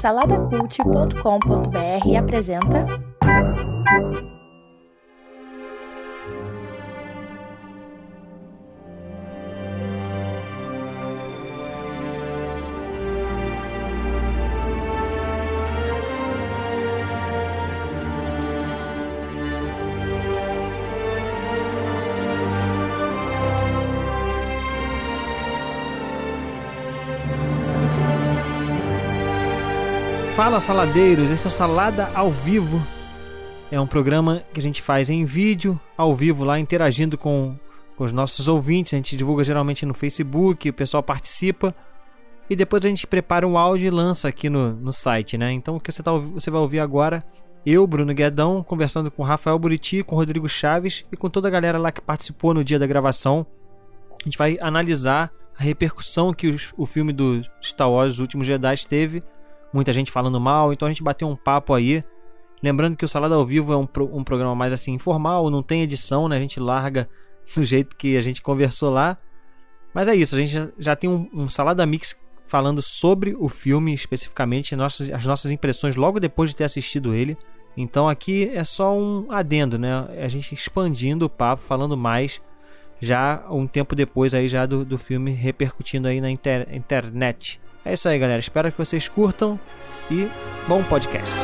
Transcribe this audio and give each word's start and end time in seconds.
Saladacult.com.br 0.00 2.16
apresenta. 2.16 2.86
Fala 30.42 30.58
saladeiros, 30.58 31.30
esse 31.30 31.46
é 31.46 31.48
o 31.48 31.52
Salada 31.52 32.10
ao 32.16 32.28
Vivo. 32.28 32.82
É 33.70 33.80
um 33.80 33.86
programa 33.86 34.42
que 34.52 34.58
a 34.58 34.62
gente 34.62 34.82
faz 34.82 35.08
em 35.08 35.24
vídeo, 35.24 35.78
ao 35.96 36.16
vivo 36.16 36.42
lá, 36.42 36.58
interagindo 36.58 37.16
com, 37.16 37.54
com 37.96 38.02
os 38.02 38.10
nossos 38.10 38.48
ouvintes. 38.48 38.92
A 38.92 38.96
gente 38.96 39.16
divulga 39.16 39.44
geralmente 39.44 39.86
no 39.86 39.94
Facebook, 39.94 40.68
o 40.68 40.72
pessoal 40.72 41.00
participa. 41.00 41.72
E 42.50 42.56
depois 42.56 42.84
a 42.84 42.88
gente 42.88 43.06
prepara 43.06 43.46
um 43.46 43.56
áudio 43.56 43.86
e 43.86 43.90
lança 43.90 44.26
aqui 44.26 44.50
no, 44.50 44.72
no 44.72 44.92
site, 44.92 45.38
né? 45.38 45.52
Então 45.52 45.76
o 45.76 45.80
que 45.80 45.92
você, 45.92 46.02
tá, 46.02 46.10
você 46.10 46.50
vai 46.50 46.60
ouvir 46.60 46.80
agora, 46.80 47.24
eu, 47.64 47.86
Bruno 47.86 48.12
Guedão, 48.12 48.64
conversando 48.64 49.12
com 49.12 49.22
Rafael 49.22 49.56
Buriti, 49.60 50.02
com 50.02 50.16
Rodrigo 50.16 50.48
Chaves 50.48 51.04
e 51.12 51.16
com 51.16 51.30
toda 51.30 51.46
a 51.46 51.52
galera 51.52 51.78
lá 51.78 51.92
que 51.92 52.00
participou 52.00 52.52
no 52.52 52.64
dia 52.64 52.80
da 52.80 52.86
gravação. 52.88 53.46
A 54.20 54.24
gente 54.24 54.36
vai 54.36 54.58
analisar 54.60 55.30
a 55.56 55.62
repercussão 55.62 56.34
que 56.34 56.48
os, 56.48 56.74
o 56.76 56.84
filme 56.84 57.12
do 57.12 57.42
Star 57.62 57.88
Wars 57.88 58.14
Os 58.14 58.18
Últimos 58.18 58.44
Jedi 58.44 58.74
teve 58.88 59.22
muita 59.72 59.92
gente 59.92 60.10
falando 60.10 60.40
mal, 60.40 60.72
então 60.72 60.86
a 60.86 60.90
gente 60.90 61.02
bateu 61.02 61.28
um 61.28 61.36
papo 61.36 61.74
aí. 61.74 62.04
Lembrando 62.62 62.96
que 62.96 63.04
o 63.04 63.08
Salada 63.08 63.34
ao 63.34 63.44
Vivo 63.44 63.72
é 63.72 63.76
um, 63.76 63.86
pro, 63.86 64.14
um 64.16 64.22
programa 64.22 64.54
mais 64.54 64.72
assim 64.72 64.92
informal, 64.92 65.50
não 65.50 65.62
tem 65.62 65.82
edição, 65.82 66.28
né? 66.28 66.36
A 66.36 66.40
gente 66.40 66.60
larga 66.60 67.08
do 67.56 67.64
jeito 67.64 67.96
que 67.96 68.16
a 68.16 68.20
gente 68.20 68.40
conversou 68.42 68.90
lá. 68.90 69.16
Mas 69.92 70.08
é 70.08 70.14
isso, 70.14 70.34
a 70.34 70.38
gente 70.38 70.52
já, 70.52 70.68
já 70.78 70.96
tem 70.96 71.10
um, 71.10 71.28
um, 71.34 71.48
Salada 71.48 71.84
Mix 71.84 72.16
falando 72.46 72.80
sobre 72.80 73.34
o 73.38 73.48
filme 73.48 73.92
especificamente, 73.92 74.76
nossas, 74.76 75.10
as 75.10 75.26
nossas 75.26 75.50
impressões 75.50 75.96
logo 75.96 76.20
depois 76.20 76.50
de 76.50 76.56
ter 76.56 76.64
assistido 76.64 77.14
ele. 77.14 77.36
Então 77.76 78.08
aqui 78.08 78.50
é 78.54 78.64
só 78.64 78.96
um 78.96 79.30
adendo, 79.30 79.78
né? 79.78 80.06
A 80.22 80.28
gente 80.28 80.54
expandindo 80.54 81.26
o 81.26 81.30
papo, 81.30 81.62
falando 81.62 81.96
mais 81.96 82.40
já 83.00 83.44
um 83.50 83.66
tempo 83.66 83.96
depois 83.96 84.32
aí 84.32 84.48
já 84.48 84.64
do, 84.64 84.84
do 84.84 84.96
filme 84.96 85.32
repercutindo 85.32 86.06
aí 86.06 86.20
na 86.20 86.30
inter, 86.30 86.68
internet. 86.72 87.60
É 87.84 87.92
isso 87.92 88.08
aí, 88.08 88.18
galera. 88.18 88.38
Espero 88.38 88.70
que 88.70 88.78
vocês 88.78 89.08
curtam 89.08 89.58
e 90.10 90.28
bom 90.68 90.82
podcast. 90.84 91.34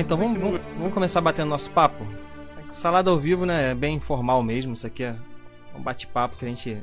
Então 0.00 0.16
vamos, 0.16 0.42
vamos, 0.42 0.60
vamos 0.76 0.94
começar 0.94 1.20
batendo 1.20 1.48
nosso 1.48 1.70
papo. 1.70 2.04
Salada 2.70 3.10
ao 3.10 3.18
vivo, 3.18 3.46
né? 3.46 3.70
É 3.70 3.74
bem 3.74 3.96
informal 3.96 4.42
mesmo. 4.42 4.74
Isso 4.74 4.86
aqui 4.86 5.04
é 5.04 5.16
um 5.74 5.80
bate-papo 5.80 6.36
que 6.36 6.44
a 6.44 6.48
gente 6.48 6.78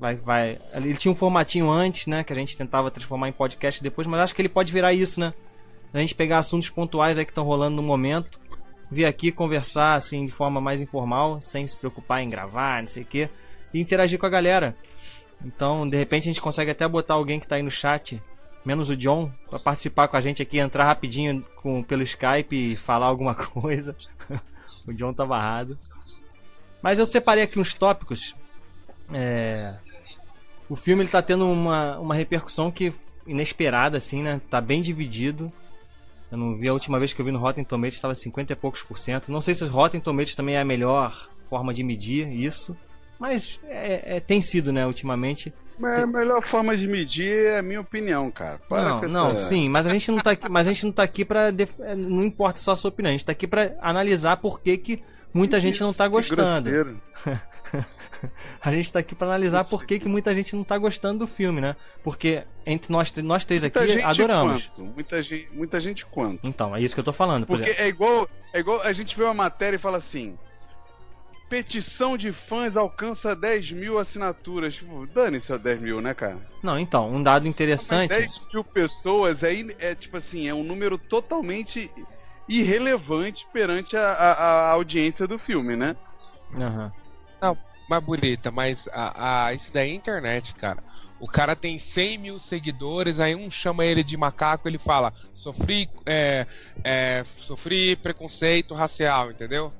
vai, 0.00 0.16
vai. 0.16 0.58
Ele 0.72 0.96
tinha 0.96 1.12
um 1.12 1.14
formatinho 1.14 1.70
antes, 1.70 2.06
né? 2.06 2.24
Que 2.24 2.32
a 2.32 2.36
gente 2.36 2.56
tentava 2.56 2.90
transformar 2.90 3.28
em 3.28 3.32
podcast 3.32 3.82
depois, 3.82 4.06
mas 4.06 4.20
acho 4.20 4.34
que 4.34 4.42
ele 4.42 4.48
pode 4.48 4.72
virar 4.72 4.92
isso, 4.92 5.20
né? 5.20 5.32
A 5.92 5.98
gente 6.00 6.14
pegar 6.14 6.38
assuntos 6.38 6.68
pontuais 6.68 7.16
aí 7.16 7.24
que 7.24 7.30
estão 7.30 7.44
rolando 7.44 7.76
no 7.76 7.82
momento, 7.82 8.40
vir 8.90 9.04
aqui 9.04 9.30
conversar 9.30 9.94
assim 9.94 10.26
de 10.26 10.32
forma 10.32 10.60
mais 10.60 10.80
informal, 10.80 11.40
sem 11.40 11.64
se 11.64 11.76
preocupar 11.76 12.20
em 12.20 12.28
gravar, 12.28 12.82
não 12.82 12.88
sei 12.88 13.04
o 13.04 13.06
quê, 13.06 13.28
e 13.72 13.80
interagir 13.80 14.18
com 14.18 14.26
a 14.26 14.30
galera. 14.30 14.76
Então, 15.44 15.88
de 15.88 15.96
repente, 15.96 16.22
a 16.22 16.32
gente 16.32 16.40
consegue 16.40 16.72
até 16.72 16.88
botar 16.88 17.14
alguém 17.14 17.38
que 17.38 17.46
está 17.46 17.56
aí 17.56 17.62
no 17.62 17.70
chat 17.70 18.20
menos 18.64 18.88
o 18.90 18.96
John, 18.96 19.30
para 19.48 19.58
participar 19.58 20.08
com 20.08 20.16
a 20.16 20.20
gente 20.20 20.42
aqui, 20.42 20.58
entrar 20.58 20.84
rapidinho 20.84 21.44
com, 21.56 21.82
pelo 21.82 22.02
Skype 22.02 22.72
e 22.72 22.76
falar 22.76 23.06
alguma 23.06 23.34
coisa. 23.36 23.96
o 24.86 24.92
John 24.92 25.12
tá 25.12 25.24
barrado. 25.24 25.76
Mas 26.82 26.98
eu 26.98 27.06
separei 27.06 27.44
aqui 27.44 27.58
uns 27.58 27.74
tópicos. 27.74 28.34
É... 29.12 29.74
O 30.68 30.76
filme 30.76 31.02
ele 31.02 31.10
tá 31.10 31.20
tendo 31.20 31.46
uma, 31.48 31.98
uma 31.98 32.14
repercussão 32.14 32.70
que 32.70 32.92
inesperada, 33.26 33.96
assim, 33.96 34.22
né? 34.22 34.40
Tá 34.50 34.60
bem 34.60 34.82
dividido. 34.82 35.52
Eu 36.30 36.38
não 36.38 36.56
vi 36.56 36.68
a 36.68 36.72
última 36.72 36.98
vez 36.98 37.12
que 37.12 37.20
eu 37.20 37.24
vi 37.24 37.30
no 37.30 37.38
Rotten 37.38 37.64
Tomatoes, 37.64 37.94
estava 37.94 38.14
50 38.14 38.52
e 38.52 38.56
poucos 38.56 38.82
por 38.82 38.98
cento. 38.98 39.30
Não 39.30 39.40
sei 39.40 39.54
se 39.54 39.64
o 39.64 39.68
Rotten 39.68 40.00
Tomatoes 40.00 40.34
também 40.34 40.56
é 40.56 40.60
a 40.60 40.64
melhor 40.64 41.28
forma 41.48 41.72
de 41.72 41.82
medir 41.84 42.28
isso. 42.28 42.76
Mas 43.24 43.58
é, 43.66 44.16
é, 44.16 44.20
tem 44.20 44.38
sido, 44.42 44.70
né, 44.70 44.86
ultimamente. 44.86 45.50
Mas 45.78 45.98
a 45.98 46.06
melhor 46.06 46.46
forma 46.46 46.76
de 46.76 46.86
medir 46.86 47.46
é 47.46 47.58
a 47.58 47.62
minha 47.62 47.80
opinião, 47.80 48.30
cara. 48.30 48.60
Para 48.68 48.84
não, 48.84 49.04
essa... 49.04 49.14
não, 49.18 49.34
sim, 49.34 49.66
mas 49.66 49.86
a 49.86 49.90
gente 49.90 50.10
não 50.10 50.18
tá 50.18 50.32
aqui, 50.32 50.46
mas 50.50 50.68
a 50.68 50.72
gente 50.74 50.84
não 50.84 50.92
tá 50.92 51.02
aqui 51.04 51.24
para 51.24 51.50
def... 51.50 51.70
É, 51.80 51.96
não 51.96 52.22
importa 52.22 52.60
só 52.60 52.72
a 52.72 52.76
sua 52.76 52.90
opinião, 52.90 53.08
a 53.08 53.12
gente 53.12 53.24
tá 53.24 53.32
aqui 53.32 53.46
para 53.46 53.74
analisar 53.80 54.36
por 54.36 54.60
que, 54.60 54.76
que 54.76 55.02
muita 55.32 55.58
gente 55.58 55.80
não 55.80 55.94
tá 55.94 56.06
gostando. 56.06 57.00
a 58.60 58.70
gente 58.70 58.92
tá 58.92 58.98
aqui 58.98 59.14
para 59.14 59.26
analisar 59.26 59.62
Isso. 59.62 59.70
por 59.70 59.86
que, 59.86 59.98
que 59.98 60.06
muita 60.06 60.34
gente 60.34 60.54
não 60.54 60.62
tá 60.62 60.76
gostando 60.76 61.20
do 61.20 61.26
filme, 61.26 61.62
né? 61.62 61.76
Porque 62.02 62.44
entre 62.66 62.92
nós, 62.92 63.10
nós 63.14 63.46
três 63.46 63.62
muita 63.62 63.80
aqui 63.80 64.02
adoramos. 64.02 64.66
Quanto? 64.66 64.92
Muita 64.92 65.22
gente, 65.22 65.48
muita 65.50 65.80
gente 65.80 66.04
quanto? 66.04 66.40
Então, 66.46 66.76
é 66.76 66.82
isso 66.82 66.94
que 66.94 67.00
eu 67.00 67.04
tô 67.04 67.12
falando. 67.12 67.46
Porque 67.46 67.70
é 67.70 67.88
igual, 67.88 68.28
é 68.52 68.60
igual 68.60 68.82
a 68.82 68.92
gente 68.92 69.16
vê 69.16 69.24
uma 69.24 69.32
matéria 69.32 69.76
e 69.76 69.80
fala 69.80 69.96
assim: 69.96 70.38
petição 71.48 72.16
de 72.16 72.32
fãs 72.32 72.76
alcança 72.76 73.34
10 73.34 73.72
mil 73.72 73.98
assinaturas. 73.98 74.74
Tipo, 74.74 75.06
dane-se 75.06 75.52
a 75.52 75.56
10 75.56 75.80
mil, 75.80 76.00
né, 76.00 76.14
cara? 76.14 76.38
Não, 76.62 76.78
então, 76.78 77.10
um 77.12 77.22
dado 77.22 77.46
interessante. 77.46 78.08
Mas 78.10 78.18
10 78.18 78.42
mil 78.52 78.64
pessoas 78.64 79.42
é, 79.42 79.52
é, 79.78 79.94
tipo 79.94 80.16
assim, 80.16 80.48
é 80.48 80.54
um 80.54 80.64
número 80.64 80.98
totalmente 80.98 81.90
irrelevante 82.48 83.46
perante 83.52 83.96
a, 83.96 84.12
a, 84.12 84.32
a 84.32 84.70
audiência 84.72 85.26
do 85.26 85.38
filme, 85.38 85.76
né? 85.76 85.96
Aham. 86.60 86.84
Uhum. 86.84 87.04
Não, 87.40 87.58
mas 87.88 88.02
bonita, 88.02 88.50
mas 88.50 88.88
a, 88.92 89.46
a, 89.46 89.52
isso 89.52 89.72
daí 89.72 89.90
é 89.90 89.94
internet, 89.94 90.54
cara. 90.54 90.82
O 91.20 91.26
cara 91.26 91.54
tem 91.54 91.78
100 91.78 92.18
mil 92.18 92.38
seguidores, 92.38 93.20
aí 93.20 93.34
um 93.34 93.50
chama 93.50 93.84
ele 93.84 94.02
de 94.02 94.16
macaco, 94.16 94.68
ele 94.68 94.78
fala: 94.78 95.12
sofri, 95.32 95.88
é, 96.04 96.46
é, 96.82 97.22
sofri 97.24 97.96
preconceito 97.96 98.74
racial, 98.74 99.30
entendeu? 99.30 99.72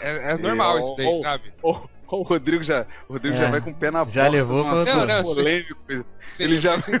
É, 0.00 0.32
é 0.32 0.38
normal 0.38 0.78
isso 0.80 0.94
daí, 0.96 1.20
sabe? 1.20 1.52
O, 1.62 1.72
o 2.08 2.22
Rodrigo 2.22 2.62
já, 2.62 2.86
o 3.08 3.14
Rodrigo 3.14 3.36
é, 3.36 3.38
já 3.38 3.50
vai 3.50 3.60
com 3.60 3.70
o 3.70 3.74
pé 3.74 3.90
na 3.90 4.00
já 4.04 4.22
porta. 4.22 4.28
levou 4.28 4.64
para 4.64 4.84
não, 4.84 5.06
não, 5.06 5.22
polêmico. 5.22 6.06
Cê, 6.24 6.44
ele 6.44 6.60
já 6.60 6.76
você, 6.76 7.00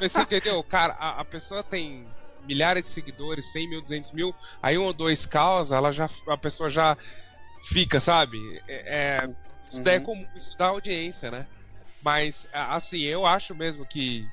você 0.00 0.22
entendeu? 0.22 0.62
Cara, 0.62 0.94
a, 0.98 1.20
a, 1.20 1.24
pessoa 1.24 1.62
tem 1.62 2.06
milhares 2.46 2.82
de 2.84 2.88
seguidores, 2.88 3.52
100 3.52 3.70
mil, 3.70 3.82
200 3.82 4.12
mil, 4.12 4.34
aí 4.62 4.78
um 4.78 4.84
ou 4.84 4.92
dois 4.92 5.26
causa, 5.26 5.76
ela 5.76 5.92
já, 5.92 6.08
a 6.28 6.36
pessoa 6.36 6.70
já 6.70 6.96
fica, 7.62 8.00
sabe? 8.00 8.38
É, 8.68 9.24
é 9.24 9.30
isso 9.62 9.78
uhum. 9.78 9.84
daí 9.84 9.94
é 9.94 9.98
uhum. 9.98 10.04
comum, 10.04 10.26
isso 10.34 10.58
dá 10.58 10.66
audiência, 10.66 11.30
né? 11.30 11.46
Mas, 12.02 12.48
assim, 12.52 13.00
eu 13.02 13.24
acho 13.24 13.54
mesmo 13.54 13.86
que 13.86 14.26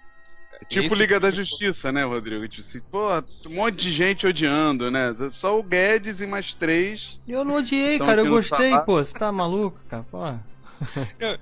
Tipo 0.68 0.88
Esse 0.88 0.96
Liga 0.96 1.20
da 1.20 1.32
Justiça, 1.32 1.92
né, 1.92 2.04
Rodrigo? 2.04 2.48
Tipo 2.48 2.68
assim, 2.68 2.82
pô, 2.92 3.08
um 3.48 3.56
monte 3.56 3.78
de 3.78 3.92
gente 3.92 4.28
odiando, 4.28 4.92
né? 4.92 5.16
Só 5.32 5.58
o 5.58 5.64
Guedes 5.64 6.22
e 6.22 6.28
mais 6.28 6.54
três. 6.54 7.20
Eu 7.28 7.46
não 7.46 7.56
odiei, 7.56 7.98
cara, 7.98 8.22
eu 8.22 8.30
gostei, 8.30 8.78
pô. 8.80 8.98
Você 8.98 9.14
tá 9.14 9.32
maluco, 9.32 9.80
cara? 9.90 10.06
Pô. 10.12 10.20
eu, 11.20 11.38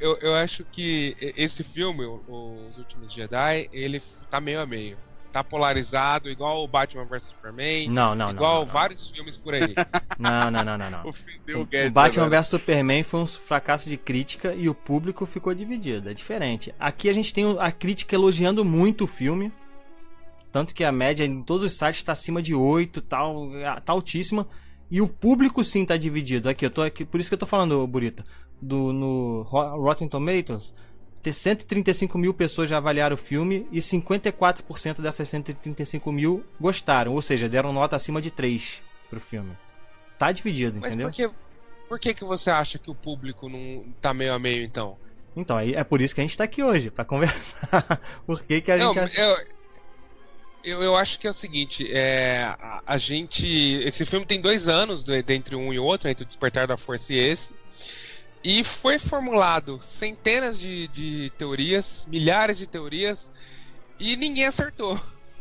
eu, 0.00 0.18
eu, 0.20 0.34
acho 0.34 0.64
que 0.64 1.16
esse 1.20 1.62
filme, 1.62 2.04
Os 2.28 2.78
Últimos 2.78 3.12
Jedi, 3.12 3.68
ele 3.72 4.02
tá 4.28 4.40
meio 4.40 4.60
a 4.60 4.66
meio 4.66 4.96
tá 5.32 5.42
polarizado, 5.42 6.28
igual 6.28 6.62
o 6.62 6.68
Batman 6.68 7.04
vs 7.04 7.22
Superman. 7.24 7.88
Não, 7.88 8.14
não, 8.14 8.30
Igual 8.30 8.54
não, 8.54 8.60
não, 8.60 8.66
vários 8.66 9.10
filmes 9.10 9.36
por 9.38 9.54
aí. 9.54 9.74
Não, 10.18 10.50
não, 10.50 10.62
não, 10.62 10.78
não. 10.78 10.90
não. 10.90 11.04
o, 11.58 11.62
o 11.62 11.90
Batman 11.90 12.28
vs 12.28 12.46
Superman 12.46 13.02
foi 13.02 13.20
um 13.20 13.26
fracasso 13.26 13.88
de 13.88 13.96
crítica 13.96 14.54
e 14.54 14.68
o 14.68 14.74
público 14.74 15.26
ficou 15.26 15.52
dividido. 15.54 16.10
É 16.10 16.14
diferente. 16.14 16.72
Aqui 16.78 17.08
a 17.08 17.12
gente 17.12 17.34
tem 17.34 17.44
a 17.58 17.72
crítica 17.72 18.14
elogiando 18.14 18.64
muito 18.64 19.04
o 19.04 19.08
filme. 19.08 19.52
Tanto 20.52 20.74
que 20.74 20.84
a 20.84 20.92
média 20.92 21.24
em 21.24 21.42
todos 21.42 21.64
os 21.64 21.72
sites 21.72 21.96
está 21.96 22.12
acima 22.12 22.42
de 22.42 22.54
8, 22.54 23.00
tal, 23.00 23.48
tá 23.84 23.92
altíssima. 23.92 24.46
E 24.90 25.00
o 25.00 25.08
público 25.08 25.64
sim 25.64 25.86
tá 25.86 25.96
dividido. 25.96 26.50
Aqui, 26.50 26.66
eu 26.66 26.70
tô 26.70 26.82
aqui, 26.82 27.04
por 27.04 27.18
isso 27.18 27.30
que 27.30 27.34
eu 27.34 27.38
tô 27.38 27.46
falando, 27.46 27.84
Burita. 27.86 28.24
Do, 28.60 28.92
no 28.92 29.42
Rotten 29.42 30.06
Tomatoes, 30.06 30.74
ter 31.22 31.32
135 31.32 32.18
mil 32.18 32.34
pessoas 32.34 32.68
já 32.68 32.78
avaliaram 32.78 33.14
o 33.14 33.18
filme 33.18 33.66
e 33.70 33.78
54% 33.78 35.00
dessas 35.00 35.28
135 35.28 36.10
mil 36.10 36.44
gostaram, 36.60 37.12
ou 37.12 37.22
seja, 37.22 37.48
deram 37.48 37.72
nota 37.72 37.94
acima 37.96 38.20
de 38.20 38.30
3 38.30 38.82
pro 39.08 39.20
filme. 39.20 39.56
Tá 40.18 40.32
dividido, 40.32 40.78
Mas 40.80 40.92
entendeu? 40.92 41.08
por 41.08 41.14
que, 41.16 41.30
por 41.88 41.98
que, 42.00 42.14
que 42.14 42.24
você 42.24 42.50
acha 42.50 42.78
que 42.78 42.90
o 42.90 42.94
público 42.94 43.48
não 43.48 43.84
tá 44.00 44.12
meio 44.12 44.34
a 44.34 44.38
meio, 44.38 44.64
então? 44.64 44.96
Então, 45.36 45.58
é 45.58 45.82
por 45.82 46.00
isso 46.00 46.14
que 46.14 46.20
a 46.20 46.24
gente 46.24 46.36
tá 46.36 46.44
aqui 46.44 46.62
hoje, 46.62 46.90
pra 46.90 47.04
conversar. 47.04 48.00
por 48.26 48.42
que, 48.42 48.60
que 48.60 48.70
a 48.72 48.76
Não, 48.76 48.92
gente. 48.92 49.02
acha- 49.04 49.20
eu, 49.20 49.36
eu, 50.64 50.82
eu 50.82 50.96
acho 50.96 51.18
que 51.18 51.26
é 51.26 51.30
o 51.30 51.32
seguinte, 51.34 51.90
é, 51.90 52.42
a, 52.44 52.82
a 52.86 52.98
gente. 52.98 53.46
Esse 53.82 54.04
filme 54.04 54.26
tem 54.26 54.40
dois 54.40 54.68
anos 54.68 55.04
entre 55.28 55.56
um 55.56 55.72
e 55.72 55.78
outro, 55.78 56.08
entre 56.08 56.24
o 56.24 56.26
Despertar 56.26 56.66
da 56.66 56.76
Força 56.76 57.14
e 57.14 57.18
esse. 57.18 57.54
E 58.44 58.64
foi 58.64 58.98
formulado 58.98 59.80
centenas 59.80 60.58
de, 60.58 60.88
de 60.88 61.30
teorias, 61.38 62.06
milhares 62.08 62.58
de 62.58 62.66
teorias, 62.66 63.30
e 64.00 64.16
ninguém 64.16 64.46
acertou. 64.46 64.98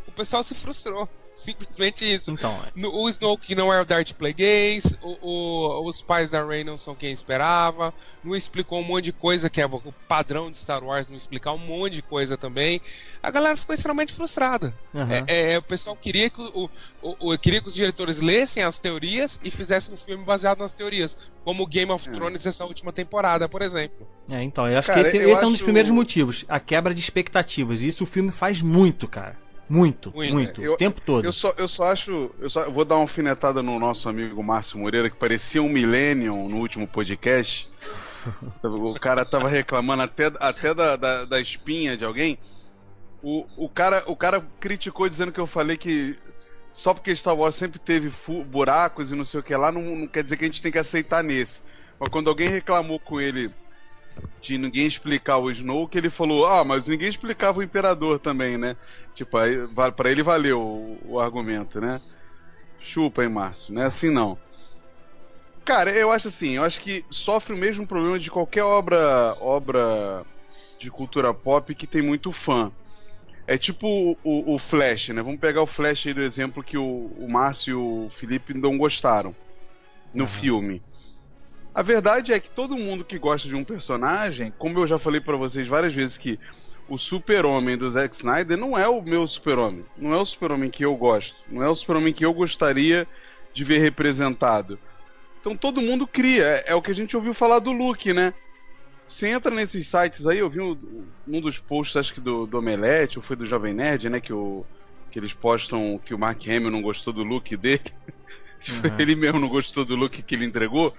O 0.08 0.12
pessoal 0.12 0.44
se 0.44 0.54
frustrou. 0.54 1.10
Simplesmente 1.42 2.06
isso. 2.06 2.30
Então, 2.30 2.56
No- 2.76 2.94
o 2.94 3.10
Snoke 3.10 3.56
não 3.56 3.74
é 3.74 3.82
o 3.82 3.86
Darth 3.86 4.12
Plagueis, 4.14 4.98
o, 5.02 5.18
o- 5.22 5.90
os 5.90 6.02
pais 6.02 6.32
da 6.32 6.46
Rey 6.46 6.64
não 6.64 6.78
são 6.78 6.94
quem 6.94 7.12
esperava, 7.12 7.94
não 8.24 8.36
explicou 8.36 8.80
um 8.80 8.84
monte 8.84 9.06
de 9.06 9.14
coisa 9.14 9.50
que 9.50 9.62
é 9.62 9.66
o 9.66 9.80
padrão 10.08 10.52
de 10.52 10.58
Star 10.58 10.84
Wars, 10.84 11.08
não 11.08 11.16
explicar 11.16 11.54
um 11.54 11.58
monte 11.58 11.94
de 11.94 12.02
coisa 12.02 12.38
também. 12.38 12.82
A 13.24 13.32
galera 13.32 13.56
ficou 13.58 13.74
extremamente 13.74 14.14
frustrada. 14.14 14.78
aham. 14.94 15.24
É, 15.28 15.54
é, 15.54 15.58
o 15.58 15.62
pessoal 15.64 15.96
queria 15.96 16.30
que, 16.30 16.42
o, 16.42 16.70
o- 17.02 17.32
o- 17.34 17.38
queria 17.38 17.62
que 17.62 17.68
os 17.68 17.74
diretores 17.76 18.20
lessem 18.20 18.62
as 18.64 18.78
teorias 18.78 19.40
e 19.44 19.50
fizessem 19.50 19.94
um 19.94 19.98
filme 19.98 20.24
baseado 20.24 20.60
nas 20.60 20.74
teorias, 20.74 21.18
como 21.44 21.66
Game 21.66 21.92
of 21.92 22.08
É. 22.10 22.12
Thrones 22.12 22.46
essa 22.46 22.66
última 22.66 22.92
temporada, 22.92 23.48
por 23.50 23.62
exemplo. 23.62 24.08
É, 24.30 24.44
então, 24.44 24.68
eu 24.68 24.78
acho 24.78 24.88
Cara, 24.88 25.02
que 25.02 25.08
esse, 25.08 25.18
esse 25.18 25.44
é 25.44 25.48
um 25.48 25.50
dos 25.52 25.56
acho- 25.60 25.64
primeiros 25.64 25.92
motivos. 25.92 26.46
A 26.48 26.60
quebra 26.60 26.94
de 26.94 27.00
expectativas. 27.00 27.82
E 27.82 27.88
isso 27.88 28.04
o 28.04 28.08
filme 28.08 28.32
faz 28.32 28.62
muito, 28.62 29.08
cara. 29.08 29.38
Muito, 29.72 30.12
Muito. 30.14 30.34
muito. 30.34 30.62
Eu- 30.62 30.74
o 30.74 30.78
tempo 30.78 31.00
todo. 31.00 31.24
Eu 31.24 31.32
só, 31.32 31.54
eu 31.58 31.66
só 31.66 31.90
acho. 31.90 32.30
Eu 32.42 32.50
só 32.50 32.64
eu 32.64 32.74
vou 32.74 32.84
dar 32.84 32.96
uma 32.96 33.04
alfinetada 33.04 33.64
no 33.64 33.80
nosso 33.80 34.10
amigo 34.10 34.44
Márcio 34.44 34.78
Moreira, 34.78 35.10
que 35.10 35.16
parecia 35.16 35.64
um 35.64 35.70
Millennium 35.70 36.50
no 36.50 36.58
último 36.58 36.86
podcast. 36.86 37.70
o 38.62 39.00
cara 39.00 39.24
tava 39.24 39.48
reclamando 39.48 40.04
até, 40.04 40.30
até 40.42 40.74
da, 40.74 40.98
da, 40.98 41.24
da 41.24 41.40
espinha 41.40 41.96
de 41.96 42.04
alguém. 42.04 42.38
O, 43.24 43.46
o, 43.56 43.70
cara, 43.70 44.04
o 44.08 44.16
cara 44.16 44.46
criticou 44.60 45.08
dizendo 45.08 45.32
que 45.32 45.40
eu 45.40 45.48
falei 45.48 45.78
que 45.78 46.20
só 46.70 46.94
porque 46.94 47.16
Star 47.16 47.36
Wars 47.38 47.56
sempre 47.56 47.80
teve 47.80 48.12
buracos 48.48 49.14
e 49.14 49.16
não 49.16 49.24
sei 49.24 49.40
o 49.40 49.44
que 49.44 49.56
lá, 49.56 49.72
não, 49.72 49.82
não 49.82 50.08
quer 50.08 50.22
dizer 50.22 50.36
que 50.36 50.44
a 50.44 50.48
gente 50.48 50.62
tem 50.62 50.72
que 50.72 50.80
aceitar 50.80 51.24
nesse. 51.24 51.62
Mas 51.98 52.10
quando 52.10 52.30
alguém 52.30 52.50
reclamou 52.50 53.00
com 53.00 53.22
ele 53.22 53.50
de 54.42 54.58
ninguém 54.58 54.88
explicar 54.88 55.38
o 55.38 55.52
Snoke, 55.52 55.98
ele 55.98 56.10
falou: 56.10 56.46
Ah, 56.46 56.64
mas 56.64 56.88
ninguém 56.88 57.10
explicava 57.10 57.60
o 57.60 57.64
Imperador 57.64 58.20
também, 58.20 58.58
né? 58.58 58.76
Tipo, 59.14 59.38
aí, 59.38 59.56
pra 59.96 60.12
ele 60.12 60.24
valeu 60.24 60.60
o, 60.62 61.14
o 61.14 61.20
argumento, 61.20 61.80
né? 61.80 62.00
Chupa, 62.82 63.24
hein, 63.24 63.30
Márcio? 63.30 63.74
Não 63.74 63.84
é 63.84 63.86
assim 63.86 64.10
não. 64.10 64.40
Cara, 65.64 65.92
eu 65.92 66.12
acho 66.12 66.28
assim, 66.28 66.52
eu 66.52 66.64
acho 66.64 66.82
que 66.82 67.06
sofre 67.12 67.54
o 67.54 67.58
mesmo 67.58 67.86
problema 67.86 68.18
de 68.18 68.32
qualquer 68.32 68.64
obra 68.64 69.36
obra 69.40 70.26
de 70.80 70.90
cultura 70.90 71.34
pop 71.34 71.74
que 71.76 71.86
tem 71.86 72.02
muito 72.02 72.32
fã. 72.32 72.72
É 73.46 73.58
tipo 73.58 73.88
o, 74.24 74.56
o 74.56 74.58
Flash, 74.58 75.10
né? 75.10 75.22
Vamos 75.22 75.40
pegar 75.40 75.62
o 75.62 75.68
Flash 75.68 76.08
aí 76.08 76.14
do 76.14 76.22
exemplo 76.22 76.64
que 76.64 76.78
o, 76.78 76.84
o 77.18 77.32
Márcio 77.32 77.72
e 77.72 77.76
o 77.76 78.10
Felipe 78.12 78.54
não 78.54 78.78
gostaram 78.78 79.36
no 80.14 80.24
Aham. 80.24 80.32
filme. 80.34 80.84
A 81.74 81.82
verdade 81.82 82.34
é 82.34 82.40
que 82.40 82.50
todo 82.50 82.78
mundo 82.78 83.06
que 83.06 83.18
gosta 83.18 83.48
de 83.48 83.56
um 83.56 83.64
personagem, 83.64 84.54
como 84.58 84.80
eu 84.80 84.88
já 84.88 85.00
falei 85.00 85.22
pra 85.22 85.38
vocês 85.38 85.68
várias 85.68 85.94
vezes 85.94 86.18
que 86.18 86.38
o 86.90 86.98
super-homem 86.98 87.78
do 87.78 87.90
Zack 87.90 88.14
Snyder 88.14 88.58
não 88.58 88.78
é 88.78 88.88
o 88.88 89.02
meu 89.02 89.26
super-homem. 89.26 89.86
Não 89.98 90.14
é 90.14 90.18
o 90.18 90.26
super-homem 90.26 90.70
que 90.70 90.84
eu 90.84 90.94
gosto. 90.96 91.38
Não 91.50 91.64
é 91.64 91.70
o 91.70 91.76
super-homem 91.76 92.14
que 92.14 92.26
eu 92.26 92.34
gostaria 92.34 93.08
de 93.54 93.64
ver 93.64 93.78
representado. 93.78 94.78
Então 95.40 95.56
todo 95.56 95.82
mundo 95.82 96.06
cria. 96.06 96.44
É, 96.44 96.64
é 96.68 96.76
o 96.76 96.82
que 96.82 96.92
a 96.92 96.96
gente 96.96 97.16
ouviu 97.16 97.34
falar 97.34 97.60
do 97.60 97.72
Luke, 97.72 98.14
né? 98.14 98.34
Você 99.06 99.30
entra 99.30 99.54
nesses 99.54 99.88
sites 99.88 100.28
aí, 100.28 100.40
eu 100.40 100.50
vi 100.50 100.60
um, 100.60 101.06
um 101.28 101.42
dos 101.42 101.58
posts, 101.60 101.96
acho 101.98 102.14
que 102.14 102.22
do, 102.22 102.46
do 102.46 102.60
Omelete, 102.60 103.18
ou 103.18 103.24
foi 103.24 103.36
do 103.36 103.46
Jovem 103.46 103.74
Nerd, 103.74 104.10
né? 104.10 104.20
Que, 104.20 104.34
o, 104.34 104.66
que 105.10 105.18
eles 105.18 105.34
postam 105.34 106.00
que 106.04 106.14
o 106.14 106.20
Mark 106.20 106.42
Hamill 106.48 106.72
não 106.72 106.82
gostou 106.82 107.14
do 107.14 107.24
look 107.24 107.56
dele. 107.56 107.84
Uhum. 108.70 108.96
Ele 109.00 109.16
mesmo 109.16 109.40
não 109.40 109.50
gostou 109.50 109.84
do 109.84 109.96
look 109.96 110.22
que 110.22 110.36
ele 110.36 110.46
entregou. 110.46 110.96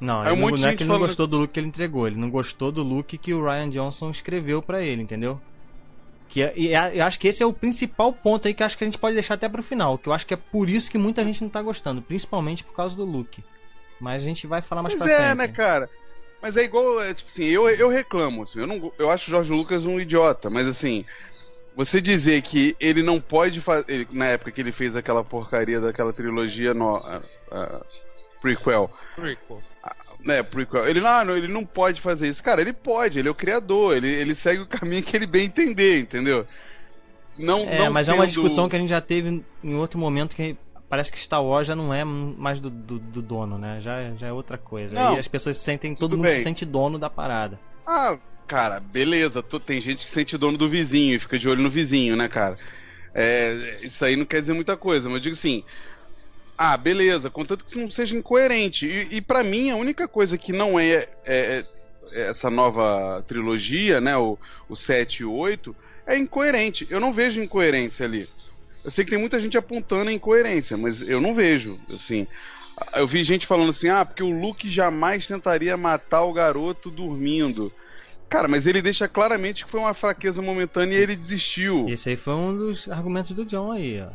Não, 0.00 0.20
Aí 0.20 0.32
ele 0.32 0.44
um 0.44 0.50
não, 0.50 0.68
é 0.68 0.76
que 0.76 0.82
ele 0.82 0.90
não 0.90 0.98
gostou 0.98 1.26
do 1.26 1.38
look 1.38 1.52
que 1.52 1.58
ele 1.60 1.68
entregou, 1.68 2.06
ele 2.06 2.16
não 2.16 2.28
gostou 2.30 2.70
do 2.70 2.82
look 2.82 3.16
que 3.16 3.32
o 3.32 3.42
Ryan 3.42 3.70
Johnson 3.70 4.10
escreveu 4.10 4.60
pra 4.60 4.82
ele, 4.82 5.02
entendeu? 5.02 5.40
Que 6.28 6.42
é- 6.42 6.52
e 6.56 6.74
é- 6.74 6.98
eu 7.00 7.04
acho 7.04 7.18
que 7.18 7.28
esse 7.28 7.42
é 7.42 7.46
o 7.46 7.52
principal 7.52 8.12
ponto 8.12 8.46
aí 8.46 8.52
que 8.52 8.62
acho 8.62 8.76
que 8.76 8.84
a 8.84 8.86
gente 8.86 8.98
pode 8.98 9.14
deixar 9.14 9.34
até 9.34 9.48
pro 9.48 9.62
final, 9.62 9.96
que 9.96 10.08
eu 10.08 10.12
acho 10.12 10.26
que 10.26 10.34
é 10.34 10.36
por 10.36 10.68
isso 10.68 10.90
que 10.90 10.98
muita 10.98 11.24
gente 11.24 11.40
não 11.42 11.48
tá 11.48 11.62
gostando, 11.62 12.02
principalmente 12.02 12.62
por 12.62 12.74
causa 12.74 12.96
do 12.96 13.04
look. 13.04 13.42
Mas 13.98 14.22
a 14.22 14.26
gente 14.26 14.46
vai 14.46 14.60
falar 14.60 14.82
mais 14.82 14.94
Mas 14.94 15.02
pra 15.04 15.12
é, 15.12 15.16
frente. 15.28 15.38
né, 15.38 15.48
cara? 15.48 15.88
Mas 16.42 16.56
é 16.58 16.64
igual, 16.64 17.00
é, 17.00 17.14
tipo 17.14 17.28
assim, 17.30 17.44
eu, 17.46 17.66
eu 17.70 17.88
reclamo, 17.88 18.42
assim, 18.42 18.58
eu, 18.60 18.66
não, 18.66 18.92
eu 18.98 19.10
acho 19.10 19.28
o 19.28 19.30
Jorge 19.30 19.50
Lucas 19.50 19.84
um 19.86 19.98
idiota, 19.98 20.50
mas 20.50 20.66
assim, 20.66 21.04
você 21.74 22.00
dizer 22.00 22.42
que 22.42 22.76
ele 22.78 23.02
não 23.02 23.18
pode 23.18 23.60
fazer, 23.62 24.06
na 24.12 24.26
época 24.26 24.50
que 24.52 24.60
ele 24.60 24.72
fez 24.72 24.94
aquela 24.94 25.24
porcaria 25.24 25.80
daquela 25.80 26.12
trilogia 26.12 26.74
no, 26.74 26.96
a- 26.96 27.22
a- 27.50 27.80
prequel, 28.42 28.90
Prequel. 29.14 29.62
Né, 30.26 30.42
prequel, 30.42 30.88
ele 30.88 31.00
não, 31.00 31.24
não, 31.24 31.36
ele 31.36 31.48
não 31.48 31.64
pode 31.64 32.00
fazer 32.00 32.28
isso. 32.28 32.42
Cara, 32.42 32.60
ele 32.60 32.72
pode, 32.72 33.18
ele 33.18 33.28
é 33.28 33.30
o 33.30 33.34
criador, 33.34 33.96
ele, 33.96 34.08
ele 34.08 34.34
segue 34.34 34.60
o 34.62 34.66
caminho 34.66 35.02
que 35.02 35.16
ele 35.16 35.26
bem 35.26 35.46
entender, 35.46 36.00
entendeu? 36.00 36.46
Não, 37.38 37.58
É, 37.60 37.78
não 37.84 37.92
mas 37.92 38.08
é 38.08 38.12
uma 38.12 38.22
sendo- 38.24 38.28
discussão 38.32 38.68
que 38.68 38.76
a 38.76 38.78
gente 38.78 38.88
já 38.88 39.00
teve 39.00 39.42
em 39.62 39.74
outro 39.74 39.98
momento 39.98 40.34
que 40.34 40.56
parece 40.88 41.12
que 41.12 41.18
Star 41.18 41.44
Wars 41.44 41.66
já 41.66 41.74
não 41.76 41.92
é 41.92 42.02
mais 42.04 42.60
do, 42.60 42.70
do, 42.70 42.98
do 42.98 43.20
dono, 43.22 43.58
né? 43.58 43.78
Já, 43.80 44.12
já 44.14 44.28
é 44.28 44.32
outra 44.32 44.56
coisa. 44.56 44.94
Não, 44.94 45.12
Aí 45.12 45.18
as 45.18 45.28
pessoas 45.28 45.56
se 45.58 45.64
sentem, 45.64 45.94
todo 45.94 46.16
mundo 46.16 46.26
se 46.28 46.34
bem. 46.34 46.42
sente 46.42 46.64
dono 46.64 46.98
da 46.98 47.10
parada. 47.10 47.58
Ah, 47.86 48.16
cara, 48.46 48.80
beleza. 48.80 49.42
tu- 49.42 49.60
tem 49.60 49.80
gente 49.80 50.04
que 50.04 50.10
sente 50.10 50.36
dono 50.38 50.56
do 50.56 50.68
vizinho 50.68 51.14
e 51.14 51.18
fica 51.18 51.38
de 51.38 51.48
olho 51.48 51.62
no 51.62 51.70
vizinho, 51.70 52.16
né, 52.16 52.26
cara? 52.28 52.56
É, 53.14 53.80
isso 53.82 54.04
aí 54.04 54.16
não 54.16 54.24
quer 54.24 54.40
dizer 54.40 54.52
muita 54.54 54.76
coisa, 54.76 55.08
mas 55.08 55.16
eu 55.16 55.20
digo 55.22 55.34
assim. 55.34 55.62
Ah, 56.58 56.76
beleza, 56.76 57.28
contanto 57.30 57.64
que 57.64 57.70
isso 57.70 57.78
não 57.80 57.90
seja 57.90 58.16
incoerente. 58.16 58.86
E, 58.86 59.16
e 59.16 59.20
para 59.20 59.42
mim, 59.44 59.70
a 59.70 59.76
única 59.76 60.08
coisa 60.08 60.38
que 60.38 60.52
não 60.52 60.78
é, 60.80 61.08
é- 61.24 61.64
é 62.12 62.28
essa 62.28 62.48
nova 62.48 63.22
trilogia, 63.28 64.00
né, 64.00 64.16
o, 64.16 64.38
o 64.68 64.74
7 64.76 65.20
e 65.20 65.24
o 65.24 65.32
8, 65.32 65.74
é 66.06 66.16
incoerente. 66.16 66.86
Eu 66.88 67.00
não 67.00 67.12
vejo 67.12 67.42
incoerência 67.42 68.06
ali. 68.06 68.28
Eu 68.84 68.90
sei 68.90 69.04
que 69.04 69.10
tem 69.10 69.18
muita 69.18 69.40
gente 69.40 69.58
apontando 69.58 70.08
a 70.08 70.12
incoerência, 70.12 70.76
mas 70.76 71.02
eu 71.02 71.20
não 71.20 71.34
vejo, 71.34 71.78
assim. 71.92 72.26
Eu 72.94 73.06
vi 73.06 73.24
gente 73.24 73.46
falando 73.46 73.70
assim, 73.70 73.88
ah, 73.88 74.04
porque 74.04 74.22
o 74.22 74.30
Luke 74.30 74.70
jamais 74.70 75.26
tentaria 75.26 75.76
matar 75.76 76.22
o 76.22 76.32
garoto 76.32 76.90
dormindo. 76.90 77.72
Cara, 78.28 78.46
mas 78.48 78.66
ele 78.66 78.80
deixa 78.82 79.08
claramente 79.08 79.64
que 79.64 79.70
foi 79.70 79.80
uma 79.80 79.94
fraqueza 79.94 80.40
momentânea 80.42 80.96
e 80.96 81.02
ele 81.02 81.16
desistiu. 81.16 81.86
Esse 81.88 82.10
aí 82.10 82.16
foi 82.16 82.34
um 82.34 82.54
dos 82.54 82.88
argumentos 82.88 83.30
do 83.32 83.44
John 83.44 83.72
aí, 83.72 84.00
ó. 84.00 84.08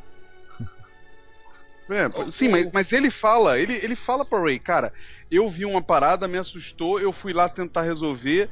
É, 1.92 2.32
sim, 2.32 2.48
mas, 2.50 2.72
mas 2.74 2.92
ele 2.92 3.10
fala, 3.12 3.60
ele, 3.60 3.74
ele 3.76 3.96
fala 3.96 4.24
pra 4.24 4.40
Ray, 4.42 4.60
cara, 4.60 4.94
eu 5.30 5.50
vi 5.50 5.66
uma 5.66 5.82
parada, 5.82 6.28
me 6.28 6.38
assustou, 6.38 7.00
eu 7.00 7.12
fui 7.12 7.34
lá 7.34 7.50
tentar 7.50 7.82
resolver. 7.82 8.50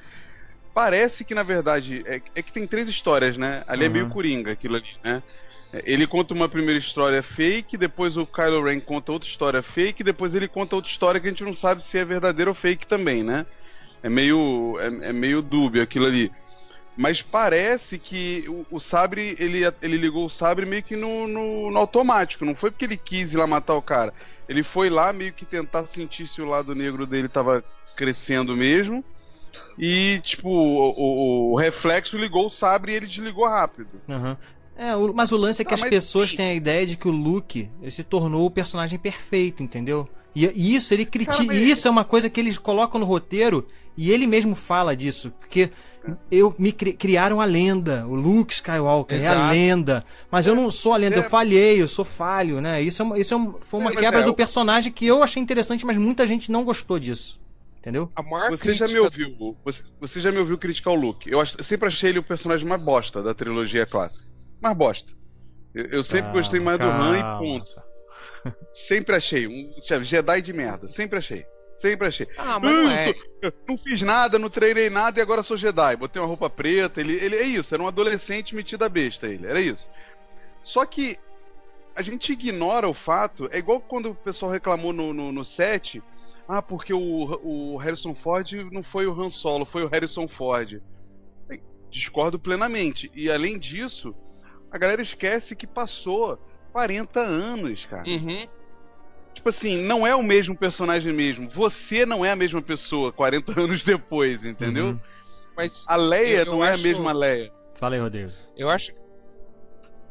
Parece 0.73 1.25
que, 1.25 1.33
na 1.33 1.43
verdade, 1.43 2.03
é, 2.05 2.21
é 2.35 2.41
que 2.43 2.53
tem 2.53 2.67
três 2.67 2.87
histórias, 2.87 3.37
né? 3.37 3.63
Ali 3.67 3.85
é 3.85 3.87
Uhum. 3.87 3.93
meio 3.93 4.09
coringa 4.09 4.51
aquilo 4.51 4.75
ali, 4.75 4.89
né? 5.03 5.23
É, 5.73 5.83
Ele 5.85 6.05
conta 6.05 6.33
uma 6.33 6.49
primeira 6.49 6.79
história 6.79 7.21
fake, 7.23 7.77
depois 7.77 8.17
o 8.17 8.25
Kylo 8.25 8.63
Ren 8.63 8.79
conta 8.79 9.11
outra 9.11 9.29
história 9.29 9.61
fake, 9.61 10.03
depois 10.03 10.35
ele 10.35 10.47
conta 10.47 10.75
outra 10.75 10.91
história 10.91 11.19
que 11.19 11.27
a 11.27 11.29
gente 11.29 11.43
não 11.43 11.53
sabe 11.53 11.85
se 11.85 11.97
é 11.97 12.05
verdadeira 12.05 12.51
ou 12.51 12.55
fake 12.55 12.87
também, 12.87 13.23
né? 13.23 13.45
É 14.01 14.09
meio, 14.09 14.77
é, 14.79 15.09
é 15.09 15.13
meio 15.13 15.41
dúbio 15.41 15.81
aquilo 15.81 16.05
ali. 16.05 16.31
Mas 17.01 17.21
parece 17.21 17.97
que 17.97 18.43
o, 18.49 18.65
o 18.75 18.79
Sabre, 18.79 19.33
ele, 19.39 19.61
ele 19.81 19.95
ligou 19.95 20.25
o 20.25 20.29
Sabre 20.29 20.65
meio 20.65 20.83
que 20.83 20.97
no, 20.97 21.29
no, 21.29 21.71
no 21.71 21.77
automático. 21.79 22.43
Não 22.43 22.53
foi 22.53 22.71
porque 22.71 22.83
ele 22.83 22.97
quis 22.97 23.31
ir 23.33 23.37
lá 23.37 23.47
matar 23.47 23.75
o 23.75 23.81
cara. 23.81 24.13
Ele 24.49 24.63
foi 24.63 24.89
lá 24.89 25.13
meio 25.13 25.31
que 25.31 25.45
tentar 25.45 25.85
sentir 25.85 26.27
se 26.27 26.41
o 26.41 26.45
lado 26.45 26.75
negro 26.75 27.07
dele 27.07 27.29
tava 27.29 27.63
crescendo 27.95 28.53
mesmo. 28.53 29.01
E, 29.77 30.19
tipo, 30.23 30.49
o, 30.49 30.89
o- 30.89 31.53
o 31.53 31.55
reflexo 31.55 32.17
ligou 32.17 32.47
o 32.47 32.49
Sabre 32.49 32.91
e 32.91 32.95
ele 32.95 33.07
desligou 33.07 33.47
rápido. 33.47 33.89
Aham. 34.09 34.37
É, 34.75 34.93
mas 35.13 35.31
o 35.31 35.37
lance 35.37 35.61
é 35.61 35.65
que 35.65 35.73
Ah, 35.73 35.75
as 35.75 35.83
pessoas 35.83 36.31
sim. 36.31 36.37
têm 36.37 36.51
a 36.51 36.53
ideia 36.55 36.85
de 36.85 36.97
que 36.97 37.07
o 37.07 37.11
Luke 37.11 37.69
se 37.89 38.03
tornou 38.03 38.45
o 38.45 38.51
personagem 38.51 38.99
perfeito, 38.99 39.63
entendeu? 39.63 40.07
E, 40.35 40.45
e 40.53 40.75
isso 40.75 40.93
ele 40.93 41.05
critica. 41.05 41.37
Cara, 41.37 41.47
mas- 41.47 41.57
E 41.57 41.69
isso 41.71 41.87
é 41.87 41.91
uma 41.91 42.03
coisa 42.05 42.29
que 42.29 42.39
eles 42.39 42.57
colocam 42.57 42.99
no 42.99 43.05
roteiro 43.05 43.65
e 43.97 44.11
ele 44.11 44.25
mesmo 44.27 44.55
fala 44.55 44.95
disso. 44.95 45.31
Porque 45.39 45.69
eu 46.31 46.55
me 46.57 46.71
cri- 46.71 46.93
criaram 46.93 47.39
a 47.41 47.45
lenda. 47.45 48.05
O 48.07 48.15
Luke 48.15 48.53
Skywalker 48.53 49.17
é 49.17 49.27
a 49.27 49.31
Exato. 49.33 49.51
lenda. 49.53 50.05
Mas 50.31 50.47
eu 50.47 50.55
não 50.55 50.71
sou 50.71 50.93
a 50.93 50.97
lenda, 50.97 51.15
É. 51.15 51.19
eu 51.19 51.23
falhei, 51.23 51.81
eu 51.81 51.87
sou 51.87 52.05
falho, 52.05 52.59
né? 52.61 52.81
Isso, 52.81 53.01
é 53.01 53.05
uma- 53.05 53.19
isso 53.19 53.33
é 53.35 53.51
foi 53.61 53.79
uma 53.79 53.91
É, 53.91 53.95
quebra 53.95 54.21
é, 54.21 54.23
do 54.23 54.33
personagem 54.33 54.91
que 54.91 55.05
eu 55.05 55.21
achei 55.23 55.41
interessante, 55.41 55.85
mas 55.85 55.97
muita 55.97 56.25
gente 56.25 56.51
não 56.51 56.63
gostou 56.63 56.99
disso. 56.99 57.39
Entendeu? 57.79 58.11
Você 58.51 58.73
já 58.73 58.85
me 58.87 58.91
crítica- 58.93 59.23
ouviu, 59.23 59.57
você, 59.63 59.83
você 60.01 60.19
já 60.19 60.31
me 60.33 60.37
ouviu 60.39 60.57
criticar 60.57 60.93
o 60.93 60.97
Luke. 60.97 61.31
Eu, 61.31 61.39
acho- 61.39 61.57
eu 61.57 61.63
sempre 61.63 61.87
achei 61.87 62.09
ele 62.09 62.19
o 62.19 62.23
personagem 62.23 62.67
mais 62.67 62.81
bosta 62.81 63.23
da 63.23 63.33
trilogia 63.33 63.85
clássica. 63.85 64.25
Mais 64.61 64.75
bosta. 64.75 65.13
Eu, 65.73 65.85
eu 65.85 66.03
sempre 66.03 66.23
Calma, 66.23 66.33
gostei 66.39 66.59
mais 66.59 66.77
do 66.77 66.83
Han 66.85 67.17
e 67.17 67.21
calma. 67.21 67.39
ponto. 67.39 67.89
Sempre 68.73 69.15
achei. 69.15 69.47
Um 69.47 69.71
Jedi 70.03 70.41
de 70.41 70.51
merda. 70.53 70.87
Sempre 70.87 71.17
achei. 71.19 71.45
Sempre 71.79 72.07
achei. 72.09 72.27
Ah, 72.37 72.59
mas 72.59 72.71
não 72.71 72.91
é. 72.91 73.13
Eu 73.41 73.53
não 73.67 73.77
fiz 73.77 74.01
nada, 74.01 74.37
não 74.37 74.49
treinei 74.49 74.89
nada 74.89 75.17
e 75.17 75.21
agora 75.21 75.41
sou 75.41 75.55
Jedi. 75.55 75.95
Botei 75.95 76.21
uma 76.21 76.27
roupa 76.27 76.49
preta. 76.49 76.99
Ele, 76.99 77.13
ele 77.13 77.37
é 77.37 77.43
isso, 77.43 77.73
era 77.73 77.81
um 77.81 77.87
adolescente 77.87 78.53
metido 78.53 78.83
a 78.83 78.89
besta, 78.89 79.27
ele. 79.27 79.47
Era 79.47 79.61
isso. 79.61 79.89
Só 80.61 80.85
que 80.85 81.17
a 81.95 82.01
gente 82.01 82.33
ignora 82.33 82.87
o 82.87 82.93
fato. 82.93 83.47
É 83.51 83.57
igual 83.57 83.79
quando 83.79 84.11
o 84.11 84.15
pessoal 84.15 84.51
reclamou 84.51 84.91
no, 84.91 85.13
no, 85.13 85.31
no 85.31 85.45
set. 85.45 86.03
Ah, 86.45 86.61
porque 86.61 86.93
o, 86.93 86.99
o 86.99 87.77
Harrison 87.77 88.13
Ford 88.13 88.51
não 88.71 88.83
foi 88.83 89.07
o 89.07 89.13
Han 89.13 89.29
Solo, 89.29 89.65
foi 89.65 89.83
o 89.83 89.87
Harrison 89.87 90.27
Ford. 90.27 90.81
Discordo 91.89 92.37
plenamente. 92.37 93.09
E 93.15 93.31
além 93.31 93.57
disso, 93.57 94.13
a 94.69 94.77
galera 94.77 95.01
esquece 95.01 95.55
que 95.55 95.65
passou 95.65 96.37
40 96.73 97.21
anos, 97.21 97.85
cara. 97.85 98.07
Uhum. 98.07 98.47
Tipo 99.33 99.49
assim, 99.49 99.77
não 99.83 100.05
é 100.05 100.13
o 100.15 100.21
mesmo 100.23 100.55
personagem 100.55 101.13
mesmo. 101.13 101.49
Você 101.49 102.05
não 102.05 102.25
é 102.25 102.31
a 102.31 102.35
mesma 102.35 102.61
pessoa 102.61 103.11
40 103.13 103.53
anos 103.59 103.83
depois, 103.83 104.45
entendeu? 104.45 104.87
Uhum. 104.87 104.99
Mas 105.55 105.85
A 105.87 105.95
Leia 105.95 106.37
Eu- 106.39 106.45
eu 106.45 106.51
não 106.53 106.65
é 106.65 106.69
acho- 106.71 106.79
a 106.79 106.87
mesma 106.87 107.11
Leia. 107.13 107.51
Fala 107.75 107.95
aí, 107.95 108.01
Rodrigo. 108.01 108.31
eu 108.57 108.69
acho. 108.69 108.93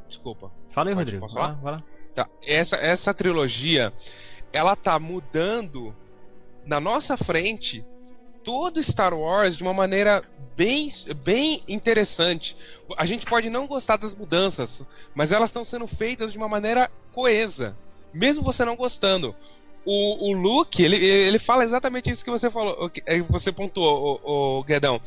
Desculpa. 0.09 0.51
Fala 0.71 0.91
aí, 0.91 0.95
Pode- 0.95 1.05
Rodrigo. 1.17 1.21
posso 1.23 1.35
Vai 1.35 1.45
falar? 1.45 1.55
lá, 1.57 1.63
vai 1.63 1.73
lá. 1.75 1.83
Tá. 2.15 2.29
Essa, 2.47 2.77
essa 2.77 3.13
trilogia, 3.15 3.93
ela 4.53 4.75
tá 4.75 4.99
mudando 4.99 5.95
na 6.67 6.81
nossa 6.81 7.17
frente 7.17 7.85
todo 8.43 8.83
Star 8.83 9.13
Wars 9.15 9.57
de 9.57 9.63
uma 9.63 9.75
maneira 9.75 10.23
bem, 10.57 10.89
bem 11.23 11.61
interessante. 11.69 12.57
A 12.97 13.05
gente 13.05 13.27
pode 13.27 13.51
não 13.51 13.67
gostar 13.67 13.97
das 13.99 14.15
mudanças, 14.15 14.85
mas 15.15 15.33
elas 15.33 15.51
estão 15.51 15.65
sendo 15.65 15.87
feitas 15.87 16.33
de 16.33 16.39
uma 16.39 16.49
maneira 16.49 16.91
coesa, 17.13 17.77
mesmo 18.12 18.43
você 18.43 18.65
não 18.65 18.77
gostando. 18.77 19.35
O, 19.85 20.31
o 20.31 20.33
Luke, 20.33 20.83
ele, 20.83 20.97
ele 20.97 21.38
fala 21.38 21.65
exatamente 21.65 22.11
isso 22.11 22.23
que 22.25 22.31
você 22.31 22.50
falou, 22.50 22.91
que- 22.91 23.03
eh, 23.07 23.23
você 23.23 23.50
pontuou, 23.50 24.21
o, 24.23 24.59
o 24.59 24.65
Guedão. 24.65 25.00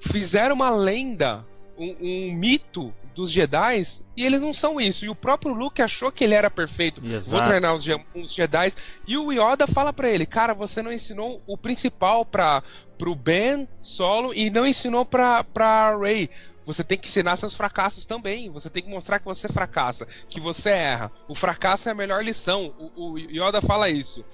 Fizeram 0.00 0.54
uma 0.54 0.70
lenda, 0.70 1.44
um, 1.76 1.94
um 2.00 2.32
mito 2.34 2.94
dos 3.14 3.30
Jedi 3.30 3.82
e 4.16 4.24
eles 4.24 4.40
não 4.40 4.54
são 4.54 4.80
isso. 4.80 5.04
E 5.04 5.10
o 5.10 5.14
próprio 5.14 5.52
Luke 5.52 5.82
achou 5.82 6.10
que 6.10 6.24
ele 6.24 6.32
era 6.34 6.50
perfeito. 6.50 7.02
Vou 7.02 7.10
Exato. 7.14 7.44
treinar 7.44 7.74
os, 7.74 7.84
os 8.14 8.32
Jedi. 8.32 8.72
E 9.06 9.18
o 9.18 9.30
Yoda 9.30 9.66
fala 9.66 9.92
pra 9.92 10.08
ele, 10.08 10.24
cara, 10.24 10.54
você 10.54 10.80
não 10.82 10.90
ensinou 10.92 11.42
o 11.46 11.58
principal 11.58 12.24
para 12.24 12.62
pro 12.96 13.14
Ben 13.14 13.68
Solo 13.82 14.32
e 14.34 14.48
não 14.48 14.66
ensinou 14.66 15.04
pra, 15.04 15.44
pra 15.44 15.94
Rey. 15.98 16.30
Você 16.72 16.84
tem 16.84 16.98
que 16.98 17.08
ensinar 17.08 17.36
seus 17.36 17.54
fracassos 17.54 18.06
também. 18.06 18.50
Você 18.50 18.68
tem 18.70 18.82
que 18.82 18.90
mostrar 18.90 19.18
que 19.18 19.24
você 19.24 19.48
fracassa, 19.48 20.06
que 20.28 20.38
você 20.40 20.70
erra. 20.70 21.10
O 21.28 21.34
fracasso 21.34 21.88
é 21.88 21.92
a 21.92 21.94
melhor 21.94 22.22
lição. 22.24 22.74
O, 22.96 23.12
o 23.12 23.18
Yoda 23.18 23.60
fala 23.60 23.88
isso. 23.88 24.24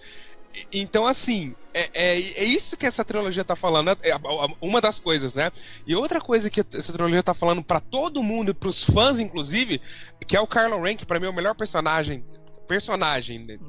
Então, 0.73 1.07
assim, 1.07 1.55
é, 1.75 1.90
é, 1.93 2.14
é 2.19 2.45
isso 2.45 2.76
que 2.78 2.87
essa 2.87 3.05
trilogia 3.05 3.45
tá 3.45 3.55
falando. 3.55 3.90
é 3.90 4.14
uma 4.61 4.81
das 4.81 4.99
coisas, 4.99 5.35
né? 5.35 5.50
E 5.87 5.95
outra 5.95 6.19
coisa 6.21 6.49
que 6.49 6.61
essa 6.75 6.93
trilogia 6.95 7.23
tá 7.23 7.35
falando 7.35 7.62
pra 7.62 7.78
todo 7.78 8.23
mundo, 8.23 8.55
pros 8.55 8.83
fãs, 8.83 9.19
inclusive, 9.19 9.81
que 10.26 10.35
é 10.37 10.40
o 10.40 10.47
Kylo 10.47 10.81
Ren, 10.83 10.97
que 10.97 11.05
pra 11.05 11.21
mim 11.21 11.26
é 11.26 11.31
o 11.31 11.35
melhor 11.35 11.55
personagem 11.55 12.25
personagem 12.66 13.47
de- 13.47 13.61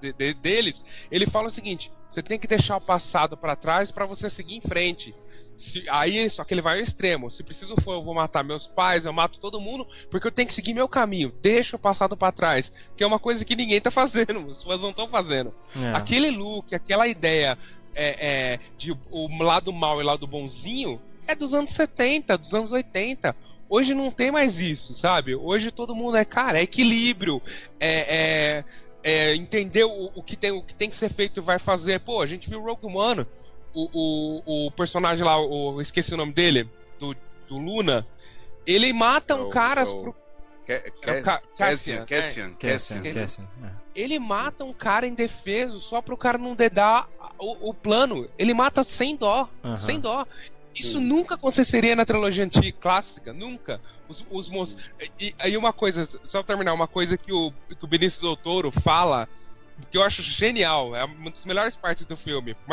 de- 0.00 0.12
de- 0.12 0.34
deles, 0.34 0.84
ele 1.10 1.26
fala 1.26 1.48
o 1.48 1.50
seguinte: 1.50 1.90
você 2.08 2.22
tem 2.22 2.38
que 2.38 2.46
deixar 2.46 2.76
o 2.76 2.80
passado 2.80 3.36
pra 3.36 3.56
trás 3.56 3.90
pra 3.90 4.06
você 4.06 4.30
seguir 4.30 4.54
em 4.56 4.60
frente. 4.60 5.12
Se- 5.56 5.84
aí, 5.88 6.28
só 6.28 6.44
que 6.44 6.52
ele 6.54 6.60
vai 6.62 6.76
ao 6.78 6.82
extremo. 6.82 7.30
Se 7.30 7.42
preciso 7.42 7.74
for, 7.80 7.94
eu 7.94 8.02
vou 8.02 8.14
matar 8.14 8.42
meus 8.42 8.66
pais, 8.66 9.04
eu 9.06 9.12
mato 9.12 9.38
todo 9.38 9.60
mundo, 9.60 9.86
porque 10.10 10.26
eu 10.26 10.32
tenho 10.32 10.48
que 10.48 10.54
seguir 10.54 10.74
meu 10.74 10.88
caminho. 10.88 11.32
Deixa 11.40 11.76
o 11.76 11.78
passado 11.78 12.16
pra 12.16 12.32
trás. 12.32 12.72
Que 12.96 13.04
é 13.04 13.06
uma 13.06 13.18
coisa 13.18 13.44
que 13.44 13.54
ninguém 13.56 13.80
tá 13.80 13.90
fazendo, 13.92 14.46
os 14.46 14.62
fãs 14.62 14.82
não 14.82 14.90
estão 14.90 15.08
fazendo. 15.08 15.54
É. 15.76 15.92
Aquele 15.96 16.30
look, 16.30 16.74
aquela 16.74 17.06
ideia 17.06 17.56
é, 17.94 18.52
é, 18.54 18.60
de 18.76 18.92
o 19.10 19.42
lado 19.42 19.72
mal 19.72 20.00
e 20.00 20.04
lado 20.04 20.26
bonzinho 20.26 21.00
é 21.28 21.34
dos 21.34 21.54
anos 21.54 21.70
70, 21.70 22.36
dos 22.36 22.52
anos 22.52 22.72
80. 22.72 23.34
Hoje 23.68 23.94
não 23.94 24.10
tem 24.10 24.30
mais 24.30 24.60
isso, 24.60 24.92
sabe? 24.94 25.34
Hoje 25.34 25.70
todo 25.70 25.94
mundo 25.94 26.16
é, 26.16 26.24
cara, 26.24 26.58
é 26.58 26.62
equilíbrio, 26.62 27.40
é, 27.80 28.16
é- 28.16 28.64
é 29.06 29.34
entender 29.36 29.84
o, 29.84 30.10
o 30.14 30.22
que 30.22 30.34
tem, 30.36 30.50
o 30.50 30.62
que 30.62 30.74
tem 30.74 30.88
que 30.88 30.96
ser 30.96 31.08
feito 31.10 31.40
e 31.40 31.42
vai 31.42 31.58
fazer. 31.58 32.00
Pô, 32.00 32.20
a 32.22 32.26
gente 32.26 32.48
viu 32.48 32.60
Rogue 32.62 32.86
One, 32.86 33.26
o, 33.74 34.42
o, 34.46 34.66
o 34.66 34.70
personagem 34.70 35.24
lá, 35.24 35.38
o, 35.38 35.74
eu 35.76 35.80
esqueci 35.80 36.14
o 36.14 36.16
nome 36.16 36.32
dele, 36.32 36.68
do, 36.98 37.14
do 37.48 37.58
Luna, 37.58 38.06
ele 38.66 38.92
mata 38.92 39.34
um 39.34 39.40
É 39.40 39.42
o- 39.44 39.48
cara 39.50 39.80
é 39.82 39.84
o- 39.84 40.00
pro 40.02 40.16
É 40.66 40.90
Cassian, 41.56 42.06
Cassian, 42.06 42.54
Cassian, 42.54 43.48
ele 43.94 44.18
mata 44.18 44.64
um 44.64 44.72
cara 44.72 45.06
indefeso 45.06 45.78
só 45.80 46.00
pro 46.00 46.16
cara 46.16 46.38
não 46.38 46.54
dedar 46.56 47.06
o, 47.38 47.70
o 47.70 47.74
plano. 47.74 48.26
Ele 48.38 48.54
mata 48.54 48.82
sem 48.82 49.14
dó. 49.16 49.48
Sem 49.76 50.00
dó. 50.00 50.24
Isso 50.74 50.98
Sim. 50.98 51.04
nunca 51.04 51.34
aconteceria 51.36 51.94
na 51.94 52.04
trilogia 52.06 52.42
antiga, 52.44 52.76
clássica, 52.80 53.32
nunca. 53.32 53.80
Os, 54.08 54.24
os 54.30 54.48
moços. 54.48 54.90
E 55.20 55.34
aí 55.38 55.56
uma 55.56 55.72
coisa, 55.72 56.04
só 56.24 56.38
pra 56.42 56.48
terminar, 56.54 56.72
uma 56.72 56.88
coisa 56.88 57.16
que 57.18 57.32
o, 57.32 57.52
que 57.68 57.84
o 57.84 57.86
Benício 57.86 58.20
Del 58.22 58.34
Toro 58.36 58.72
fala, 58.72 59.28
que 59.90 59.96
eu 59.98 60.02
acho 60.02 60.20
genial, 60.22 60.96
é 60.96 61.04
uma 61.04 61.30
das 61.30 61.44
melhores 61.44 61.76
partes 61.76 62.04
do 62.06 62.16
filme. 62.16 62.54
Por 62.54 62.68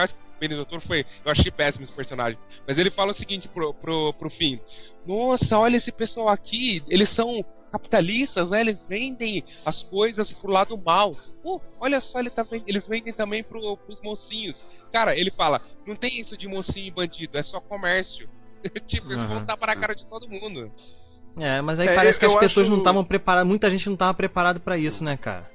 Del 0.48 0.66
Toro 0.66 0.82
foi. 0.82 1.06
Eu 1.26 1.32
achei 1.32 1.52
péssimo 1.52 1.84
esse 1.84 1.94
personagem. 1.94 2.38
Mas 2.68 2.78
ele 2.80 2.90
fala 2.92 3.12
o 3.12 3.14
seguinte 3.14 3.48
pro, 3.48 3.74
pro, 3.74 4.14
pro 4.14 4.30
fim: 4.30 4.60
Nossa, 5.06 5.58
olha 5.60 5.78
esse 5.78 5.92
pessoal 5.92 6.30
aqui, 6.30 6.84
eles 6.88 7.10
são 7.10 7.44
capitalistas, 7.72 8.52
né? 8.52 8.62
Eles 8.62 8.88
vendem 8.88 9.44
as 9.66 9.84
coisas 9.84 10.32
pro 10.32 10.52
lado 10.52 10.78
mal. 10.84 11.16
Uh, 11.44 11.60
olha 11.80 12.00
só, 12.00 12.20
ele 12.20 12.30
tá 12.30 12.44
vend- 12.44 12.64
eles 12.68 12.88
vendem 12.88 13.12
também 13.14 13.44
pro, 13.44 13.76
pros 13.78 14.02
mocinhos. 14.02 14.66
Cara, 14.92 15.16
ele 15.18 15.32
fala: 15.32 15.62
não 15.86 15.96
tem 15.96 16.20
isso 16.20 16.38
de 16.38 16.48
mocinho 16.48 16.88
e 16.88 16.92
bandido, 16.92 17.38
é 17.38 17.44
só 17.44 17.60
comércio. 17.60 18.30
tipo, 18.86 19.08
eles 19.12 19.24
vão 19.24 19.44
tapar 19.46 19.70
a 19.72 19.76
cara 19.76 19.96
de 19.96 20.06
todo 20.06 20.30
mundo. 20.30 20.72
É, 21.40 21.62
mas 21.62 21.80
aí 21.80 21.88
É, 21.88 21.96
parece 21.96 22.20
que 22.20 22.26
as 22.26 22.36
pessoas 22.36 22.66
acho- 22.66 22.72
não 22.72 22.80
estavam 22.80 23.04
preparadas, 23.06 23.48
muita 23.48 23.70
gente 23.72 23.86
não 23.88 23.94
estava 23.94 24.14
preparada 24.14 24.60
pra 24.60 24.78
isso, 24.78 25.04
né, 25.04 25.16
cara? 25.18 25.50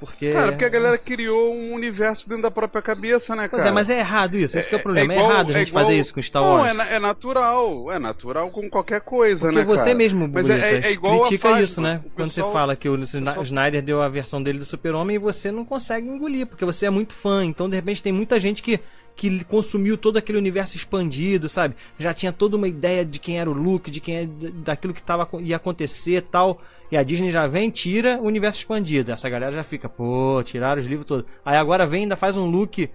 Porque 0.00 0.32
Cara, 0.32 0.52
porque 0.52 0.64
a 0.64 0.68
galera 0.68 0.96
criou 0.96 1.52
um 1.52 1.72
universo 1.74 2.28
dentro 2.28 2.42
da 2.44 2.50
própria 2.50 2.80
cabeça, 2.80 3.34
né, 3.34 3.48
cara? 3.48 3.50
Pois 3.50 3.64
é, 3.66 3.70
mas 3.72 3.90
é 3.90 3.98
errado 3.98 4.36
isso, 4.38 4.56
esse 4.56 4.68
que 4.68 4.74
é 4.74 4.78
o 4.78 4.80
problema. 4.82 5.12
É, 5.12 5.16
igual- 5.16 5.30
errado 5.32 5.48
a 5.48 5.50
é 5.50 5.58
gente 5.58 5.68
igual- 5.68 5.84
fazer 5.84 5.98
isso 5.98 6.14
com 6.14 6.22
Star 6.22 6.42
Não, 6.42 6.52
Wars. 6.54 6.70
é, 6.70 6.72
na- 6.74 6.86
é 6.90 6.98
natural. 6.98 7.92
É 7.92 7.98
natural 7.98 8.50
com 8.50 8.70
qualquer 8.70 9.00
coisa, 9.00 9.46
Porque 9.46 9.58
né, 9.58 9.64
você 9.64 9.84
cara? 9.86 9.94
mesmo, 9.96 10.28
Mas 10.32 10.48
é- 10.48 10.52
Bonita, 10.54 10.66
é 10.88 10.96
critica 10.96 11.60
isso, 11.60 11.80
né? 11.80 12.00
o 12.06 12.10
Quando 12.10 12.28
você 12.30 12.40
pessoal- 12.40 12.52
fala 12.52 12.76
que 12.76 12.88
o 12.88 12.96
pessoal- 12.98 13.42
Snyder 13.42 13.82
deu 13.82 14.00
a 14.00 14.08
versão 14.08 14.42
dele 14.42 14.58
do 14.58 14.64
Super-Homem 14.64 15.16
e 15.16 15.18
você 15.18 15.50
não 15.50 15.64
consegue 15.64 16.06
engolir, 16.08 16.46
porque 16.46 16.64
você 16.64 16.86
é 16.86 16.90
muito 16.90 17.12
fã. 17.14 17.44
Então, 17.44 17.68
de 17.68 17.74
repente, 17.76 18.02
tem 18.02 18.12
muita 18.12 18.38
gente 18.38 18.62
que, 18.62 18.78
que 19.18 19.44
consumiu 19.46 19.98
todo 19.98 20.16
aquele 20.16 20.38
universo 20.38 20.76
expandido, 20.76 21.48
sabe? 21.48 21.74
Já 21.98 22.14
tinha 22.14 22.32
toda 22.32 22.56
uma 22.56 22.68
ideia 22.68 23.04
de 23.04 23.18
quem 23.18 23.40
era 23.40 23.50
o 23.50 23.52
Luke, 23.52 23.90
de 23.90 24.00
quem 24.00 24.16
é, 24.16 24.28
daquilo 24.64 24.94
que 24.94 25.02
tava, 25.02 25.28
ia 25.40 25.56
acontecer 25.56 26.18
e 26.18 26.20
tal. 26.20 26.62
E 26.88 26.96
a 26.96 27.02
Disney 27.02 27.28
já 27.28 27.44
vem 27.48 27.68
e 27.68 27.72
tira 27.72 28.18
o 28.22 28.26
universo 28.26 28.60
expandido. 28.60 29.10
Essa 29.10 29.28
galera 29.28 29.50
já 29.50 29.64
fica, 29.64 29.88
pô, 29.88 30.40
tiraram 30.44 30.80
os 30.80 30.86
livros 30.86 31.04
todos. 31.04 31.26
Aí 31.44 31.56
agora 31.56 31.84
vem 31.84 32.02
e 32.02 32.04
ainda 32.04 32.14
faz 32.14 32.36
um 32.36 32.46
look 32.48 32.88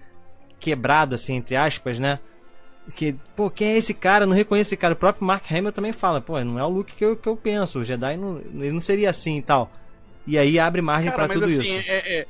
quebrado, 0.62 1.14
assim, 1.14 1.36
entre 1.36 1.58
aspas, 1.58 2.00
né? 2.00 2.20
Que, 2.96 3.18
pô, 3.36 3.50
quem 3.50 3.74
é 3.74 3.78
esse 3.78 3.94
cara? 3.94 4.26
Não 4.26 4.34
reconheço 4.34 4.70
esse 4.70 4.78
cara. 4.78 4.94
O 4.94 4.98
próprio 4.98 5.28
Mark 5.28 5.44
Hamill 5.52 5.74
também 5.74 5.92
fala, 5.92 6.22
pô, 6.22 6.42
não 6.42 6.58
é 6.58 6.64
o 6.64 6.70
look 6.70 6.94
que 6.96 7.04
eu, 7.04 7.18
que 7.18 7.28
eu 7.28 7.36
penso. 7.36 7.80
O 7.80 7.84
Jedi 7.84 8.16
não, 8.16 8.38
ele 8.40 8.72
não 8.72 8.80
seria 8.80 9.10
assim 9.10 9.40
e 9.40 9.42
tal. 9.42 9.70
E 10.26 10.38
aí 10.38 10.58
abre 10.58 10.82
margem 10.82 11.12
mas 11.16 11.34
tudo 11.34 11.46
assim, 11.46 11.60
isso. 11.60 11.92
é- 11.92 12.20
é- 12.20 12.28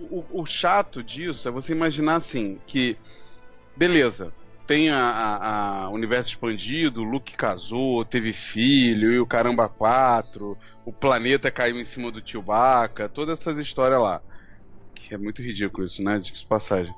o, 0.00 0.24
o 0.32 0.46
chato 0.46 1.02
disso 1.02 1.46
é 1.46 1.50
você 1.50 1.72
imaginar 1.72 2.16
assim, 2.16 2.58
que 2.66 2.96
beleza, 3.76 4.32
tem 4.66 4.90
a, 4.90 4.98
a- 4.98 5.84
a 5.84 5.90
universo 5.90 6.30
expandido, 6.30 7.00
o 7.02 7.04
Luke 7.04 7.36
casou, 7.36 8.04
teve 8.04 8.32
filho, 8.32 9.12
e 9.12 9.20
o 9.20 9.26
caramba 9.26 9.68
quatro, 9.68 10.56
o 10.84 10.92
planeta 10.92 11.50
caiu 11.50 11.78
em 11.78 11.84
cima 11.84 12.10
do 12.10 12.22
Chewbacca, 12.26 13.08
todas 13.08 13.40
essas 13.40 13.58
histórias 13.58 14.00
lá. 14.00 14.22
Que 14.94 15.14
é 15.14 15.18
muito 15.18 15.42
ridículo 15.42 15.86
isso, 15.86 16.02
né? 16.02 16.18
De 16.18 16.32
passagem. 16.48 16.94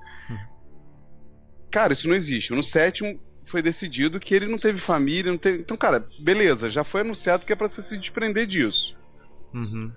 Cara, 1.70 1.92
isso 1.92 2.08
não 2.08 2.16
existe. 2.16 2.52
No 2.52 2.62
sétimo 2.62 3.20
foi 3.46 3.62
decidido 3.62 4.18
que 4.18 4.34
ele 4.34 4.46
não 4.46 4.58
teve 4.58 4.78
família, 4.78 5.30
não 5.30 5.38
teve. 5.38 5.60
Então, 5.62 5.76
cara, 5.76 6.06
beleza, 6.18 6.68
já 6.68 6.82
foi 6.84 7.02
anunciado 7.02 7.44
que 7.46 7.52
é 7.52 7.56
pra 7.56 7.68
você 7.68 7.82
se 7.82 7.96
desprender 7.98 8.46
disso 8.46 8.94
Uhum. 9.54 9.92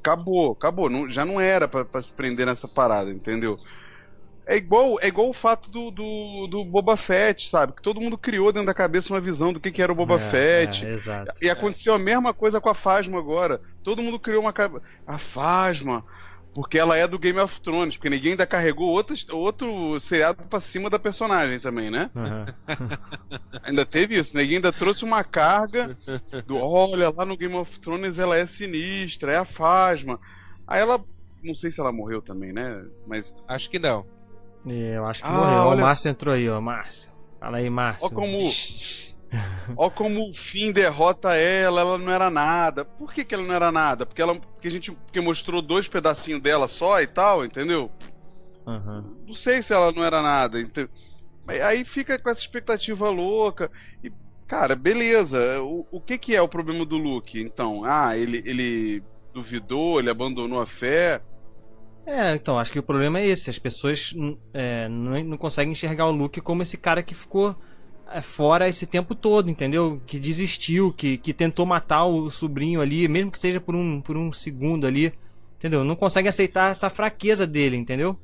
acabou, 0.00 0.52
acabou. 0.52 0.90
Não- 0.90 1.10
já 1.10 1.24
não 1.24 1.40
era 1.40 1.68
pra 1.68 2.02
se 2.02 2.14
prender 2.14 2.46
nessa 2.46 2.68
parada, 2.68 3.10
entendeu? 3.10 3.58
É 4.50 4.56
igual, 4.56 4.98
é 5.00 5.06
igual 5.06 5.28
o 5.28 5.32
fato 5.32 5.70
do, 5.70 5.92
do, 5.92 6.48
do 6.48 6.64
Boba 6.64 6.96
Fett, 6.96 7.48
sabe? 7.48 7.72
Que 7.72 7.80
todo 7.80 8.00
mundo 8.00 8.18
criou 8.18 8.50
dentro 8.52 8.66
da 8.66 8.74
cabeça 8.74 9.12
uma 9.14 9.20
visão 9.20 9.52
do 9.52 9.60
que, 9.60 9.70
que 9.70 9.80
era 9.80 9.92
o 9.92 9.94
Boba 9.94 10.16
É, 10.16 10.18
Fett. 10.18 10.84
é, 10.84 10.92
exato. 10.92 11.32
E 11.40 11.48
aconteceu 11.48 11.94
a 11.94 11.98
mesma 12.00 12.34
coisa 12.34 12.60
com 12.60 12.68
a 12.68 12.74
Fasma 12.74 13.16
agora. 13.16 13.60
Todo 13.84 14.02
mundo 14.02 14.18
criou 14.18 14.42
uma. 14.42 14.52
A 15.06 15.18
Fasma. 15.18 16.04
Porque 16.52 16.76
ela 16.76 16.96
é 16.96 17.06
do 17.06 17.16
Game 17.16 17.38
of 17.38 17.60
Thrones, 17.60 17.96
porque 17.96 18.10
ninguém 18.10 18.32
ainda 18.32 18.44
carregou 18.44 18.88
outro, 18.88 19.14
outro 19.30 20.00
seriado 20.00 20.48
pra 20.48 20.58
cima 20.58 20.90
da 20.90 20.98
personagem 20.98 21.60
também, 21.60 21.88
né? 21.88 22.10
Aham. 22.16 22.46
Ainda 23.62 23.86
teve 23.86 24.18
isso, 24.18 24.36
ninguém 24.36 24.56
ainda 24.56 24.72
trouxe 24.72 25.04
uma 25.04 25.22
carga 25.22 25.96
do 26.44 26.56
olha, 26.56 27.08
lá 27.16 27.24
no 27.24 27.36
Game 27.36 27.54
of 27.54 27.78
Thrones 27.78 28.18
ela 28.18 28.36
é 28.36 28.46
sinistra, 28.46 29.32
é 29.32 29.36
a 29.36 29.44
Fasma. 29.44 30.18
Aí 30.66 30.80
ela. 30.80 31.00
Não 31.40 31.54
sei 31.54 31.70
se 31.70 31.80
ela 31.80 31.92
morreu 31.92 32.20
também, 32.20 32.52
né? 32.52 32.84
Mas. 33.06 33.32
Acho 33.46 33.70
que 33.70 33.78
não. 33.78 34.04
E 34.66 34.72
eu 34.94 35.06
acho 35.06 35.22
que 35.22 35.28
Ah, 35.28 35.32
morreu. 35.32 35.58
Olha- 35.64 35.78
O 35.78 35.82
Márcio 35.86 36.08
entrou 36.10 36.34
aí, 36.34 36.48
ó. 36.48 36.60
Márcio. 36.60 37.10
Fala 37.38 37.56
aí, 37.58 37.70
Márcio. 37.70 38.06
Ó 38.06 38.10
como. 38.10 38.38
Ó 39.76 39.88
como 39.90 40.28
o 40.28 40.34
fim 40.34 40.72
derrota 40.72 41.34
ela, 41.36 41.80
ela 41.80 41.96
não 41.96 42.10
era 42.12 42.28
nada. 42.28 42.84
Por 42.84 43.12
que, 43.12 43.24
que 43.24 43.32
ela 43.34 43.44
não 43.44 43.54
era 43.54 43.70
nada? 43.70 44.04
Porque 44.04 44.20
ela. 44.20 44.34
Porque 44.34 44.66
a 44.68 44.70
gente 44.70 44.90
porque 44.92 45.20
mostrou 45.20 45.62
dois 45.62 45.86
pedacinhos 45.88 46.42
dela 46.42 46.66
só 46.66 47.00
e 47.00 47.06
tal, 47.06 47.44
entendeu? 47.44 47.90
Aham. 48.66 49.04
Não 49.26 49.34
sei 49.34 49.62
se 49.62 49.72
ela 49.72 49.92
não 49.92 50.04
era 50.04 50.20
nada. 50.20 50.58
Mas 51.46 51.60
Aí 51.62 51.84
fica 51.84 52.18
com 52.18 52.28
essa 52.28 52.40
expectativa 52.40 53.08
louca. 53.08 53.70
E, 54.02 54.12
cara, 54.46 54.74
beleza. 54.74 55.62
O, 55.62 55.86
o 55.92 56.00
que, 56.00 56.18
que 56.18 56.34
é 56.36 56.42
o 56.42 56.48
problema 56.48 56.84
do 56.84 56.98
Luke? 56.98 57.40
Então, 57.40 57.82
ah, 57.84 58.16
ele, 58.16 58.42
ele 58.44 59.02
duvidou, 59.32 59.98
ele 60.00 60.10
abandonou 60.10 60.60
a 60.60 60.66
fé. 60.66 61.22
É, 62.10 62.34
então, 62.34 62.58
acho 62.58 62.72
que 62.72 62.78
o 62.78 62.82
problema 62.82 63.20
é 63.20 63.26
esse. 63.26 63.48
As 63.48 63.58
pessoas 63.58 64.12
hum, 64.16 64.36
é, 64.52 64.88
não, 64.88 65.22
não 65.22 65.36
conseguem 65.36 65.70
enxergar 65.70 66.06
o 66.06 66.10
Luke 66.10 66.40
como 66.40 66.60
esse 66.60 66.76
cara 66.76 67.04
que 67.04 67.14
ficou 67.14 67.54
é, 68.12 68.20
fora 68.20 68.68
esse 68.68 68.84
tempo 68.84 69.14
todo, 69.14 69.48
entendeu? 69.48 70.02
Que 70.04 70.18
desistiu, 70.18 70.92
que, 70.92 71.16
que 71.16 71.32
tentou 71.32 71.64
matar 71.64 72.04
o 72.06 72.28
sobrinho 72.28 72.80
ali, 72.80 73.06
mesmo 73.06 73.30
que 73.30 73.38
seja 73.38 73.60
por 73.60 73.76
um, 73.76 74.00
por 74.00 74.16
um 74.16 74.32
segundo 74.32 74.88
ali, 74.88 75.12
entendeu? 75.56 75.84
Não 75.84 75.94
consegue 75.94 76.28
aceitar 76.28 76.72
essa 76.72 76.90
fraqueza 76.90 77.46
dele, 77.46 77.76
entendeu? 77.76 78.18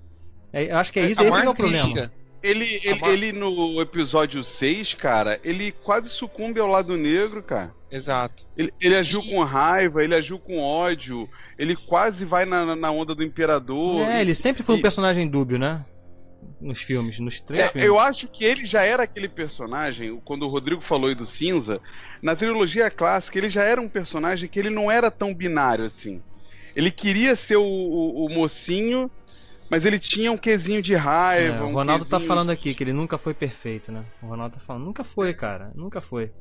É, 0.53 0.73
eu 0.73 0.79
acho 0.79 0.93
que 0.93 0.99
é 0.99 1.09
isso, 1.09 1.23
A 1.23 1.27
esse 1.27 1.41
que 1.41 1.47
é 1.47 1.51
o 1.51 1.55
problema. 1.55 2.11
Ele, 2.49 2.81
ele, 2.85 3.01
ele 3.09 3.33
no 3.33 3.81
episódio 3.81 4.43
6, 4.45 4.95
cara, 4.95 5.41
ele 5.43 5.73
quase 5.73 6.09
sucumbe 6.09 6.61
ao 6.61 6.69
lado 6.69 6.97
negro, 6.97 7.43
cara. 7.43 7.75
Exato. 7.91 8.47
Ele, 8.57 8.73
ele 8.81 8.97
agiu 8.97 9.23
com 9.23 9.43
raiva, 9.43 10.03
ele 10.05 10.15
agiu 10.15 10.39
com 10.39 10.59
ódio, 10.61 11.29
ele 11.59 11.75
quase 11.75 12.25
vai 12.25 12.45
na, 12.45 12.77
na 12.77 12.91
onda 12.91 13.15
do 13.15 13.23
imperador. 13.25 14.01
É, 14.09 14.21
ele 14.21 14.35
sempre 14.35 14.63
foi 14.63 14.75
um 14.75 14.79
E- 14.79 14.83
personagem 14.83 15.29
dúbio, 15.29 15.59
né? 15.59 15.85
Nos 16.61 16.81
filmes, 16.81 17.19
nos 17.19 17.41
três 17.41 17.65
É, 17.65 17.69
filmes. 17.69 17.87
eu 17.87 17.99
acho 17.99 18.29
que 18.29 18.45
ele 18.45 18.65
já 18.65 18.83
era 18.83 19.03
aquele 19.03 19.29
personagem, 19.29 20.21
quando 20.25 20.45
o 20.45 20.49
Rodrigo 20.49 20.81
falou 20.81 21.09
aí 21.09 21.15
do 21.15 21.27
cinza, 21.27 21.81
na 22.23 22.35
trilogia 22.37 22.89
clássica 22.91 23.39
ele 23.39 23.51
já 23.51 23.63
era 23.65 23.81
um 23.81 23.89
personagem 23.89 24.49
que 24.49 24.59
ele 24.59 24.71
não 24.71 24.91
era 24.91 25.11
tão 25.11 25.35
binário 25.35 25.85
assim. 25.85 26.23
Ele 26.75 26.91
queria 26.91 27.35
ser 27.35 27.57
o, 27.57 27.63
o- 27.65 28.27
o 28.27 28.33
mocinho, 28.33 29.11
mas 29.71 29.85
ele 29.85 29.99
tinha 29.99 30.31
um 30.33 30.37
quesinho 30.37 30.83
de 30.83 30.95
raiva. 30.95 31.59
É, 31.59 31.63
o 31.63 31.67
um 31.67 31.73
Ronaldo 31.73 32.05
tá 32.05 32.17
quesinho- 32.17 32.29
falando 32.29 32.51
aqui 32.51 32.75
que 32.75 32.83
ele 32.85 32.93
nunca 32.93 33.19
foi 33.19 33.35
perfeito, 33.35 33.91
né? 33.93 34.05
O 34.23 34.27
Ronaldo 34.27 34.55
tá 34.57 34.61
falando, 34.61 34.85
nunca 34.85 35.03
foi, 35.05 35.33
cara, 35.35 35.71
nunca 35.75 36.01
foi. 36.01 36.33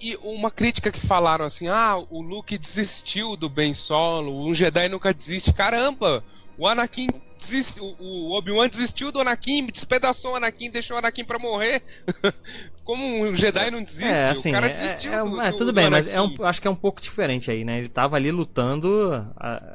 E 0.00 0.14
uma 0.22 0.50
crítica 0.50 0.92
que 0.92 1.00
falaram 1.00 1.44
assim: 1.44 1.68
ah, 1.68 1.96
o 2.10 2.20
Luke 2.20 2.58
desistiu 2.58 3.36
do 3.36 3.48
Ben 3.48 3.72
Solo, 3.72 4.46
um 4.46 4.54
Jedi 4.54 4.88
nunca 4.88 5.12
desiste. 5.14 5.54
Caramba, 5.54 6.22
o 6.58 6.66
Anakin 6.66 7.08
desist... 7.40 7.78
o, 7.80 7.96
o 7.98 8.32
Obi-Wan 8.36 8.68
desistiu 8.68 9.10
do 9.10 9.20
Anakin, 9.20 9.66
despedaçou 9.66 10.32
o 10.32 10.36
Anakin, 10.36 10.70
deixou 10.70 10.96
o 10.96 10.98
Anakin 10.98 11.24
pra 11.24 11.38
morrer. 11.38 11.82
Como 12.84 13.04
um 13.24 13.34
Jedi 13.36 13.70
não 13.70 13.82
desiste? 13.82 14.04
É, 14.08 14.30
assim, 14.30 14.50
o 14.50 14.52
cara 14.52 14.66
é- 14.66 14.70
desistiu 14.70 15.12
é- 15.12 15.18
do, 15.22 15.40
é, 15.40 15.50
do- 15.52 15.58
tudo 15.58 15.66
do 15.66 15.72
bem, 15.72 15.88
mas 15.90 16.06
é 16.06 16.20
um, 16.20 16.44
acho 16.44 16.60
que 16.60 16.66
é 16.68 16.70
um 16.70 16.74
pouco 16.76 17.00
diferente 17.00 17.50
aí, 17.50 17.64
né? 17.64 17.78
Ele 17.78 17.88
tava 17.88 18.16
ali 18.16 18.30
lutando 18.32 19.26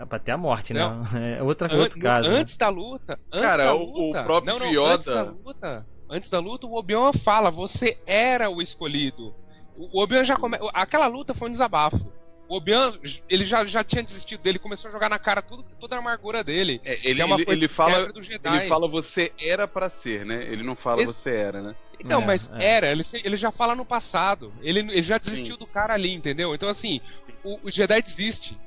até 0.09 0.31
a 0.31 0.37
morte, 0.37 0.73
né? 0.73 0.81
É 1.39 1.41
outra, 1.43 1.73
An- 1.73 1.79
outro 1.79 1.99
caso. 1.99 2.29
né? 2.29 2.37
Antes 2.39 2.57
da 2.57 2.69
luta, 2.69 3.19
antes 3.31 3.41
Cara, 3.47 3.63
da 3.65 3.73
o- 3.75 3.83
o 3.83 4.07
luta, 4.07 4.23
próprio 4.23 4.53
não, 4.53 4.59
não, 4.59 4.71
Yoda- 4.71 4.93
antes 4.95 5.07
da 5.07 5.23
luta, 5.23 5.87
antes 6.09 6.29
da 6.29 6.39
luta, 6.39 6.67
o 6.67 6.75
Obi-Wan 6.77 7.13
fala: 7.13 7.49
você 7.49 7.97
era 8.05 8.49
o 8.49 8.61
escolhido. 8.61 9.33
O 9.77 10.01
Obi-Wan 10.01 10.23
já 10.23 10.35
come... 10.37 10.57
aquela 10.73 11.07
luta 11.07 11.33
foi 11.33 11.47
um 11.49 11.51
desabafo. 11.51 12.11
O 12.47 12.57
Obi-Wan, 12.57 12.93
ele 13.27 13.43
já, 13.43 13.65
já 13.65 13.83
tinha 13.83 14.03
desistido 14.03 14.41
dele, 14.41 14.59
começou 14.59 14.89
a 14.89 14.91
jogar 14.91 15.09
na 15.09 15.17
cara 15.17 15.41
tudo, 15.41 15.65
toda 15.79 15.95
a 15.95 15.99
amargura 15.99 16.43
dele. 16.43 16.79
É, 16.85 16.99
ele, 17.03 17.21
é 17.21 17.25
uma 17.25 17.35
ele, 17.37 17.45
coisa 17.45 17.59
ele 17.65 17.67
fala, 17.67 17.93
quebra 17.97 18.13
do 18.13 18.21
Jedi. 18.23 18.57
ele 18.57 18.67
fala 18.67 18.87
você 18.87 19.31
era 19.41 19.67
pra 19.67 19.89
ser, 19.89 20.25
né? 20.25 20.43
Ele 20.43 20.61
não 20.61 20.75
fala 20.75 21.01
Esse- 21.01 21.13
você 21.13 21.31
era, 21.31 21.61
né? 21.61 21.75
Então, 21.99 22.21
É, 22.21 22.25
mas 22.25 22.51
é. 22.53 22.65
era, 22.65 22.87
ele, 22.91 23.01
ele 23.23 23.37
já 23.37 23.51
fala 23.51 23.75
no 23.75 23.85
passado. 23.85 24.53
Ele, 24.61 24.79
ele 24.79 25.01
já 25.01 25.17
desistiu 25.17 25.57
do 25.57 25.65
cara 25.65 25.93
ali, 25.93 26.13
entendeu? 26.13 26.53
Então, 26.53 26.69
assim, 26.69 27.01
o, 27.43 27.59
o 27.63 27.71
Jedi 27.71 28.01
desiste. 28.01 28.57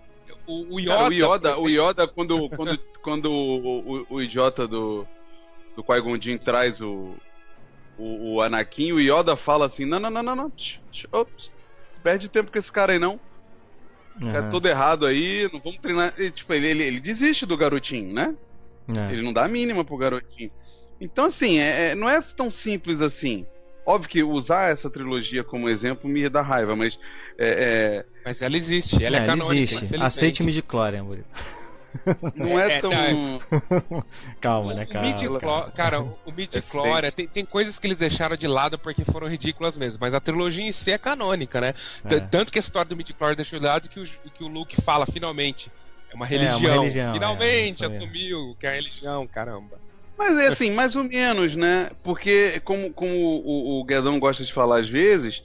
O, 0.46 0.76
o 0.76 0.80
Yoda. 0.80 0.94
Cara, 0.96 1.08
o 1.08 1.12
Yoda, 1.12 1.58
o 1.58 1.68
Yoda 1.68 2.08
quando, 2.08 2.48
quando, 2.48 2.78
quando 3.02 3.30
o, 3.30 4.00
o, 4.00 4.06
o 4.14 4.22
idiota 4.22 4.66
do, 4.66 5.06
do 5.76 5.84
Qui-Gon 5.84 6.18
Jinn 6.20 6.38
traz 6.38 6.80
o, 6.80 7.14
o, 7.98 8.34
o 8.34 8.40
Anakin, 8.42 8.92
o 8.92 9.00
Yoda 9.00 9.36
fala 9.36 9.66
assim, 9.66 9.84
não, 9.84 10.00
não, 10.00 10.08
não, 10.10 10.22
não, 10.22 10.34
não, 10.34 10.50
tch, 10.50 10.80
tch, 10.90 11.04
ops, 11.12 11.52
perde 12.02 12.28
tempo 12.30 12.50
com 12.50 12.58
esse 12.58 12.72
cara 12.72 12.94
aí 12.94 12.98
não, 12.98 13.20
é 14.22 14.38
Aham, 14.38 14.50
todo 14.50 14.66
errado 14.66 15.06
aí, 15.06 15.48
não 15.52 15.60
vamos 15.60 15.78
treinar, 15.80 16.12
E, 16.18 16.30
tipo, 16.30 16.52
ele, 16.54 16.66
ele, 16.68 16.84
ele 16.84 17.00
desiste 17.00 17.46
do 17.46 17.56
garotinho, 17.56 18.12
né? 18.12 18.34
é. 18.96 19.12
Ele 19.12 19.22
não 19.22 19.32
dá 19.32 19.44
a 19.44 19.48
mínima 19.48 19.84
pro 19.84 19.96
garotinho. 19.96 20.50
Então, 21.00 21.26
assim, 21.26 21.58
é, 21.58 21.90
é- 21.90 21.94
não 21.94 22.08
é 22.08 22.20
tão 22.20 22.50
simples 22.50 23.00
assim. 23.00 23.46
Óbvio 23.86 24.10
que 24.10 24.22
usar 24.22 24.70
essa 24.70 24.90
trilogia 24.90 25.42
como 25.42 25.68
exemplo 25.68 26.10
me 26.10 26.28
dá 26.28 26.42
raiva, 26.42 26.76
mas 26.76 26.98
é, 27.38 28.04
Mas 28.24 28.42
ela 28.42 28.56
existe, 28.56 29.02
ela 29.02 29.18
é, 29.18 29.22
É, 29.22 29.26
canônica. 29.26 29.74
existe. 29.74 29.96
Aceite-me 30.02 30.52
de 30.52 30.60
Clorian, 30.60 31.04
bonito. 31.04 31.26
É, 32.06 32.12
não 32.38 32.58
é 32.58 32.72
É, 32.72 32.80
tão. 32.80 32.90
não, 32.90 33.40
Calma, 34.40 34.72
O, 34.72 34.76
né, 34.76 34.84
o 34.84 34.88
cara? 34.88 35.06
midi-chlor- 35.06 35.72
cara, 35.72 36.00
o, 36.02 36.18
o 36.26 36.32
midi-chlória, 36.32 37.10
tem, 37.12 37.26
tem 37.26 37.44
coisas 37.44 37.78
que 37.78 37.86
eles 37.86 37.98
deixaram 37.98 38.36
de 38.36 38.46
lado 38.46 38.78
porque 38.78 39.04
foram 39.04 39.26
ridículas 39.28 39.76
mesmo, 39.76 39.98
mas 40.00 40.14
a 40.14 40.20
trilogia 40.20 40.64
em 40.64 40.72
si 40.72 40.92
é 40.92 40.98
canônica, 40.98 41.60
né? 41.60 41.72
T- 42.08 42.14
É. 42.16 42.20
Tanto 42.20 42.52
que 42.52 42.58
a 42.58 42.60
história 42.60 42.88
do 42.88 42.96
midi-chlória 42.96 43.36
deixou 43.36 43.58
de 43.58 43.64
lado 43.64 43.88
que 43.88 44.00
o, 44.00 44.04
que 44.04 44.44
o 44.44 44.48
Luke 44.48 44.80
fala, 44.80 45.06
finalmente, 45.06 45.70
é 46.10 46.14
uma 46.14 46.18
uma 46.20 46.26
religião. 46.26 46.80
religião, 46.82 47.10
é, 47.10 47.12
finalmente 47.14 47.74
isso 47.74 47.86
aí. 47.86 47.92
assumiu 47.96 48.56
que 48.58 48.66
é 48.66 48.70
a 48.70 48.74
religião, 48.74 49.26
caramba. 49.26 49.78
Mas 50.16 50.36
é 50.38 50.48
assim, 50.48 50.72
mais 50.72 50.96
ou 50.96 51.04
menos, 51.04 51.54
né? 51.54 51.90
Porque, 52.02 52.60
como, 52.64 52.92
como 52.92 53.14
o, 53.14 53.80
o 53.80 53.84
Guedão 53.84 54.18
gosta 54.18 54.44
de 54.44 54.52
falar 54.52 54.80
às 54.80 54.88
vezes, 54.88 55.42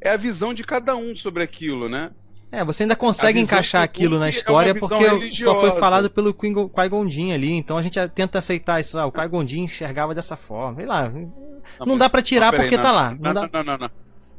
é 0.00 0.08
a 0.10 0.16
visão 0.16 0.54
de 0.54 0.64
cada 0.64 0.96
um 0.96 1.14
sobre 1.14 1.42
aquilo, 1.42 1.86
né? 1.88 2.10
É, 2.52 2.64
você 2.64 2.84
ainda 2.84 2.94
consegue 2.96 3.40
encaixar 3.40 3.82
aquilo 3.82 4.18
na 4.18 4.26
é 4.26 4.28
história 4.30 4.72
visão 4.72 4.88
porque 4.88 5.04
só 5.04 5.16
religiosa. 5.18 5.60
foi 5.60 5.80
falado 5.80 6.08
pelo 6.08 6.32
Qui- 6.32 6.54
Qui-Gon 6.54 7.06
Jinn 7.10 7.32
ali, 7.32 7.50
então 7.52 7.76
a 7.76 7.82
gente 7.82 7.98
tenta 8.10 8.38
aceitar 8.38 8.78
isso. 8.80 8.98
Ah, 8.98 9.04
o 9.06 9.12
Qui-Gon 9.12 9.46
Jinn 9.46 9.64
enxergava 9.64 10.14
dessa 10.14 10.36
forma, 10.36 10.76
sei 10.76 10.86
lá. 10.86 11.08
Não 11.08 11.30
mas- 11.80 11.98
dá 11.98 12.08
pra 12.08 12.22
tirar 12.22 12.46
mas 12.52 12.60
peraí, 12.62 12.70
porque 12.70 12.82
tá 12.82 12.92
lá. 12.92 13.10
Não, 13.10 13.18
Não 13.20 13.34
dá- 13.34 13.40
não, 13.52 13.64
não, 13.64 13.64
não, 13.64 13.78
não. 13.78 13.90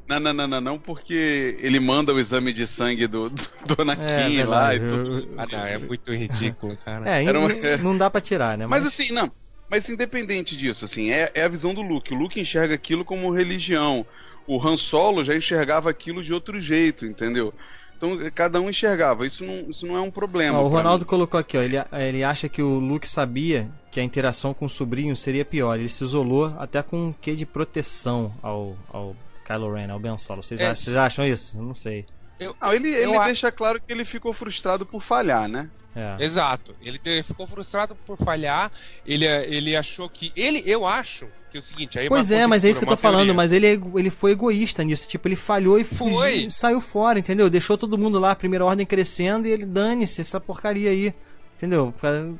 Não, 0.09 0.19
não, 0.21 0.33
não, 0.33 0.47
não, 0.47 0.61
não, 0.61 0.79
porque 0.79 1.57
ele 1.59 1.81
manda 1.81 2.13
o 2.13 2.19
exame 2.19 2.53
de 2.53 2.65
sangue 2.65 3.07
do, 3.07 3.29
do, 3.29 3.35
do 3.75 3.81
Anakin 3.81 4.39
É, 4.39 4.45
lá 4.45 4.73
e 4.73 4.79
tudo. 4.79 5.27
Ah, 5.37 5.45
não, 5.51 5.65
é 5.65 5.77
muito 5.77 6.13
ridículo, 6.13 6.77
cara. 6.77 7.09
É, 7.09 7.25
Era 7.25 7.37
uma- 7.37 7.49
não- 7.49 7.77
não 7.91 7.97
dá 7.97 8.09
pra 8.09 8.21
tirar, 8.21 8.57
né? 8.57 8.65
Mas 8.65 8.85
assim, 8.85 9.11
não. 9.11 9.29
Mas 9.69 9.89
independente 9.89 10.55
disso, 10.55 10.85
assim, 10.85 11.11
é, 11.11 11.29
é 11.35 11.43
a 11.43 11.47
visão 11.49 11.73
do 11.73 11.81
Luke. 11.81 12.13
O 12.13 12.17
Luke 12.17 12.39
enxerga 12.39 12.73
aquilo 12.73 13.03
como 13.03 13.29
religião. 13.33 14.05
O 14.47 14.65
Han 14.65 14.77
Solo 14.77 15.25
já 15.25 15.35
enxergava 15.35 15.89
aquilo 15.89 16.23
de 16.23 16.33
outro 16.33 16.61
jeito, 16.61 17.05
entendeu? 17.05 17.53
Então 17.97 18.17
cada 18.33 18.61
um 18.61 18.69
enxergava. 18.69 19.25
Isso 19.25 19.43
não, 19.43 19.53
isso 19.69 19.85
não 19.87 19.97
é 19.97 20.01
um 20.01 20.11
problema. 20.11 20.59
Ó, 20.59 20.65
o 20.65 20.67
Ronaldo 20.67 21.03
mim. 21.03 21.09
colocou 21.09 21.39
aqui, 21.39 21.57
ó, 21.57 21.61
ele, 21.61 21.77
ele 21.91 22.23
acha 22.23 22.47
que 22.47 22.61
o 22.61 22.77
Luke 22.79 23.09
sabia 23.09 23.67
que 23.91 23.99
a 23.99 24.03
interação 24.03 24.53
com 24.53 24.65
o 24.65 24.69
sobrinho 24.69 25.15
seria 25.15 25.43
pior. 25.43 25.75
Ele 25.77 25.87
se 25.87 26.03
isolou 26.03 26.53
até 26.59 26.81
com 26.83 27.07
um 27.07 27.13
quê 27.13 27.35
de 27.35 27.45
proteção 27.45 28.31
ao, 28.41 28.75
ao 28.93 29.15
Kylo 29.45 29.73
Ren, 29.73 29.89
ao 29.91 29.99
Ben 29.99 30.17
Solo. 30.17 30.43
Vocês, 30.43 30.61
É, 30.61 30.65
acham, 30.65 30.75
vocês 30.75 30.95
acham 30.95 31.25
isso? 31.25 31.57
Eu 31.57 31.63
não 31.63 31.75
sei. 31.75 32.05
Não, 32.39 32.73
ele, 32.73 32.89
Eu 32.89 33.09
ele 33.09 33.17
a- 33.17 33.25
deixa 33.25 33.51
claro 33.51 33.79
que 33.81 33.91
ele 33.91 34.05
ficou 34.05 34.31
frustrado 34.33 34.85
por 34.85 35.01
falhar, 35.01 35.47
né? 35.47 35.69
É. 35.95 36.23
Exato. 36.23 36.75
Ele 36.81 36.99
te- 36.99 37.23
ficou 37.23 37.47
frustrado 37.47 37.95
por 38.05 38.15
falhar. 38.17 38.71
Ele, 39.05 39.25
ele 39.25 39.75
achou 39.75 40.07
que. 40.07 40.31
Ele, 40.35 40.61
eu 40.65 40.85
acho 40.85 41.27
que 41.49 41.57
é 41.57 41.59
o 41.59 41.63
seguinte. 41.63 41.97
Aí 41.97 42.07
Pois 42.07 42.29
é, 42.29 42.45
mas 42.45 42.63
é 42.63 42.69
isso 42.69 42.77
que 42.79 42.83
eu 42.85 42.89
tô 42.89 42.91
uma 42.93 42.97
falando, 42.97 43.19
teoria. 43.21 43.33
mas 43.33 43.51
ele, 43.51 43.65
é 43.65 43.79
ele 43.95 44.11
foi 44.11 44.31
egoísta 44.33 44.83
nisso. 44.83 45.07
Tipo, 45.07 45.27
ele 45.27 45.35
falhou 45.35 45.79
e 45.79 45.83
fugiu, 45.83 46.17
Foi. 46.17 46.33
e 46.35 46.51
saiu 46.51 46.79
fora, 46.79 47.17
entendeu? 47.17 47.49
Deixou 47.49 47.75
todo 47.79 47.97
mundo 47.97 48.19
lá, 48.19 48.31
a 48.31 48.35
primeira 48.35 48.63
ordem 48.63 48.85
crescendo, 48.85 49.47
e 49.47 49.51
ele 49.51 49.65
dane-se 49.65 50.21
essa 50.21 50.39
porcaria 50.39 50.91
aí. 50.91 51.13
Entendeu? 51.55 51.91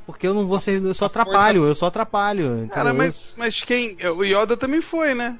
Porque 0.05 0.27
eu 0.27 0.33
não 0.35 0.45
vou 0.47 0.59
ser. 0.59 0.79
Eu 0.79 0.93
só 0.93 1.09
força- 1.09 1.21
atrapalho, 1.23 1.65
eu 1.65 1.73
só 1.73 1.87
atrapalho. 1.87 2.67
Cara, 2.71 2.93
mas, 2.93 3.33
mas 3.35 3.63
quem. 3.63 3.97
O 4.15 4.23
Yoda 4.23 4.55
também 4.55 4.81
foi, 4.81 5.15
né? 5.15 5.39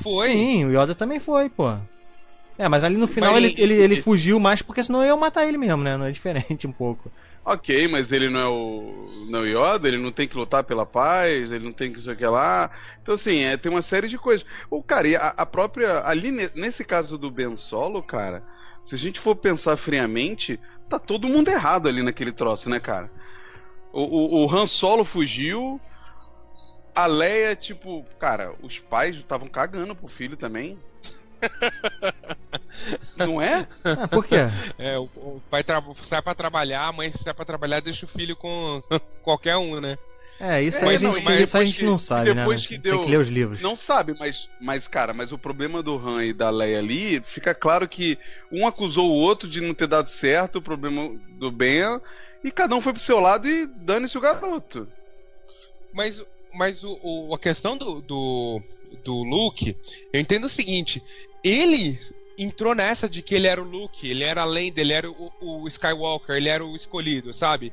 Foi. 0.00 0.30
Sim, 0.30 0.66
o 0.66 0.70
Yoda 0.80 0.94
também 0.94 1.18
foi, 1.18 1.48
pô. 1.48 1.76
É, 2.58 2.66
mas 2.68 2.82
ali 2.82 2.96
no 2.96 3.06
final 3.06 3.32
Mas- 3.34 3.44
ele, 3.44 3.54
ele, 3.56 3.74
ele 3.74 4.02
fugiu 4.02 4.40
mais 4.40 4.60
porque 4.60 4.82
senão 4.82 5.00
eu 5.00 5.06
ia 5.06 5.16
matar 5.16 5.46
ele 5.46 5.56
mesmo, 5.56 5.82
né? 5.82 5.96
Não 5.96 6.06
é 6.06 6.10
diferente 6.10 6.66
um 6.66 6.72
pouco. 6.72 7.10
Ok, 7.44 7.88
mas 7.88 8.12
ele 8.12 8.28
não 8.28 8.40
é 8.40 8.46
o. 8.48 9.26
Não 9.30 9.38
é 9.38 9.42
o 9.42 9.46
Yoda, 9.74 9.88
ele 9.88 9.96
não 9.96 10.12
tem 10.12 10.28
que 10.28 10.36
lutar 10.36 10.64
pela 10.64 10.84
paz, 10.84 11.50
ele 11.52 11.64
não 11.64 11.72
tem 11.72 11.90
que 11.90 11.96
não 11.96 12.04
sei 12.04 12.12
o 12.12 12.16
que 12.16 12.26
lá. 12.26 12.70
Então, 13.00 13.14
assim, 13.14 13.38
é, 13.44 13.56
tem 13.56 13.70
uma 13.72 13.80
série 13.80 14.06
de 14.08 14.18
coisas. 14.18 14.44
O 14.68 14.82
cara, 14.82 15.08
e 15.08 15.16
a, 15.16 15.28
a 15.28 15.46
própria. 15.46 16.02
Ali, 16.06 16.30
ne- 16.30 16.50
nesse 16.54 16.84
caso 16.84 17.16
do 17.16 17.30
Ben 17.30 17.56
Solo, 17.56 18.02
cara, 18.02 18.42
se 18.84 18.94
a 18.96 18.98
gente 18.98 19.18
for 19.20 19.34
pensar 19.36 19.76
friamente, 19.78 20.60
tá 20.90 20.98
todo 20.98 21.28
mundo 21.28 21.48
errado 21.48 21.88
ali 21.88 22.02
naquele 22.02 22.32
troço, 22.32 22.68
né, 22.68 22.78
cara? 22.80 23.10
O, 23.92 24.02
o, 24.02 24.44
o 24.46 24.54
Han 24.54 24.66
Solo 24.66 25.04
fugiu. 25.04 25.80
A 26.94 27.06
Leia, 27.06 27.54
tipo, 27.56 28.04
cara, 28.18 28.52
os 28.60 28.78
pais 28.78 29.16
estavam 29.16 29.48
cagando 29.48 29.94
pro 29.94 30.08
filho 30.08 30.36
também. 30.36 30.76
Não 33.16 33.40
é? 33.40 33.66
Ah, 33.84 34.08
por 34.08 34.24
quê? 34.26 34.36
É, 34.78 34.98
o, 34.98 35.04
o 35.16 35.42
pai 35.50 35.62
tra- 35.64 35.82
sai 36.02 36.22
pra 36.22 36.34
trabalhar, 36.34 36.86
a 36.86 36.92
mãe 36.92 37.10
sai 37.12 37.32
pra 37.34 37.44
trabalhar, 37.44 37.80
deixa 37.80 38.04
o 38.06 38.08
filho 38.08 38.36
com 38.36 38.82
qualquer 39.22 39.56
um, 39.56 39.80
né? 39.80 39.96
É, 40.40 40.62
isso 40.62 40.84
É, 40.84 40.88
aí 40.90 40.96
a 40.96 41.00
não, 41.00 41.14
gente, 41.14 41.24
mas 41.24 41.40
isso 41.40 41.58
a 41.58 41.64
gente 41.64 41.78
que- 41.78 41.84
não 41.84 41.98
sabe, 41.98 42.32
né? 42.32 42.42
depois 42.42 42.64
que 42.64 42.78
Tem 42.78 42.92
deu- 42.92 43.00
que 43.00 43.10
ler 43.10 43.18
os 43.18 43.28
livros. 43.28 43.60
Não 43.60 43.74
sabe, 43.74 44.14
mas, 44.18 44.48
mas, 44.60 44.86
cara, 44.86 45.12
mas 45.12 45.32
o 45.32 45.38
problema 45.38 45.82
do 45.82 45.96
Han 45.98 46.24
e 46.24 46.32
da 46.32 46.48
Leia 46.48 46.78
ali, 46.78 47.20
fica 47.24 47.52
claro 47.52 47.88
que 47.88 48.16
um 48.52 48.64
acusou 48.66 49.10
o 49.10 49.14
outro 49.14 49.48
de 49.48 49.60
não 49.60 49.74
ter 49.74 49.88
dado 49.88 50.08
certo, 50.08 50.56
o 50.56 50.62
problema 50.62 51.10
do 51.38 51.50
Ben, 51.50 52.00
e 52.44 52.52
cada 52.52 52.76
um 52.76 52.80
foi 52.80 52.92
pro 52.92 53.02
seu 53.02 53.18
lado 53.18 53.48
e 53.48 53.66
dane-se 53.66 54.16
o 54.16 54.20
garoto. 54.20 54.86
Mas, 55.92 56.22
mas 56.54 56.84
o, 56.84 56.96
o- 57.02 57.34
a 57.34 57.38
questão 57.38 57.76
do, 57.76 58.00
do, 58.00 58.62
do 59.02 59.14
Luke, 59.24 59.76
eu 60.12 60.20
entendo 60.20 60.44
o 60.44 60.48
seguinte: 60.48 61.02
ele 61.42 61.98
entrou 62.38 62.74
nessa 62.74 63.08
de 63.08 63.20
que 63.22 63.34
ele 63.34 63.46
era 63.46 63.60
o 63.60 63.64
Luke, 63.64 64.08
ele 64.08 64.22
era 64.24 64.42
além 64.42 64.70
dele, 64.72 64.92
ele 64.92 64.98
era 64.98 65.10
o, 65.10 65.32
o 65.40 65.68
Skywalker, 65.68 66.36
ele 66.36 66.48
era 66.48 66.64
o 66.64 66.74
escolhido, 66.76 67.32
sabe? 67.34 67.72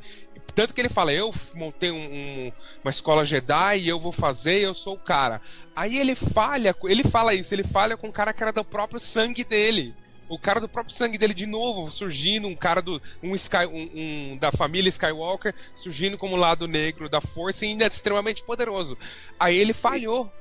Tanto 0.54 0.74
que 0.74 0.82
ele 0.82 0.90
fala, 0.90 1.12
eu 1.14 1.34
montei 1.54 1.92
um- 1.92 1.96
um- 1.98 2.52
uma 2.84 2.90
escola 2.90 3.26
Jedi 3.26 3.80
e 3.80 3.88
eu 3.90 4.00
vou 4.00 4.12
fazer, 4.12 4.62
eu 4.62 4.74
sou 4.74 4.96
o 4.96 5.00
cara. 5.00 5.42
Aí 5.76 5.98
ele 5.98 6.16
falha, 6.16 6.74
ele 6.86 7.04
fala 7.04 7.34
isso, 7.34 7.54
ele 7.54 7.64
falha 7.64 7.98
com 7.98 8.08
um 8.08 8.12
cara 8.12 8.32
que 8.34 8.42
era 8.42 8.54
do 8.54 8.64
próprio 8.64 9.00
sangue 9.00 9.44
dele. 9.44 9.94
O 10.28 10.40
cara 10.40 10.60
do 10.60 10.68
próprio 10.68 10.96
sangue 10.96 11.18
dele 11.20 11.34
de 11.36 11.46
novo 11.46 11.92
surgindo, 11.92 12.48
um 12.48 12.56
cara 12.56 12.82
do 12.82 13.00
um, 13.22 13.36
Sky, 13.36 13.66
um, 13.72 13.90
um 14.34 14.38
da 14.38 14.52
família 14.52 14.90
Skywalker 14.90 15.54
surgindo 15.76 16.18
como 16.18 16.36
lado 16.36 16.68
negro 16.68 17.08
da 17.08 17.22
força 17.22 17.64
e 17.66 17.70
ainda 17.70 17.84
é 17.84 17.88
extremamente 17.88 18.42
poderoso. 18.42 18.98
Aí 19.40 19.56
ele 19.58 19.74
falhou. 19.74 20.32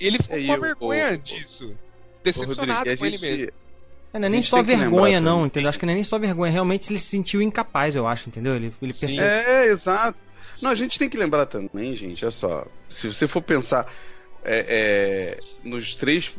Ele 0.00 0.18
ficou 0.18 0.38
É, 0.38 0.46
com 0.46 0.52
a 0.52 0.56
vergonha 0.56 1.16
disso. 1.18 1.76
Decepcionado 2.24 2.78
Rodrigo, 2.78 2.98
com 2.98 3.04
a 3.04 3.06
ele 3.06 3.16
gente- 3.16 3.30
mesmo. 3.36 3.52
É, 4.12 4.18
não 4.18 4.26
é 4.26 4.30
nem 4.30 4.40
só 4.42 4.62
vergonha, 4.62 5.20
não, 5.20 5.32
também. 5.32 5.46
entendeu? 5.46 5.68
Acho 5.68 5.78
que 5.78 5.86
não 5.86 5.92
é 5.92 5.94
nem 5.96 6.04
só 6.04 6.18
vergonha. 6.18 6.50
Realmente 6.50 6.90
ele 6.90 6.98
se 6.98 7.06
sentiu 7.08 7.42
incapaz, 7.42 7.94
eu 7.94 8.06
acho, 8.06 8.28
entendeu? 8.28 8.54
Ele, 8.56 8.72
ele 8.80 8.92
Sim. 8.92 9.06
percebeu. 9.06 9.30
É, 9.30 9.66
exato. 9.66 10.18
Não, 10.62 10.70
a 10.70 10.74
gente 10.74 10.98
tem 10.98 11.08
que 11.08 11.16
lembrar 11.16 11.46
também, 11.46 11.94
gente, 11.94 12.24
olha 12.24 12.32
só. 12.32 12.66
Se 12.88 13.06
você 13.06 13.28
for 13.28 13.42
pensar 13.42 13.86
é, 14.42 15.36
é, 15.36 15.40
nos 15.68 15.94
três 15.94 16.36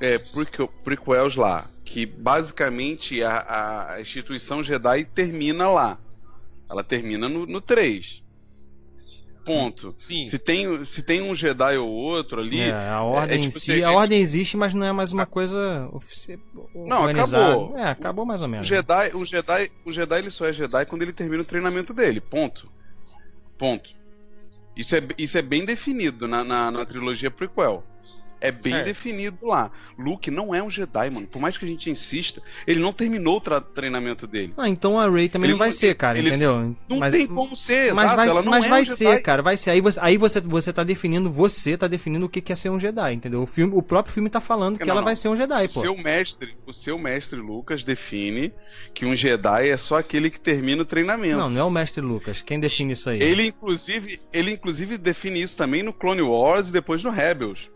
é, 0.00 0.18
prequel- 0.18 0.72
prequels 0.82 1.36
lá, 1.36 1.68
que 1.84 2.06
basicamente 2.06 3.22
a, 3.22 3.90
a 3.94 4.00
instituição 4.00 4.64
Jedi 4.64 5.04
termina 5.04 5.68
lá. 5.68 5.98
Ela 6.68 6.82
termina 6.82 7.28
no, 7.28 7.46
no 7.46 7.60
3. 7.60 8.22
Ponto. 9.54 9.90
Sim. 9.90 10.24
Se 10.24 10.38
tem, 10.38 10.84
se 10.84 11.02
tem 11.02 11.22
um 11.22 11.34
Jedi 11.34 11.76
ou 11.76 11.88
outro 11.90 12.40
ali. 12.40 12.60
É, 12.60 12.88
a 12.88 13.02
ordem 13.02 13.36
é 13.36 13.38
em 13.38 13.42
tipo 13.48 13.58
si, 13.58 13.72
assim, 13.72 13.82
a 13.82 13.90
é 13.90 13.94
ordem 13.94 14.20
existe, 14.20 14.56
mas 14.56 14.74
não 14.74 14.86
é 14.86 14.92
mais 14.92 15.12
uma 15.12 15.26
coisa 15.26 15.88
ofici- 15.92 16.38
Não, 16.74 17.04
acabou. 17.04 17.76
É, 17.76 17.84
acabou 17.84 18.24
mais 18.24 18.40
ou 18.40 18.48
menos. 18.48 18.66
Jedi, 18.66 19.14
um 19.14 19.24
Jedi, 19.24 19.70
um 19.84 19.92
Jedi 19.92 20.18
ele 20.18 20.30
só 20.30 20.46
é 20.46 20.52
Jedi 20.52 20.86
quando 20.86 21.02
ele 21.02 21.12
termina 21.12 21.42
o 21.42 21.46
treinamento 21.46 21.92
dele. 21.92 22.20
Ponto. 22.20 22.70
Ponto. 23.58 23.90
Isso 24.76 24.96
é, 24.96 25.02
isso 25.18 25.36
é 25.36 25.42
bem 25.42 25.64
definido 25.64 26.28
na, 26.28 26.44
na, 26.44 26.70
na 26.70 26.86
trilogia 26.86 27.30
prequel. 27.30 27.84
É 28.40 28.50
bem 28.50 28.72
Certo. 28.72 28.84
definido 28.86 29.46
lá. 29.46 29.70
Luke 29.98 30.30
não 30.30 30.54
é 30.54 30.62
um 30.62 30.70
Jedi, 30.70 31.10
mano. 31.10 31.26
Por 31.26 31.40
mais 31.42 31.58
que 31.58 31.64
a 31.64 31.68
gente 31.68 31.90
insista, 31.90 32.40
ele 32.66 32.80
não 32.80 32.90
terminou 32.92 33.36
o 33.36 33.60
treinamento 33.60 34.26
dele. 34.26 34.54
Ah, 34.56 34.66
então 34.68 34.98
a 34.98 35.08
Ray 35.10 35.28
também 35.28 35.46
Ele 35.48 35.52
não 35.52 35.58
vai 35.58 35.68
não- 35.68 35.76
ser, 35.76 35.94
cara, 35.94 36.18
ele- 36.18 36.28
entendeu? 36.28 36.74
Não 36.88 36.98
mas, 36.98 37.12
tem 37.12 37.26
como 37.26 37.54
ser, 37.54 37.92
mas 37.94 38.06
exato. 38.06 38.16
vai, 38.16 38.28
Ela 38.28 38.42
não 38.42 38.50
mas 38.50 38.64
é 38.64 38.68
vai 38.68 38.82
um 38.82 38.84
ser, 38.86 39.04
Jedi. 39.10 39.22
cara, 39.22 39.42
vai 39.42 39.56
ser. 39.58 39.70
Aí 39.72 39.80
você, 39.82 40.00
aí 40.00 40.16
você, 40.16 40.40
você 40.40 40.72
tá 40.72 40.82
definindo, 40.82 41.30
você 41.30 41.76
tá 41.76 41.86
definindo 41.86 42.24
o 42.24 42.28
que 42.30 42.40
que 42.40 42.50
é 42.52 42.56
ser 42.56 42.70
um 42.70 42.80
Jedi, 42.80 43.12
entendeu? 43.12 43.42
O, 43.42 43.46
filme, 43.46 43.74
o 43.76 43.82
próprio 43.82 44.14
filme 44.14 44.30
tá 44.30 44.40
falando 44.40 44.78
que 44.78 44.84
Não, 44.86 44.92
ela 44.92 45.00
não. 45.00 45.04
vai 45.04 45.16
ser 45.16 45.28
um 45.28 45.36
Jedi, 45.36 45.66
O 45.66 45.72
pô. 45.74 45.80
seu 45.80 45.96
mestre, 45.96 46.56
o 46.66 46.72
seu 46.72 46.98
mestre 46.98 47.38
Lucas 47.38 47.84
define 47.84 48.52
que 48.94 49.04
um 49.04 49.14
Jedi 49.14 49.68
é 49.68 49.76
só 49.76 49.98
aquele 49.98 50.30
que 50.30 50.40
termina 50.40 50.82
o 50.82 50.86
treinamento. 50.86 51.36
Não, 51.36 51.50
não 51.50 51.60
é 51.60 51.64
o 51.64 51.70
mestre 51.70 52.00
Lucas. 52.00 52.40
Quem 52.40 52.58
define 52.58 52.94
isso 52.94 53.10
aí? 53.10 53.22
Ele 53.22 53.46
inclusive, 53.48 54.18
ele 54.32 54.52
inclusive 54.52 54.96
define 54.96 55.42
isso 55.42 55.58
também 55.58 55.82
no 55.82 55.92
Clone 55.92 56.22
Wars 56.22 56.70
e 56.70 56.72
depois 56.72 57.04
no 57.04 57.10
Rebels. 57.10 57.70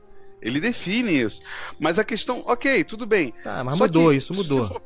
Ele 0.44 0.61
define 0.61 1.22
isso. 1.22 1.40
Mas 1.80 1.98
a 1.98 2.04
questão, 2.04 2.44
ok, 2.46 2.85
tudo 2.85 3.07
bem. 3.07 3.33
Tá, 3.42 3.64
mas 3.64 3.78
Só 3.78 3.85
mudou, 3.85 4.11
que, 4.11 4.16
isso 4.16 4.35
mudou. 4.35 4.68
for- 4.68 4.83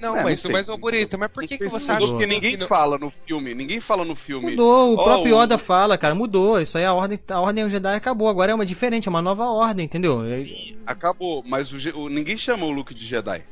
Não, 0.00 0.16
É, 0.16 0.24
mas, 0.24 0.42
mas 0.46 0.64
se 0.64 0.72
ô 0.72 0.78
Burita, 0.78 1.18
mas 1.18 1.30
por 1.30 1.44
que, 1.44 1.58
que 1.58 1.68
você 1.68 1.92
mudou 1.92 1.96
acha 1.96 2.06
porque 2.14 2.26
que 2.26 2.32
ninguém 2.34 2.56
não- 2.56 2.66
fala 2.66 2.96
no 2.96 3.10
filme, 3.10 3.54
ninguém 3.54 3.80
fala 3.80 4.02
no 4.02 4.16
filme. 4.16 4.52
Mudou, 4.52 4.94
o 4.94 4.96
Ó, 4.98 5.04
próprio 5.04 5.36
o- 5.36 5.42
Yoda 5.42 5.58
fala, 5.58 5.98
cara, 5.98 6.14
mudou. 6.14 6.58
Isso 6.58 6.78
aí 6.78 6.84
a 6.86 6.94
ordem, 6.94 7.18
a 7.28 7.38
ordem 7.40 7.68
Jedi 7.68 7.94
acabou. 7.96 8.28
Agora 8.28 8.52
é 8.52 8.54
uma 8.54 8.64
diferente, 8.64 9.08
é 9.08 9.10
uma 9.10 9.20
nova 9.20 9.44
ordem, 9.44 9.84
entendeu? 9.84 10.24
É- 10.24 10.38
Acabou, 10.86 11.42
mas 11.44 11.70
o, 11.72 11.98
o- 11.98 12.08
ninguém 12.08 12.38
chama 12.38 12.64
o 12.64 12.70
Luke 12.70 12.94
de 12.94 13.04
Jedi. 13.04 13.42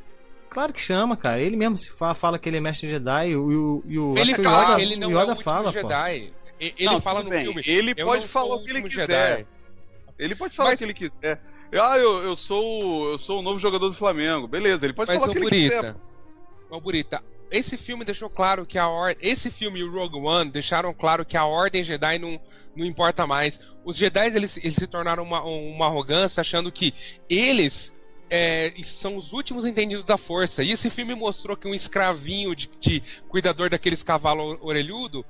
claro 0.48 0.72
que 0.72 0.81
chama, 0.81 1.16
cara. 1.18 1.38
Ele 1.42 1.54
mesmo 1.57 1.76
se 1.76 1.90
fala, 1.90 2.14
fala 2.14 2.38
que 2.38 2.48
ele 2.48 2.57
é 2.57 2.61
mestre 2.61 2.88
Jedi 2.88 3.28
e 3.31 3.37
o, 3.37 3.83
e 3.87 3.98
o, 3.98 4.14
Ele 4.16 4.33
que 4.35 4.40
o 4.40 4.44
fala 4.44 4.62
Yoda, 4.64 4.76
que 4.76 4.83
ele 4.83 4.96
não 4.96 5.09
o 5.09 5.12
é 5.12 5.14
o 5.16 5.22
Yoda 5.22 5.37
fala, 5.37 5.64
pô. 5.64 5.70
Jedi. 5.72 6.33
E- 6.61 6.74
Ele 6.78 6.87
Não, 6.87 7.00
fala 7.00 7.22
no 7.22 7.28
bem, 7.31 7.44
filme. 7.44 7.62
Ele 7.66 7.94
"Eu 7.96 8.07
pode 8.07 8.26
falar 8.26 8.54
o 8.57 8.64
que 8.64 8.70
ele 8.70 8.83
quiser. 8.83 9.44
Ele 10.18 10.35
pode 10.35 10.57
falar 10.57 10.70
Mas- 10.70 10.81
o 10.81 10.85
que 10.85 10.85
ele 10.87 10.94
quiser. 10.94 11.40
Ah, 11.72 11.98
eu, 11.98 12.22
eu 12.22 12.35
sou 12.35 13.11
eu 13.12 13.18
sou 13.18 13.40
o 13.40 13.42
novo 13.42 13.59
jogador 13.59 13.88
do 13.88 13.94
Flamengo. 13.94 14.48
Beleza, 14.48 14.87
ele 14.87 14.94
pode 14.94 15.11
Mas 15.11 15.20
falar 15.20 15.31
o 15.31 15.35
que 15.35 15.40
ele 15.42 15.68
quiser. 15.68 15.94
Burita, 16.83 17.22
esse 17.50 17.76
filme 17.76 18.04
deixou 18.04 18.28
claro 18.28 18.66
que 18.66 18.78
a 18.78 18.88
ordem. 18.88 19.16
Esse 19.20 19.50
filme 19.50 19.81
e 19.81 19.83
o 19.83 19.90
Rogue 19.90 20.18
One 20.18 20.50
deixaram 20.50 20.92
claro 20.92 21.24
que 21.24 21.37
a 21.37 21.44
ordem 21.44 21.83
Jedi 21.83 22.18
não, 22.18 22.40
não 22.76 22.85
importa 22.85 23.26
mais. 23.26 23.61
Os 23.85 23.96
Jedi 23.96 24.26
eles, 24.35 24.57
eles 24.59 24.74
se 24.74 24.87
tornaram 24.87 25.22
uma, 25.22 25.42
uma 25.42 25.87
arrogância, 25.87 26.40
achando 26.40 26.70
que 26.70 26.92
eles 27.28 27.98
é, 28.31 28.72
são 28.83 29.16
os 29.16 29.33
últimos 29.33 29.66
entendidos 29.66 30.04
da 30.04 30.18
força. 30.18 30.62
E 30.62 30.72
esse 30.72 30.90
filme 30.90 31.14
mostrou 31.14 31.57
que 31.57 31.66
um 31.66 31.74
escravinho 31.74 32.54
de, 32.54 32.68
de 32.78 33.02
cuidador 33.28 33.70
daqueles 33.70 34.02
cavalos 34.02 34.59
orelhudo 34.61 35.24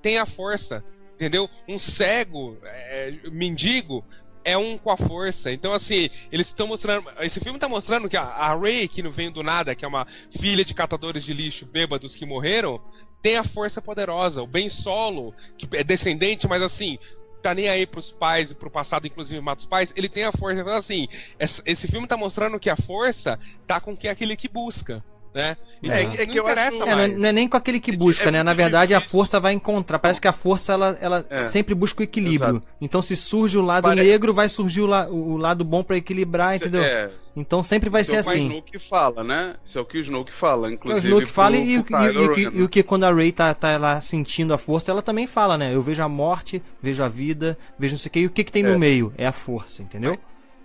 tem 0.00 0.18
a 0.18 0.26
força. 0.26 0.84
Entendeu? 1.14 1.48
Um 1.66 1.78
cego, 1.78 2.58
é, 2.62 3.14
mendigo, 3.32 4.04
é 4.46 4.56
um 4.56 4.78
com 4.78 4.90
a 4.92 4.96
força. 4.96 5.52
Então, 5.52 5.72
assim, 5.72 6.08
eles 6.30 6.46
estão 6.46 6.68
mostrando. 6.68 7.04
Esse 7.20 7.40
filme 7.40 7.56
está 7.56 7.68
mostrando 7.68 8.08
que 8.08 8.16
a, 8.16 8.54
Ray, 8.54 8.86
que 8.86 9.02
não 9.02 9.10
vem 9.10 9.30
do 9.30 9.42
nada, 9.42 9.74
que 9.74 9.84
é 9.84 9.88
uma 9.88 10.06
filha 10.30 10.64
de 10.64 10.72
catadores 10.72 11.24
de 11.24 11.34
lixo 11.34 11.66
bêbados 11.66 12.14
que 12.14 12.24
morreram, 12.24 12.80
tem 13.20 13.36
a 13.36 13.44
força 13.44 13.82
poderosa. 13.82 14.40
O 14.40 14.46
Ben 14.46 14.68
Solo, 14.68 15.34
que 15.58 15.68
é 15.76 15.84
descendente, 15.84 16.48
mas 16.48 16.62
assim. 16.62 16.96
Tá 17.42 17.54
nem 17.54 17.68
aí 17.68 17.86
pros 17.86 18.10
pais 18.10 18.50
e 18.50 18.54
pro 18.54 18.68
passado, 18.68 19.06
inclusive 19.06 19.40
mata 19.40 19.60
os 19.60 19.66
pais, 19.66 19.92
ele 19.94 20.08
tem 20.08 20.24
a 20.24 20.32
força. 20.32 20.60
Então, 20.60 20.72
assim, 20.72 21.06
esse 21.38 21.86
filme 21.86 22.06
tá 22.06 22.16
mostrando 22.16 22.58
que 22.58 22.68
a 22.68 22.76
força 22.76 23.38
tá 23.66 23.78
com 23.78 23.96
quem 23.96 24.08
é 24.08 24.12
aquele 24.12 24.36
que 24.36 24.48
busca, 24.48 25.04
né? 25.36 25.56
É, 25.82 25.86
não, 25.88 25.94
é 26.14 26.26
que 26.26 26.26
não 26.26 26.34
eu 26.34 26.46
acho- 26.46 26.82
É, 26.82 26.86
não, 26.86 26.88
é- 26.88 26.94
mais. 26.96 27.20
não 27.20 27.28
é 27.28 27.32
nem 27.32 27.46
com 27.48 27.56
aquele 27.56 27.78
que 27.78 27.90
É 27.90 27.96
busca, 27.96 28.28
é 28.28 28.32
né? 28.32 28.42
Na 28.42 28.54
verdade, 28.54 28.94
a 28.94 29.00
força 29.00 29.38
vai 29.38 29.52
encontrar. 29.52 29.98
Parece 29.98 30.20
que 30.20 30.26
a 30.26 30.32
força 30.32 30.72
ela, 30.72 30.96
ela 31.00 31.26
É. 31.28 31.46
sempre 31.46 31.74
busca 31.74 32.00
o 32.00 32.02
equilíbrio. 32.04 32.62
Então, 32.80 33.02
se 33.02 33.14
surge 33.14 33.58
o 33.58 33.62
lado 33.62 33.84
Pare- 33.84 34.02
negro, 34.02 34.32
vai 34.32 34.48
surgir 34.48 34.80
o, 34.80 34.86
la- 34.86 35.06
o 35.08 35.36
lado 35.36 35.62
bom 35.64 35.82
pra 35.84 35.96
equilibrar, 35.96 36.56
entendeu? 36.56 36.82
É, 36.82 37.10
Então 37.38 37.62
sempre 37.62 37.90
vai 37.90 38.00
isso 38.00 38.12
ser 38.12 38.16
é 38.16 38.20
o 38.20 38.22
que 38.22 38.28
o 38.28 38.32
assim. 38.32 38.46
Snoke 38.48 38.78
fala, 38.78 39.22
né? 39.22 39.54
Isso 39.62 39.78
é 39.78 39.82
o 39.82 39.84
que 39.84 39.98
o 39.98 40.00
Snoke 40.00 40.32
fala, 40.32 40.68
É 40.68 40.70
o 40.70 40.72
inclusive. 40.72 41.06
Snoke 41.08 41.26
fala 41.30 41.56
pro- 41.56 41.64
e, 41.66 41.78
o- 41.78 41.84
pro 41.84 41.96
e- 41.96 41.98
e- 41.98 42.08
Kylo 42.08 42.22
e 42.22 42.26
o 42.26 42.32
que- 42.32 42.58
e 42.58 42.62
o 42.62 42.68
que 42.70 42.82
quando 42.82 43.04
a 43.04 43.12
Rey 43.12 43.30
tá, 43.30 43.52
tá 43.52 43.76
lá 43.76 44.00
sentindo 44.00 44.54
a 44.54 44.58
força, 44.58 44.90
ela 44.90 45.02
também 45.02 45.26
fala, 45.26 45.58
né? 45.58 45.74
Eu 45.74 45.82
vejo 45.82 46.02
a 46.02 46.08
morte, 46.08 46.62
vejo 46.82 47.04
a 47.04 47.08
vida, 47.08 47.58
vejo 47.78 47.92
não 47.92 47.98
sei 47.98 48.08
o 48.08 48.12
que. 48.12 48.18
E 48.20 48.26
o 48.26 48.30
que, 48.30 48.42
que 48.42 48.50
tem 48.52 48.64
É. 48.64 48.70
no 48.72 48.78
meio? 48.78 49.12
É 49.18 49.26
a 49.26 49.32
força, 49.32 49.82
entendeu? 49.82 50.16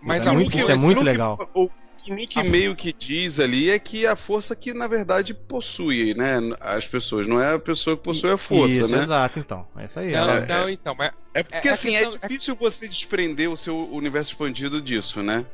Mas 0.01 0.19
Isso 0.19 0.27
é 0.27 0.31
a 0.31 0.33
muito- 0.33 0.57
isso 0.57 0.71
é 0.71 0.75
muito 0.77 1.03
legal. 1.03 1.49
O 1.53 1.69
que 2.03 2.11
Nick 2.13 2.43
meio 2.43 2.75
que 2.75 2.91
diz 2.91 3.39
ali 3.39 3.69
é 3.69 3.77
que 3.79 4.05
a 4.07 4.15
força 4.15 4.55
que 4.55 4.73
na 4.73 4.87
verdade 4.87 5.33
possui, 5.33 6.13
né? 6.13 6.39
As 6.59 6.87
pessoas, 6.87 7.27
não 7.27 7.41
é 7.41 7.53
a 7.53 7.59
pessoa 7.59 7.95
que 7.97 8.03
possui 8.03 8.31
a 8.31 8.37
força, 8.37 8.73
Isso, 8.73 8.91
né? 8.95 9.03
exato, 9.03 9.39
então. 9.39 9.67
É 9.77 9.85
isso 9.85 9.99
aí. 9.99 10.11
Não, 10.11 10.19
ela- 10.19 10.45
não, 10.45 10.69
então, 10.69 10.95
mas 10.97 11.11
É 11.33 11.43
porque 11.43 11.67
É- 11.67 11.71
é 11.71 11.73
assim, 11.73 11.91
questão- 11.91 12.13
é 12.21 12.27
difícil 12.27 12.55
você 12.55 12.87
desprender 12.87 13.49
o 13.49 13.55
seu 13.55 13.77
universo 13.93 14.31
expandido 14.31 14.81
disso, 14.81 15.21
né? 15.23 15.45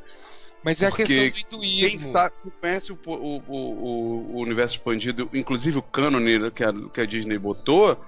Mas 0.63 0.81
é 0.81 0.87
a 0.87 0.89
Porque 0.89 1.03
questão 1.05 1.25
do 1.51 1.59
Quem 1.59 1.67
hinduísmo. 1.69 2.01
sabe, 2.01 2.33
quem 2.41 2.51
conhece 2.59 2.91
o, 2.91 2.97
o, 3.05 3.43
o, 3.47 4.35
o 4.35 4.41
universo 4.41 4.75
expandido, 4.75 5.29
inclusive 5.33 5.77
o 5.77 5.81
cânone 5.83 6.49
que 6.51 6.63
a, 6.63 6.73
que 6.93 6.99
a 7.01 7.05
Disney 7.05 7.37
botou, 7.37 8.03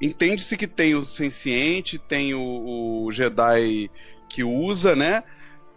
entende-se 0.00 0.56
que 0.56 0.66
tem 0.66 0.94
o 0.94 1.06
senciente, 1.06 1.98
tem 1.98 2.34
o, 2.34 3.04
o 3.06 3.12
Jedi 3.12 3.90
que 4.28 4.42
usa, 4.42 4.96
né? 4.96 5.22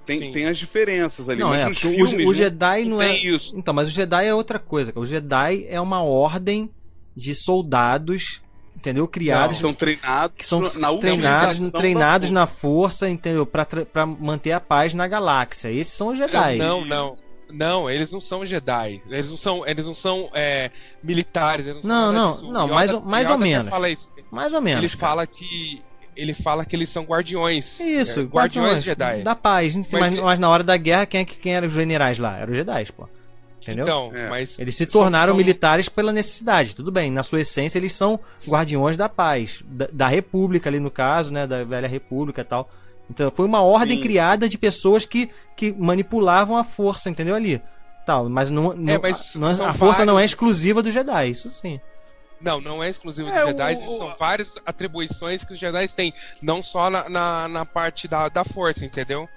Tem, 0.05 0.19
Sim. 0.19 0.31
tem 0.31 0.45
as 0.45 0.57
diferenças 0.57 1.29
ali. 1.29 1.39
Não, 1.41 1.49
mas 1.49 1.61
é, 1.61 1.69
nos 1.69 1.79
porque 1.81 2.01
o, 2.01 2.07
filmes 2.07 2.27
o 2.27 2.33
Jedi 2.33 2.85
não, 2.85 3.01
é. 3.01 3.07
tem 3.13 3.35
isso. 3.35 3.57
Então, 3.57 3.73
mas 3.73 3.87
o 3.87 3.91
Jedi 3.91 4.27
é 4.27 4.33
outra 4.33 4.59
coisa. 4.59 4.91
cara. 4.91 5.01
O 5.01 5.05
Jedi 5.05 5.65
é 5.67 5.81
uma 5.81 6.03
ordem 6.03 6.69
de 7.15 7.33
soldados, 7.33 8.41
entendeu? 8.75 9.07
Criados. 9.07 9.57
São 9.57 9.73
treinados 9.73 10.35
que 10.37 10.45
são 10.45 10.61
na 10.61 10.93
treinados, 10.97 11.71
treinados 11.71 12.29
na 12.29 12.45
força, 12.45 13.09
entendeu? 13.09 13.45
Pra 13.45 14.05
manter 14.05 14.51
a 14.51 14.59
paz 14.59 14.93
na 14.93 15.07
galáxia. 15.07 15.71
Esses 15.71 15.93
são 15.93 16.09
os 16.09 16.17
Jedi. 16.17 16.57
Não, 16.57 16.85
não. 16.85 17.17
Não, 17.49 17.89
eles 17.89 18.11
não 18.11 18.19
são 18.19 18.45
Jedi. 18.45 19.01
Eles 19.07 19.29
não 19.29 19.37
são, 19.37 19.65
eles 19.67 19.85
não 19.85 19.93
são 19.93 20.29
é, 20.33 20.71
militares. 21.03 21.67
Eles 21.67 21.83
Não, 21.83 22.33
são 22.33 22.43
não, 22.47 22.51
não, 22.51 22.65
Yoda- 22.65 22.73
mais 22.75 22.93
ou- 22.93 23.01
mais 23.01 23.29
ou 23.29 23.35
Yoda 23.35 23.45
até 23.45 23.53
menos. 23.53 23.69
Fala 23.69 23.89
isso. 23.89 24.11
Mais 24.31 24.53
ou 24.53 24.61
menos. 24.61 24.83
Ele 24.83 24.89
cara. 24.89 24.99
fala 24.99 25.27
que 25.27 25.81
ele 26.15 26.33
fala 26.33 26.63
que 26.65 26.75
eles 26.75 26.89
são 26.89 27.03
guardiões. 27.03 27.79
Isso, 27.79 28.21
É, 28.21 28.23
guardiões 28.23 28.83
Jedi. 28.83 29.21
Da 29.23 29.35
paz. 29.35 29.75
Mas, 29.75 29.91
Mas- 29.91 30.19
mas 30.19 30.39
na 30.39 30.49
hora 30.49 30.63
da 30.63 30.77
guerra, 30.77 31.05
quem, 31.05 31.21
é 31.21 31.25
que- 31.25 31.35
quem 31.37 31.53
eram 31.55 31.67
os 31.67 31.73
generais 31.73 32.17
lá? 32.19 32.37
Eram 32.37 32.51
os 32.51 32.57
Jedi, 32.57 32.85
pô. 32.95 33.07
Entendeu? 33.61 33.83
Então, 33.83 34.11
É. 34.15 34.29
mas 34.29 34.59
Eles 34.59 34.75
se 34.75 34.85
tornaram 34.85 35.29
são- 35.29 35.37
militares 35.37 35.89
pela 35.89 36.13
necessidade, 36.13 36.75
tudo 36.75 36.91
bem. 36.91 37.09
Na 37.11 37.23
sua 37.23 37.41
essência, 37.41 37.79
eles 37.79 37.93
são 37.93 38.19
guardiões 38.47 38.95
da 38.95 39.09
paz, 39.09 39.63
da, 39.65 39.87
da 39.91 40.07
República 40.07 40.69
ali 40.69 40.79
no 40.79 40.91
caso, 40.91 41.33
né, 41.33 41.47
da 41.47 41.63
velha 41.63 41.87
República 41.87 42.41
e 42.41 42.45
tal. 42.45 42.69
Então 43.09 43.31
foi 43.31 43.45
uma 43.45 43.61
ordem 43.63 43.97
Sim. 43.97 44.03
criada 44.03 44.47
de 44.47 44.57
pessoas 44.57 45.03
que, 45.05 45.29
que 45.57 45.71
manipulavam 45.71 46.57
a 46.57 46.63
força, 46.63 47.09
entendeu 47.09 47.33
ali? 47.33 47.59
Tal, 48.05 48.29
mas 48.29 48.51
não, 48.51 48.71
não- 48.75 48.93
É, 48.93 48.99
mas 48.99 49.33
não- 49.35 49.47
são 49.51 49.67
a 49.67 49.73
força 49.73 50.05
não 50.05 50.19
é 50.19 50.25
exclusiva 50.25 50.83
do 50.83 50.91
Jedi, 50.91 51.29
isso 51.31 51.49
sim. 51.49 51.79
Não, 52.45 52.61
não 52.61 52.83
é 52.83 52.89
exclusivo 52.89 53.27
dos 53.29 53.37
É, 53.37 53.45
Jedi, 53.47 53.73
o- 53.75 53.81
são 53.81 54.13
várias 54.19 54.57
atribuições 54.65 55.43
que 55.43 55.51
os 55.53 55.59
Jedi 55.59 55.87
têm, 55.95 56.13
não 56.41 56.61
só 56.61 56.89
na, 56.91 57.09
na, 57.09 57.47
na 57.47 57.65
parte 57.65 58.07
da, 58.07 58.29
da 58.29 58.43
força, 58.45 58.85
entendeu? 58.85 59.27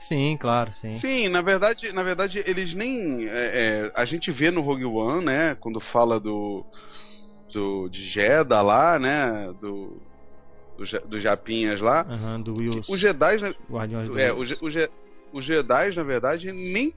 Sim, 0.00 0.36
claro, 0.36 0.70
sim. 0.72 0.92
Sim, 0.94 1.28
na 1.28 1.40
verdade, 1.40 1.92
na 1.92 2.02
verdade, 2.02 2.42
eles 2.46 2.74
nem. 2.74 3.28
é, 3.28 3.30
é, 3.30 3.92
a 3.94 4.04
gente 4.04 4.30
vê 4.30 4.50
no 4.50 4.60
Rogue 4.60 4.84
One, 4.84 5.24
né? 5.24 5.56
Quando 5.60 5.80
fala 5.80 6.18
do. 6.20 6.64
do 7.52 7.88
de 7.88 8.02
Jeddah 8.04 8.62
lá, 8.62 8.98
né? 8.98 9.52
Do. 9.60 10.00
Do, 10.76 10.84
Ja- 10.84 11.00
do 11.00 11.18
Japinhas 11.18 11.80
lá. 11.80 12.06
Aham, 12.08 12.40
do 12.40 12.54
Will. 12.56 12.80
Os 12.88 13.00
Jedi, 13.00 13.38
né, 13.38 13.52
Guardiões 13.68 14.08
do 14.08 14.18
é, 14.18 14.32
os, 14.32 14.56
os 15.32 15.44
Jedi, 15.44 15.90
na 15.96 16.04
verdade, 16.04 16.52
nem, 16.52 16.94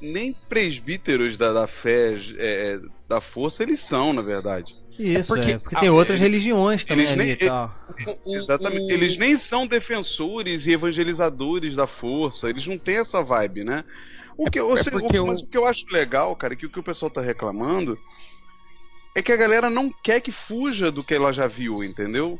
nem 0.00 0.32
presbíteros 0.48 1.36
da, 1.36 1.52
da 1.52 1.66
fé 1.66 2.14
é, 2.38 2.78
da 3.08 3.20
força 3.20 3.64
eles 3.64 3.80
são, 3.80 4.12
na 4.12 4.22
verdade. 4.22 4.76
Isso, 4.98 5.32
é 5.34 5.36
porque 5.36 5.58
porque, 5.58 5.76
a- 5.76 5.80
tem 5.80 5.90
outras 5.90 6.20
religiões 6.20 6.84
também 6.84 7.04
eles 7.06 7.12
ali 7.18 7.24
nem- 7.24 7.32
e 7.32 7.36
tal. 7.48 7.74
O- 8.06 8.30
o- 8.32 8.36
Exatamente. 8.36 8.82
o- 8.84 8.90
Eles 8.92 9.18
nem 9.18 9.36
são 9.36 9.66
defensores 9.66 10.66
e 10.66 10.72
evangelizadores 10.72 11.74
da 11.74 11.86
força, 11.86 12.48
eles 12.48 12.66
não 12.66 12.78
têm 12.78 12.96
essa 12.96 13.22
vibe, 13.22 13.64
né? 13.64 13.84
O 14.36 14.50
que, 14.50 14.60
ou 14.60 14.76
é 14.76 14.82
seja, 14.82 14.98
porque 14.98 15.18
o- 15.18 15.26
mas 15.26 15.40
o- 15.40 15.44
o 15.44 15.46
que 15.48 15.56
eu 15.58 15.66
acho 15.66 15.84
legal, 15.92 16.34
cara, 16.36 16.54
que 16.56 16.66
o 16.66 16.70
que 16.70 16.78
o 16.78 16.82
pessoal 16.82 17.10
tá 17.10 17.20
reclamando 17.20 17.98
é 19.14 19.22
que 19.22 19.32
a 19.32 19.36
galera 19.36 19.70
não 19.70 19.92
quer 20.02 20.20
que 20.20 20.32
fuja 20.32 20.90
do 20.90 21.04
que 21.04 21.14
ela 21.14 21.32
já 21.32 21.46
viu, 21.46 21.82
entendeu? 21.84 22.38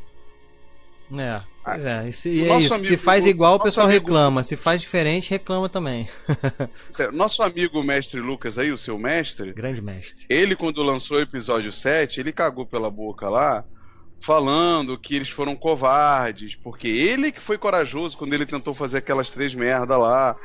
É, 1.17 1.41
pois 1.63 1.85
é. 1.85 2.07
E, 2.09 2.13
se, 2.13 2.29
é 2.49 2.57
isso. 2.57 2.69
se 2.79 2.87
amigo- 2.87 2.97
faz 3.03 3.25
igual, 3.25 3.55
o 3.55 3.59
pessoal 3.59 3.87
amigo- 3.87 4.05
reclama. 4.07 4.43
Se 4.43 4.55
faz 4.55 4.81
diferente, 4.81 5.29
reclama 5.29 5.69
também. 5.69 6.07
Nosso 7.13 7.43
amigo 7.43 7.83
mestre 7.83 8.19
Lucas 8.19 8.57
aí, 8.57 8.71
o 8.71 8.77
seu 8.77 8.97
mestre, 8.97 9.53
Grande 9.53 9.81
mestre. 9.81 10.25
ele 10.29 10.55
quando 10.55 10.81
lançou 10.83 11.17
o 11.17 11.21
episódio 11.21 11.71
7, 11.71 12.19
ele 12.19 12.31
cagou 12.31 12.65
pela 12.65 12.89
boca 12.89 13.29
lá, 13.29 13.63
falando 14.19 14.97
que 14.97 15.15
eles 15.15 15.29
foram 15.29 15.55
covardes, 15.55 16.55
porque 16.55 16.87
ele 16.87 17.31
que 17.31 17.41
foi 17.41 17.57
corajoso 17.57 18.17
quando 18.17 18.33
ele 18.33 18.45
tentou 18.45 18.73
fazer 18.73 18.97
aquelas 18.99 19.31
três 19.31 19.53
merda 19.53 19.97
lá, 19.97 20.35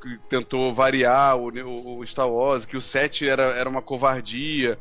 que 0.00 0.16
tentou 0.28 0.72
variar 0.74 1.36
o, 1.36 1.48
o- 1.48 1.98
o 1.98 2.06
Star 2.06 2.28
Wars, 2.28 2.64
que 2.64 2.76
o 2.76 2.80
7 2.80 3.28
era, 3.28 3.42
era 3.54 3.68
uma 3.68 3.82
covardia. 3.82 4.78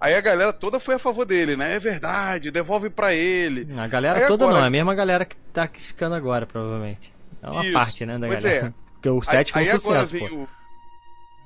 Aí 0.00 0.14
a 0.14 0.20
galera 0.20 0.52
toda 0.52 0.78
foi 0.80 0.96
a 0.96 0.98
favor 0.98 1.24
dele, 1.24 1.56
né? 1.56 1.76
É 1.76 1.78
verdade, 1.78 2.50
devolve 2.50 2.90
pra 2.90 3.14
ele. 3.14 3.66
A 3.78 3.86
galera 3.86 4.18
Aí 4.20 4.26
toda 4.26 4.44
agora- 4.44 4.58
não, 4.58 4.64
é 4.64 4.68
a 4.68 4.70
mesma 4.70 4.94
galera 4.94 5.24
que 5.24 5.36
tá 5.52 5.66
criticando 5.68 6.14
agora, 6.14 6.46
provavelmente. 6.46 7.12
É 7.42 7.48
uma 7.50 7.62
Isso, 7.64 7.72
parte, 7.72 8.04
né, 8.06 8.18
da 8.18 8.26
pois 8.26 8.42
galera. 8.42 8.66
é. 8.68 8.72
Porque 8.94 9.08
o 9.08 9.22
7 9.22 9.52
foi 9.52 9.62
um 9.62 9.70
sucesso, 9.78 10.18
pô. 10.18 10.24
o- 10.34 10.48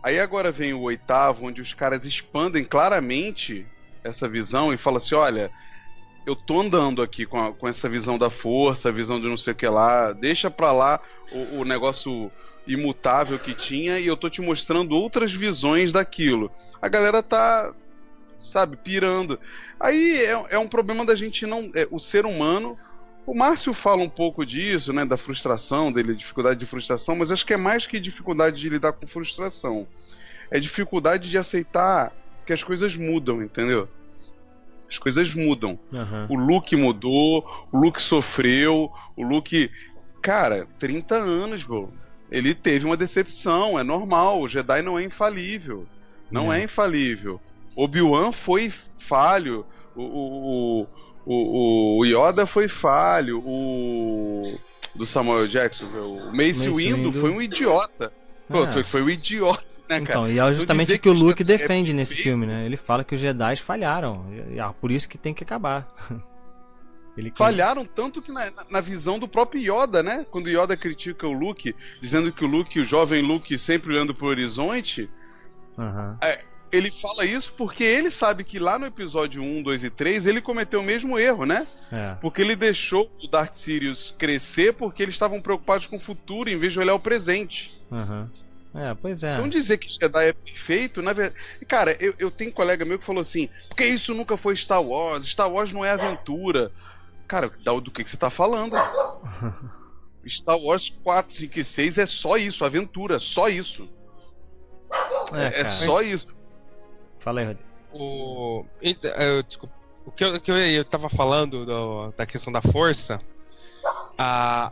Aí 0.03 0.19
agora 0.21 0.53
vem 0.53 0.73
o 0.73 0.81
oitavo, 0.83 1.47
onde 1.47 1.61
os 1.61 1.75
caras 1.75 2.05
expandem 2.05 2.65
claramente 2.65 3.67
essa 4.05 4.29
visão 4.29 4.73
e 4.73 4.79
falam 4.79 4.99
assim: 4.99 5.15
olha, 5.17 5.51
eu 6.25 6.37
tô 6.37 6.61
andando 6.61 7.03
aqui 7.03 7.27
com, 7.27 7.39
a- 7.41 7.53
com 7.53 7.67
essa 7.69 7.89
visão 7.89 8.17
da 8.17 8.31
força, 8.31 8.89
a 8.89 8.93
visão 8.93 9.21
de 9.21 9.27
não 9.29 9.37
sei 9.37 9.53
o 9.53 9.57
que 9.57 9.67
lá, 9.67 10.13
deixa 10.13 10.51
pra 10.51 10.71
lá 10.73 11.01
o, 11.33 11.61
o 11.61 11.65
negócio 11.65 12.31
imutável 12.67 13.39
que 13.39 13.53
tinha 13.55 13.99
e 13.99 14.07
eu 14.07 14.17
tô 14.17 14.29
te 14.31 14.41
mostrando 14.41 14.93
outras 14.93 15.33
visões 15.33 15.93
daquilo. 15.93 16.51
A 16.81 16.89
galera 16.89 17.23
tá, 17.23 17.73
sabe, 18.39 18.77
pirando. 18.77 19.39
Aí 19.79 20.23
é, 20.23 20.47
é 20.51 20.59
um 20.59 20.69
problema 20.69 21.05
da 21.05 21.15
gente 21.15 21.45
não. 21.47 21.71
é, 21.75 21.87
o 21.91 21.99
ser 21.99 22.25
humano. 22.25 22.79
O 23.27 23.35
Márcio 23.37 23.75
fala 23.75 24.03
um 24.03 24.09
pouco 24.09 24.47
disso, 24.47 24.91
né? 24.91 25.05
Da 25.05 25.19
frustração 25.19 25.93
dele, 25.93 26.15
dificuldade 26.15 26.59
de 26.59 26.65
frustração, 26.65 27.15
mas 27.15 27.31
acho 27.31 27.45
que 27.45 27.53
é 27.53 27.59
mais 27.59 27.87
que 27.87 28.01
dificuldade 28.01 28.59
de 28.59 28.71
lidar 28.71 28.93
com 28.93 29.07
frustração. 29.07 29.87
É 30.51 30.59
dificuldade 30.59 31.29
de 31.29 31.37
aceitar 31.37 32.11
que 32.47 32.55
as 32.55 32.65
coisas 32.65 32.97
mudam, 32.97 33.43
entendeu? 33.43 33.87
As 34.89 34.97
coisas 34.97 35.35
mudam. 35.35 35.79
Aham. 35.93 36.27
O 36.31 36.35
Luke 36.37 36.75
mudou, 36.75 37.47
o 37.71 37.79
Luke 37.79 38.01
sofreu, 38.01 38.91
o 39.15 39.23
Luke. 39.23 39.71
Cara, 40.23 40.67
30 40.79 41.15
anos, 41.15 41.63
bro. 41.63 41.93
Ele 42.31 42.55
teve 42.55 42.87
uma 42.87 42.97
decepção, 42.97 43.79
é 43.79 43.83
normal. 43.83 44.41
O 44.41 44.49
Jedi 44.49 44.81
não 44.81 44.99
é 44.99 45.05
infalível. 45.05 45.87
Não 46.31 46.51
É. 46.53 46.61
é, 46.61 46.65
infalível. 46.65 47.39
Obi-Wan 47.85 48.33
foi 48.33 48.73
falho. 48.99 49.65
O, 49.95 50.03
o, 50.03 50.87
o, 51.27 51.99
o 52.01 52.05
Yoda 52.05 52.47
foi 52.47 52.69
falho. 52.69 53.41
O. 53.45 54.59
Do 54.95 55.07
Samuel 55.07 55.47
Jackson, 55.47 55.85
o 55.87 56.17
Mace, 56.35 56.37
Mace 56.37 56.71
Windu, 56.71 56.97
Windu. 56.97 57.13
foi 57.13 57.31
um 57.31 57.41
idiota. 57.41 58.13
Pô, 58.49 58.65
É. 58.65 58.83
foi, 58.83 59.03
um 59.03 59.09
idiota, 59.11 59.61
né, 59.89 60.01
cara? 60.01 60.01
Então, 60.01 60.29
e 60.29 60.39
é 60.41 60.53
justamente 60.53 60.95
o 60.95 60.99
que 60.99 61.09
o 61.09 61.13
Luke 61.13 61.43
é 61.43 61.45
defende 61.45 61.93
nesse 61.93 62.15
perfeito- 62.15 62.29
filme, 62.31 62.47
né? 62.47 62.65
Ele 62.65 62.77
fala 62.77 63.05
que 63.05 63.15
os 63.15 63.21
Jedi 63.21 63.57
falharam. 63.57 64.25
E 64.51 64.59
é 64.59 64.69
por 64.81 64.91
isso 64.91 65.09
que 65.09 65.17
tem 65.19 65.33
que 65.35 65.45
acabar. 65.45 65.87
Ele 67.17 67.33
Falharam 67.35 67.85
tanto 67.85 68.23
que 68.23 68.31
na, 68.31 68.49
na- 68.71 68.81
visão 68.81 69.19
do 69.19 69.27
próprio 69.27 69.61
Yoda, 69.61 70.03
né? 70.05 70.25
Quando 70.31 70.49
Yoda 70.49 70.77
critica 70.77 71.27
o 71.27 71.33
Luke, 71.33 71.75
dizendo 72.01 72.33
que 72.33 72.45
o 72.45 72.49
Luke, 72.49 72.79
o 72.81 72.85
jovem 72.85 73.21
Luke, 73.23 73.59
sempre 73.59 73.93
olhando 73.93 74.15
pro 74.15 74.29
horizonte, 74.29 75.11
Aham. 75.77 76.17
Ele 76.71 76.91
fala 76.91 77.25
isso 77.25 77.53
porque 77.53 77.83
ele 77.83 78.11
sabe 78.11 78.45
que 78.45 78.59
lá 78.59 78.79
no 78.79 78.87
episódio 78.87 79.43
1, 79.43 79.63
2 79.63 79.85
e 79.85 79.91
3 79.91 80.27
ele 80.27 80.41
cometeu 80.41 80.81
o 80.81 80.85
mesmo 80.85 81.19
erro, 81.19 81.45
né? 81.45 81.67
É. 81.91 82.15
Porque 82.21 82.43
ele 82.43 82.57
deixou 82.57 83.11
o 83.23 83.27
Darth 83.27 83.55
Sirius 83.55 84.15
crescer 84.19 84.75
porque 84.75 85.03
eles 85.03 85.15
estavam 85.15 85.41
preocupados 85.41 85.87
com 85.87 85.97
o 85.97 86.01
futuro 86.01 86.51
em 86.51 86.59
vez 86.59 86.73
de 86.73 86.81
olhar 86.81 86.95
o 86.95 87.01
presente. 87.01 87.81
Aham. 87.91 88.31
É, 88.75 88.95
pois 88.95 89.23
é. 89.23 89.35
Então 89.35 89.49
dizer 89.49 89.79
que 89.79 89.89
Jedi 89.89 90.29
é 90.29 90.33
perfeito, 90.33 91.01
na 91.01 91.13
verdade. 91.13 91.41
Cara, 91.67 91.97
eu, 91.99 92.15
eu 92.19 92.31
tenho 92.31 92.51
um 92.51 92.55
colega 92.55 92.85
meu 92.85 92.99
que 92.99 93.05
falou 93.05 93.23
assim: 93.23 93.49
porque 93.69 93.85
isso 93.85 94.15
nunca 94.15 94.37
foi 94.37 94.55
Star 94.55 94.83
Wars, 94.83 95.25
Star 95.25 95.51
Wars 95.51 95.73
não 95.73 95.85
é 95.85 95.91
aventura. 95.91 96.71
Cara, 97.27 97.49
do 97.49 97.91
que, 97.91 98.03
que 98.03 98.09
você 98.09 98.17
tá 98.17 98.31
falando? 98.31 98.75
Star 100.27 100.59
Wars 100.59 100.91
4, 101.03 101.35
5 101.35 101.59
e 101.59 101.65
6 101.65 101.99
é 101.99 102.07
só 102.07 102.37
isso, 102.37 102.65
aventura, 102.65 103.19
só 103.19 103.49
isso. 103.49 103.89
É, 105.33 105.61
É, 105.61 105.65
só 105.65 106.03
isso. 106.03 106.38
Fala 107.19 107.41
aí. 107.41 107.57
O, 107.91 108.65
ent- 108.83 109.05
eh, 109.05 109.43
desculpa. 109.43 109.75
O 110.05 110.11
que 110.11 110.25
eu, 110.25 110.41
que 110.41 110.51
eu, 110.51 110.57
eu 110.57 110.85
tava 110.85 111.09
falando 111.09 111.67
do- 111.67 112.13
da 112.17 112.25
questão 112.27 112.53
da 112.53 112.63
força. 112.63 113.19
A, 114.17 114.71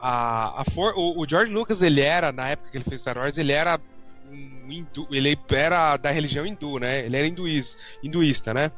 a, 0.56 0.60
a 0.62 0.64
for, 0.64 0.92
o, 0.96 1.20
o 1.20 1.28
George 1.28 1.52
Lucas, 1.52 1.82
ele 1.82 2.00
era, 2.00 2.32
na 2.32 2.48
época 2.48 2.70
que 2.70 2.76
ele 2.76 2.84
fez 2.84 3.00
Star 3.00 3.16
Wars, 3.16 3.38
ele 3.38 3.52
era 3.52 3.80
um 4.28 4.72
hindu, 4.72 5.06
ele 5.10 5.38
era 5.50 5.96
da 5.96 6.10
religião 6.10 6.44
hindu, 6.44 6.78
né? 6.78 7.06
Ele 7.06 7.16
era 7.16 7.26
hinduís, 7.26 7.76
hinduísta, 8.02 8.52
né? 8.52 8.72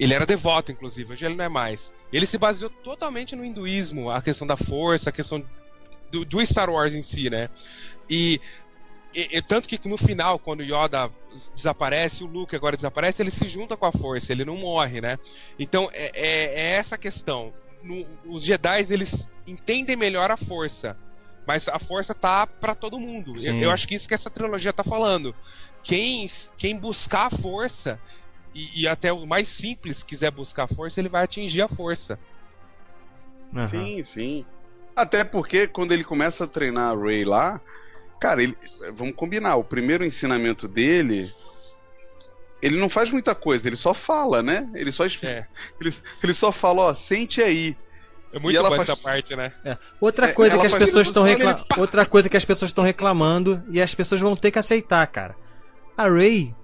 Ele 0.00 0.14
era 0.14 0.24
devoto, 0.24 0.72
inclusive, 0.72 1.12
hoje 1.12 1.26
ele 1.26 1.34
não 1.36 1.44
é 1.44 1.48
mais. 1.48 1.92
Ele 2.12 2.24
se 2.26 2.38
baseou 2.38 2.70
totalmente 2.70 3.36
no 3.36 3.44
hinduísmo, 3.44 4.10
a 4.10 4.22
questão 4.22 4.46
da 4.46 4.56
força, 4.56 5.10
a 5.10 5.12
questão 5.12 5.44
do, 6.10 6.24
do 6.24 6.44
Star 6.46 6.70
Wars 6.70 6.94
em 6.94 7.02
si, 7.02 7.28
né? 7.28 7.48
E, 8.08 8.40
e- 9.14 9.36
e 9.38 9.42
tanto 9.42 9.68
que 9.68 9.88
no 9.88 9.96
final, 9.96 10.38
quando 10.38 10.62
Yoda 10.62 11.10
desaparece, 11.54 12.24
o 12.24 12.26
Luke 12.26 12.54
agora 12.56 12.76
desaparece, 12.76 13.22
ele 13.22 13.30
se 13.30 13.46
junta 13.48 13.76
com 13.76 13.86
a 13.86 13.92
força, 13.92 14.32
ele 14.32 14.44
não 14.44 14.56
morre, 14.56 15.00
né? 15.00 15.18
Então 15.58 15.88
é, 15.92 16.10
é- 16.14 16.54
é 16.60 16.70
essa 16.76 16.94
a 16.94 16.98
questão. 16.98 17.52
No- 17.82 18.06
os 18.26 18.44
Jedi 18.44 18.80
eles 18.92 19.28
entendem 19.46 19.96
melhor 19.96 20.30
a 20.30 20.36
força, 20.36 20.96
mas 21.46 21.68
a 21.68 21.78
força 21.78 22.14
tá 22.14 22.46
pra 22.46 22.74
todo 22.74 23.00
mundo. 23.00 23.32
Eu, 23.38 23.54
eu 23.64 23.70
acho 23.70 23.88
que 23.88 23.94
isso 23.94 24.06
que 24.08 24.14
essa 24.14 24.30
trilogia 24.30 24.72
tá 24.72 24.84
falando. 24.84 25.34
Quem, 25.82 26.24
quem 26.56 26.78
buscar 26.78 27.26
a 27.26 27.30
força 27.30 27.98
e, 28.54 28.82
e 28.82 28.88
até 28.88 29.12
o 29.12 29.26
mais 29.26 29.48
simples 29.48 30.02
quiser 30.02 30.30
buscar 30.30 30.64
a 30.64 30.68
força, 30.68 31.00
ele 31.00 31.08
vai 31.08 31.24
atingir 31.24 31.62
a 31.62 31.68
força. 31.68 32.18
Aham. 33.54 33.68
Sim, 33.68 34.04
sim. 34.04 34.46
Até 34.94 35.24
porque 35.24 35.66
quando 35.66 35.92
ele 35.92 36.04
começa 36.04 36.44
a 36.44 36.46
treinar 36.46 36.92
a 36.92 36.94
Ray 36.94 37.24
lá, 37.24 37.60
cara, 38.22 38.42
ele, 38.42 38.56
vamos 38.94 39.16
combinar, 39.16 39.56
o 39.56 39.64
primeiro 39.64 40.04
ensinamento 40.04 40.68
dele, 40.68 41.32
ele 42.62 42.78
não 42.78 42.88
faz 42.88 43.10
muita 43.10 43.34
coisa, 43.34 43.68
ele 43.68 43.74
só 43.76 43.92
fala, 43.92 44.42
né? 44.42 44.68
Ele 44.74 44.92
só, 44.92 45.04
É. 45.04 45.46
ele, 45.80 45.92
ele 46.22 46.32
só 46.32 46.52
fala, 46.52 46.82
ó, 46.82 46.94
sente 46.94 47.42
aí. 47.42 47.76
É 48.32 48.38
muito 48.38 48.56
boa 48.58 48.70
faz- 48.70 48.82
essa 48.88 48.96
parte, 48.96 49.34
né? 49.36 49.52
Outra 50.00 50.28
É, 50.28 50.32
coisa 50.32 50.56
que 50.58 50.66
as 50.66 50.72
pessoas 50.74 51.08
estão 51.08 51.22
reclamando, 51.24 51.64
outra 51.76 52.06
coisa 52.06 52.28
que 52.28 52.36
as 52.36 52.44
pessoas 52.44 52.70
estão 52.70 52.84
reclamando 52.84 53.62
e 53.70 53.82
as 53.82 53.94
pessoas 53.94 54.20
vão 54.20 54.34
ter 54.36 54.50
que 54.50 54.58
aceitar, 54.58 55.06
cara. 55.08 55.34
a 55.96 56.08
Rey 56.08 56.54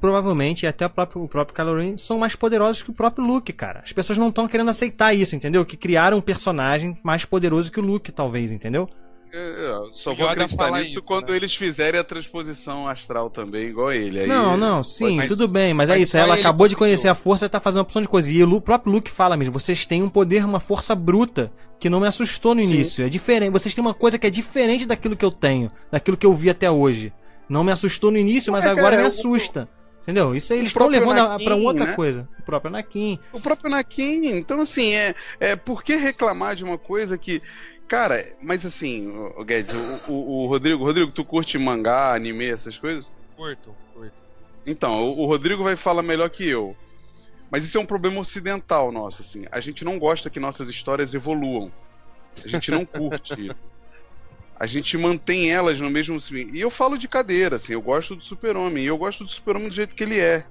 provavelmente, 0.00 0.62
e 0.62 0.66
até 0.68 0.86
o 0.86 0.90
próprio, 0.90 1.22
o 1.24 1.28
próprio 1.28 1.54
Kylo 1.56 1.76
Ren, 1.76 1.96
são 1.96 2.18
mais 2.20 2.36
poderosos 2.36 2.82
que 2.84 2.90
o 2.90 2.94
próprio 2.94 3.26
Luke, 3.26 3.52
cara. 3.52 3.80
As 3.84 3.92
pessoas 3.92 4.16
não 4.16 4.28
estão 4.28 4.46
querendo 4.46 4.70
aceitar 4.70 5.12
isso, 5.12 5.34
entendeu? 5.34 5.66
Que 5.66 5.76
criaram 5.76 6.18
um 6.18 6.20
personagem 6.20 6.96
mais 7.02 7.24
poderoso 7.24 7.72
que 7.72 7.80
o 7.80 7.82
Luke, 7.82 8.12
talvez, 8.12 8.52
entendeu? 8.52 8.88
Eu 9.32 9.92
só 9.92 10.14
vou 10.14 10.28
acreditar 10.28 10.70
nisso 10.72 10.82
isso, 10.82 11.02
quando 11.02 11.30
né? 11.30 11.36
eles 11.36 11.54
fizerem 11.54 12.00
a 12.00 12.04
transposição 12.04 12.88
astral 12.88 13.28
também, 13.28 13.68
igual 13.68 13.92
ele. 13.92 14.20
Aí 14.20 14.26
não, 14.26 14.56
não, 14.56 14.82
sim, 14.82 15.16
mas, 15.16 15.28
tudo 15.28 15.48
bem, 15.48 15.74
mas, 15.74 15.88
mas 15.90 15.98
é 15.98 16.02
isso. 16.02 16.16
Ela 16.16 16.34
acabou 16.34 16.66
de 16.66 16.76
conhecer 16.76 17.08
a 17.08 17.14
força 17.14 17.46
e 17.46 17.48
tá 17.48 17.60
fazendo 17.60 17.78
uma 17.78 17.84
opção 17.84 18.02
de 18.02 18.08
coisa. 18.08 18.30
E 18.30 18.42
o 18.42 18.60
próprio 18.60 18.92
Luke 18.92 19.10
fala 19.10 19.36
mesmo: 19.36 19.52
vocês 19.52 19.84
têm 19.84 20.02
um 20.02 20.08
poder, 20.08 20.44
uma 20.44 20.60
força 20.60 20.94
bruta 20.94 21.52
que 21.78 21.90
não 21.90 22.00
me 22.00 22.06
assustou 22.06 22.54
no 22.54 22.62
sim. 22.62 22.72
início. 22.72 23.04
É 23.04 23.08
diferente. 23.08 23.52
Vocês 23.52 23.74
têm 23.74 23.82
uma 23.82 23.94
coisa 23.94 24.18
que 24.18 24.26
é 24.26 24.30
diferente 24.30 24.86
daquilo 24.86 25.16
que 25.16 25.24
eu 25.24 25.30
tenho, 25.30 25.70
daquilo 25.90 26.16
que 26.16 26.26
eu 26.26 26.34
vi 26.34 26.50
até 26.50 26.70
hoje. 26.70 27.12
Não 27.48 27.64
me 27.64 27.72
assustou 27.72 28.10
no 28.10 28.18
início, 28.18 28.52
mas 28.52 28.64
é, 28.64 28.68
agora 28.68 28.90
cara, 28.90 29.02
me 29.02 29.06
assusta. 29.06 29.68
Entendeu? 30.02 30.34
Isso 30.34 30.54
aí 30.54 30.60
eles 30.60 30.70
estão 30.70 30.86
levando 30.86 31.44
pra 31.44 31.54
outra 31.54 31.86
né? 31.86 31.92
coisa. 31.92 32.26
O 32.38 32.42
próprio 32.42 32.70
Anakin. 32.70 33.18
O 33.30 33.40
próprio 33.40 33.66
Anakin. 33.66 34.36
Então, 34.38 34.60
assim, 34.60 34.94
é, 34.94 35.14
é 35.38 35.54
por 35.54 35.82
que 35.82 35.96
reclamar 35.96 36.56
de 36.56 36.64
uma 36.64 36.78
coisa 36.78 37.18
que. 37.18 37.42
Cara, 37.88 38.32
mas 38.42 38.66
assim, 38.66 39.08
o 39.08 39.44
Guedes, 39.44 39.72
o, 39.72 40.12
o, 40.12 40.44
o, 40.44 40.46
Rodrigo, 40.46 40.84
Rodrigo, 40.84 41.10
tu 41.10 41.24
curte 41.24 41.56
mangá, 41.56 42.14
anime, 42.14 42.46
essas 42.46 42.76
coisas? 42.76 43.06
Curto, 43.34 43.74
curto. 43.94 44.12
Então, 44.66 45.02
o, 45.02 45.20
o 45.20 45.26
Rodrigo 45.26 45.64
vai 45.64 45.74
falar 45.74 46.02
melhor 46.02 46.28
que 46.28 46.46
eu. 46.46 46.76
Mas 47.50 47.64
isso 47.64 47.78
é 47.78 47.80
um 47.80 47.86
problema 47.86 48.20
ocidental 48.20 48.92
nosso, 48.92 49.22
assim. 49.22 49.46
A 49.50 49.58
gente 49.58 49.84
não 49.84 49.98
gosta 49.98 50.28
que 50.28 50.38
nossas 50.38 50.68
histórias 50.68 51.14
evoluam. 51.14 51.72
A 52.44 52.46
gente 52.46 52.70
não 52.70 52.84
curte 52.84 53.50
a 54.58 54.66
gente 54.66 54.98
mantém 54.98 55.52
elas 55.52 55.78
no 55.78 55.88
mesmo. 55.88 56.18
E 56.52 56.60
eu 56.60 56.70
falo 56.70 56.98
de 56.98 57.06
cadeira, 57.06 57.56
assim, 57.56 57.74
eu 57.74 57.80
gosto 57.80 58.16
do 58.16 58.24
Super-Homem, 58.24 58.84
e 58.84 58.88
eu 58.88 58.98
gosto 58.98 59.24
do 59.24 59.30
Super-Homem 59.30 59.68
do 59.68 59.74
jeito 59.74 59.94
que 59.94 60.02
ele 60.02 60.18
é. 60.18 60.44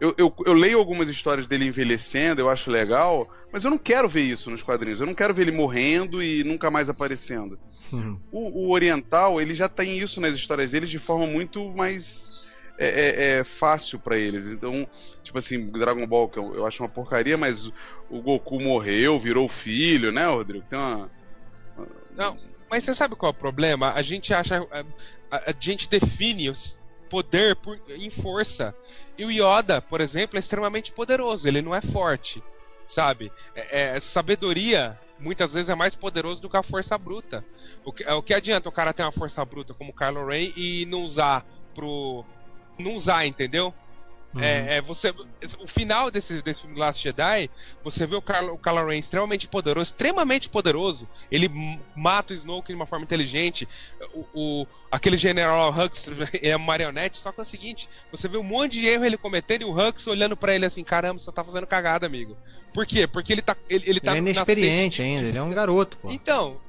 Eu, 0.00 0.14
eu, 0.16 0.34
eu, 0.46 0.52
leio 0.52 0.78
algumas 0.78 1.08
histórias 1.08 1.46
dele 1.46 1.66
envelhecendo, 1.66 2.40
eu 2.40 2.48
acho 2.48 2.70
legal, 2.70 3.28
mas 3.52 3.64
eu 3.64 3.70
não 3.70 3.78
quero 3.78 4.08
ver 4.08 4.22
isso 4.22 4.50
nos 4.50 4.62
quadrinhos. 4.62 5.00
Eu 5.00 5.06
não 5.06 5.14
quero 5.14 5.34
ver 5.34 5.42
ele 5.42 5.52
morrendo 5.52 6.22
e 6.22 6.44
nunca 6.44 6.70
mais 6.70 6.88
aparecendo. 6.88 7.58
Uhum. 7.92 8.20
O, 8.30 8.66
o, 8.66 8.70
Oriental, 8.70 9.40
ele 9.40 9.54
já 9.54 9.68
tem 9.68 9.98
isso 9.98 10.20
nas 10.20 10.34
histórias 10.34 10.70
dele 10.70 10.86
de 10.86 10.98
forma 10.98 11.26
muito 11.26 11.72
mais 11.72 12.44
é, 12.78 12.86
é, 12.86 13.38
é 13.38 13.44
fácil 13.44 13.98
para 13.98 14.16
eles. 14.16 14.52
Então, 14.52 14.86
tipo 15.22 15.38
assim, 15.38 15.66
Dragon 15.70 16.06
Ball, 16.06 16.28
que 16.28 16.38
eu, 16.38 16.54
eu, 16.54 16.66
acho 16.66 16.82
uma 16.82 16.88
porcaria, 16.88 17.36
mas 17.36 17.66
o 18.08 18.22
Goku 18.22 18.60
morreu, 18.60 19.18
virou 19.18 19.48
filho, 19.48 20.12
né, 20.12 20.26
Rodrigo? 20.26 20.64
Tem 20.68 20.78
uma. 20.78 21.10
Não, 22.16 22.38
mas 22.70 22.84
você 22.84 22.94
sabe 22.94 23.16
qual 23.16 23.30
é 23.30 23.34
o 23.34 23.38
problema? 23.38 23.92
A 23.94 24.02
gente 24.02 24.32
acha. 24.32 24.58
A, 24.70 24.84
a, 25.30 25.50
a 25.50 25.54
gente 25.58 25.88
define 25.88 26.52
poder 27.08 27.56
por, 27.56 27.80
em 27.88 28.10
força. 28.10 28.74
E 29.18 29.24
o 29.24 29.30
Yoda, 29.30 29.82
por 29.82 30.00
exemplo, 30.00 30.36
é 30.36 30.40
extremamente 30.40 30.92
poderoso. 30.92 31.48
Ele 31.48 31.60
não 31.60 31.74
é 31.74 31.82
forte, 31.82 32.42
sabe? 32.86 33.32
É, 33.54 33.96
é, 33.96 34.00
sabedoria 34.00 34.98
muitas 35.18 35.52
vezes 35.52 35.68
é 35.68 35.74
mais 35.74 35.96
poderoso 35.96 36.40
do 36.40 36.48
que 36.48 36.56
a 36.56 36.62
força 36.62 36.96
bruta. 36.96 37.44
O 37.84 37.92
que, 37.92 38.08
o 38.08 38.22
que 38.22 38.32
adianta 38.32 38.68
o 38.68 38.72
cara 38.72 38.92
ter 38.92 39.02
uma 39.02 39.12
força 39.12 39.44
bruta 39.44 39.74
como 39.74 39.90
o 39.90 39.94
Kylo 39.94 40.26
Ren 40.26 40.52
e 40.56 40.86
não 40.86 41.02
usar 41.02 41.44
pro. 41.74 42.24
Não 42.78 42.94
usar, 42.94 43.26
entendeu? 43.26 43.74
Uhum. 44.34 44.42
É, 44.42 44.76
é, 44.76 44.80
você, 44.82 45.14
o 45.58 45.66
final 45.66 46.10
desse, 46.10 46.42
desse 46.42 46.62
filme 46.62 46.78
Last 46.78 47.02
Jedi, 47.02 47.50
você 47.82 48.06
vê 48.06 48.14
o, 48.14 48.20
Kylo, 48.20 48.54
o 48.54 48.58
Kylo 48.58 48.86
Ren 48.86 48.98
extremamente 48.98 49.48
poderoso, 49.48 49.90
extremamente 49.90 50.50
poderoso. 50.50 51.08
Ele 51.32 51.50
mata 51.96 52.34
o 52.34 52.36
Snoke 52.36 52.68
de 52.68 52.74
uma 52.74 52.86
forma 52.86 53.04
inteligente. 53.04 53.66
O, 54.12 54.26
o 54.34 54.66
aquele 54.90 55.16
General 55.16 55.70
Hux 55.70 56.10
é 56.42 56.56
marionete, 56.58 57.16
só 57.18 57.32
que 57.32 57.40
é 57.40 57.42
o 57.42 57.46
seguinte: 57.46 57.88
você 58.12 58.28
vê 58.28 58.36
um 58.36 58.42
monte 58.42 58.72
de 58.72 58.86
erro 58.86 59.04
ele 59.04 59.16
cometendo 59.16 59.62
e 59.62 59.64
o 59.64 59.72
Hux 59.72 60.06
olhando 60.06 60.36
para 60.36 60.54
ele 60.54 60.66
assim: 60.66 60.84
caramba, 60.84 61.18
você 61.18 61.32
tá 61.32 61.42
fazendo 61.42 61.66
cagada, 61.66 62.06
amigo. 62.06 62.36
Por 62.74 62.86
quê? 62.86 63.06
Porque 63.06 63.32
ele 63.32 63.42
tá. 63.42 63.56
Ele, 63.68 63.84
ele, 63.86 64.00
tá 64.00 64.12
ele 64.12 64.18
é 64.18 64.20
inexperiente 64.20 65.02
ainda, 65.02 65.26
ele 65.26 65.38
é 65.38 65.42
um 65.42 65.50
garoto. 65.50 65.96
Pô. 65.96 66.08
Então, 66.10 66.60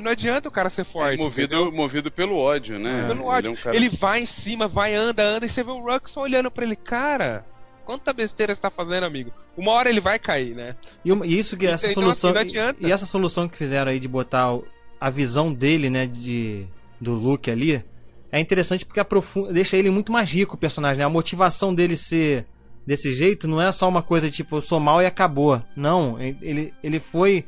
não 0.00 0.10
adianta 0.10 0.48
o 0.48 0.52
cara 0.52 0.70
ser 0.70 0.84
forte. 0.84 1.20
É 1.20 1.22
movido, 1.22 1.72
movido 1.72 2.10
pelo 2.10 2.36
ódio, 2.36 2.78
né? 2.78 3.06
Pelo 3.06 3.24
ódio. 3.26 3.50
Ele, 3.50 3.56
é 3.56 3.60
um 3.60 3.62
cara... 3.62 3.76
ele, 3.76 3.88
vai 3.88 4.20
em 4.22 4.26
cima, 4.26 4.68
vai, 4.68 4.94
anda, 4.94 5.22
anda, 5.22 5.46
e 5.46 5.48
você 5.48 5.62
vê 5.62 5.70
o 5.70 5.80
Rux 5.80 6.16
olhando 6.16 6.50
pra 6.50 6.64
ele, 6.64 6.76
cara. 6.76 7.44
Quanta 7.84 8.12
besteira 8.12 8.52
você 8.54 8.60
tá 8.60 8.70
fazendo, 8.70 9.04
amigo? 9.04 9.32
Uma 9.56 9.70
hora 9.72 9.88
ele 9.88 10.00
vai 10.00 10.18
cair, 10.18 10.56
né? 10.56 10.74
E 11.04 11.38
isso 11.38 11.56
que 11.56 11.66
essa 11.66 11.88
então, 11.88 12.02
solução. 12.02 12.34
Assim, 12.36 12.58
e, 12.80 12.88
e 12.88 12.92
essa 12.92 13.06
solução 13.06 13.48
que 13.48 13.56
fizeram 13.56 13.92
aí 13.92 14.00
de 14.00 14.08
botar 14.08 14.58
a 15.00 15.08
visão 15.08 15.52
dele, 15.52 15.88
né, 15.88 16.06
de 16.06 16.66
do 17.00 17.12
Luke 17.14 17.50
ali, 17.50 17.84
é 18.32 18.40
interessante 18.40 18.84
porque 18.84 18.98
aprofunda, 18.98 19.52
deixa 19.52 19.76
ele 19.76 19.90
muito 19.90 20.10
mais 20.10 20.30
rico 20.30 20.56
o 20.56 20.58
personagem, 20.58 20.98
né? 20.98 21.04
A 21.04 21.10
motivação 21.10 21.74
dele 21.74 21.94
ser 21.96 22.44
desse 22.86 23.12
jeito 23.12 23.46
não 23.46 23.60
é 23.60 23.70
só 23.70 23.88
uma 23.88 24.02
coisa 24.02 24.30
tipo, 24.30 24.56
eu 24.56 24.60
sou 24.60 24.80
mal 24.80 25.00
e 25.00 25.06
acabou. 25.06 25.62
Não, 25.76 26.20
ele, 26.20 26.74
ele 26.82 26.98
foi 26.98 27.44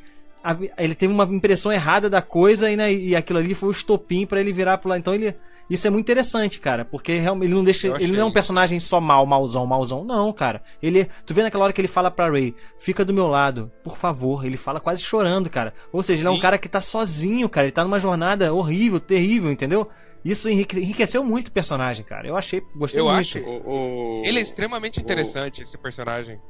ele 0.76 0.94
teve 0.94 1.12
uma 1.12 1.24
impressão 1.24 1.72
errada 1.72 2.08
da 2.08 2.22
coisa 2.22 2.70
e, 2.70 2.76
né, 2.76 2.92
e 2.92 3.16
aquilo 3.16 3.38
ali 3.38 3.54
foi 3.54 3.68
o 3.68 3.72
estopim 3.72 4.26
para 4.26 4.40
ele 4.40 4.52
virar 4.52 4.78
pro 4.78 4.88
lado. 4.88 4.98
Então 4.98 5.14
ele. 5.14 5.34
Isso 5.68 5.86
é 5.86 5.90
muito 5.90 6.06
interessante, 6.06 6.58
cara, 6.58 6.82
porque 6.82 7.12
ele 7.12 7.54
não 7.54 7.62
deixa. 7.62 7.88
Ele 8.00 8.12
não 8.12 8.22
é 8.22 8.24
um 8.24 8.32
personagem 8.32 8.80
só 8.80 9.02
mal, 9.02 9.26
malzão, 9.26 9.66
malzão. 9.66 10.02
Não, 10.02 10.32
cara. 10.32 10.62
Ele. 10.82 11.06
Tu 11.26 11.34
vê 11.34 11.42
naquela 11.42 11.64
hora 11.64 11.72
que 11.74 11.80
ele 11.80 11.88
fala 11.88 12.10
pra 12.10 12.30
Ray, 12.30 12.54
fica 12.78 13.04
do 13.04 13.12
meu 13.12 13.26
lado, 13.26 13.70
por 13.84 13.98
favor. 13.98 14.46
Ele 14.46 14.56
fala 14.56 14.80
quase 14.80 15.02
chorando, 15.02 15.50
cara. 15.50 15.74
Ou 15.92 16.02
seja, 16.02 16.20
Sim. 16.22 16.26
ele 16.26 16.34
é 16.34 16.38
um 16.38 16.40
cara 16.40 16.56
que 16.56 16.70
tá 16.70 16.80
sozinho, 16.80 17.48
cara. 17.50 17.66
Ele 17.66 17.72
tá 17.72 17.84
numa 17.84 17.98
jornada 17.98 18.52
horrível, 18.54 18.98
terrível, 18.98 19.52
entendeu? 19.52 19.86
Isso 20.24 20.48
enriqueceu 20.48 21.22
muito 21.22 21.48
o 21.48 21.52
personagem, 21.52 22.04
cara. 22.04 22.26
Eu 22.26 22.36
achei, 22.36 22.62
gostei 22.74 23.00
eu 23.00 23.04
muito. 23.04 23.18
Acho, 23.18 23.38
o, 23.40 24.20
o, 24.20 24.22
ele 24.24 24.38
é 24.38 24.42
extremamente 24.42 25.00
interessante, 25.00 25.60
o, 25.60 25.62
esse 25.62 25.76
personagem. 25.76 26.40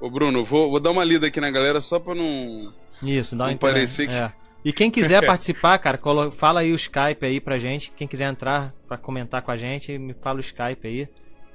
Ô, 0.00 0.10
Bruno, 0.10 0.44
vou, 0.44 0.70
vou 0.70 0.80
dar 0.80 0.90
uma 0.90 1.04
lida 1.04 1.26
aqui 1.26 1.40
na 1.40 1.50
galera 1.50 1.80
só 1.80 1.98
pra 1.98 2.14
não 2.14 2.72
isso, 3.02 3.36
dá 3.36 3.46
uma 3.46 3.56
parecer 3.56 4.08
que... 4.08 4.14
é. 4.14 4.32
E 4.64 4.72
quem 4.72 4.90
quiser 4.90 5.24
participar, 5.26 5.78
cara, 5.78 5.98
fala 6.32 6.60
aí 6.60 6.72
o 6.72 6.76
Skype 6.76 7.24
aí 7.24 7.40
pra 7.40 7.58
gente. 7.58 7.90
Quem 7.92 8.06
quiser 8.06 8.30
entrar 8.30 8.72
pra 8.86 8.96
comentar 8.96 9.42
com 9.42 9.50
a 9.50 9.56
gente, 9.56 9.98
me 9.98 10.14
fala 10.14 10.38
o 10.38 10.40
Skype 10.40 10.86
aí. 10.86 11.08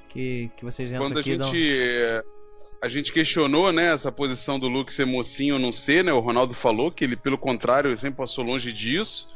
Que, 0.09 0.49
que 0.57 0.63
vocês 0.63 0.89
entram 0.89 1.05
Quando 1.05 1.19
aqui. 1.19 1.31
a 1.31 1.43
gente. 1.43 1.99
Dão... 1.99 2.37
A 2.79 2.87
gente 2.87 3.11
questionou, 3.11 3.71
né, 3.71 3.91
essa 3.91 4.11
posição 4.11 4.59
do 4.59 4.67
Luke 4.67 4.93
ser 4.93 5.05
mocinho 5.05 5.55
ou 5.55 5.59
não 5.59 5.73
ser, 5.73 6.03
né? 6.03 6.13
O 6.13 6.19
Ronaldo 6.19 6.53
falou 6.53 6.91
que 6.91 7.03
ele, 7.03 7.15
pelo 7.15 7.37
contrário, 7.37 7.95
sempre 7.97 8.17
passou 8.17 8.43
longe 8.43 8.71
disso. 8.71 9.29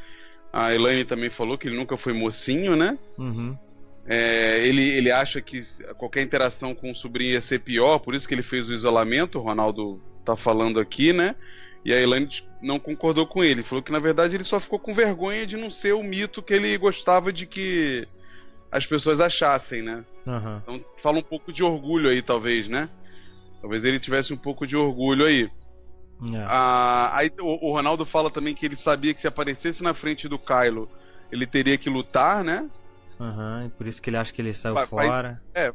A 0.53 0.75
Elaine 0.75 1.05
também 1.05 1.29
falou 1.29 1.57
que 1.57 1.67
ele 1.67 1.75
nunca 1.75 1.97
foi 1.97 2.13
mocinho, 2.13 2.75
né? 2.75 2.99
Uhum. 3.17 3.57
É, 4.05 4.63
ele, 4.63 4.83
ele 4.95 5.11
acha 5.11 5.41
que 5.41 5.59
qualquer 5.97 6.21
interação 6.21 6.75
com 6.75 6.91
o 6.91 6.95
sobrinho 6.95 7.31
ia 7.31 7.41
ser 7.41 7.59
pior, 7.59 7.97
por 7.99 8.13
isso 8.13 8.27
que 8.27 8.33
ele 8.33 8.43
fez 8.43 8.69
o 8.69 8.73
isolamento. 8.73 9.39
O 9.39 9.41
Ronaldo 9.41 9.99
tá 10.23 10.35
falando 10.35 10.79
aqui, 10.79 11.11
né? 11.11 11.35
E 11.83 11.93
a 11.93 11.99
Elaine 11.99 12.29
não 12.61 12.79
concordou 12.79 13.25
com 13.25 13.43
ele. 13.43 13.63
Falou 13.63 13.81
que 13.81 13.91
na 13.91 13.99
verdade 13.99 14.35
ele 14.35 14.43
só 14.43 14.59
ficou 14.59 14.77
com 14.77 14.93
vergonha 14.93 15.45
de 15.45 15.57
não 15.57 15.71
ser 15.71 15.93
o 15.93 16.03
mito 16.03 16.41
que 16.41 16.53
ele 16.53 16.77
gostava 16.77 17.33
de 17.33 17.45
que 17.45 18.07
as 18.71 18.85
pessoas 18.85 19.19
achassem, 19.19 19.81
né? 19.81 20.05
Uhum. 20.25 20.57
Então 20.57 20.85
fala 20.97 21.19
um 21.19 21.23
pouco 21.23 21.51
de 21.51 21.63
orgulho 21.63 22.09
aí, 22.09 22.21
talvez, 22.21 22.67
né? 22.67 22.89
Talvez 23.59 23.83
ele 23.83 23.99
tivesse 23.99 24.33
um 24.33 24.37
pouco 24.37 24.65
de 24.65 24.77
orgulho 24.77 25.25
aí. 25.25 25.49
Yeah. 26.23 26.43
É. 26.43 26.47
Ah, 26.47 27.17
aí 27.17 27.31
o, 27.39 27.69
o, 27.69 27.73
Ronaldo 27.73 28.05
fala 28.05 28.29
também 28.29 28.53
que 28.53 28.65
ele 28.65 28.75
sabia 28.75 29.13
que 29.13 29.19
se 29.19 29.27
aparecesse 29.27 29.83
na 29.83 29.93
frente 29.93 30.27
do 30.27 30.37
Kylo, 30.37 30.89
ele 31.31 31.47
teria 31.47 31.77
que 31.77 31.89
lutar, 31.89 32.43
né? 32.43 32.69
Aham, 33.19 33.63
uhum, 33.63 33.69
por 33.69 33.87
isso 33.87 34.01
que 34.01 34.09
ele 34.09 34.17
acha 34.17 34.31
que 34.31 34.41
ele 34.41 34.53
saiu 34.53 34.75
fora. 34.87 35.41
É, 35.53 35.73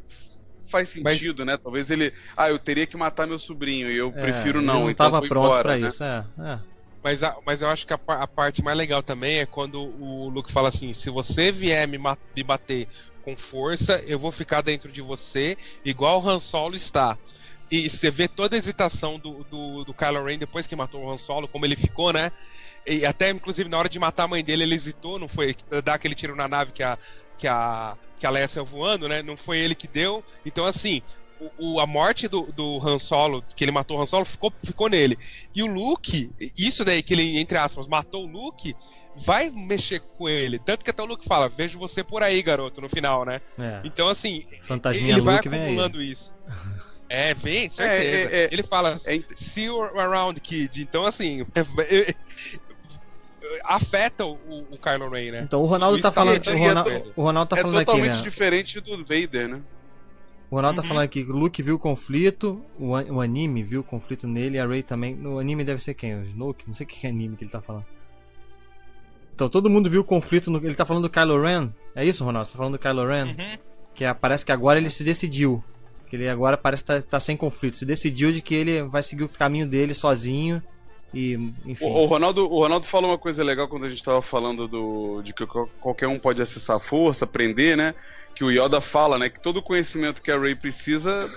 faz 0.76 0.88
sentido, 0.90 1.44
Mas... 1.44 1.46
né? 1.46 1.56
Talvez 1.56 1.90
ele. 1.90 2.12
Ah, 2.36 2.50
eu 2.50 2.58
teria 2.58 2.86
que 2.86 2.96
matar 2.96 3.26
meu 3.26 3.38
sobrinho 3.38 3.90
e 3.90 3.96
eu 3.96 4.12
é, 4.14 4.20
prefiro 4.20 4.60
não. 4.60 4.82
não 4.82 4.90
então 4.90 5.10
tava 5.10 5.26
pronto 5.26 5.46
embora, 5.46 5.62
pra 5.62 5.78
né? 5.78 5.88
isso, 5.88 6.04
é. 6.04 6.24
é. 6.38 6.58
Mas, 7.02 7.22
a, 7.22 7.36
mas 7.46 7.62
eu 7.62 7.68
acho 7.68 7.86
que 7.86 7.92
a, 7.92 8.00
a, 8.08 8.26
parte 8.26 8.62
mais 8.62 8.76
legal 8.76 9.02
também 9.02 9.38
é 9.38 9.46
quando 9.46 9.80
o 9.80 10.28
Luke 10.28 10.50
fala 10.50 10.68
assim: 10.68 10.92
se 10.92 11.08
você 11.08 11.52
vier 11.52 11.86
me, 11.86 11.98
me 11.98 12.42
bater 12.42 12.88
com 13.22 13.36
força, 13.36 14.02
eu 14.06 14.18
vou 14.18 14.32
ficar 14.32 14.60
dentro 14.60 14.90
de 14.90 15.00
você, 15.00 15.56
igual 15.84 16.22
o 16.22 16.28
Han 16.28 16.40
Solo 16.40 16.74
está. 16.74 17.16
E 17.70 17.90
você 17.90 18.10
vê 18.10 18.28
toda 18.28 18.54
a 18.54 18.58
hesitação 18.58 19.18
do, 19.18 19.44
do, 19.44 19.84
do 19.84 19.94
Kylo 19.94 20.24
Ren 20.24 20.38
depois 20.38 20.68
que 20.68 20.76
matou 20.76 21.04
o 21.04 21.10
Han 21.10 21.16
Solo, 21.16 21.48
como 21.48 21.64
ele 21.64 21.74
ficou, 21.74 22.12
né? 22.12 22.30
E 22.86 23.04
até, 23.04 23.30
inclusive, 23.30 23.68
na 23.68 23.78
hora 23.78 23.88
de 23.88 23.98
matar 23.98 24.24
a 24.24 24.28
mãe 24.28 24.44
dele, 24.44 24.62
ele 24.62 24.76
hesitou, 24.76 25.18
não 25.18 25.27
foi 25.27 25.56
dar 25.85 25.94
aquele 25.94 26.14
tiro 26.14 26.37
na 26.37 26.46
nave 26.46 26.70
que 26.70 26.85
a, 26.85 26.96
que 27.37 27.48
a, 27.48 27.96
que 28.19 28.27
a 28.27 28.31
Leia 28.31 28.48
saiu 28.48 28.64
voando, 28.64 29.08
né? 29.08 29.23
Não 29.23 29.37
foi 29.37 29.58
ele 29.58 29.75
que 29.75 29.88
deu. 29.88 30.25
Então, 30.44 30.67
assim, 30.67 31.02
o, 31.58 31.81
a 31.81 31.87
morte 31.87 32.29
do, 32.29 32.42
do 32.52 32.81
Han 32.87 32.98
Solo, 32.98 33.44
que 33.54 33.62
ele 33.62 33.71
matou 33.71 33.98
o 33.98 34.02
Han 34.02 34.06
Solo, 34.06 34.25
ficou, 34.25 34.52
ficou 34.62 34.88
nele. 34.88 35.19
E 35.54 35.62
o 35.62 35.67
Luke, 35.67 36.31
isso 36.56 36.85
daí 36.85 37.02
que 37.02 37.14
ele, 37.14 37.38
entre 37.38 37.58
aspas, 37.58 37.87
matou 37.87 38.25
o 38.25 38.27
Luke, 38.27 38.75
vai 39.14 39.50
mexer 39.50 40.00
com 40.00 40.29
ele. 40.29 40.58
Tanto 40.58 40.85
que 40.85 40.90
até 40.90 41.02
o 41.02 41.06
Luke 41.06 41.25
fala, 41.25 41.48
vejo 41.48 41.79
você 41.79 42.02
por 42.02 42.23
aí, 42.23 42.42
garoto, 42.42 42.81
no 42.81 42.88
final, 42.88 43.25
né? 43.25 43.40
É. 43.58 43.81
Então, 43.85 44.08
assim, 44.08 44.44
Fantasminha 44.62 45.14
ele 45.14 45.21
vai 45.21 45.37
Luke 45.37 45.48
acumulando 45.48 46.02
isso. 46.02 46.35
É, 47.08 47.35
vem, 47.35 47.71
certeza. 47.71 48.31
É, 48.35 48.40
é, 48.40 48.44
é, 48.46 48.48
ele 48.50 48.64
fala, 48.64 48.96
é, 49.06 49.21
see 49.33 49.67
you 49.67 49.81
around, 49.96 50.40
kid. 50.40 50.83
Então, 50.83 51.04
assim, 51.04 51.46
afeta 53.65 54.25
o, 54.25 54.33
o 54.71 54.79
Kylo 54.79 55.11
Ren, 55.11 55.31
né? 55.33 55.40
Então 55.42 55.63
o 55.63 55.67
Ronaldo 55.67 55.97
Isso 55.99 56.03
tá 56.03 56.11
tá 56.11 56.15
falando. 56.15 56.47
O 57.17 57.23
Ronaldo, 57.23 57.47
o 57.47 57.47
tá 57.55 57.57
é 57.59 57.63
falando 57.63 57.77
aqui, 57.79 57.85
totalmente 57.87 58.17
né? 58.17 58.23
diferente 58.23 58.81
do 58.81 58.99
Vader, 58.99 59.49
né? 59.49 59.61
O 60.51 60.55
Ronaldo 60.57 60.77
Uhum. 60.79 60.83
tá 60.83 60.88
falando 60.88 61.05
aqui 61.05 61.25
que 61.25 61.31
o 61.31 61.37
Luke 61.37 61.61
viu 61.63 61.75
o 61.75 61.79
conflito, 61.79 62.65
o, 62.79 62.94
an- 62.94 63.07
o 63.11 63.21
anime 63.21 63.63
viu 63.65 63.81
o 63.81 63.85
conflito 63.85 64.29
nele, 64.29 64.59
a 64.61 64.67
Rey 64.67 64.83
também. 64.83 65.15
No 65.15 65.38
anime 65.40 65.65
deve 65.65 65.83
ser 65.83 65.94
quem? 65.94 66.15
O 66.15 66.23
Snoke? 66.25 66.65
Não 66.69 66.75
sei 66.75 66.85
o 66.87 66.88
que 66.88 67.05
é 67.07 67.11
anime 67.11 67.37
que 67.37 67.42
ele 67.44 67.51
tá 67.51 67.61
falando. 67.61 67.85
Então 69.35 69.49
todo 69.49 69.69
mundo 69.69 69.90
viu 69.90 70.01
o 70.01 70.05
conflito 70.05 70.51
no. 70.51 70.59
Ele 70.65 70.75
tá 70.75 70.87
falando 70.87 71.03
do 71.03 71.11
Kylo 71.11 71.42
Ren? 71.42 71.71
É 71.94 72.05
isso, 72.05 72.25
Ronaldo? 72.25 72.47
Você 72.47 72.53
tá 72.53 72.59
falando 72.59 72.73
do 72.75 72.79
Kylo 72.79 73.07
Ren? 73.07 73.25
Uhum. 73.25 73.59
Que 73.94 74.05
é- 74.05 74.15
parece 74.15 74.44
que 74.47 74.53
agora 74.53 74.79
ele 74.79 74.88
se 74.90 75.03
decidiu. 75.05 75.63
Que 76.09 76.15
ele 76.17 76.29
agora 76.29 76.57
parece 76.57 76.83
que 76.85 76.87
tá, 76.87 77.03
tá 77.03 77.21
sem 77.21 77.37
conflito. 77.37 77.77
Se 77.77 77.85
decidiu 77.85 78.31
de 78.33 78.40
que 78.40 78.55
ele 78.55 78.83
vai 78.85 79.03
seguir 79.03 79.25
o 79.25 79.29
caminho 79.29 79.67
dele 79.67 79.92
sozinho. 79.94 80.63
E, 81.15 81.35
enfim. 81.65 81.85
O, 81.87 82.02
o 82.02 82.07
Ronaldo, 82.07 82.44
o 82.50 82.59
Ronaldo 82.61 82.87
falou 82.87 83.11
uma 83.11 83.19
coisa 83.19 83.42
legal 83.42 83.69
quando 83.69 83.85
a 83.85 83.88
gente 83.88 84.02
tava 84.04 84.21
falando 84.21 84.67
do, 84.69 85.23
de 85.23 85.33
que 85.33 85.46
qual- 85.46 85.69
qualquer 85.81 86.09
um 86.09 86.19
pode 86.19 86.42
acessar 86.42 86.77
a 86.77 86.81
força, 86.81 87.25
aprender, 87.25 87.77
né? 87.77 87.94
Que 88.35 88.44
o 88.44 88.50
Yoda 88.50 88.81
fala, 88.81 89.19
né? 89.19 89.29
Que 89.31 89.40
todo 89.40 89.59
o 89.59 89.63
conhecimento 89.63 90.21
que 90.21 90.31
a 90.31 90.38
Rey 90.38 90.54
precisa 90.54 91.31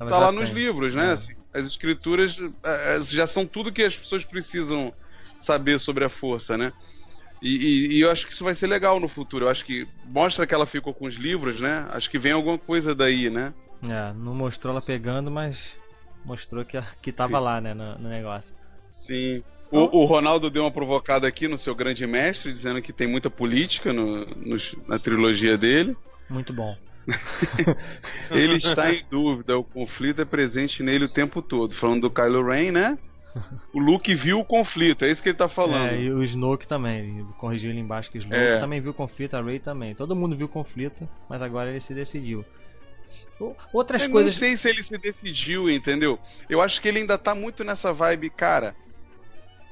Ela 0.00 0.10
tá 0.10 0.18
lá 0.18 0.32
nos 0.32 0.50
livros, 0.50 0.94
né? 0.94 1.08
É. 1.08 1.12
Assim, 1.12 1.34
as 1.52 1.66
escrituras 1.66 2.38
eh, 2.64 2.98
já 3.02 3.26
são 3.26 3.46
tudo 3.46 3.72
que 3.72 3.82
as 3.82 3.96
pessoas 3.96 4.24
precisam 4.24 4.92
saber 5.38 5.78
sobre 5.78 6.04
a 6.04 6.08
força, 6.08 6.56
né? 6.58 6.72
E, 7.40 7.54
e- 7.56 7.92
e 7.96 8.00
eu 8.00 8.10
acho 8.10 8.26
que 8.26 8.32
isso 8.32 8.42
vai 8.42 8.54
ser 8.54 8.66
legal 8.66 8.98
no 8.98 9.06
futuro. 9.08 9.44
Eu 9.44 9.48
acho 9.48 9.64
que 9.64 9.86
mostra 10.06 10.46
que 10.46 10.54
ela 10.54 10.66
ficou 10.66 10.92
com 10.92 11.06
os 11.06 11.14
livros, 11.14 11.60
né? 11.60 11.86
Acho 11.90 12.10
que 12.10 12.18
vem 12.18 12.32
alguma 12.32 12.58
coisa 12.58 12.94
daí, 12.94 13.30
né? 13.30 13.52
É, 13.84 14.12
não 14.14 14.34
mostrou 14.34 14.72
ela 14.72 14.82
pegando, 14.82 15.30
mas 15.30 15.76
mostrou 16.28 16.64
que, 16.64 16.78
que 17.02 17.10
tava 17.10 17.38
lá, 17.38 17.60
né, 17.60 17.72
no, 17.74 17.98
no 17.98 18.08
negócio. 18.08 18.54
Sim. 18.90 19.42
O, 19.70 20.00
o 20.00 20.04
Ronaldo 20.04 20.48
deu 20.50 20.62
uma 20.62 20.70
provocada 20.70 21.26
aqui 21.26 21.46
no 21.48 21.58
seu 21.58 21.74
grande 21.74 22.06
mestre, 22.06 22.52
dizendo 22.52 22.80
que 22.80 22.92
tem 22.92 23.06
muita 23.06 23.28
política 23.28 23.92
no- 23.92 24.24
nos- 24.36 24.74
na 24.86 24.98
trilogia 24.98 25.58
dele. 25.58 25.96
Muito 26.30 26.52
bom. 26.52 26.76
Ele 28.30 28.56
está 28.56 28.92
em 28.92 29.02
dúvida, 29.10 29.58
o 29.58 29.64
conflito 29.64 30.20
é 30.22 30.24
presente 30.24 30.82
nele 30.82 31.04
o 31.06 31.08
tempo 31.08 31.40
todo. 31.42 31.74
Falando 31.74 32.02
do 32.02 32.10
Kylo 32.10 32.46
Ren, 32.46 32.70
né? 32.72 32.98
O 33.72 33.78
Luke 33.78 34.14
viu 34.14 34.40
o 34.40 34.44
conflito, 34.44 35.04
é 35.04 35.10
isso 35.10 35.22
que 35.22 35.28
ele 35.28 35.38
tá 35.38 35.48
falando. 35.48 35.90
É, 35.90 36.00
e 36.00 36.10
o 36.10 36.22
Snoke 36.22 36.66
também. 36.66 37.18
Ele 37.18 37.26
corrigiu 37.36 37.70
ali 37.70 37.78
embaixo 37.78 38.10
que 38.10 38.18
o 38.18 38.20
Snoke 38.20 38.36
É. 38.40 38.58
também 38.58 38.80
viu 38.80 38.90
o 38.90 38.94
conflito, 38.94 39.34
a 39.36 39.42
Rey 39.42 39.58
também. 39.58 39.94
Todo 39.94 40.16
mundo 40.16 40.34
viu 40.36 40.46
o 40.46 40.48
conflito, 40.50 41.08
mas 41.28 41.40
agora 41.40 41.70
ele 41.70 41.78
se 41.80 41.94
decidiu. 41.94 42.44
Outras 43.72 44.02
Eu 44.02 44.10
coisas. 44.10 44.32
não 44.32 44.38
sei 44.38 44.56
se 44.56 44.68
ele 44.68 44.82
se 44.82 44.98
decidiu, 44.98 45.70
entendeu? 45.70 46.18
Eu 46.48 46.60
acho 46.60 46.80
que 46.80 46.88
ele 46.88 46.98
ainda 46.98 47.16
tá 47.16 47.34
muito 47.34 47.62
nessa 47.62 47.92
vibe, 47.92 48.30
cara. 48.30 48.74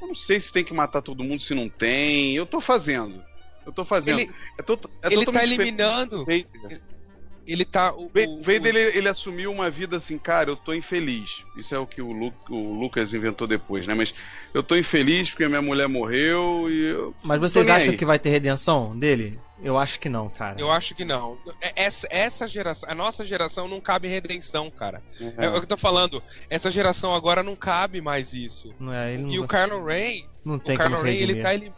Eu 0.01 0.09
não 0.09 0.14
sei 0.14 0.39
se 0.41 0.53
tem 0.53 0.62
que 0.64 0.73
matar 0.75 1.03
todo 1.03 1.25
mundo, 1.25 1.43
se 1.43 1.55
não 1.55 1.69
tem. 1.69 2.35
Eu 2.37 2.47
tô 2.47 2.61
fazendo. 2.61 3.25
Eu 3.64 3.73
tô 3.73 3.85
fazendo. 3.85 4.21
Ele, 4.21 4.31
é 4.59 4.62
to- 4.62 4.79
é 5.03 5.12
ele 5.12 5.25
tá 5.27 5.43
eliminando. 5.43 6.25
Ele 7.47 7.64
tá. 7.64 7.92
O, 7.94 8.07
O 8.07 8.09
Va- 8.09 8.20
o- 8.28 8.42
Vader, 8.42 8.66
ele, 8.74 8.99
ele 8.99 9.09
assumiu 9.09 9.53
uma 9.53 9.70
vida 9.70 9.97
assim, 9.97 10.18
cara, 10.18 10.51
eu 10.51 10.57
tô 10.57 10.74
infeliz. 10.74 11.44
Isso 11.57 11.74
é 11.74 11.78
o 11.78 11.86
que 11.86 12.03
o, 12.03 12.11
Lu- 12.12 12.34
o 12.51 12.74
Lucas 12.80 13.14
inventou 13.14 13.47
depois, 13.47 13.86
né? 13.86 13.94
Mas 13.94 14.14
eu 14.53 14.62
tô 14.62 14.76
infeliz 14.76 15.30
porque 15.30 15.47
minha 15.49 15.62
mulher 15.62 15.88
morreu 15.88 16.70
e 16.70 16.86
eu. 16.90 17.14
Mas 17.22 17.40
vocês 17.40 17.68
acham 17.68 17.90
aí. 17.90 17.97
que 17.97 18.05
vai 18.05 18.18
ter 18.18 18.30
redenção 18.30 18.99
dele? 18.99 19.38
Eu 19.62 19.78
acho 19.78 19.99
que 19.99 20.09
não, 20.09 20.28
cara. 20.28 20.57
Eu 20.61 20.70
acho 20.70 20.94
que 20.94 21.05
não. 21.05 21.38
É- 21.62 21.84
Essa, 21.84 22.07
essa 22.11 22.47
geração, 22.47 22.90
a 22.90 22.94
nossa 22.94 23.24
geração 23.24 23.66
não 23.68 23.80
cabe 23.80 24.07
redenção, 24.09 24.70
cara. 24.70 25.03
É. 25.38 25.49
o 25.49 25.53
que 25.53 25.59
eu 25.61 25.66
tô 25.66 25.76
falando. 25.76 26.22
Essa 26.51 26.70
geração 26.70 27.14
agora 27.14 27.42
não 27.42 27.57
cabe 27.57 28.01
mais 28.03 28.34
isso. 28.34 28.74
Não 28.78 28.92
é, 28.92 29.14
ele 29.14 29.22
E 29.32 29.36
não, 29.38 29.44
o 29.44 29.49
Kylo 29.49 29.84
Ren, 29.84 30.22
não 30.44 30.55
o 30.57 30.59
tem 30.59 30.76
Kylo 30.76 30.97
se 30.99 31.05
Ren, 31.05 31.12
ele 31.14 31.40
tá 31.40 31.55
ele 31.55 31.72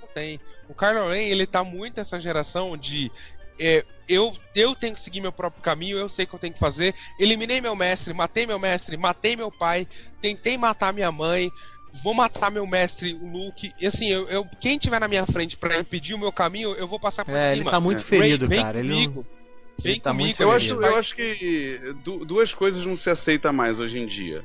não 0.00 0.08
tem. 0.14 0.40
O 0.68 0.74
Kylo 0.74 1.08
Ren, 1.08 1.24
ele 1.28 1.46
tá 1.46 1.64
muito 1.64 1.98
essa 2.00 2.18
geração 2.20 2.76
de 2.76 3.10
é, 3.58 3.84
eu, 4.08 4.32
eu 4.54 4.74
tenho 4.74 4.94
que 4.94 5.00
seguir 5.00 5.20
meu 5.20 5.32
próprio 5.32 5.62
caminho, 5.62 5.98
eu 5.98 6.08
sei 6.08 6.24
o 6.24 6.28
que 6.28 6.34
eu 6.34 6.38
tenho 6.38 6.52
que 6.54 6.58
fazer. 6.60 6.94
Eliminei 7.18 7.60
meu 7.60 7.74
mestre, 7.76 8.12
matei 8.14 8.46
meu 8.46 8.58
mestre, 8.58 8.96
matei 8.96 9.36
meu 9.36 9.50
pai, 9.50 9.86
tentei 10.20 10.56
matar 10.56 10.92
minha 10.92 11.10
mãe, 11.10 11.50
vou 12.04 12.14
matar 12.14 12.50
meu 12.50 12.66
mestre, 12.66 13.14
o 13.14 13.26
Luke. 13.26 13.72
E 13.80 13.86
assim, 13.86 14.08
eu, 14.10 14.28
eu- 14.28 14.46
quem 14.60 14.78
tiver 14.78 15.00
na 15.00 15.08
minha 15.08 15.26
frente 15.26 15.56
pra 15.56 15.78
impedir 15.78 16.14
o 16.14 16.18
meu 16.18 16.30
caminho, 16.32 16.72
eu 16.74 16.86
vou 16.86 17.00
passar 17.00 17.24
por 17.24 17.34
É, 17.34 17.40
cima. 17.40 17.52
ele 17.54 17.64
tá 17.64 17.80
muito 17.80 18.02
ferido, 18.02 18.46
vem, 18.46 18.60
cara. 18.62 18.80
Vem 18.80 18.80
Ele 18.80 18.88
não- 18.90 19.04
comigo. 19.14 19.26
Vem 19.82 19.92
ele 19.92 20.00
tá 20.00 20.10
comigo. 20.10 20.26
muito 20.28 20.40
Eu 20.42 20.50
ferido. 20.52 20.74
acho, 20.78 20.86
eu 20.86 20.96
acho 20.96 21.14
que 21.16 21.80
du- 22.04 22.24
duas 22.24 22.54
coisas 22.54 22.84
não 22.86 22.96
se 22.96 23.10
aceita 23.10 23.52
mais 23.52 23.78
hoje 23.80 23.98
em 23.98 24.06
dia. 24.06 24.44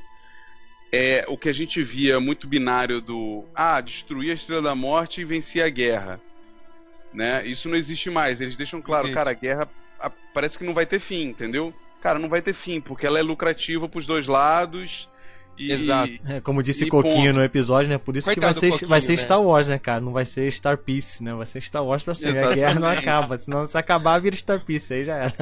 É 0.93 1.23
o 1.29 1.37
que 1.37 1.47
a 1.47 1.53
gente 1.53 1.81
via 1.83 2.19
muito 2.19 2.47
binário 2.47 2.99
do 2.99 3.45
ah, 3.55 3.79
destruir 3.79 4.31
a 4.31 4.33
Estrela 4.33 4.61
da 4.61 4.75
Morte 4.75 5.21
e 5.21 5.25
vencer 5.25 5.63
a 5.63 5.69
guerra. 5.69 6.19
Né? 7.13 7.45
Isso 7.45 7.67
não 7.69 7.75
existe 7.75 8.09
mais. 8.09 8.39
Eles 8.41 8.55
deixam 8.55 8.81
claro, 8.81 9.03
Existe. 9.05 9.15
cara, 9.15 9.31
a 9.31 9.33
guerra 9.33 9.71
a- 9.99 10.09
parece 10.33 10.57
que 10.57 10.63
não 10.63 10.73
vai 10.73 10.85
ter 10.85 10.99
fim, 10.99 11.23
entendeu? 11.27 11.73
Cara, 11.99 12.17
não 12.17 12.29
vai 12.29 12.41
ter 12.41 12.53
fim, 12.53 12.81
porque 12.81 13.05
ela 13.05 13.19
é 13.19 13.21
lucrativa 13.21 13.87
pros 13.87 14.05
dois 14.05 14.27
lados. 14.27 15.09
E, 15.57 15.71
Exato. 15.71 16.11
É, 16.25 16.41
como 16.41 16.63
disse 16.63 16.85
Coquinho 16.87 17.27
ponto. 17.27 17.37
no 17.37 17.43
episódio, 17.43 17.89
né? 17.89 17.97
Por 17.97 18.15
isso 18.15 18.25
Coitado 18.25 18.53
que 18.55 18.69
vai 18.69 18.71
ser, 18.71 18.85
vai 18.85 19.01
ser 19.01 19.11
né? 19.11 19.17
Star 19.17 19.41
Wars, 19.41 19.67
né, 19.67 19.77
cara? 19.77 20.01
Não 20.01 20.11
vai 20.11 20.25
ser 20.25 20.51
Star 20.51 20.77
Peace, 20.77 21.23
né? 21.23 21.33
Vai 21.33 21.45
ser 21.45 21.61
Star 21.61 21.85
Wars 21.85 22.03
pra 22.03 22.15
sempre. 22.15 22.39
A 22.39 22.55
guerra 22.55 22.79
não 22.79 22.87
acaba. 22.87 23.37
Senão, 23.37 23.65
se 23.67 23.77
acabar, 23.77 24.19
vira 24.19 24.35
Star 24.35 24.59
Peace. 24.63 24.93
Aí 24.93 25.05
já 25.05 25.15
era. 25.15 25.33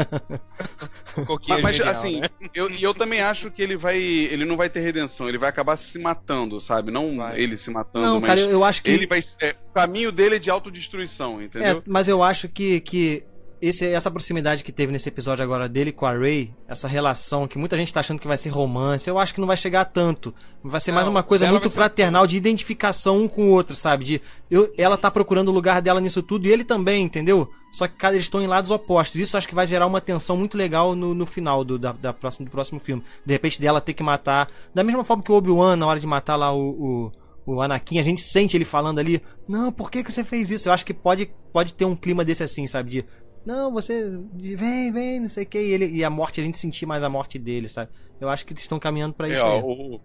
Coquinho 1.25 1.61
Mas, 1.61 1.63
mas, 1.63 1.75
é 1.75 1.77
genial, 1.77 1.91
assim, 1.91 2.19
né? 2.21 2.27
eu, 2.53 2.69
e 2.69 2.83
eu 2.83 2.93
também 2.93 3.21
acho 3.21 3.49
que 3.51 3.61
ele 3.61 3.77
vai. 3.77 3.97
Ele 3.97 4.45
não 4.45 4.57
vai 4.57 4.69
ter 4.69 4.79
redenção, 4.81 5.27
ele 5.27 5.37
vai 5.37 5.49
acabar 5.49 5.77
se 5.77 5.97
matando, 5.99 6.59
sabe? 6.59 6.91
Não 6.91 7.17
Vai. 7.17 7.39
ele 7.39 7.57
se 7.57 7.69
matando, 7.69 8.05
Não, 8.05 8.19
mas 8.19 8.29
cara, 8.29 8.39
eu, 8.41 8.49
eu 8.51 8.63
acho 8.63 8.83
que. 8.83 8.89
ele 8.89 9.07
vai. 9.07 9.19
é, 9.41 9.55
o 9.69 9.73
caminho 9.73 10.11
dele 10.11 10.35
é 10.35 10.39
de 10.39 10.49
autodestruição, 10.49 11.41
entendeu? 11.41 11.77
É, 11.77 11.81
mas 11.85 12.07
eu 12.07 12.21
acho 12.23 12.47
que, 12.47 12.79
que 12.81 13.23
esse, 13.61 13.85
essa 13.87 14.09
proximidade 14.09 14.63
que 14.63 14.71
teve 14.71 14.91
nesse 14.91 15.09
episódio 15.09 15.43
agora 15.43 15.67
dele 15.67 15.91
com 15.91 16.05
a 16.05 16.11
Ray, 16.17 16.53
essa 16.67 16.87
relação 16.87 17.47
que 17.47 17.57
muita 17.57 17.75
gente 17.75 17.93
tá 17.93 17.99
achando 17.99 18.19
que 18.19 18.27
vai 18.27 18.37
ser 18.37 18.49
romance, 18.49 19.09
eu 19.09 19.19
acho 19.19 19.33
que 19.33 19.39
não 19.39 19.47
vai 19.47 19.57
chegar 19.57 19.85
tanto. 19.85 20.33
Vai 20.63 20.79
ser 20.79 20.91
mais 20.91 21.05
Não, 21.05 21.11
uma 21.13 21.23
coisa 21.23 21.45
muito 21.47 21.61
vai 21.63 21.69
ser- 21.69 21.75
fraternal, 21.75 22.25
de 22.25 22.37
identificação 22.37 23.17
um 23.23 23.27
com 23.27 23.43
o 23.49 23.51
outro, 23.51 23.75
sabe? 23.75 24.03
De 24.05 24.21
eu, 24.49 24.71
ela 24.77 24.97
tá 24.97 25.09
procurando 25.11 25.49
o 25.49 25.53
lugar 25.53 25.81
dela 25.81 25.99
nisso 26.01 26.21
tudo 26.23 26.47
e 26.47 26.51
ele 26.51 26.63
também, 26.63 27.03
entendeu? 27.03 27.49
Só 27.71 27.87
que 27.87 27.95
cada 27.95 28.15
eles 28.15 28.25
estão 28.25 28.41
em 28.41 28.47
lados 28.47 28.71
opostos. 28.71 29.19
Isso 29.19 29.37
acho 29.37 29.47
que 29.47 29.55
vai 29.55 29.67
gerar 29.67 29.85
uma 29.87 30.01
tensão 30.01 30.35
muito 30.37 30.57
legal 30.57 30.95
no, 30.95 31.13
no 31.13 31.25
final 31.25 31.63
do, 31.63 31.77
da, 31.77 31.91
da 31.91 32.13
próximo, 32.13 32.45
do 32.45 32.51
próximo 32.51 32.79
filme. 32.79 33.03
De 33.25 33.33
repente 33.33 33.59
dela 33.61 33.81
ter 33.81 33.93
que 33.93 34.03
matar. 34.03 34.49
Da 34.73 34.83
mesma 34.83 35.03
forma 35.03 35.21
que 35.23 35.31
o 35.31 35.35
Obi-Wan, 35.35 35.75
na 35.75 35.85
hora 35.87 35.99
de 35.99 36.07
matar 36.07 36.35
lá 36.35 36.51
o- 36.53 37.11
o, 37.45 37.53
o 37.55 37.61
Anakin, 37.61 37.99
a 37.99 38.03
gente 38.03 38.21
sente 38.21 38.55
ele 38.57 38.65
falando 38.65 38.99
ali, 38.99 39.21
não, 39.47 39.71
por 39.71 39.89
que, 39.91 40.03
que 40.03 40.11
você 40.11 40.23
fez 40.23 40.49
isso? 40.51 40.69
Eu 40.69 40.73
acho 40.73 40.85
que 40.85 40.93
pode, 40.93 41.31
pode 41.53 41.73
ter 41.73 41.85
um 41.85 41.95
clima 41.95 42.23
desse 42.25 42.43
assim, 42.43 42.65
sabe? 42.67 42.89
De, 42.89 43.05
não, 43.49 43.71
você, 43.71 44.19
vem, 44.35 44.91
vem, 44.91 45.19
não 45.19 45.27
sei 45.27 45.43
o 45.43 45.47
que, 45.47 45.59
e, 45.59 45.71
ele, 45.73 45.87
e 45.87 46.03
a 46.03 46.09
morte, 46.09 46.39
a 46.39 46.43
gente 46.43 46.57
sentir 46.57 46.85
mais 46.85 47.03
a 47.03 47.09
morte 47.09 47.37
dele, 47.39 47.67
sabe? 47.67 47.89
Eu 48.21 48.29
acho 48.29 48.45
que 48.45 48.53
eles 48.53 48.61
estão 48.63 48.79
caminhando 48.79 49.13
pra 49.13 49.27
isso 49.27 49.39
É, 49.39 49.43
ó, 49.43 49.55
aí. 49.55 49.61
o, 49.63 49.99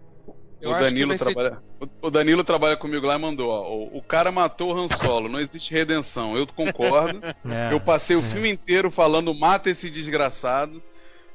o 0.63 0.73
Danilo 0.79 1.09
vai 1.09 1.17
ser- 1.17 1.25
trabalha. 1.33 1.61
O, 1.79 2.07
o 2.07 2.09
Danilo 2.09 2.43
trabalha 2.43 2.75
comigo 2.75 3.05
lá 3.05 3.15
e 3.15 3.19
mandou, 3.19 3.49
ó. 3.49 3.69
O, 3.75 3.97
o 3.97 4.01
cara 4.01 4.31
matou 4.31 4.73
o 4.73 4.77
Han 4.79 4.87
Solo, 4.89 5.29
não 5.29 5.39
existe 5.39 5.71
redenção. 5.73 6.35
Eu 6.35 6.47
concordo. 6.47 7.19
É, 7.45 7.71
eu 7.71 7.79
passei 7.79 8.15
o 8.15 8.21
filme 8.21 8.49
inteiro 8.49 8.89
falando, 8.89 9.33
mata 9.35 9.69
esse 9.69 9.89
desgraçado. 9.89 10.81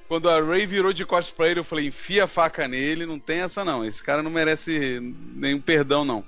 Quando 0.09 0.29
a 0.29 0.41
Ray 0.43 0.67
virou 0.67 0.93
de 0.93 1.07
costas 1.07 1.33
pra 1.33 1.49
ele, 1.49 1.61
eu 1.61 1.65
falei, 1.65 1.87
enfia 1.87 2.25
a 2.25 2.27
faca 2.27 2.67
nele, 2.67 3.07
não 3.07 3.21
tem 3.21 3.43
essa 3.43 3.65
não. 3.65 3.85
Esse 3.85 4.03
cara 4.03 4.25
não 4.25 4.31
merece 4.31 4.99
nenhum 5.37 5.61
perdão, 5.61 6.05
não. 6.05 6.25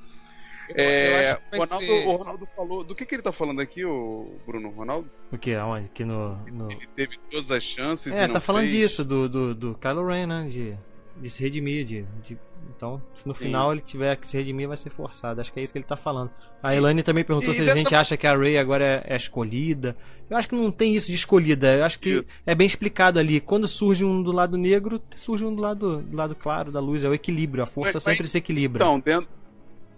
É, 0.76 1.30
acho 1.30 1.36
que 1.38 1.56
o, 1.56 1.58
Ronaldo, 1.60 1.86
ser- 1.86 2.06
o 2.06 2.16
Ronaldo 2.16 2.48
falou. 2.56 2.84
Do 2.84 2.94
que, 2.94 3.04
que 3.06 3.14
ele 3.14 3.22
tá 3.22 3.32
falando 3.32 3.60
aqui, 3.60 3.84
o 3.84 4.36
Bruno 4.46 4.70
Ronaldo? 4.70 5.10
O 5.30 5.38
que? 5.38 5.54
Aonde? 5.54 5.86
Aqui 5.86 6.04
no. 6.04 6.36
no... 6.52 6.70
Ele 6.70 6.86
teve 6.94 7.18
todas 7.30 7.50
as 7.50 7.62
chances. 7.62 8.12
É, 8.12 8.24
e 8.24 8.26
não 8.26 8.34
tá 8.34 8.40
falando 8.40 8.62
fez. 8.68 8.74
disso, 8.74 9.04
do, 9.04 9.28
do, 9.28 9.54
do 9.54 9.74
Kylo 9.74 10.06
Ren, 10.06 10.26
né? 10.26 10.48
De, 10.50 10.74
de 11.20 11.30
se 11.30 11.42
redimir. 11.42 11.84
De, 11.84 12.02
de- 12.22 12.38
Então, 12.76 13.02
se 13.14 13.26
no 13.26 13.34
Sim. 13.34 13.44
final 13.46 13.72
ele 13.72 13.80
tiver 13.80 14.16
que 14.16 14.26
se 14.26 14.36
redimir, 14.36 14.68
vai 14.68 14.76
ser 14.76 14.90
forçado. 14.90 15.40
Acho 15.40 15.52
que 15.52 15.58
é 15.60 15.62
isso 15.62 15.72
que 15.72 15.78
ele 15.78 15.84
tá 15.86 15.96
falando. 15.96 16.30
A 16.62 16.74
Elaine 16.74 17.02
também 17.02 17.24
perguntou 17.24 17.52
e 17.52 17.56
se 17.56 17.62
a 17.62 17.64
dessa- 17.64 17.76
gente 17.78 17.94
acha 17.94 18.16
que 18.16 18.26
a 18.26 18.36
Rey 18.36 18.56
agora 18.58 18.84
é, 19.06 19.14
é 19.14 19.16
escolhida. 19.16 19.96
Eu 20.30 20.36
acho 20.38 20.48
que 20.48 20.54
não 20.54 20.70
tem 20.70 20.94
isso 20.94 21.08
de 21.08 21.14
escolhida. 21.16 21.74
Eu 21.76 21.84
acho 21.84 21.98
que 21.98 22.10
Isso. 22.10 22.24
é 22.46 22.54
bem 22.54 22.66
explicado 22.66 23.18
ali. 23.18 23.38
Quando 23.38 23.68
surge 23.68 24.02
um 24.02 24.22
do 24.22 24.32
lado 24.32 24.56
negro, 24.56 25.02
surge 25.14 25.44
um 25.44 25.54
do 25.54 25.60
lado, 25.60 25.98
do 26.00 26.16
lado 26.16 26.34
claro 26.34 26.72
da 26.72 26.80
luz. 26.80 27.04
É 27.04 27.08
o 27.08 27.12
equilíbrio. 27.12 27.62
A 27.62 27.66
força 27.66 27.94
Mas- 27.96 28.04
mas- 28.06 28.14
sempre 28.16 28.28
se 28.28 28.38
equilibra. 28.38 28.82
Então, 28.82 28.98
dentro. 28.98 29.28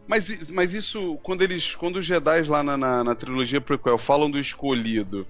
Mas, 0.06 0.50
mas 0.50 0.74
isso, 0.74 1.18
quando 1.22 1.42
eles. 1.42 1.74
Quando 1.74 1.96
os 1.96 2.04
Jedi 2.06 2.42
lá 2.44 2.62
na, 2.62 2.76
na, 2.76 3.04
na 3.04 3.14
trilogia 3.14 3.60
prequel 3.60 3.96
falam 3.98 4.30
do 4.30 4.38
escolhido. 4.38 5.26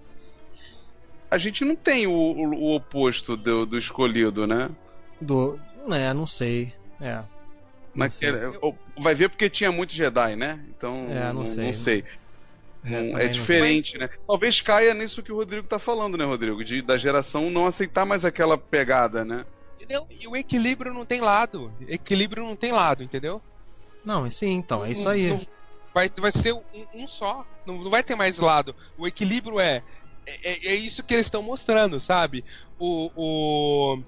A 1.30 1.38
gente 1.38 1.64
não 1.64 1.74
tem 1.76 2.06
o, 2.06 2.10
o, 2.12 2.54
o 2.54 2.74
oposto 2.74 3.36
do, 3.36 3.64
do 3.66 3.78
escolhido, 3.78 4.46
né? 4.46 4.70
Do. 5.20 5.58
É, 5.90 6.12
não 6.12 6.26
sei. 6.26 6.72
É. 7.00 7.22
Sei. 8.10 8.30
Vai 8.98 9.14
ver 9.14 9.28
porque 9.28 9.48
tinha 9.48 9.70
muito 9.70 9.94
Jedi, 9.94 10.34
né? 10.36 10.64
Então. 10.76 11.06
É, 11.08 11.32
não 11.32 11.44
sei. 11.44 11.66
Não 11.66 11.74
sei. 11.74 12.04
É, 12.84 12.90
Não- 12.90 13.10
também 13.10 13.16
é 13.22 13.24
não- 13.24 13.32
diferente, 13.32 13.98
né? 13.98 14.10
Talvez 14.26 14.60
caia 14.60 14.92
nisso 14.92 15.22
que 15.22 15.32
o 15.32 15.36
Rodrigo 15.36 15.66
tá 15.66 15.78
falando, 15.78 16.18
né, 16.18 16.24
Rodrigo? 16.24 16.62
De, 16.64 16.82
da 16.82 16.98
geração 16.98 17.48
não 17.50 17.66
aceitar 17.66 18.04
mais 18.04 18.24
aquela 18.24 18.58
pegada, 18.58 19.24
né? 19.24 19.46
Não, 19.90 20.06
e 20.10 20.28
o 20.28 20.36
equilíbrio 20.36 20.92
não 20.92 21.04
tem 21.06 21.20
lado. 21.20 21.72
Equilíbrio 21.88 22.44
não 22.44 22.54
tem 22.56 22.72
lado, 22.72 23.02
entendeu? 23.02 23.40
Não, 24.04 24.28
sim, 24.28 24.52
então, 24.52 24.84
é 24.84 24.90
isso 24.90 25.08
aí. 25.08 25.30
Não, 25.30 25.40
vai, 25.94 26.10
vai 26.18 26.30
ser 26.30 26.52
um, 26.52 26.62
um 26.94 27.08
só. 27.08 27.46
Não, 27.64 27.82
não 27.82 27.90
vai 27.90 28.02
ter 28.02 28.14
mais 28.14 28.38
lado. 28.38 28.74
O 28.98 29.06
equilíbrio 29.06 29.58
é. 29.58 29.82
É, 30.26 30.68
é 30.68 30.74
isso 30.74 31.02
que 31.02 31.12
eles 31.14 31.26
estão 31.26 31.42
mostrando, 31.42 31.98
sabe? 32.00 32.44
O. 32.78 33.10
o 33.14 34.02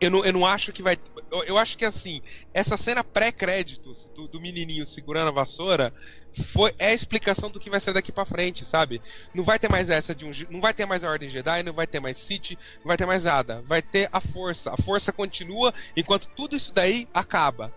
eu, 0.00 0.10
não, 0.10 0.24
eu 0.24 0.32
não 0.32 0.46
acho 0.46 0.72
que 0.72 0.82
vai. 0.82 0.98
Eu, 1.30 1.44
eu 1.44 1.58
acho 1.58 1.78
que 1.78 1.84
assim, 1.84 2.20
essa 2.52 2.76
cena 2.76 3.04
pré-créditos 3.04 4.10
do, 4.14 4.26
do 4.26 4.40
menininho 4.40 4.84
segurando 4.84 5.28
a 5.28 5.32
vassoura 5.32 5.92
foi 6.32 6.74
é 6.78 6.88
a 6.88 6.94
explicação 6.94 7.50
do 7.50 7.60
que 7.60 7.70
vai 7.70 7.78
ser 7.78 7.92
daqui 7.92 8.10
para 8.10 8.24
frente, 8.24 8.64
sabe? 8.64 9.00
Não 9.34 9.44
vai 9.44 9.58
ter 9.58 9.70
mais 9.70 9.90
essa 9.90 10.14
de 10.14 10.24
um, 10.24 10.32
não 10.50 10.60
vai 10.60 10.74
ter 10.74 10.86
mais 10.86 11.04
a 11.04 11.08
ordem 11.08 11.28
Jedi, 11.28 11.62
não 11.62 11.72
vai 11.72 11.86
ter 11.86 12.00
mais 12.00 12.16
Sith, 12.16 12.58
não 12.78 12.86
vai 12.86 12.96
ter 12.96 13.06
mais 13.06 13.24
nada. 13.24 13.62
Vai 13.64 13.80
ter 13.80 14.08
a 14.12 14.20
força. 14.20 14.72
A 14.72 14.76
força 14.76 15.12
continua 15.12 15.72
enquanto 15.96 16.26
tudo 16.28 16.56
isso 16.56 16.74
daí 16.74 17.08
acaba 17.14 17.72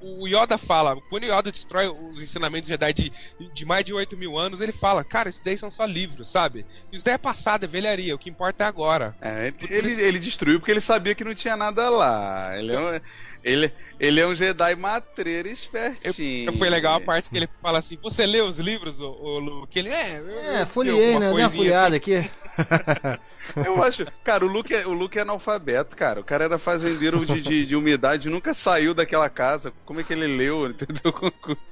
o 0.00 0.26
Yoda 0.26 0.56
fala, 0.56 0.96
quando 1.10 1.24
o 1.24 1.26
Yoda 1.26 1.50
destrói 1.50 1.88
os 1.88 2.22
ensinamentos 2.22 2.68
Jedi 2.68 2.92
de, 2.92 3.12
de 3.52 3.64
mais 3.66 3.84
de 3.84 3.92
8 3.92 4.16
mil 4.16 4.38
anos, 4.38 4.60
ele 4.60 4.72
fala, 4.72 5.04
cara, 5.04 5.28
isso 5.28 5.42
daí 5.44 5.58
são 5.58 5.70
só 5.70 5.84
livros, 5.84 6.30
sabe? 6.30 6.64
Isso 6.92 7.04
daí 7.04 7.14
é 7.14 7.18
passado, 7.18 7.64
é 7.64 7.66
velharia, 7.66 8.14
o 8.14 8.18
que 8.18 8.30
importa 8.30 8.64
é 8.64 8.66
agora. 8.66 9.14
É, 9.20 9.52
ele, 9.68 9.74
ele, 9.74 10.02
ele, 10.02 10.18
destruiu 10.18 10.58
porque 10.58 10.70
ele 10.70 10.80
sabia 10.80 11.14
que 11.14 11.24
não 11.24 11.34
tinha 11.34 11.56
nada 11.56 11.88
lá. 11.90 12.56
Ele 12.58 12.74
é 12.74 12.80
um, 12.80 13.00
ele, 13.44 13.72
ele 14.00 14.20
é 14.20 14.26
um 14.26 14.34
Jedi 14.34 14.74
matreiro 14.74 15.48
espertinho. 15.48 16.50
Eu, 16.50 16.54
foi 16.54 16.70
legal 16.70 16.94
a 16.94 17.00
parte 17.00 17.28
que 17.28 17.36
ele 17.36 17.48
fala 17.60 17.78
assim: 17.78 17.98
Você 18.02 18.24
lê 18.24 18.40
os 18.40 18.58
livros, 18.58 19.00
o, 19.00 19.10
o 19.10 19.38
Luke? 19.38 19.78
Ele 19.78 19.90
é. 19.90 20.60
É, 20.60 20.66
folhei, 20.66 21.18
né? 21.18 21.30
Dei 21.30 21.44
uma 21.44 21.50
folheada 21.50 21.96
aqui. 21.96 22.16
aqui. 22.16 22.30
Eu 23.56 23.82
acho. 23.82 24.06
Cara, 24.22 24.44
o 24.44 24.48
Luke, 24.48 24.74
é, 24.74 24.86
o 24.86 24.92
Luke 24.92 25.18
é 25.18 25.22
analfabeto, 25.22 25.96
cara. 25.96 26.20
O 26.20 26.24
cara 26.24 26.44
era 26.44 26.58
fazendeiro 26.58 27.24
de, 27.24 27.40
de, 27.40 27.66
de, 27.66 27.76
umidade, 27.76 28.28
nunca 28.28 28.54
saiu 28.54 28.94
daquela 28.94 29.28
casa. 29.28 29.72
Como 29.84 30.00
é 30.00 30.02
que 30.02 30.12
ele 30.12 30.26
leu? 30.26 30.70
Entendeu? 30.70 31.12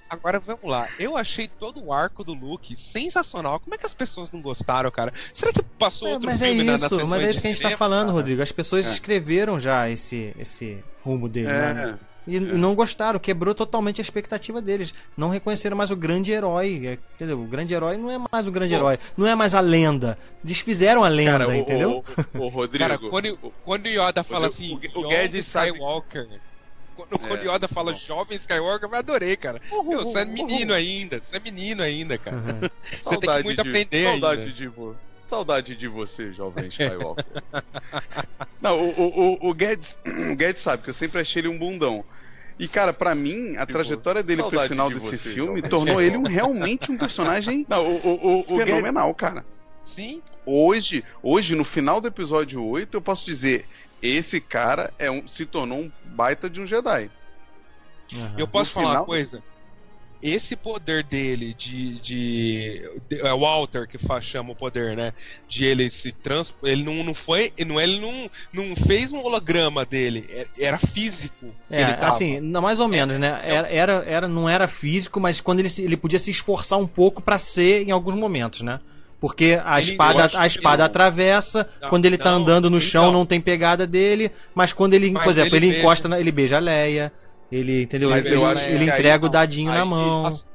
Agora 0.09 0.39
vamos 0.39 0.65
lá. 0.65 0.89
Eu 0.99 1.17
achei 1.17 1.49
todo 1.49 1.83
o 1.85 1.93
arco 1.93 2.23
do 2.23 2.35
Luke 2.35 2.77
sensacional. 2.77 3.59
Como 3.61 3.75
é 3.75 3.79
que 3.79 3.87
as 3.87 3.95
pessoas 3.95 4.31
não 4.31 4.43
gostaram, 4.43 4.91
cara? 4.91 5.11
Será 5.15 5.53
que 5.53 5.63
passou 5.63 6.09
é, 6.09 6.13
outro 6.13 6.29
mas 6.29 6.41
filme 6.41 6.69
é 6.69 6.75
isso, 6.75 6.97
na, 6.97 7.03
na 7.03 7.09
Mas 7.09 7.23
é 7.23 7.31
isso 7.31 7.41
que 7.41 7.47
a 7.47 7.51
gente 7.51 7.63
tá 7.63 7.69
cinema? 7.69 7.71
tá 7.71 7.79
falando, 7.79 8.13
Rodrigo. 8.13 8.43
As 8.43 8.53
pessoas 8.53 8.87
é. 8.87 8.93
escreveram 8.93 9.59
já 9.59 9.89
esse, 9.89 10.35
esse 10.39 10.83
rumo 11.03 11.29
dele, 11.29 11.49
é. 11.49 11.75
né? 11.75 11.99
E 12.27 12.37
é. 12.37 12.41
não 12.41 12.75
gostaram, 12.75 13.19
quebrou 13.19 13.55
totalmente 13.55 14.01
a 14.01 14.05
expectativa 14.05 14.61
deles. 14.61 14.95
Não 15.17 15.29
reconheceram 15.29 15.77
mais 15.77 15.91
o 15.91 15.97
grande 15.97 16.33
herói. 16.33 16.87
É, 16.87 16.99
entendeu? 17.15 17.41
O 17.41 17.47
grande 17.47 17.75
herói 17.75 17.97
não 17.97 18.11
é 18.11 18.19
mais 18.31 18.47
o 18.47 18.53
grande 18.53 18.73
Pô. 18.73 18.79
herói. 18.79 18.99
Não 19.17 19.27
é 19.27 19.35
mais 19.35 19.55
a 19.55 19.61
lenda. 19.61 20.19
Desfizeram 20.43 21.05
a 21.05 21.09
lenda, 21.09 21.47
Cara, 21.47 21.57
entendeu? 21.57 22.05
O, 22.35 22.39
o, 22.39 22.43
o 22.43 22.49
Rodrigo. 22.49 22.85
Cara, 22.85 22.99
quando, 22.99 23.37
quando 23.65 23.87
Yoda 23.87 24.23
fala 24.23 24.47
assim, 24.47 24.79
o, 24.95 25.01
o 25.01 25.09
Guedes 25.09 25.47
Skywalker. 25.47 26.27
Sabe... 26.27 26.41
Quando, 26.97 27.19
quando 27.19 27.49
é, 27.49 27.55
Yoda 27.55 27.69
fala 27.69 27.95
jovem 27.95 28.37
Skywalker, 28.37 28.89
eu 28.89 28.95
adorei, 28.97 29.37
cara. 29.37 29.61
Meu, 29.85 30.05
você 30.05 30.21
é 30.21 30.25
menino 30.25 30.75
ainda. 30.75 31.21
Você 31.21 31.37
é 31.37 31.41
menino 31.41 31.83
ainda, 31.83 32.19
cara. 32.19 32.37
Uhum. 32.37 32.69
você 32.83 33.17
tem 33.17 33.31
que 33.31 33.43
muito 33.43 33.63
de, 33.63 33.69
aprender 33.69 34.05
saudade 34.05 34.43
ainda. 34.43 34.53
De, 34.53 34.71
saudade 35.33 35.75
de 35.75 35.89
você, 35.89 36.31
jovem 36.31 36.69
Skywalker. 36.69 37.25
Não, 38.61 38.79
o, 38.79 39.39
o, 39.41 39.49
o, 39.49 39.55
Guedes, 39.55 39.99
o 40.31 40.37
Guedes 40.37 40.61
sabe 40.61 40.83
que 40.83 40.91
eu 40.91 40.95
sempre 40.95 41.21
achei 41.21 41.41
ele 41.41 41.49
um 41.49 41.59
bundão. 41.59 42.05
E, 42.59 42.69
cara, 42.69 42.93
para 42.93 43.15
mim, 43.15 43.57
a 43.57 43.61
tipo, 43.61 43.73
trajetória 43.73 44.23
dele 44.23 44.43
pro 44.43 44.61
final 44.61 44.89
de 44.89 44.97
desse 44.97 45.17
você, 45.17 45.31
filme 45.31 45.63
tornou 45.63 46.03
ele 46.03 46.19
um, 46.19 46.23
realmente 46.29 46.93
um 46.93 46.99
personagem 46.99 47.65
Não, 47.67 47.83
o, 47.83 48.41
o, 48.41 48.57
fenomenal, 48.59 49.13
cara. 49.15 49.45
Sim. 49.83 50.23
Hoje, 50.45 51.03
hoje, 51.23 51.55
no 51.55 51.65
final 51.65 51.99
do 51.99 52.07
episódio 52.07 52.63
8, 52.63 52.95
eu 52.95 53.01
posso 53.01 53.25
dizer, 53.25 53.67
esse 54.03 54.39
cara 54.39 54.93
é 54.99 55.11
um, 55.11 55.27
se 55.27 55.47
tornou 55.47 55.79
um 55.79 55.91
baita 56.05 56.51
de 56.51 56.61
um 56.61 56.67
Jedi. 56.67 57.11
Uhum. 58.13 58.35
Eu 58.37 58.47
posso 58.47 58.71
no 58.71 58.75
falar 58.75 58.89
final... 58.89 59.03
uma 59.03 59.07
coisa? 59.07 59.43
Esse 60.23 60.55
poder 60.55 61.03
dele 61.03 61.53
de, 61.53 61.95
de, 61.95 62.91
de 63.09 63.21
é 63.21 63.33
o 63.33 63.41
Walter 63.41 63.89
que 63.89 63.99
faz, 63.99 64.25
chama 64.25 64.53
o 64.53 64.55
poder, 64.55 64.97
né? 64.97 65.13
De 65.49 65.65
ele 65.65 65.91
se 65.91 66.13
trans, 66.13 66.55
ele 66.63 66.85
não, 66.85 67.03
não 67.03 67.13
foi, 67.13 67.53
não 67.67 67.81
ele 67.81 67.99
não, 68.01 68.31
não 68.53 68.77
fez 68.77 69.13
um 69.13 69.21
holograma 69.21 69.85
dele, 69.85 70.25
é, 70.31 70.47
era 70.61 70.79
físico. 70.79 71.47
É, 71.71 71.85
assim, 72.01 72.41
mais 72.41 72.79
ou 72.79 72.89
menos, 72.89 73.17
é, 73.17 73.19
né? 73.19 73.41
É 73.43 73.55
era, 73.55 73.69
era, 73.69 73.93
era, 74.07 74.29
não 74.29 74.49
era 74.49 74.69
físico, 74.69 75.19
mas 75.19 75.41
quando 75.41 75.59
ele, 75.59 75.71
ele 75.79 75.97
podia 75.97 76.19
se 76.19 76.31
esforçar 76.31 76.79
um 76.79 76.87
pouco 76.87 77.21
para 77.21 77.39
ser 77.39 77.83
em 77.83 77.91
alguns 77.91 78.15
momentos, 78.15 78.63
né? 78.63 78.81
Porque 79.21 79.61
a 79.65 79.81
ele, 79.81 79.93
espada, 79.93 80.31
a 80.35 80.47
espada 80.47 80.85
atravessa, 80.85 81.69
não, 81.81 81.89
quando 81.89 82.07
ele 82.07 82.19
tá 82.19 82.33
não, 82.33 82.39
andando 82.43 82.69
no 82.69 82.81
chão 82.81 83.07
não. 83.07 83.13
não 83.13 83.27
tem 83.27 83.41
pegada 83.41 83.87
dele, 83.87 84.33
mas 84.53 84.73
quando 84.73 84.95
ele, 84.95 85.13
mas 85.13 85.23
por 85.23 85.31
exemplo, 85.31 85.57
ele, 85.57 85.69
ele 85.69 85.79
encosta, 85.79 86.09
na, 86.09 86.19
ele 86.19 86.33
beija 86.33 86.57
a 86.57 86.61
Leia. 86.61 87.13
Ele, 87.53 87.83
entendeu? 87.83 88.09
Mas 88.09 88.25
ele, 88.25 88.41
ele 88.75 88.85
entrega 88.85 89.27
aí, 89.27 89.29
o 89.29 89.31
dadinho 89.31 89.71
aí, 89.71 89.79
na 89.79 89.85
mão. 89.85 90.25
As, 90.25 90.49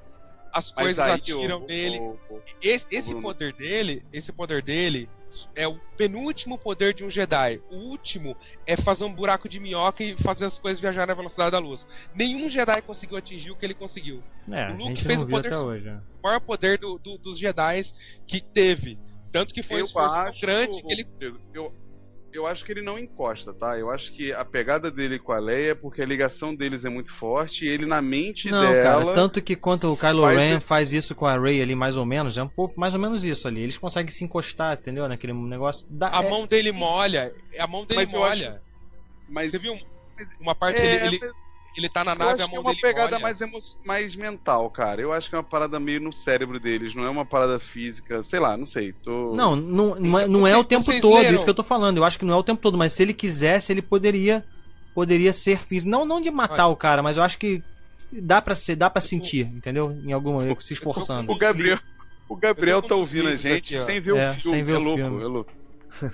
as 0.52 0.72
coisas 0.72 1.00
aí, 1.00 1.12
atiram 1.12 1.64
o, 1.64 1.68
nele. 1.68 2.00
O, 2.00 2.18
o, 2.30 2.42
esse, 2.64 2.88
esse 2.92 3.14
poder 3.14 3.54
dele, 3.54 4.02
esse 4.12 4.34
poder 4.34 4.64
dele 4.64 5.08
é 5.56 5.68
o 5.68 5.76
penúltimo 5.96 6.58
poder 6.58 6.96
de 6.96 7.04
um 7.04 7.10
Jedi. 7.10 7.62
O 7.70 7.76
último 7.76 8.36
é 8.66 8.76
fazer 8.76 9.04
um 9.04 9.14
buraco 9.14 9.48
de 9.48 9.60
minhoca 9.60 10.04
e 10.04 10.18
fazer 10.18 10.46
as 10.46 10.58
coisas 10.58 10.82
viajar 10.82 11.06
na 11.06 11.14
velocidade 11.14 11.52
da 11.52 11.60
luz. 11.60 11.86
Nenhum 12.16 12.50
Jedi 12.50 12.82
conseguiu 12.82 13.18
atingir 13.18 13.52
o 13.52 13.56
que 13.56 13.66
ele 13.66 13.76
conseguiu. 13.76 14.24
É, 14.52 14.72
o 14.72 14.76
Luke 14.76 15.04
fez 15.04 15.22
o 15.22 15.28
poder 15.28 15.54
hoje, 15.54 15.90
o 15.90 16.24
maior 16.24 16.40
poder 16.40 16.80
do, 16.80 16.98
do, 16.98 17.18
dos 17.20 17.38
Jedi 17.38 17.82
que 18.26 18.42
teve. 18.42 18.98
Tanto 19.32 19.54
que 19.54 19.62
foi 19.62 19.78
eu 19.78 19.84
um 19.84 19.86
esforço 19.86 20.20
acho, 20.20 20.42
grande 20.42 20.82
que 20.82 20.92
ele. 20.92 21.08
Eu, 21.54 21.72
eu 22.38 22.46
acho 22.46 22.64
que 22.64 22.72
ele 22.72 22.84
não 22.84 23.00
encosta, 23.00 23.52
tá? 23.52 23.78
Eu 23.78 23.90
acho 23.90 24.14
que 24.14 24.32
a 24.32 24.46
pegada 24.46 24.92
dele 24.92 25.18
com 25.18 25.32
a 25.32 25.40
Leia 25.40 25.72
é 25.72 25.76
porque 25.76 26.02
a 26.02 26.06
ligação 26.06 26.54
deles 26.54 26.86
é 26.86 26.90
muito 26.90 27.12
forte 27.12 27.66
e 27.66 27.68
ele 27.68 27.86
na 27.86 28.00
mente 28.00 28.50
não, 28.52 28.62
dela. 28.62 28.84
Cara, 28.84 29.14
tanto 29.16 29.42
que 29.42 29.56
quanto 29.56 29.92
o 29.92 29.98
Kylo 29.98 30.22
faz 30.22 30.38
Ren 30.38 30.60
faz 30.60 30.94
isso 30.94 31.16
com 31.16 31.26
a 31.26 31.38
Rey 31.38 31.62
ali, 31.62 31.74
mais 31.74 31.98
ou 31.98 32.06
menos, 32.06 32.38
é 32.38 32.44
um 32.44 32.48
pouco 32.48 32.80
mais 32.80 32.94
ou 32.94 33.00
menos 33.00 33.24
isso 33.24 33.48
ali. 33.48 33.62
Eles 33.62 33.78
conseguem 33.78 34.12
se 34.12 34.24
encostar, 34.24 34.78
entendeu? 34.78 35.08
Naquele 35.08 35.34
negócio. 35.34 35.86
Da... 35.90 36.16
A 36.16 36.24
é... 36.24 36.30
mão 36.30 36.46
dele 36.46 36.72
molha. 36.72 37.34
A 37.60 37.68
mão 37.68 37.86
dele 37.86 38.02
Mas 38.02 38.14
molha. 38.14 38.50
Acho... 38.50 38.62
Mas... 39.28 39.52
Você 39.52 39.58
viu 39.58 39.76
uma 40.40 40.54
parte 40.54 40.82
é, 40.82 41.08
ele, 41.08 41.16
ele, 41.16 41.32
ele 41.80 41.90
tá 41.90 42.04
na 42.04 42.16
nave, 42.16 42.42
a 42.42 42.48
mão 42.48 42.58
dele. 42.58 42.58
É 42.58 42.60
uma 42.60 42.76
pegada 42.76 43.12
molha. 43.12 43.20
mais, 43.22 43.42
emo... 43.42 43.60
mais 43.86 44.16
mental, 44.16 44.70
cara. 44.70 45.02
Eu 45.02 45.14
acho 45.14 45.30
que 45.30 45.36
é 45.36 45.38
uma 45.38 45.44
parada 45.44 45.80
meio 45.80 46.02
no 46.02 46.12
cérebro 46.12 46.60
deles, 46.60 46.96
não 46.96 47.04
é 47.04 47.10
uma 47.10 47.26
parada 47.26 47.60
física. 47.60 48.24
Sei 48.24 48.40
lá, 48.40 48.58
não 48.58 48.66
sei. 48.66 48.94
Tô... 48.94 49.34
Não, 49.36 49.56
não, 49.56 49.96
não 49.96 50.20
é, 50.20 50.28
não 50.28 50.48
é 50.48 50.58
o 50.58 50.64
tempo 50.64 50.86
todo, 51.00 51.18
leram? 51.18 51.36
isso 51.36 51.44
que 51.44 51.50
eu 51.50 51.56
tô 51.56 51.64
falando. 51.64 51.98
Eu 51.98 52.04
acho 52.04 52.18
que 52.18 52.26
não 52.26 52.34
é 52.34 52.38
o 52.38 52.44
tempo 52.44 52.62
todo, 52.62 52.78
mas 52.78 52.94
se 52.94 53.04
ele 53.04 53.14
quisesse, 53.14 53.72
ele 53.72 53.82
poderia 53.82 54.44
poderia 54.94 55.32
ser 55.32 55.60
físico. 55.60 55.92
Não, 55.92 56.06
não 56.06 56.20
de 56.20 56.32
matar 56.32 56.66
Olha. 56.66 56.74
o 56.74 56.76
cara, 56.76 57.04
mas 57.04 57.18
eu 57.18 57.24
acho 57.24 57.38
que 57.38 57.62
dá 58.12 58.42
para 58.42 58.56
ser, 58.56 58.76
dá 58.76 58.90
para 58.90 59.02
sentir, 59.02 59.46
entendeu? 59.46 59.92
Em 60.04 60.12
alguma 60.12 60.44
se 60.60 60.74
esforçando. 60.74 61.32
O 61.32 61.38
Gabriel, 61.38 61.80
o 62.28 62.36
Gabriel 62.36 62.82
tá 62.82 62.96
ouvindo 62.96 63.30
a 63.30 63.36
gente 63.36 63.76
aqui, 63.76 63.86
sem 63.86 64.02
ver 64.02 64.14
o 64.14 64.18
é, 64.18 64.34
filme. 64.34 64.58
Sem 64.58 64.64
ver 64.64 64.74
é, 64.74 64.78
o 64.78 64.80
louco, 64.80 64.98
filme. 64.98 65.22
é 65.22 65.28
louco, 65.28 65.52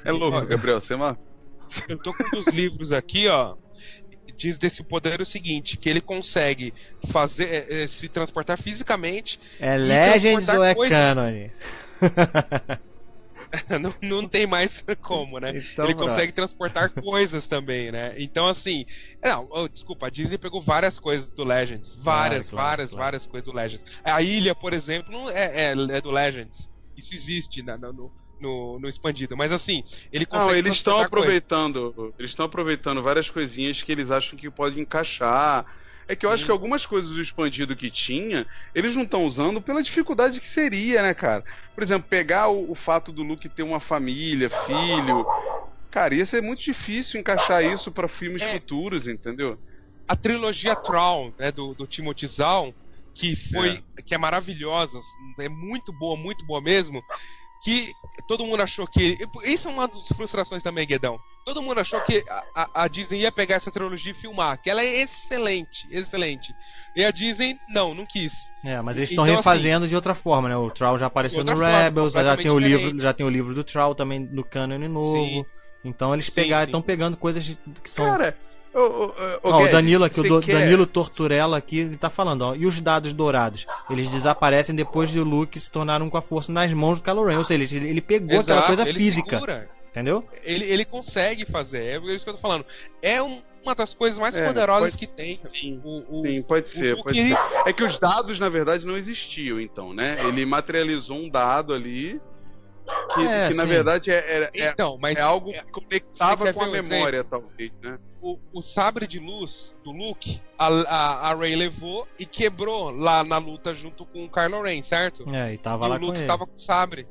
é 0.04 0.12
louco. 0.12 0.46
Gabriel, 0.48 0.82
você 0.82 0.94
é 0.94 0.96
uma... 0.98 1.18
Eu 1.88 1.98
tô 1.98 2.14
com 2.14 2.24
um 2.24 2.30
dos 2.32 2.48
livros 2.48 2.92
aqui, 2.92 3.30
ó 3.30 3.56
diz 4.38 4.58
desse 4.58 4.84
poder 4.84 5.22
o 5.22 5.26
seguinte, 5.26 5.78
que 5.78 5.90
ele 5.90 6.02
consegue 6.02 6.74
fazer 7.08 7.66
é, 7.70 7.88
se 7.88 8.10
transportar 8.10 8.58
fisicamente. 8.58 9.40
É 9.60 9.78
Legends 9.78 10.48
ou 10.50 10.64
é 10.64 10.76
coisas... 10.76 10.98
Canon? 10.98 11.50
não, 13.80 13.94
não 14.02 14.28
tem 14.28 14.48
mais 14.48 14.84
como, 15.02 15.40
né? 15.40 15.54
Então, 15.56 15.86
ele 15.86 15.94
consegue 15.94 16.32
transportar 16.32 16.90
coisas 16.90 17.48
também, 17.48 17.92
né? 17.92 18.14
Então, 18.18 18.48
assim. 18.48 18.86
Não, 19.24 19.48
oh, 19.52 19.68
desculpa, 19.68 20.08
a 20.08 20.10
Disney 20.10 20.38
pegou 20.38 20.62
várias 20.62 20.98
coisas 20.98 21.30
do 21.30 21.44
Legends. 21.44 21.94
Várias, 21.98 22.50
claro, 22.50 22.68
várias, 22.68 22.90
claro. 22.90 23.04
várias 23.04 23.26
coisas 23.26 23.46
do 23.46 23.56
Legends. 23.56 23.86
A 24.04 24.22
ilha, 24.22 24.56
por 24.56 24.74
exemplo, 24.74 25.30
é, 25.30 25.68
é, 25.68 25.72
é 25.72 26.02
do 26.02 26.12
Legends. 26.12 26.70
Isso 26.98 27.14
existe 27.14 27.64
né, 27.64 27.78
no, 27.78 28.12
no, 28.44 28.78
no 28.80 28.90
expandido. 28.90 29.36
Mas 29.38 29.52
assim, 29.52 29.84
ele 30.12 30.26
consegue. 30.26 30.52
Não, 30.52 30.58
eles 30.58 30.76
estão 30.76 31.00
aproveitando. 31.00 31.94
Coisa. 31.94 32.14
Eles 32.20 32.32
estão 32.32 32.46
aproveitando 32.46 33.02
várias 33.02 33.30
coisinhas 33.30 33.82
que 33.82 33.92
eles 33.92 34.12
acham 34.12 34.38
que 34.38 34.50
podem 34.52 34.82
encaixar. 34.82 35.66
É 36.06 36.16
que 36.18 36.26
eu 36.26 36.30
Sim. 36.30 36.34
acho 36.36 36.46
que 36.46 36.52
algumas 36.52 36.86
coisas 36.86 37.12
do 37.12 37.22
expandido 37.22 37.78
que 37.78 37.90
tinha, 37.90 38.46
eles 38.76 38.94
não 38.94 39.04
estão 39.04 39.26
usando 39.26 39.62
pela 39.62 39.82
dificuldade 39.82 40.42
que 40.42 40.48
seria, 40.48 41.02
né, 41.02 41.14
cara? 41.14 41.46
Por 41.74 41.82
exemplo, 41.82 42.08
pegar 42.10 42.50
o, 42.50 42.70
o 42.70 42.76
fato 42.76 43.10
do 43.10 43.24
Luke 43.24 43.48
ter 43.48 43.64
uma 43.64 43.80
família, 43.80 44.50
filho. 44.50 45.26
Cara, 45.90 46.14
ia 46.14 46.26
ser 46.26 46.42
muito 46.42 46.62
difícil 46.62 47.22
encaixar 47.22 47.64
isso 47.64 47.90
para 47.90 48.10
filmes 48.10 48.44
é. 48.44 48.48
futuros, 48.48 49.08
entendeu? 49.08 49.58
A 50.06 50.16
trilogia 50.16 50.76
Tron, 50.76 51.32
né, 51.40 51.54
do, 51.54 51.74
do 51.74 51.88
Timothy 51.88 52.28
Zahn, 52.28 52.74
que 53.14 53.34
foi 53.36 53.80
é. 53.98 54.02
que 54.02 54.14
é 54.14 54.18
maravilhosa, 54.18 55.00
é 55.40 55.48
muito 55.48 55.94
boa, 55.94 56.18
muito 56.18 56.46
boa 56.46 56.62
mesmo 56.62 57.02
que 57.64 57.94
todo 58.28 58.46
mundo 58.46 58.62
achou 58.62 58.86
que. 58.86 59.18
Isso 59.46 59.70
é 59.70 59.72
uma 59.72 59.88
das 59.88 60.10
frustrações 60.10 60.62
também, 60.62 60.86
Guedão. 60.86 61.18
Todo 61.46 61.62
mundo 61.62 61.80
achou 61.80 62.02
que 62.02 62.22
a, 62.54 62.84
a, 62.84 62.88
Disney 62.90 63.22
ia 63.22 63.32
pegar 63.32 63.56
essa 63.56 63.72
trilogia 63.72 64.12
e 64.12 64.14
filmar, 64.14 64.62
que 64.62 64.70
ela 64.70 64.82
é 64.82 65.02
excelente, 65.02 65.88
excelente. 65.90 66.54
E 66.94 67.06
a 67.06 67.10
Disney, 67.10 67.58
não, 67.70 67.96
não 67.96 68.06
quis. 68.06 68.52
É, 68.66 68.82
mas 68.82 68.98
eles 68.98 69.12
estão 69.12 69.24
então, 69.24 69.40
assim, 69.40 69.50
refazendo 69.50 69.86
assim, 69.86 69.90
de 69.90 69.96
outra 69.96 70.14
forma, 70.14 70.50
né? 70.50 70.58
O 70.58 70.70
Troll 70.70 70.98
já 70.98 71.06
apareceu 71.06 71.42
no 71.42 71.56
Rebels, 71.56 72.14
já 72.14 72.36
tem, 72.36 72.52
o 72.52 72.60
livro, 72.60 73.00
já 73.00 73.14
tem 73.14 73.26
o 73.26 73.30
livro 73.30 73.56
do 73.56 73.64
Troll 73.64 73.96
também 73.96 74.20
no 74.20 74.44
canon 74.44 74.78
novo. 74.90 75.16
Sim. 75.16 75.46
Então 75.86 76.14
eles 76.14 76.36
estão 76.36 76.82
pegando 76.82 77.16
coisas 77.16 77.58
que 77.82 77.90
são. 77.90 78.06
Cara, 78.06 78.38
Ô, 78.74 78.80
ô, 78.80 79.06
ô, 79.06 79.12
Ó, 79.44 79.64
o 79.64 79.70
Danilo 79.70 80.04
aqui, 80.04 80.20
o 80.20 80.42
quer- 80.42 80.54
Danilo 80.60 80.86
Torturella 80.88 81.58
aqui, 81.58 81.80
ele 81.80 81.98
tá 81.98 82.10
falando, 82.10 82.42
ó. 82.42 82.56
E 82.56 82.66
os 82.66 82.82
dados 82.82 83.14
dourados? 83.14 83.68
Eles 83.90 84.08
desaparecem 84.08 84.74
depois 84.76 85.10
de 85.12 85.20
o 85.20 85.24
Luke 85.24 85.60
se 85.60 85.70
tornar 85.72 86.02
um 86.02 86.10
com 86.10 86.18
a 86.18 86.22
força 86.22 86.52
nas 86.52 86.74
mãos 86.74 87.00
do 87.00 87.04
Kylo 87.04 87.24
Ren. 87.26 87.38
Ou 87.38 87.44
seja, 87.44 87.76
ele, 87.76 87.90
ele 87.90 88.02
pegou 88.02 88.28
aquela 88.40 88.40
Exato, 88.60 88.68
coisa 88.68 88.82
ele 88.84 88.94
física, 88.94 89.36
segura. 89.40 89.70
entendeu? 89.92 90.24
Ele, 90.44 90.66
ele 90.66 90.86
consegue 90.86 91.46
fazer, 91.46 92.02
é 92.02 92.14
isso 92.14 92.24
que 92.24 92.30
eu 92.32 92.36
tô 92.36 92.40
falando. 92.40 92.66
É 93.02 93.22
um- 93.22 93.42
uma 93.64 93.76
das 93.76 93.94
coisas 93.94 94.20
mais 94.20 94.36
É, 94.36 94.46
poderosas 94.46 94.90
pode 94.92 94.98
que 94.98 95.06
ser. 95.06 95.16
tem. 95.16 95.40
Sim, 95.46 95.80
O, 95.86 96.20
o- 96.20 96.26
sim, 96.26 96.42
pode 96.42 96.70
ser, 96.70 96.96
o 96.96 97.04
pode 97.04 97.16
que- 97.16 97.28
ser. 97.30 97.38
É 97.66 97.72
que 97.72 97.84
os 97.84 97.98
dados, 98.00 98.38
na 98.40 98.50
verdade, 98.50 98.86
não 98.86 98.98
existiam, 98.98 99.58
então, 99.62 99.94
né? 99.94 100.18
Ele 100.28 100.46
materializou 100.46 101.18
um 101.18 101.30
dado 101.30 101.74
ali 101.74 102.20
que, 103.14 103.22
É, 103.22 103.48
que, 103.50 103.54
na 103.56 103.66
verdade, 103.66 104.12
é, 104.12 104.16
é, 104.16 104.50
é- 104.56 104.72
Então, 104.72 104.98
mas 105.02 105.18
é 105.18 105.22
algo 105.22 105.52
é, 105.52 105.54
que 105.64 105.72
conectava 105.72 106.38
você 106.38 106.44
quer 106.44 106.54
com 106.54 106.64
a 106.64 106.68
um 106.68 106.72
memória, 106.72 107.24
talvez, 107.24 107.72
né? 107.82 107.98
o, 108.22 108.38
o 108.54 108.62
sabre 108.62 109.06
de 109.06 109.20
luz 109.20 109.76
do 109.84 109.92
Luke, 109.92 110.40
a, 110.58 110.68
a, 110.68 111.32
a 111.32 111.36
Rey 111.36 111.56
levou 111.56 112.08
e 112.20 112.26
quebrou 112.26 112.90
lá 112.90 113.24
na 113.24 113.38
luta 113.38 113.74
junto 113.74 114.06
com 114.06 114.24
o 114.26 114.30
Kylo 114.30 114.62
Ren, 114.64 114.82
certo? 114.82 115.30
É, 115.30 115.54
e 115.54 115.58
tava 115.58 115.86
e 115.86 115.90
lá 115.90 115.96
o 115.96 116.00
com 116.00 116.06
Luke 116.06 116.20
ele. 116.20 116.28
tava 116.28 116.46
com 116.46 116.56
o 116.56 116.60
sabre. 116.60 117.06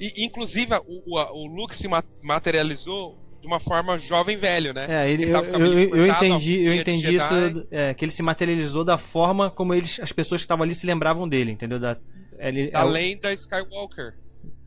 E, 0.00 0.24
inclusive, 0.24 0.72
o, 0.86 1.14
o, 1.14 1.18
a- 1.18 1.32
o 1.32 1.46
Luke 1.46 1.76
se 1.76 1.88
ma- 1.88 2.04
materializou 2.22 3.16
de 3.40 3.46
uma 3.48 3.58
forma 3.60 3.98
jovem 3.98 4.36
velho, 4.36 4.72
né? 4.72 4.86
É, 4.88 5.10
ele, 5.10 5.24
Ele 5.24 5.32
eu, 5.36 5.44
com 5.44 5.50
eu, 5.58 5.96
eu 5.96 6.06
entendi, 6.06 6.64
eu 6.64 6.72
a 6.72 6.76
entendi 6.76 7.14
isso, 7.16 7.66
é, 7.70 7.92
que 7.92 8.04
ele 8.04 8.12
se 8.12 8.22
materializou 8.22 8.84
da 8.84 8.96
forma 8.96 9.50
como 9.50 9.74
eles, 9.74 9.98
as 10.00 10.12
pessoas 10.12 10.40
que 10.40 10.44
estavam 10.44 10.62
ali 10.64 10.74
se 10.74 10.86
lembravam 10.86 11.28
dele, 11.28 11.50
entendeu? 11.52 11.78
Da, 11.78 11.96
ele, 12.38 12.70
é 12.72 12.78
o- 12.78 12.80
Além 12.80 13.18
da 13.18 13.32
Skywalker. 13.32 14.14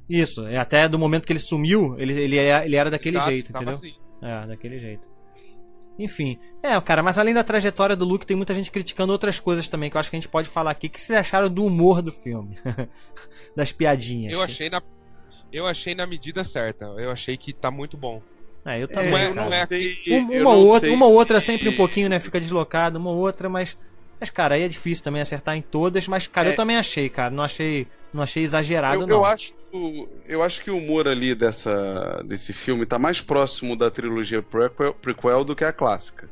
Isso, 0.10 0.46
é, 0.48 0.58
até 0.58 0.88
do 0.88 0.98
momento 0.98 1.26
que 1.26 1.34
ele 1.34 1.40
sumiu, 1.40 1.96
ele, 2.00 2.20
ele, 2.20 2.38
era, 2.38 2.66
ele 2.66 2.76
era 2.76 2.90
daquele 2.92 3.18
Exato, 3.18 3.30
jeito, 3.32 3.52
tava 3.52 3.72
entendeu? 3.72 3.78
assim. 3.90 3.96
É, 4.22 4.48
daquele 4.48 4.80
jeito. 4.80 5.08
Enfim, 6.00 6.38
é, 6.62 6.80
cara, 6.80 7.02
mas 7.02 7.18
além 7.18 7.34
da 7.34 7.44
trajetória 7.44 7.96
do 7.96 8.06
Luke, 8.06 8.26
tem 8.26 8.38
muita 8.38 8.54
gente 8.54 8.70
criticando 8.70 9.12
outras 9.12 9.40
coisas 9.40 9.68
também, 9.68 9.90
que 9.90 9.98
eu 9.98 10.00
acho 10.00 10.10
que 10.12 10.16
a 10.16 10.20
gente 10.20 10.30
pode 10.30 10.48
falar 10.48 10.70
aqui. 10.72 10.88
O 10.88 10.90
que 10.92 11.02
vocês 11.02 11.18
acharam 11.18 11.50
do 11.50 11.66
humor 11.66 12.02
do 12.04 12.12
filme? 12.12 12.58
das 13.56 13.72
piadinhas? 13.72 14.32
Eu 14.32 14.42
achei 14.42 14.70
na. 14.70 14.82
Eu 15.52 15.66
achei 15.66 15.96
na 15.96 16.06
medida 16.06 16.44
certa. 16.44 16.86
Eu 16.98 17.12
achei 17.12 17.36
que 17.36 17.52
tá 17.52 17.72
muito 17.72 17.98
bom. 17.98 18.22
É, 18.64 18.84
eu 18.84 18.88
também, 18.88 19.16
é- 19.16 19.34
cara. 19.34 19.50
não 19.50 19.54
é 19.54 19.66
sei- 19.66 19.98
eu 20.06 20.22
uma 20.42 20.54
não 20.54 20.64
outra, 20.66 20.92
uma 20.92 21.08
outra 21.08 21.40
se- 21.40 21.48
sempre 21.48 21.70
um 21.70 21.76
pouquinho, 21.76 22.10
né? 22.10 22.20
Fica 22.20 22.40
deslocado, 22.40 23.00
uma 23.00 23.12
outra, 23.12 23.50
mas. 23.50 23.76
Mas, 24.20 24.30
cara, 24.30 24.56
aí 24.56 24.64
é 24.64 24.68
difícil 24.68 25.04
também 25.04 25.22
acertar 25.22 25.56
em 25.56 25.62
todas, 25.62 26.08
mas, 26.08 26.26
cara, 26.28 26.50
É. 26.50 26.52
eu 26.52 26.56
também 26.56 26.78
achei, 26.78 27.08
cara. 27.10 27.30
Não 27.30 27.44
achei, 27.44 27.88
não 28.12 28.24
achei 28.24 28.44
exagerado, 28.44 29.02
Eu, 29.04 29.08
não. 29.08 29.16
eu 29.18 29.26
acho, 29.26 29.54
que- 29.54 30.08
eu 30.28 30.42
acho 30.42 30.64
que 30.64 30.72
o 30.72 30.78
humor 30.78 31.08
ali 31.08 31.36
dessa, 31.36 32.24
desse 32.26 32.52
filme 32.54 32.86
tá 32.86 32.98
mais 32.98 33.22
próximo 33.22 33.76
da 33.76 33.92
trilogia 33.92 34.42
prequel, 34.42 34.94
prequel 34.96 35.44
do 35.44 35.56
que 35.56 35.64
a 35.64 35.72
clássica. 35.72 36.28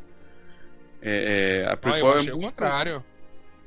É, 1.02 1.62
é, 1.64 1.70
a 1.70 1.74
Ah, 1.74 1.78
prequel 1.78 2.08
eu 2.08 2.12
é 2.12 2.16
achei 2.16 2.32
o 2.34 2.38
muito- 2.38 2.48
contrário. 2.50 3.04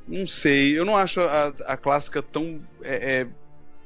Não 0.09 0.27
sei, 0.27 0.77
eu 0.79 0.85
não 0.85 0.97
acho 0.97 1.21
a, 1.21 1.49
a 1.67 1.77
clássica 1.77 2.23
tão 2.23 2.59
é, 2.83 3.21
é, 3.21 3.27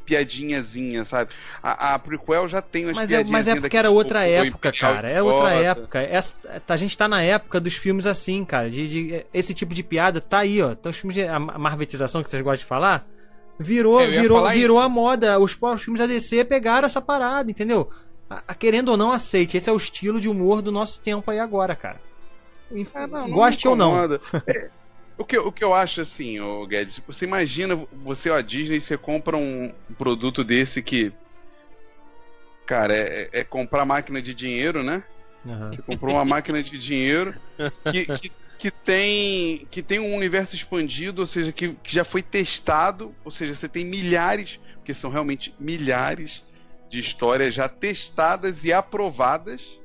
piadinhazinha, 0.05 1.05
sabe? 1.05 1.31
A, 1.63 1.95
a 1.95 1.99
prequel 1.99 2.49
já 2.49 2.61
tem 2.63 2.85
umas 2.87 2.97
Mas 2.97 3.11
é, 3.13 3.17
piadinhas. 3.17 3.31
mas 3.31 3.49
é 3.49 3.61
porque 3.61 3.77
era 3.77 3.91
outra 3.91 4.27
época, 4.27 4.73
cara. 4.73 5.09
É 5.09 5.23
outra 5.23 5.51
época. 5.53 6.01
época. 6.01 6.17
Essa, 6.17 6.37
a 6.69 6.77
gente 6.77 6.97
tá 6.97 7.07
na 7.09 7.23
época 7.23 7.61
dos 7.61 7.75
filmes 7.75 8.07
assim, 8.07 8.45
cara. 8.45 8.69
De, 8.71 8.89
de- 8.89 9.27
esse 9.33 9.55
tipo 9.55 9.73
de 9.75 9.83
piada 9.83 10.21
tá 10.21 10.39
aí, 10.39 10.61
ó. 10.63 10.73
Então, 10.73 10.91
os 10.91 10.97
filmes 10.97 11.15
de 11.15 11.25
a 11.25 11.39
marvetização 11.39 12.23
que 12.23 12.31
vocês 12.31 12.43
gostam 12.43 12.59
de 12.59 12.65
falar. 12.65 13.07
Virou, 13.59 13.99
virou, 14.01 14.49
virou 14.51 14.79
isso. 14.79 14.81
a 14.87 14.89
moda. 14.89 15.39
Os, 15.39 15.57
os 15.61 15.83
filmes 15.83 16.01
da 16.01 16.07
DC 16.07 16.45
pegaram 16.45 16.87
essa 16.87 17.01
parada, 17.01 17.51
entendeu? 17.51 17.89
A- 18.29 18.43
a- 18.49 18.55
querendo 18.55 18.89
ou 18.89 18.97
não, 18.97 19.13
aceite. 19.13 19.57
Esse 19.57 19.71
é 19.71 19.73
o 19.73 19.77
estilo 19.77 20.21
de 20.21 20.29
humor 20.29 20.63
do 20.63 20.73
nosso 20.73 21.01
tempo 21.01 21.31
aí 21.31 21.39
agora, 21.39 21.77
cara. 21.77 22.01
Inf- 22.73 22.97
É, 22.97 23.07
não, 23.07 23.29
não 23.29 23.31
Goste 23.37 23.69
ou 23.69 23.77
não. 23.77 23.95
É, 25.19 25.23
o, 25.23 25.25
que, 25.25 25.39
o 25.39 25.53
que 25.53 25.65
eu 25.65 25.75
acho 25.75 26.01
assim, 26.01 26.41
ô 26.41 26.67
Guedes, 26.67 27.01
você 27.07 27.25
imagina, 27.25 27.77
você, 28.05 28.31
ó, 28.31 28.37
a 28.37 28.43
Disney, 28.43 28.81
você 28.81 28.97
compra 28.97 29.37
um 29.37 29.73
produto 29.97 30.45
desse 30.45 30.83
que. 30.83 31.13
Cara, 32.67 32.95
é, 32.95 33.29
é 33.33 33.45
comprar 33.45 33.85
máquina 33.85 34.23
de 34.23 34.35
dinheiro, 34.35 34.83
né? 34.83 35.03
Aham. 35.47 35.73
Você 35.73 35.83
comprou 35.83 36.15
uma 36.15 36.25
máquina 36.25 36.63
de 36.63 36.79
dinheiro 36.79 37.35
que, 37.91 38.07
que, 38.07 38.33
que 38.59 38.71
tem, 38.71 39.67
que 39.71 39.83
tem 39.83 39.99
um 39.99 40.15
universo 40.15 40.55
expandido, 40.55 41.23
ou 41.23 41.27
seja, 41.27 41.53
que, 41.53 41.75
que 41.75 41.95
já 41.95 42.05
foi 42.05 42.23
testado, 42.23 43.15
ou 43.25 43.31
seja, 43.31 43.55
você 43.55 43.69
tem 43.69 43.85
milhares, 43.85 44.61
porque 44.77 44.95
são 44.95 45.11
realmente 45.11 45.55
milhares 45.59 46.45
de 46.89 47.01
histórias 47.01 47.55
já 47.55 47.69
testadas 47.69 48.65
e 48.65 48.73
aprovadas, 48.73 49.81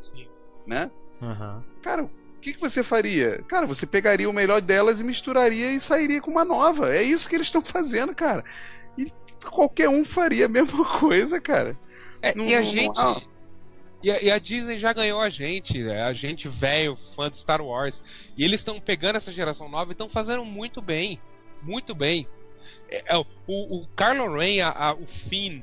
Sim. 0.00 0.28
né? 0.66 0.90
Aham. 1.22 1.64
Cara, 1.82 2.10
o 2.38 2.40
que, 2.40 2.52
que 2.54 2.60
você 2.60 2.82
faria? 2.82 3.42
Cara, 3.48 3.66
você 3.66 3.84
pegaria 3.84 4.30
o 4.30 4.32
melhor 4.32 4.60
delas 4.60 5.00
e 5.00 5.04
misturaria 5.04 5.72
e 5.72 5.80
sairia 5.80 6.20
com 6.20 6.30
uma 6.30 6.44
nova. 6.44 6.94
É 6.94 7.02
isso 7.02 7.28
que 7.28 7.34
eles 7.34 7.48
estão 7.48 7.60
fazendo, 7.62 8.14
cara. 8.14 8.44
E 8.96 9.12
qualquer 9.44 9.88
um 9.88 10.04
faria 10.04 10.46
a 10.46 10.48
mesma 10.48 10.84
coisa, 10.98 11.40
cara. 11.40 11.76
É, 12.22 12.34
Não- 12.34 12.44
e 12.44 12.54
a 12.54 12.58
não- 12.58 12.64
gente. 12.64 12.98
ah. 13.00 13.20
E 14.00 14.12
a, 14.12 14.22
e 14.22 14.30
a 14.30 14.38
Disney 14.38 14.78
já 14.78 14.92
ganhou 14.92 15.20
a 15.20 15.28
gente, 15.28 15.82
né? 15.82 16.04
a 16.04 16.12
gente 16.12 16.46
velho, 16.48 16.96
fã 17.16 17.28
de 17.28 17.36
Star 17.36 17.60
Wars. 17.60 18.00
E 18.36 18.44
eles 18.44 18.60
estão 18.60 18.78
pegando 18.80 19.16
essa 19.16 19.32
geração 19.32 19.68
nova 19.68 19.90
e 19.90 19.92
estão 19.92 20.08
fazendo 20.08 20.44
muito 20.44 20.80
bem. 20.80 21.20
Muito 21.62 21.96
bem. 21.96 22.28
É, 22.88 23.14
é, 23.14 23.18
o, 23.18 23.24
o 23.48 23.88
Kylo 23.96 24.32
Ren, 24.38 24.60
a- 24.62 24.70
a- 24.90 24.94
o 24.94 25.04
Finn 25.04 25.62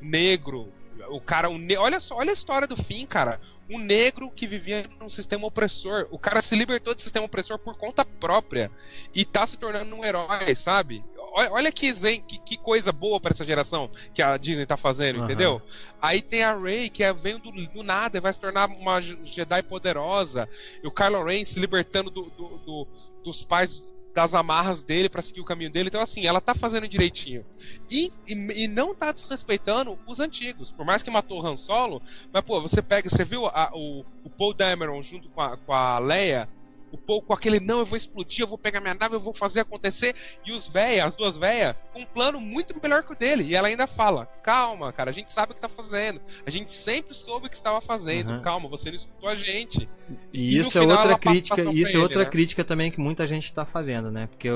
negro, 0.00 0.72
o 1.10 1.20
cara, 1.20 1.48
o 1.50 1.58
ne- 1.58 1.76
olha 1.76 2.00
só, 2.00 2.16
olha 2.16 2.30
a 2.30 2.32
história 2.32 2.66
do 2.68 2.76
Finn, 2.76 3.06
cara. 3.06 3.40
Um 3.70 3.78
negro 3.78 4.30
que 4.30 4.46
vivia 4.46 4.88
num 5.00 5.08
sistema 5.08 5.46
opressor. 5.46 6.06
O 6.10 6.18
cara 6.18 6.42
se 6.42 6.54
libertou 6.54 6.94
do 6.94 7.00
sistema 7.00 7.26
opressor 7.26 7.58
por 7.58 7.76
conta 7.76 8.04
própria 8.04 8.70
e 9.14 9.24
tá 9.24 9.46
se 9.46 9.56
tornando 9.56 9.94
um 9.94 10.04
herói, 10.04 10.54
sabe? 10.54 11.04
Olha, 11.50 11.72
que, 11.72 11.92
que, 12.20 12.38
que 12.38 12.56
coisa 12.56 12.92
boa 12.92 13.18
pra 13.18 13.32
essa 13.32 13.44
geração 13.44 13.90
que 14.12 14.22
a 14.22 14.36
Disney 14.36 14.66
tá 14.66 14.76
fazendo, 14.76 15.16
Aham. 15.16 15.24
entendeu? 15.24 15.62
Aí 16.00 16.22
tem 16.22 16.44
a 16.44 16.56
Rey, 16.56 16.88
que 16.88 17.02
é, 17.02 17.12
veio 17.12 17.38
do, 17.40 17.50
do 17.50 17.82
nada 17.82 18.18
e 18.18 18.20
vai 18.20 18.32
se 18.32 18.38
tornar 18.40 18.68
uma 18.68 19.00
Je- 19.00 19.18
Jedi 19.24 19.60
poderosa. 19.64 20.48
E 20.82 20.86
o 20.86 20.92
Kylo 20.92 21.24
Ren 21.24 21.44
se 21.44 21.58
libertando 21.58 22.08
do- 22.08 22.30
do- 22.30 22.58
do- 22.58 22.88
dos 23.24 23.42
pais 23.42 23.88
das 24.14 24.34
amarras 24.34 24.84
dele 24.84 25.08
pra 25.08 25.22
seguir 25.22 25.40
o 25.40 25.44
caminho 25.44 25.70
dele. 25.70 25.88
Então, 25.88 26.00
assim, 26.00 26.26
ela 26.26 26.40
tá 26.40 26.54
fazendo 26.54 26.88
direitinho. 26.88 27.44
E, 27.90 28.06
e, 28.26 28.64
e 28.64 28.68
não 28.68 28.94
tá 28.94 29.12
desrespeitando 29.12 29.98
os 30.06 30.20
antigos. 30.20 30.72
Por 30.72 30.86
mais 30.86 31.02
que 31.02 31.10
matou 31.10 31.42
o 31.42 31.46
Han 31.46 31.56
Solo, 31.56 32.00
mas, 32.32 32.42
pô, 32.44 32.60
você 32.60 32.82
pega, 32.82 33.08
você 33.10 33.24
viu 33.24 33.46
a- 33.46 33.70
o, 33.74 34.04
o 34.22 34.30
Paul 34.30 34.54
Dameron 34.54 35.02
junto 35.02 35.28
com 35.30 35.40
a, 35.40 35.58
com 35.58 35.72
a 35.72 35.98
Leia? 35.98 36.48
O 36.94 36.98
Paul 36.98 37.22
com 37.22 37.32
aquele, 37.32 37.58
não, 37.58 37.80
eu 37.80 37.84
vou 37.84 37.96
explodir, 37.96 38.42
eu 38.44 38.46
vou 38.46 38.56
pegar 38.56 38.80
minha 38.80 38.94
nave, 38.94 39.16
eu 39.16 39.20
vou 39.20 39.34
fazer 39.34 39.60
acontecer. 39.60 40.14
E 40.46 40.52
os 40.52 40.68
véia, 40.68 41.04
as 41.04 41.16
duas 41.16 41.36
véias, 41.36 41.74
com 41.92 42.00
um 42.00 42.04
plano 42.04 42.40
muito 42.40 42.72
melhor 42.80 43.02
que 43.02 43.12
o 43.12 43.16
dele. 43.16 43.42
E 43.42 43.56
ela 43.56 43.66
ainda 43.66 43.86
fala: 43.88 44.26
calma, 44.44 44.92
cara, 44.92 45.10
a 45.10 45.12
gente 45.12 45.32
sabe 45.32 45.50
o 45.50 45.54
que 45.56 45.60
tá 45.60 45.68
fazendo. 45.68 46.20
A 46.46 46.50
gente 46.50 46.72
sempre 46.72 47.12
soube 47.14 47.48
o 47.48 47.50
que 47.50 47.56
estava 47.56 47.80
fazendo. 47.80 48.30
Uhum. 48.30 48.42
Calma, 48.42 48.68
você 48.68 48.90
não 48.90 48.96
escutou 48.96 49.28
a 49.28 49.34
gente. 49.34 49.88
E, 50.32 50.42
E 50.42 50.58
isso 50.58 50.78
é 50.78 50.82
outra 50.82 51.18
crítica, 51.18 51.62
isso 51.72 51.96
é 51.96 52.00
outra 52.00 52.18
ele, 52.18 52.24
né? 52.26 52.30
crítica 52.30 52.64
também 52.64 52.90
que 52.92 53.00
muita 53.00 53.26
gente 53.26 53.46
está 53.46 53.64
fazendo, 53.64 54.10
né? 54.10 54.28
Porque 54.28 54.48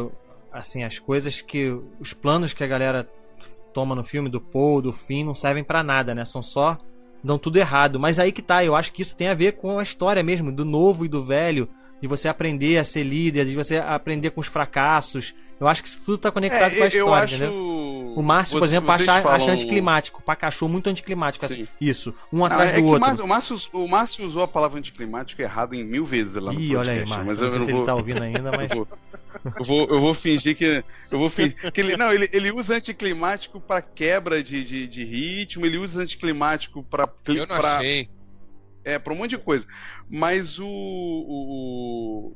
assim, 0.52 0.84
as 0.84 0.98
coisas 1.00 1.40
que 1.40 1.76
os 1.98 2.12
planos 2.12 2.52
que 2.52 2.62
a 2.62 2.68
galera 2.68 3.08
toma 3.74 3.94
no 3.96 4.04
filme 4.04 4.28
do 4.28 4.40
Paul, 4.40 4.80
do 4.80 4.92
Finn 4.92 5.24
não 5.24 5.34
servem 5.34 5.64
pra 5.64 5.82
nada, 5.82 6.14
né? 6.14 6.24
São 6.24 6.40
só 6.40 6.78
dão 7.22 7.38
tudo 7.38 7.58
errado. 7.58 7.98
Mas 7.98 8.18
aí 8.18 8.32
que 8.32 8.42
tá, 8.42 8.64
eu 8.64 8.74
acho 8.74 8.92
que 8.92 9.02
isso 9.02 9.16
tem 9.16 9.28
a 9.28 9.34
ver 9.34 9.52
com 9.52 9.78
a 9.78 9.82
história 9.82 10.22
mesmo, 10.22 10.52
do 10.52 10.64
novo 10.64 11.04
e 11.04 11.08
do 11.08 11.24
velho, 11.24 11.68
de 12.00 12.06
você 12.08 12.28
aprender 12.28 12.78
a 12.78 12.84
ser 12.84 13.02
líder, 13.02 13.44
de 13.46 13.54
você 13.54 13.76
aprender 13.78 14.30
com 14.30 14.40
os 14.40 14.46
fracassos. 14.46 15.34
Eu 15.60 15.66
acho 15.66 15.82
que 15.82 15.88
isso 15.88 16.00
tudo 16.04 16.18
tá 16.18 16.30
conectado 16.30 16.70
com 16.76 16.82
a 16.82 16.86
É, 16.86 16.88
eu 16.94 16.98
história, 17.06 17.24
acho. 17.24 17.34
entendeu? 17.34 17.78
O 18.16 18.22
Márcio, 18.22 18.52
por 18.54 18.60
Você- 18.60 18.76
exemplo, 18.76 18.92
vocês 18.92 19.08
acha, 19.08 19.22
falam- 19.22 19.36
acha 19.36 19.50
anticlimático. 19.52 20.20
O 20.20 20.22
Pacachou 20.22 20.68
muito 20.68 20.88
anticlimático. 20.88 21.44
assim. 21.44 21.64
Sim. 21.64 21.68
Isso. 21.80 22.14
Um 22.32 22.38
Não, 22.38 22.46
atrás 22.46 22.72
é 22.72 22.76
do 22.76 22.84
outro. 22.84 23.00
Márcio, 23.00 23.24
o, 23.24 23.28
Márcio, 23.28 23.56
o 23.72 23.88
Márcio 23.88 24.26
usou 24.26 24.42
a 24.44 24.48
palavra 24.48 24.78
anticlimático 24.78 25.42
errado 25.42 25.74
em 25.74 25.84
mil 25.84 26.04
vezes 26.04 26.34
lá 26.36 26.52
no 26.52 26.60
Ih, 26.60 26.76
olha 26.76 26.92
aí, 26.92 26.98
podcast, 27.00 27.08
Márcio. 27.10 27.26
mas 27.26 27.38
Não 27.40 27.46
eu 27.46 27.50
sei 27.50 27.58
não 27.60 27.66
se 27.66 27.72
vou, 27.72 27.80
ele 27.80 27.86
tá 27.86 27.94
ouvindo 27.94 28.22
ainda, 28.22 28.50
mas. 28.56 28.70
eu 28.70 28.76
vou, 28.76 28.88
eu 29.58 29.64
vou, 29.64 29.88
eu 29.88 30.00
vou 30.00 30.14
fingir 30.14 30.56
que 30.56 30.84
eu 31.12 31.18
vou 31.18 31.28
fingir 31.28 31.72
que 31.72 31.80
ele 31.80 31.96
não, 31.96 32.12
ele, 32.12 32.28
ele 32.32 32.50
usa 32.52 32.76
anticlimático 32.76 33.60
pra 33.60 33.82
quebra 33.82 34.42
de, 34.42 34.62
de, 34.64 34.86
de 34.88 35.04
ritmo, 35.04 35.66
ele 35.66 35.76
usa 35.78 36.02
anticlimático 36.02 36.82
pra 36.84 37.08
Eu 37.26 37.46
não 37.46 37.58
pra- 37.58 37.76
achei. 37.78 38.08
é 38.84 38.98
pra 38.98 39.12
um 39.12 39.16
monte 39.16 39.30
de 39.30 39.38
coisa. 39.38 39.66
Mas 40.10 40.58
o 40.58 40.66
o, 40.66 42.32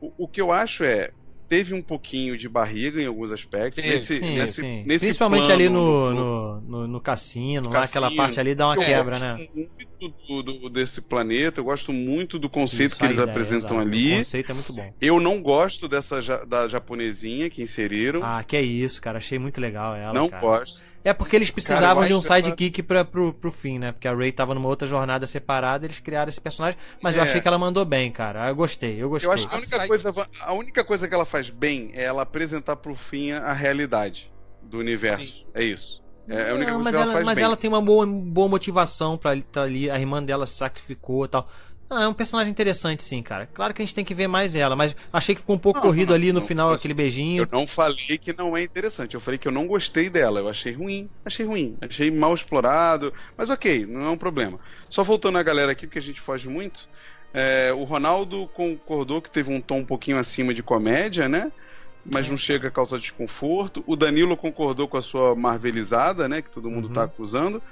o, 0.00 0.12
o 0.24 0.28
que 0.28 0.40
eu 0.40 0.52
acho 0.52 0.84
é 0.84 1.10
teve 1.48 1.72
um 1.74 1.80
pouquinho 1.80 2.36
de 2.36 2.48
barriga 2.48 3.00
em 3.00 3.06
alguns 3.06 3.30
aspectos. 3.30 3.80
Teve, 3.80 3.94
nesse, 3.94 4.18
Sim, 4.18 4.34
nesse, 4.34 4.60
sim. 4.60 4.82
nesse 4.84 5.04
Principalmente 5.06 5.44
plano, 5.46 5.54
ali 5.54 5.68
no, 5.68 6.12
no, 6.12 6.60
no, 6.60 6.88
no 6.88 7.00
cassino, 7.00 7.68
no 7.68 7.70
lá 7.70 7.84
aquela 7.84 8.10
parte 8.10 8.40
ali 8.40 8.52
dá 8.52 8.66
uma 8.66 8.76
quebra, 8.76 9.16
gosto 9.18 9.24
né? 9.24 9.48
muito 9.54 10.08
do, 10.26 10.42
do- 10.42 10.68
desse 10.68 11.00
planeta, 11.00 11.60
eu 11.60 11.64
gosto 11.64 11.92
muito 11.92 12.36
do 12.36 12.50
conceito 12.50 12.90
Isso, 12.90 12.98
que 12.98 13.04
eles 13.04 13.18
ideia, 13.18 13.30
apresentam 13.30 13.76
exato. 13.76 13.88
O 13.88 13.92
ali. 13.92 14.16
conceito 14.16 14.50
é 14.50 14.54
muito 14.54 14.72
bom. 14.72 14.92
Eu 15.00 15.20
não 15.20 15.40
gosto 15.40 15.88
dessa 15.88 16.20
ja- 16.20 16.44
da 16.44 16.66
japonesinha 16.66 17.48
que 17.48 17.62
inseriram. 17.62 18.24
Ah, 18.24 18.42
que 18.42 18.56
é 18.56 18.62
isso, 18.62 19.00
cara. 19.00 19.18
Achei 19.18 19.38
muito 19.38 19.60
legal 19.60 19.94
ela. 19.94 20.12
não 20.12 20.28
cara. 20.28 20.42
gosto. 20.42 20.82
É 21.08 21.12
porque 21.14 21.36
eles 21.36 21.50
precisavam 21.52 21.94
Cara, 21.94 22.06
de 22.08 22.14
um 22.14 22.16
eu 22.18 22.22
sidekick 22.22 22.82
pra, 22.82 23.04
pro, 23.04 23.32
pro 23.32 23.52
fim, 23.52 23.78
né? 23.78 23.92
Porque 23.92 24.08
a 24.08 24.14
Ray 24.14 24.32
tava 24.32 24.54
numa 24.54 24.68
outra 24.68 24.88
jornada 24.88 25.24
separada, 25.26 25.86
eles 25.86 26.00
criaram 26.00 26.28
esse 26.28 26.40
personagem. 26.40 26.76
Mas 27.00 27.14
eu 27.16 27.22
É. 27.22 27.24
achei 27.24 27.40
que 27.40 27.46
ela 27.46 27.58
mandou 27.58 27.84
bem, 27.84 28.10
cara. 28.10 28.48
Eu 28.48 28.56
gostei, 28.56 29.00
eu 29.00 29.08
gostei. 29.08 29.28
Eu 29.28 29.32
acho 29.34 29.46
que 29.48 29.54
a 29.54 29.56
A 29.56 29.58
única, 29.60 29.76
side- 29.76 29.86
coisa, 29.88 30.28
a 30.40 30.52
única 30.52 30.84
coisa 30.84 31.06
que 31.06 31.14
ela 31.14 31.24
faz 31.24 31.48
bem 31.48 31.90
é 31.94 32.02
ela 32.02 32.22
apresentar 32.22 32.74
pro 32.76 32.96
fim 32.96 33.30
a 33.30 33.52
realidade 33.52 34.32
do 34.62 34.78
universo. 34.78 35.32
Sim. 35.32 35.46
É 35.54 35.62
isso. 35.62 36.04
É 36.28 36.50
a 36.50 36.54
única 36.54 36.72
Não, 36.72 36.82
coisa 36.82 36.84
mas 36.84 36.88
que 36.90 36.94
ela, 36.96 37.04
ela, 37.04 37.12
faz 37.12 37.24
mas 37.26 37.34
bem. 37.36 37.44
ela 37.44 37.56
tem 37.56 37.70
uma 37.70 37.80
boa, 37.80 38.04
boa 38.04 38.48
motivação 38.48 39.16
pra 39.16 39.36
estar 39.36 39.62
ali. 39.62 39.88
A 39.88 39.96
irmã 39.96 40.20
dela 40.20 40.44
se 40.44 40.56
sacrificou 40.56 41.24
e 41.24 41.28
tal. 41.28 41.48
Ah, 41.88 42.02
é 42.02 42.08
um 42.08 42.14
personagem 42.14 42.50
interessante, 42.50 43.02
sim, 43.04 43.22
cara. 43.22 43.46
Claro 43.46 43.72
que 43.72 43.80
a 43.80 43.84
gente 43.84 43.94
tem 43.94 44.04
que 44.04 44.14
ver 44.14 44.26
mais 44.26 44.56
ela, 44.56 44.74
mas 44.74 44.94
achei 45.12 45.34
que 45.34 45.40
ficou 45.40 45.54
um 45.56 45.58
pouco 45.58 45.78
Não, 45.78 45.80
corrido 45.80 46.12
não, 46.12 46.14
ali 46.14 46.32
no 46.32 46.40
não, 46.40 46.42
final, 46.42 46.72
aquele 46.72 46.94
beijinho. 46.94 47.44
Eu 47.44 47.48
não 47.52 47.66
falei 47.66 48.18
que 48.18 48.32
não 48.32 48.56
é 48.56 48.62
interessante, 48.62 49.14
eu 49.14 49.20
falei 49.20 49.38
que 49.38 49.48
eu 49.48 49.52
não 49.52 49.66
gostei 49.66 50.10
dela, 50.10 50.40
eu 50.40 50.48
achei 50.48 50.72
ruim, 50.72 51.10
achei 51.24 51.46
ruim, 51.46 51.78
achei 51.82 52.10
mal 52.10 52.34
explorado, 52.34 53.12
mas 53.36 53.50
ok, 53.50 53.86
não 53.86 54.02
é 54.06 54.10
um 54.10 54.18
problema. 54.18 54.60
Só 54.90 55.04
voltando 55.04 55.38
a 55.38 55.42
galera 55.42 55.72
aqui, 55.72 55.86
porque 55.86 55.98
a 55.98 56.02
gente 56.02 56.20
foge 56.20 56.48
muito, 56.48 56.88
é, 57.34 57.72
o 57.74 57.84
Ronaldo 57.84 58.48
concordou 58.50 59.22
que 59.22 59.30
teve 59.30 59.52
um 59.52 59.60
tom 59.62 59.80
um 59.80 59.86
pouquinho 59.86 60.18
acima 60.18 60.54
de 60.54 60.62
comédia, 60.62 61.28
né? 61.28 61.52
Mas 62.04 62.28
não 62.30 62.38
chega 62.38 62.68
a 62.68 62.70
causar 62.70 62.98
desconforto. 62.98 63.82
O 63.86 63.96
Danilo 63.96 64.36
concordou 64.36 64.88
com 64.88 64.96
a 64.96 65.02
sua 65.02 65.34
marvelizada, 65.36 66.28
né? 66.28 66.40
Que 66.42 66.50
todo 66.50 66.70
mundo 66.70 66.88
Uhum. 66.88 66.90
tá 66.90 67.04
acusando. 67.04 67.62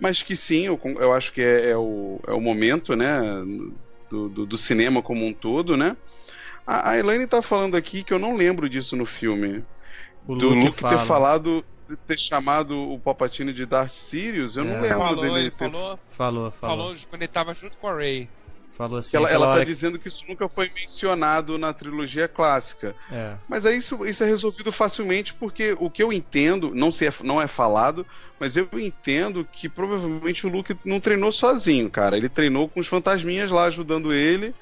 Mas 0.00 0.22
que 0.22 0.34
sim, 0.34 0.66
eu, 0.66 0.80
eu 0.98 1.12
acho 1.12 1.32
que 1.32 1.42
é, 1.42 1.70
é 1.70 1.76
o, 1.76 2.18
é 2.26 2.32
o 2.32 2.40
momento, 2.40 2.96
né? 2.96 3.20
Do, 4.08 4.28
do, 4.28 4.46
do 4.46 4.58
cinema 4.58 5.02
como 5.02 5.24
um 5.24 5.32
todo, 5.32 5.76
né? 5.76 5.96
A, 6.66 6.90
a 6.90 6.98
Elaine 6.98 7.26
tá 7.26 7.40
falando 7.42 7.76
aqui 7.76 8.02
que 8.02 8.12
eu 8.12 8.18
não 8.18 8.34
lembro 8.34 8.68
disso 8.68 8.96
no 8.96 9.06
filme. 9.06 9.64
O 10.26 10.34
do 10.34 10.48
Luke 10.50 10.66
Luke 10.66 10.80
fala. 10.80 10.96
ter 10.98 11.04
falado, 11.04 11.64
ter 12.06 12.18
chamado 12.18 12.76
o 12.76 12.98
Palpatine 12.98 13.52
de 13.52 13.64
Darth 13.66 13.92
Sirius, 13.92 14.56
eu 14.56 14.64
É. 14.64 14.66
não 14.66 14.80
lembro 14.80 14.98
Falou, 14.98 15.22
dele 15.22 15.38
ele 15.40 15.50
ter 15.50 15.56
falou, 15.70 15.98
Falou, 16.08 16.50
falou. 16.50 16.76
falou 16.88 16.94
quando 17.08 17.22
ele 17.22 17.28
tava 17.28 17.54
junto 17.54 17.76
com 17.78 17.86
a 17.88 17.94
Ray. 17.94 18.28
Falou 18.72 18.98
assim. 18.98 19.16
ela, 19.16 19.28
ela 19.30 19.46
tá 19.46 19.52
hora 19.52 19.60
que- 19.60 19.66
dizendo 19.66 19.98
que 19.98 20.08
isso 20.08 20.24
nunca 20.26 20.48
foi 20.48 20.70
mencionado 20.74 21.58
na 21.58 21.72
trilogia 21.72 22.26
clássica. 22.26 22.96
É. 23.12 23.34
Mas 23.46 23.66
aí 23.66 23.76
isso, 23.76 24.06
isso 24.06 24.24
é 24.24 24.26
resolvido 24.26 24.72
facilmente 24.72 25.34
porque 25.34 25.76
o 25.78 25.90
que 25.90 26.02
eu 26.02 26.10
entendo, 26.12 26.74
não, 26.74 26.90
sei, 26.90 27.10
não 27.22 27.40
é 27.42 27.46
falado, 27.46 28.06
mas 28.40 28.56
eu 28.56 28.66
entendo 28.72 29.46
que 29.52 29.68
provavelmente 29.68 30.46
o 30.46 30.50
Luke 30.50 30.74
não 30.84 30.98
treinou 30.98 31.30
sozinho, 31.30 31.90
cara. 31.90 32.16
Ele 32.16 32.28
treinou 32.28 32.66
com 32.68 32.80
os 32.80 32.86
fantasminhas 32.86 33.50
lá 33.50 33.64
ajudando 33.64 34.12
ele. 34.12 34.54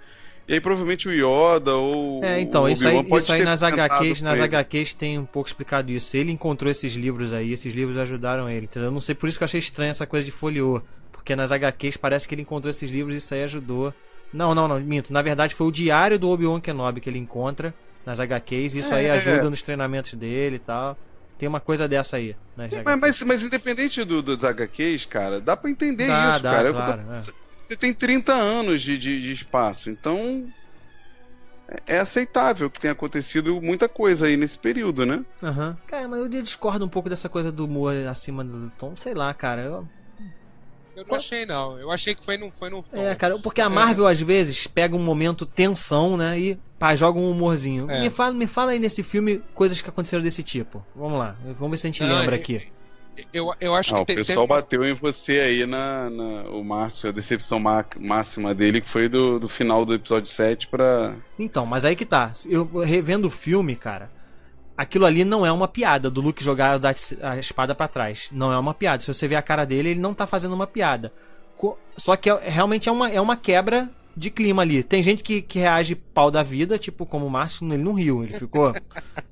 E 0.49 0.55
aí 0.55 0.61
provavelmente 0.61 1.07
o 1.09 1.13
Yoda 1.13 1.77
ou 1.77 2.25
É, 2.25 2.41
então, 2.41 2.67
isso 2.67 2.89
aí, 2.89 3.07
isso 3.17 3.33
aí 3.33 3.45
nas 3.45 3.63
HQs, 3.63 4.23
nas 4.23 4.39
ele. 4.39 4.49
HQs 4.49 4.95
tem 4.95 5.19
um 5.19 5.27
pouco 5.27 5.47
explicado 5.47 5.93
isso. 5.93 6.17
Ele 6.17 6.33
encontrou 6.33 6.71
esses 6.71 6.95
livros 6.95 7.33
aí, 7.35 7.53
esses 7.53 7.73
livros 7.75 7.99
ajudaram 7.99 8.49
ele, 8.49 8.65
entendeu? 8.65 8.89
Eu 8.89 8.93
não 8.93 9.01
sei, 9.01 9.15
por 9.15 9.29
isso 9.29 9.39
que 9.39 9.45
eu 9.45 9.47
achei 9.47 9.59
estranho 9.61 9.91
essa 9.91 10.07
coisa 10.07 10.25
de 10.25 10.33
folheou. 10.33 10.83
Porque 11.13 11.37
nas 11.37 11.53
HQs 11.53 11.99
parece 11.99 12.27
que 12.27 12.35
ele 12.35 12.43
encontrou 12.43 12.71
esses 12.71 12.91
livros 12.91 13.15
e 13.15 13.19
isso 13.19 13.35
aí 13.35 13.43
ajudou. 13.43 13.93
Não, 14.33 14.55
não, 14.55 14.67
não, 14.67 14.81
minto. 14.81 15.13
Na 15.13 15.21
verdade 15.21 15.55
foi 15.55 15.67
o 15.67 15.71
diário 15.71 16.19
do 16.19 16.31
Obi-Wan 16.31 16.61
Kenobi 16.61 17.01
que 17.03 17.11
ele 17.11 17.19
encontra 17.19 17.75
nas 18.07 18.19
HQs. 18.19 18.75
Isso 18.75 18.95
aí 18.95 19.05
É. 19.05 19.11
ajuda 19.11 19.51
nos 19.51 19.61
treinamentos 19.63 20.15
dele 20.15 20.57
e 20.57 20.61
tal. 20.61 20.97
Tem 21.39 21.49
uma 21.49 21.61
coisa 21.61 21.87
dessa 21.87 22.17
aí. 22.17 22.35
Nas 22.57 22.71
Mas, 22.85 23.01
mas, 23.01 23.23
mas 23.23 23.43
independente 23.43 24.03
do, 24.05 24.21
dos 24.21 24.43
HQs, 24.43 25.07
cara, 25.07 25.41
dá 25.41 25.57
pra 25.57 25.71
entender 25.71 26.09
Dá, 26.09 26.31
isso, 26.31 26.43
dá, 26.43 26.51
cara. 26.51 26.69
Eu- 26.69 26.75
claro, 26.75 27.03
é. 27.13 27.21
Você 27.63 27.77
tem 27.77 27.93
30 27.93 28.33
anos 28.33 28.81
de, 28.83 28.97
de, 28.99 29.21
de 29.21 29.31
espaço, 29.31 29.91
então 29.91 30.51
é- 31.69 31.97
é 31.97 31.99
aceitável 31.99 32.71
que 32.71 32.81
tenha 32.81 32.93
acontecido 32.93 33.61
muita 33.61 33.89
coisa 33.89 34.27
aí 34.27 34.37
nesse 34.37 34.59
período, 34.59 35.05
né? 35.07 35.25
Aham. 35.43 35.77
Cara, 35.87 36.09
mas 36.09 36.19
eu 36.21 36.29
discordo 36.29 36.85
um 36.85 36.89
pouco 36.89 37.09
dessa 37.09 37.29
coisa 37.29 37.53
do 37.53 37.67
humor 37.67 37.95
acima 38.07 38.43
do 38.43 38.71
tom. 38.79 38.97
Sei 38.97 39.15
lá, 39.15 39.33
cara. 39.35 39.63
Eu, 39.63 39.89
Eu 40.97 41.05
não 41.07 41.15
achei, 41.15 41.45
não. 41.47 41.79
Eu 41.79 41.93
achei 41.93 42.15
que 42.15 42.25
foi 42.25 42.37
no. 42.37 42.51
Foi 42.51 42.71
no 42.71 42.85
É, 42.93 43.15
cara, 43.15 43.39
porque 43.39 43.61
a 43.61 43.69
Marvel 43.69 44.07
às 44.07 44.21
vezes 44.21 44.67
pega 44.67 44.97
um 44.97 45.03
momento 45.05 45.47
tensão, 45.47 46.17
né, 46.17 46.39
e 46.41 46.59
pá, 46.79 46.95
joga 46.95 47.19
um 47.19 47.31
humorzinho. 47.31 47.91
É. 47.91 48.01
Me, 48.01 48.11
fala, 48.11 48.33
me 48.35 48.47
fala 48.47 48.73
aí 48.73 48.79
nesse 48.79 49.03
filme 49.03 49.43
coisas 49.55 49.81
que 49.83 49.89
aconteceram 49.89 50.23
desse 50.23 50.43
tipo. 50.43 50.85
Vamos 50.95 51.19
lá, 51.19 51.37
vamos 51.59 51.71
ver 51.73 51.77
se 51.79 51.87
a 51.87 51.91
gente 51.91 52.03
Não, 52.05 52.19
lembra 52.21 52.37
aqui. 52.37 52.59
Eu, 53.33 53.53
eu 53.61 53.75
acho 53.75 53.95
Ah, 53.95 53.99
que 53.99 54.03
o 54.03 54.07
te- 54.07 54.15
pessoal 54.15 54.47
teve 54.47 54.61
bateu 54.61 54.85
em 54.85 54.93
você 54.95 55.41
aí 55.41 55.67
na, 55.67 56.09
na- 56.09 56.43
o 56.51 56.63
Márcio, 56.63 57.09
a 57.09 57.13
decepção 57.13 57.59
má- 57.59 57.85
máxima 57.99 58.55
dele, 58.55 58.81
que 58.81 58.89
foi 58.89 59.09
do, 59.09 59.41
do 59.41 59.49
final 59.49 59.85
do 59.85 59.93
episódio 59.93 60.31
7 60.31 60.69
pra. 60.69 61.15
Então, 61.37 61.67
mas 61.67 61.85
aí 61.85 61.97
que 61.97 62.07
tá. 62.07 62.31
Eu 62.47 62.65
revendo 62.85 63.27
o 63.27 63.31
filme, 63.31 63.75
cara, 63.75 64.09
aquilo 64.77 65.05
ali 65.05 65.25
não 65.25 65.45
é 65.45 65.51
uma 65.51 65.67
piada 65.67 66.09
do 66.09 66.21
Luke 66.21 66.45
jogar 66.45 66.75
a 66.75 66.79
da- 66.79 66.95
a 67.23 67.37
espada 67.37 67.75
pra 67.75 67.89
trás. 67.89 68.29
Não 68.31 68.53
é 68.53 68.59
uma 68.59 68.73
piada. 68.73 69.03
Se 69.03 69.13
você 69.13 69.27
ver 69.27 69.35
a 69.35 69.43
cara 69.43 69.67
dele, 69.67 69.89
ele 69.91 70.01
não 70.01 70.15
tá 70.15 70.25
fazendo 70.25 70.55
uma 70.55 70.67
piada. 70.69 71.13
Só 71.97 72.15
que 72.15 72.31
é- 72.31 72.49
realmente 72.49 72.89
é 72.89 72.93
uma, 72.93 73.11
é 73.11 73.21
uma 73.21 73.37
quebra 73.37 73.91
de 74.19 74.31
clima 74.31 74.63
ali. 74.63 74.83
Tem 74.83 75.03
gente 75.03 75.23
que, 75.23 75.41
que 75.41 75.59
reage 75.59 75.95
pau 75.95 76.31
da 76.31 76.43
vida, 76.43 76.79
tipo 76.79 77.07
como 77.07 77.27
o 77.27 77.31
Márcio, 77.31 77.67
ele 77.73 77.83
não 77.83 77.95
riu. 77.95 78.23
Ele 78.25 78.33
ficou. 78.35 78.73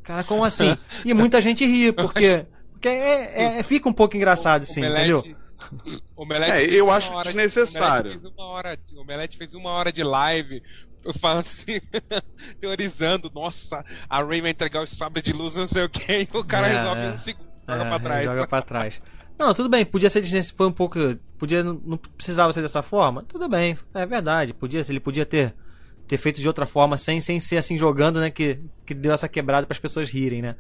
Cara, 0.03 0.23
como 0.25 0.45
assim? 0.45 0.77
E 1.05 1.13
muita 1.13 1.41
gente 1.43 1.65
ri, 1.67 1.93
porque. 1.93 2.47
Porque 2.73 2.89
é, 2.89 3.59
é- 3.59 3.63
fica 3.63 3.89
um 3.89 3.93
pouco 3.93 4.17
engraçado, 4.17 4.63
assim, 4.63 4.81
entendeu? 4.85 5.23
Omelete 6.15 6.53
É, 6.53 6.65
eu 6.65 6.91
acho 6.91 7.13
hora 7.13 7.31
de- 7.31 7.37
desnecessário. 7.37 8.21
O 8.21 8.21
Omelete 8.21 8.29
fez 8.29 8.35
uma 8.35 8.45
hora, 8.47 8.79
o 8.95 9.01
Omelete 9.01 9.37
fez 9.39 9.55
uma 9.55 9.71
hora 9.71 9.93
de 9.93 10.03
live. 10.05 10.63
Eu 11.05 11.15
falo 11.15 11.39
assim, 11.41 11.81
teorizando, 12.61 13.31
nossa, 13.35 13.83
a 14.09 14.23
Ray 14.23 14.41
vai 14.41 14.51
entregar 14.51 14.83
o 14.83 14.87
sabre 14.87 15.23
de 15.23 15.33
luz, 15.33 15.57
não 15.57 15.67
sei 15.67 15.85
o 15.85 15.89
que, 15.89 16.29
e 16.33 16.37
o 16.37 16.45
cara 16.45 16.67
É, 16.69 16.77
resolve 16.77 17.01
é. 17.03 17.09
um 17.11 17.17
segundo, 17.17 17.47
joga 17.67 17.83
É, 17.85 17.89
pra 17.89 17.99
trás. 18.01 18.25
Joga 18.25 18.47
pra 18.49 18.63
trás. 18.63 19.01
Não, 19.39 19.53
tudo 19.53 19.69
bem, 19.69 19.85
podia 19.85 20.09
ser 20.11 20.23
foi 20.55 20.67
um 20.67 20.73
pouco. 20.73 20.99
Podia, 21.39 21.63
não 21.63 21.81
não 21.85 21.97
precisava 21.99 22.53
ser 22.53 22.63
dessa 22.63 22.83
forma. 22.83 23.23
Tudo 23.23 23.49
bem, 23.49 23.77
é 23.95 24.07
verdade. 24.07 24.55
Podia, 24.55 24.81
ele 24.89 25.01
podia 25.01 25.27
ter, 25.27 25.55
ter 26.09 26.17
feito 26.17 26.41
de 26.41 26.49
outra 26.49 26.65
forma, 26.67 26.97
sem, 26.97 27.21
sem 27.21 27.39
ser 27.39 27.59
assim 27.59 27.77
jogando, 27.77 28.21
né? 28.21 28.31
Que, 28.31 28.59
que 28.87 28.95
deu 28.95 29.13
essa 29.13 29.29
quebrada 29.29 29.67
para 29.67 29.75
as 29.75 29.81
pessoas 29.81 30.09
rirem, 30.11 30.41
né? 30.43 30.57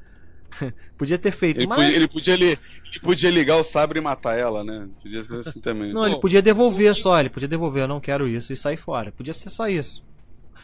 podia 0.96 1.18
ter 1.18 1.30
feito, 1.30 1.58
Ele, 1.58 1.66
mas. 1.66 1.78
podia, 1.78 1.96
ele, 1.96 2.08
podia 2.08 2.36
li- 2.36 2.44
ele 2.90 3.00
podia 3.02 3.30
ligar 3.30 3.56
o 3.56 3.64
sabre 3.64 3.98
e 3.98 4.02
matar 4.02 4.38
ela, 4.38 4.62
né? 4.62 4.88
Podia 5.02 5.22
ser 5.22 5.40
assim 5.40 5.60
também. 5.60 5.92
Não, 5.92 6.06
ele 6.06 6.20
podia 6.20 6.42
devolver 6.42 6.94
só, 6.94 7.18
ele 7.18 7.30
podia 7.30 7.48
devolver, 7.48 7.84
eu 7.84 7.88
não 7.88 8.00
quero 8.00 8.28
isso, 8.28 8.52
e 8.52 8.56
sair 8.56 8.76
fora. 8.76 9.10
Podia 9.10 9.32
ser 9.32 9.50
só 9.50 9.66
isso. 9.68 10.04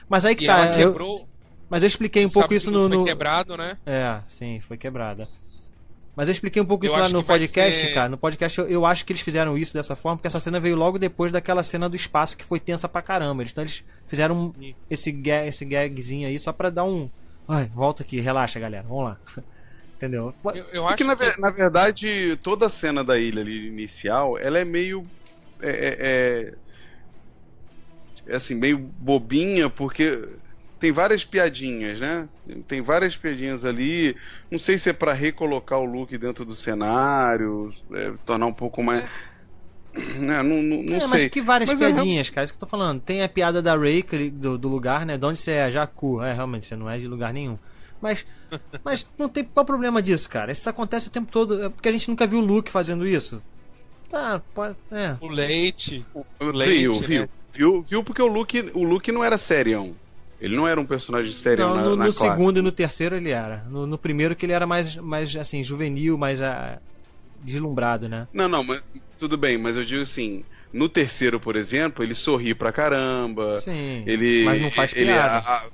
Mas 0.09 0.25
aí 0.25 0.35
que 0.35 0.45
E 0.45 0.47
tá, 0.47 0.67
ela 0.67 0.79
eu- 0.81 0.89
quebrou, 0.89 1.29
mas 1.69 1.83
eu 1.83 1.87
expliquei 1.87 2.25
um 2.25 2.29
pouco 2.31 2.53
isso 2.55 2.71
no. 2.71 2.89
foi 2.89 2.97
no- 2.99 3.05
quebrado, 3.05 3.57
né? 3.57 3.77
É, 3.87 4.21
sim, 4.27 4.61
foi 4.61 4.77
quebrada. 4.77 5.25
Mas 6.15 6.29
eu 6.29 6.33
expliquei 6.33 6.61
um 6.61 6.67
pouco 6.67 6.85
Eu 6.85 6.91
isso 6.91 6.99
lá 7.01 7.09
no 7.09 7.21
que 7.23 7.27
podcast, 7.27 7.87
ser- 7.87 7.95
cara. 7.95 8.09
No 8.09 8.19
podcast 8.19 8.59
eu, 8.59 8.69
eu 8.69 8.85
acho 8.87 9.05
que 9.05 9.13
eles 9.13 9.23
fizeram 9.23 9.57
isso 9.57 9.73
dessa 9.73 9.97
forma, 9.97 10.19
porque 10.19 10.27
essa 10.27 10.39
cena 10.41 10.61
veio 10.61 10.77
logo 10.77 10.99
depois 10.99 11.33
daquela 11.33 11.63
cena 11.63 11.89
do 11.89 11.97
espaço 11.97 12.37
que 12.37 12.45
foi 12.45 12.61
tensa 12.61 12.87
pra 12.89 13.01
caramba. 13.01 13.43
Eles- 13.43 13.53
Então 13.53 13.65
eles 13.65 13.83
fizeram 14.07 14.53
um- 14.61 14.75
esse, 14.91 15.11
gag, 15.11 15.49
esse 15.49 15.65
gagzinho 15.65 16.29
aí 16.29 16.39
só 16.39 16.53
pra 16.53 16.69
dar 16.69 16.85
um. 16.85 17.09
Ai, 17.49 17.65
volta 17.75 18.03
aqui, 18.03 18.21
relaxa, 18.21 18.61
galera. 18.61 18.85
Vamos 18.87 19.05
lá. 19.05 19.17
Entendeu? 19.97 20.35
Eu, 20.45 20.53
eu 20.73 20.83
Porque 20.83 21.03
acho 21.03 21.07
na, 21.07 21.17
que 21.17 21.41
na 21.41 21.51
verdade, 21.51 22.37
toda 22.43 22.67
a 22.67 22.69
cena 22.71 23.03
da 23.05 23.19
ilha 23.19 23.41
ali 23.41 23.69
inicial, 23.69 24.37
ela 24.37 24.59
é 24.59 24.65
meio. 24.65 25.07
É, 25.63 25.71
é- 25.71 25.97
é- 26.01 26.55
é 28.33 28.37
assim, 28.37 28.55
meio 28.55 28.79
bobinha, 28.79 29.71
porque 29.71 30.29
tem 30.83 30.91
várias 30.91 31.25
piadinhas, 31.25 32.01
né? 32.01 32.29
Tem 32.67 32.81
várias 32.81 33.17
piadinhas 33.17 33.65
ali. 33.65 34.17
Não 34.51 34.59
sei 34.59 34.77
se 34.77 34.91
é 34.91 34.93
pra 34.93 35.13
recolocar 35.13 35.79
o 35.79 35.85
look 35.85 36.19
dentro 36.19 36.45
do 36.45 36.57
cenário, 36.57 37.73
é, 37.93 38.13
tornar 38.27 38.47
um 38.47 38.53
pouco 38.53 38.83
mais. 38.83 39.09
Né? 40.19 40.43
Não, 40.43 40.63
não, 40.63 40.83
não 40.85 40.97
é, 40.97 41.01
sei. 41.01 41.11
mas 41.11 41.27
que 41.27 41.43
várias 41.43 41.69
Mas 41.69 41.83
é 41.83 41.93
piadinhas, 41.93 42.31
cara. 42.31 42.45
Isso 42.45 42.55
que 42.55 42.57
eu 42.57 42.61
tô 42.61 42.67
falando. 42.67 42.99
Tem 43.03 43.23
a 43.23 43.29
piada 43.29 43.61
da 43.61 43.77
Ray 43.77 44.03
do, 44.33 44.57
do 44.57 44.67
lugar, 44.67 45.05
né? 45.05 45.19
De 45.19 45.27
onde 45.27 45.39
você 45.39 45.51
é? 45.51 45.71
Jacu. 45.71 46.23
É, 46.23 46.33
realmente, 46.33 46.65
você 46.65 46.75
não 46.75 46.89
é 46.89 46.97
de 46.97 47.07
lugar 47.07 47.31
nenhum. 47.31 47.59
Mas, 48.01 48.27
mas 48.83 49.07
não 49.19 49.29
tem 49.29 49.45
qual 49.45 49.65
o 49.65 49.67
problema 49.67 50.01
disso, 50.01 50.31
cara. 50.31 50.51
Isso 50.51 50.67
acontece 50.71 51.09
o 51.09 51.11
tempo 51.11 51.31
todo. 51.31 51.65
É 51.65 51.69
porque 51.69 51.91
a 51.91 51.93
gente 51.93 52.09
nunca 52.09 52.27
viu 52.27 52.39
o 52.39 52.43
Luke 52.43 52.71
fazendo 52.71 53.07
isso. 53.07 53.43
Tá, 54.09 54.41
pode. 54.55 54.77
É. 54.91 55.15
o 55.21 55.29
leite. 55.29 56.07
Viu, 56.41 56.51
Leite, 56.53 57.05
viu, 57.05 57.21
né? 57.21 57.29
viu, 57.53 57.83
viu, 57.83 58.03
porque 58.03 58.23
o 58.23 58.27
Luke, 58.27 58.71
o 58.73 58.85
Luke 58.85 59.13
não 59.13 59.23
era 59.23 59.37
serião. 59.37 59.95
Ele 60.43 60.57
não 60.57 60.67
era 60.67 60.81
um 60.81 60.85
personagem 60.85 61.31
sério 61.31 61.65
Não, 61.65 61.77
na, 61.77 61.83
no, 61.85 61.97
na 61.97 62.07
no 62.07 62.13
segundo 62.13 62.59
e 62.59 62.63
no 62.63 62.73
terceiro 62.73 63.15
ele 63.15 63.31
era. 63.31 63.65
No, 63.71 63.87
no 63.87 63.97
primeiro 63.97 64.35
que 64.35 64.45
ele 64.45 64.53
era 64.53 64.67
mais, 64.67 64.97
mais 64.97 65.37
assim, 65.37 65.63
juvenil, 65.63 66.19
mais 66.19 66.43
ah, 66.43 66.81
deslumbrado, 67.45 68.09
né? 68.09 68.27
Não, 68.33 68.49
não, 68.49 68.65
mas 68.65 68.83
tudo 69.17 69.37
bem, 69.37 69.57
mas 69.57 69.77
eu 69.77 69.85
digo 69.85 70.03
assim, 70.03 70.45
no 70.73 70.89
terceiro, 70.89 71.39
por 71.39 71.55
exemplo, 71.55 72.03
ele 72.05 72.13
sorri 72.13 72.55
pra 72.57 72.73
caramba. 72.73 73.57
Sim. 73.57 74.03
Ele, 74.05 74.43
mas 74.45 74.59
não 74.59 74.71
faz 74.73 74.93
ele, 74.97 75.13
piada. 75.13 75.35
a- 75.39 75.39
a- 75.59 75.67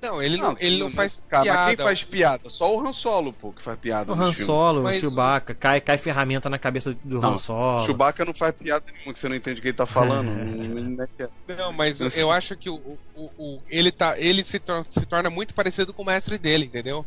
Não, 0.00 0.22
ele 0.22 0.36
não, 0.36 0.56
ele 0.60 0.78
não 0.78 0.88
faz 0.90 1.22
cara, 1.28 1.42
piada. 1.42 1.60
Mas 1.66 1.74
quem 1.76 1.84
faz 1.84 2.04
piada? 2.04 2.48
Só 2.48 2.76
o 2.76 2.86
Han 2.86 2.92
Solo, 2.92 3.32
pô, 3.32 3.52
que 3.52 3.60
faz 3.62 3.78
piada 3.78 4.12
O 4.12 4.14
Han 4.14 4.32
filme. 4.32 4.46
Solo, 4.46 4.80
o 4.80 4.84
Mas 4.84 4.98
o- 4.98 5.00
Chewbacca, 5.00 5.54
cai, 5.54 5.80
cai 5.80 5.98
ferramenta 5.98 6.48
na 6.48 6.58
cabeça 6.58 6.96
do 7.02 7.20
Não, 7.20 7.32
Han 7.34 7.38
Solo. 7.38 7.80
Chewbacca 7.84 8.24
não 8.24 8.32
faz 8.32 8.54
piada 8.54 8.84
nenhuma, 8.92 9.12
que 9.12 9.18
você 9.18 9.28
não 9.28 9.34
entende 9.36 9.58
o 9.58 9.62
que 9.62 9.68
ele 9.68 9.76
tá 9.76 9.86
falando. 9.86 10.28
Não- 10.30 10.44
não- 10.74 10.90
não 10.90 11.04
é. 11.04 11.28
Não, 11.56 11.72
mas 11.72 12.00
eu 12.16 12.30
acho 12.30 12.56
que 12.56 12.70
o, 12.70 12.76
o, 13.14 13.30
o- 13.36 13.60
ele, 13.68 13.90
tá, 13.90 14.18
ele 14.18 14.44
se, 14.44 14.58
tor- 14.60 14.86
se 14.88 15.04
torna 15.06 15.28
muito 15.30 15.52
parecido 15.54 15.92
com 15.92 16.02
o 16.02 16.06
mestre 16.06 16.38
dele, 16.38 16.66
entendeu? 16.66 17.04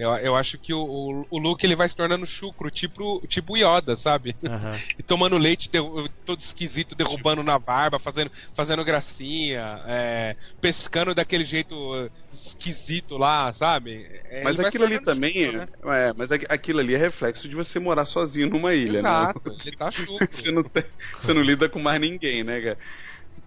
Eu, 0.00 0.10
eu 0.16 0.36
acho 0.36 0.58
que 0.58 0.72
o, 0.72 0.80
o, 0.82 1.26
o 1.30 1.38
Luke 1.38 1.64
ele 1.66 1.76
vai 1.76 1.88
se 1.88 1.94
tornando 1.94 2.26
chucro, 2.26 2.70
tipo, 2.70 3.20
tipo 3.28 3.56
Yoda, 3.56 3.96
sabe? 3.96 4.34
Aham. 4.48 4.70
E 4.98 5.02
tomando 5.02 5.36
leite 5.38 5.70
derru- 5.70 6.08
todo 6.24 6.40
esquisito, 6.40 6.94
derrubando 6.94 7.42
na 7.42 7.58
barba, 7.58 7.98
fazendo, 7.98 8.30
fazendo 8.54 8.84
gracinha, 8.84 9.82
é, 9.86 10.34
pescando 10.60 11.14
daquele 11.14 11.44
jeito 11.44 12.10
esquisito 12.32 13.16
lá, 13.16 13.52
sabe? 13.52 14.06
É, 14.26 14.44
Mas 14.44 14.58
aquilo 14.60 14.84
ali 14.84 15.00
também 15.02 15.32
chucro, 15.32 15.48
é, 15.48 15.58
né? 15.58 15.66
é, 16.08 16.12
mas 16.14 16.32
aqu- 16.32 16.46
aquilo 16.48 16.80
ali 16.80 16.94
é 16.94 16.98
reflexo 16.98 17.48
de 17.48 17.54
você 17.54 17.78
morar 17.78 18.04
sozinho 18.04 18.48
numa 18.50 18.74
ilha, 18.74 18.98
Exato, 18.98 19.40
né? 19.50 19.56
ele 19.64 19.76
tá 19.76 19.90
chucro. 19.90 20.28
Você 20.30 20.50
não, 20.50 20.62
tem- 20.62 20.84
você 21.18 21.32
não 21.34 21.42
lida 21.42 21.68
com 21.68 21.78
mais 21.80 22.00
ninguém, 22.00 22.42
né, 22.44 22.60
cara? 22.60 22.78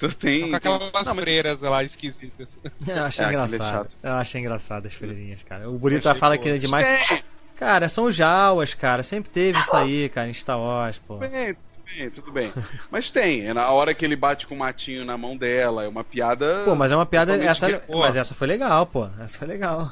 Então 0.08 0.20
tem. 0.20 0.42
Só 0.42 0.48
com 0.50 0.56
aquelas 0.56 0.78
tem- 0.80 0.88
não, 0.88 0.92
mas- 0.94 1.20
freiras 1.24 1.62
lá 1.62 1.84
esquisitas. 1.84 2.60
Eu 2.88 3.06
achei 3.06 3.24
É, 3.26 3.28
é 3.28 3.32
engraçado. 3.32 3.70
chato. 3.72 3.98
Eu 4.04 4.12
achei 4.14 4.42
engraçado 4.42 4.86
as 4.86 4.94
freirinhas, 4.94 5.44
cara. 5.44 5.70
O 5.70 5.74
Bonito 5.78 6.08
achei 6.08 6.20
fala 6.20 6.36
boa. 6.36 6.44
que 6.44 6.50
é 6.50 6.58
demais. 6.58 7.24
Cara, 7.56 7.88
são 7.88 8.06
os 8.06 8.16
Jawas, 8.16 8.74
cara. 8.74 9.04
Sempre 9.04 9.30
teve 9.32 9.60
isso 9.60 9.76
aí, 9.76 10.10
cara, 10.10 10.28
em 10.28 10.34
Star 10.34 10.60
Wars, 10.60 10.98
pô. 11.00 11.18
tudo 11.20 11.30
bem, 11.32 11.54
tudo 11.54 11.86
bem, 11.96 12.10
tudo 12.10 12.32
bem. 12.32 12.54
Mas 12.92 13.12
tem, 13.12 13.48
é 13.48 13.54
na 13.54 13.70
hora 13.70 13.94
que 13.94 14.04
ele 14.04 14.16
bate 14.16 14.48
com 14.48 14.56
o 14.56 14.58
matinho 14.60 15.06
na 15.06 15.18
mão 15.18 15.38
dela, 15.38 15.84
é 15.84 15.88
uma 15.88 16.04
piada. 16.04 16.64
Pô, 16.66 16.76
mas 16.76 16.92
é 16.92 16.96
uma 16.96 17.06
piada. 17.06 17.36
Essa, 17.42 17.72
que- 17.72 17.82
mas 17.96 18.16
essa 18.18 18.34
foi 18.36 18.48
legal, 18.48 18.86
pô. 18.88 19.08
Essa 19.20 19.38
foi 19.38 19.48
legal. 19.48 19.92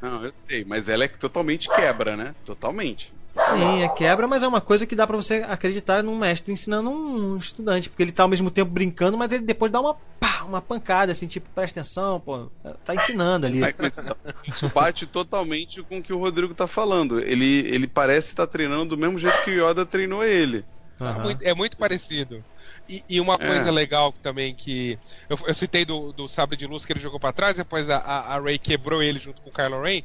Não, 0.00 0.24
eu 0.24 0.32
sei, 0.34 0.64
mas 0.64 0.88
ela 0.88 1.04
é 1.04 1.08
totalmente 1.08 1.68
quebra, 1.68 2.16
né? 2.16 2.34
Totalmente. 2.44 3.12
Sim, 3.34 3.82
é 3.82 3.88
quebra, 3.88 4.26
mas 4.28 4.42
é 4.42 4.48
uma 4.48 4.60
coisa 4.60 4.86
que 4.86 4.94
dá 4.94 5.06
pra 5.06 5.16
você 5.16 5.36
acreditar 5.48 6.02
num 6.02 6.16
mestre 6.18 6.52
ensinando 6.52 6.90
um 6.90 7.36
estudante. 7.38 7.88
Porque 7.88 8.02
ele 8.02 8.12
tá 8.12 8.22
ao 8.24 8.28
mesmo 8.28 8.50
tempo 8.50 8.70
brincando, 8.70 9.16
mas 9.16 9.32
ele 9.32 9.42
depois 9.44 9.72
dá 9.72 9.80
uma, 9.80 9.94
pá, 10.20 10.42
uma 10.42 10.60
pancada, 10.60 11.12
assim, 11.12 11.26
tipo, 11.26 11.48
presta 11.54 11.80
atenção, 11.80 12.20
pô. 12.20 12.50
Tá 12.84 12.94
ensinando 12.94 13.46
ali. 13.46 13.60
Mas- 13.60 13.74
Isso 14.46 14.68
bate 14.68 15.06
totalmente 15.06 15.82
com 15.82 15.98
o 15.98 16.02
que 16.02 16.12
o 16.12 16.18
Rodrigo 16.18 16.54
tá 16.54 16.66
falando. 16.66 17.20
Ele, 17.20 17.60
ele 17.68 17.86
parece 17.86 18.28
estar 18.28 18.46
treinando 18.46 18.90
do 18.94 18.98
mesmo 18.98 19.18
jeito 19.18 19.42
que 19.44 19.50
o 19.50 19.70
Yoda 19.70 19.86
treinou 19.86 20.22
ele. 20.24 20.64
É 21.00 21.12
muito, 21.20 21.42
é 21.42 21.54
muito 21.54 21.76
parecido. 21.78 22.44
E, 22.88 23.02
e 23.08 23.20
uma 23.20 23.34
É. 23.34 23.38
coisa 23.38 23.70
legal 23.72 24.12
também 24.22 24.54
que. 24.54 24.98
Eu, 25.28 25.38
eu 25.46 25.54
citei 25.54 25.84
do, 25.84 26.12
do 26.12 26.28
sabre 26.28 26.56
de 26.56 26.66
luz 26.66 26.84
que 26.84 26.92
ele 26.92 27.00
jogou 27.00 27.18
pra 27.18 27.32
trás, 27.32 27.56
depois 27.56 27.88
a, 27.90 27.96
a, 27.96 28.36
a 28.36 28.40
Ray 28.40 28.58
quebrou 28.58 29.02
ele 29.02 29.18
junto 29.18 29.40
com 29.42 29.48
o 29.50 29.52
Kylo 29.52 29.80
Ren. 29.82 30.02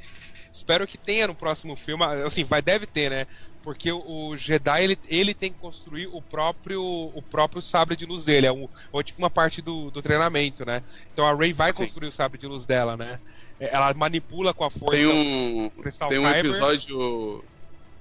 Espero 0.57 0.87
que 0.87 0.97
tenha 0.97 1.27
no 1.27 1.35
próximo 1.35 1.75
filme. 1.75 2.03
Assim, 2.03 2.43
vai, 2.43 2.61
deve 2.61 2.85
ter, 2.85 3.09
né? 3.09 3.27
Porque 3.61 3.91
o, 3.91 4.35
Jedi 4.35 4.83
ele, 4.83 4.97
ele 5.07 5.33
tem 5.33 5.51
que 5.51 5.59
construir 5.59 6.07
o 6.07 6.21
próprio, 6.21 6.81
o 6.81 7.21
próprio 7.21 7.61
sabre 7.61 7.95
de 7.95 8.05
luz 8.05 8.23
dele. 8.23 8.47
É 8.47 8.51
um, 8.51 8.67
ou 8.91 9.03
tipo 9.03 9.19
uma 9.19 9.29
parte 9.29 9.61
do, 9.61 9.91
do 9.91 10.01
treinamento, 10.01 10.65
né? 10.65 10.81
Então 11.13 11.27
a 11.27 11.35
Ray 11.35 11.53
vai 11.53 11.71
Sim. 11.71 11.79
construir 11.79 12.07
o 12.07 12.11
sabre 12.11 12.37
de 12.37 12.47
luz 12.47 12.65
dela, 12.65 12.97
né? 12.97 13.19
É, 13.59 13.75
Ela 13.75 13.93
manipula 13.93 14.53
com 14.53 14.63
a 14.63 14.71
força 14.71 14.97
Tem 14.97 15.05
um, 15.05 15.65
o 15.67 15.71
Crystal 15.71 16.09
tem 16.09 16.17
um 16.17 16.23
Kyber. 16.23 16.45
episódio. 16.45 17.43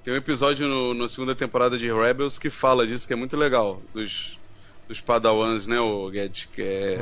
Tem 0.05 0.15
um 0.15 0.17
episódio 0.17 0.69
no, 0.69 0.95
na 0.95 1.09
segunda 1.09 1.35
temporada 1.35 1.77
de 1.77 1.93
Rebels 1.93 2.39
que 2.39 2.49
fala 2.49 2.87
disso, 2.87 3.07
que 3.07 3.13
é 3.13 3.17
muito 3.17 3.37
legal. 3.37 3.83
Dos, 3.93 4.39
dos 4.87 5.01
Padawans, 5.01 5.67
né, 5.67 5.81
o 5.81 6.09
Guedes? 6.11 6.49
Que 6.55 6.63
é. 6.63 6.99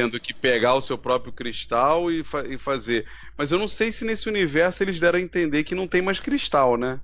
Tendo 0.00 0.20
que 0.20 0.34
pegar 0.34 0.74
o 0.74 0.80
seu 0.82 0.98
próprio 0.98 1.32
cristal 1.32 2.10
e, 2.10 2.24
fa- 2.24 2.46
e 2.46 2.58
fazer. 2.58 3.06
Mas 3.36 3.50
eu 3.52 3.58
não 3.58 3.68
sei 3.68 3.92
se 3.92 4.04
nesse 4.04 4.28
universo 4.28 4.82
eles 4.82 5.00
deram 5.00 5.18
a 5.18 5.22
entender 5.22 5.64
que 5.64 5.74
não 5.74 5.88
tem 5.88 6.02
mais 6.02 6.20
cristal, 6.20 6.76
né? 6.76 7.00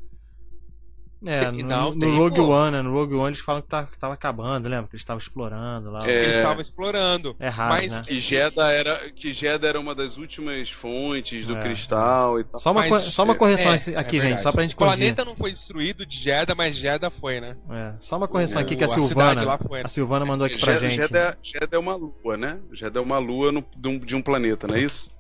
É, 1.25 1.51
no, 1.51 1.59
não, 1.67 1.95
no 1.95 1.99
tem, 2.01 2.15
Rogue 2.15 2.37
pô. 2.37 2.49
One, 2.49 2.73
né? 2.73 2.83
No 2.83 2.93
Rogue 2.93 3.15
One 3.15 3.29
eles 3.29 3.41
falam 3.41 3.63
que, 3.63 3.69
tá, 3.69 3.85
que 3.85 3.99
tava 3.99 4.15
acabando, 4.15 4.69
lembra? 4.69 4.87
Que 4.89 4.95
eles 4.97 5.01
estavam 5.03 5.19
explorando 5.19 5.91
lá. 5.91 6.01
É. 6.05 6.11
eles 6.11 6.37
estavam 6.37 6.61
explorando. 6.61 7.35
É 7.41 7.49
raro, 7.49 7.71
mas 7.75 7.93
né? 7.93 8.03
Que 8.07 8.21
Jeddah 8.21 8.71
era, 8.71 9.11
que 9.11 9.33
Jeddah 9.33 9.69
era 9.69 9.81
uma 9.81 9.95
das 9.95 10.19
últimas 10.19 10.71
fontes 10.71 11.47
do 11.47 11.57
É, 11.57 11.61
cristal 11.61 12.39
e 12.39 12.45
tal. 12.45 12.61
Só 12.61 12.71
uma, 12.73 12.87
Mas, 12.87 13.03
só 13.05 13.25
uma 13.25 13.35
correção 13.35 13.73
é, 13.73 13.77
aqui, 13.77 13.91
é 13.91 14.03
gente, 14.03 14.21
verdade. 14.21 14.43
só 14.43 14.53
pra 14.53 14.63
gente 14.63 14.75
O 14.75 14.77
corrigir. 14.77 14.99
planeta 14.99 15.25
não 15.25 15.35
foi 15.35 15.51
destruído 15.51 16.05
de 16.05 16.19
Jeddah, 16.19 16.55
mas 16.55 16.77
Jeddah 16.77 17.11
foi, 17.11 17.41
né? 17.41 17.57
É, 17.71 17.93
só 18.01 18.17
uma 18.19 18.29
correção 18.29 18.61
aqui 18.61 18.77
que 18.77 18.85
a 18.85 18.87
O- 18.87 18.91
a 18.91 18.95
Silvana, 18.95 19.59
foi, 19.59 19.79
né? 19.79 19.85
a 19.87 19.89
Silvana 19.89 20.27
mandou 20.27 20.47
aqui 20.47 20.59
pra 20.59 20.75
Jeddah, 20.75 20.91
gente. 20.91 21.01
Jeddah, 21.03 21.37
Jeddah 21.43 21.77
é 21.77 21.79
uma 21.79 21.95
lua, 21.95 22.37
né? 22.37 22.59
Jeddah 22.73 23.01
é 23.01 23.03
uma 23.03 23.19
lua 23.19 23.51
no- 23.51 23.65
de, 23.77 23.89
um, 23.89 23.99
de 23.99 24.15
um 24.15 24.21
planeta, 24.23 24.67
não 24.67 24.77
é 24.77 24.81
isso? 24.81 25.16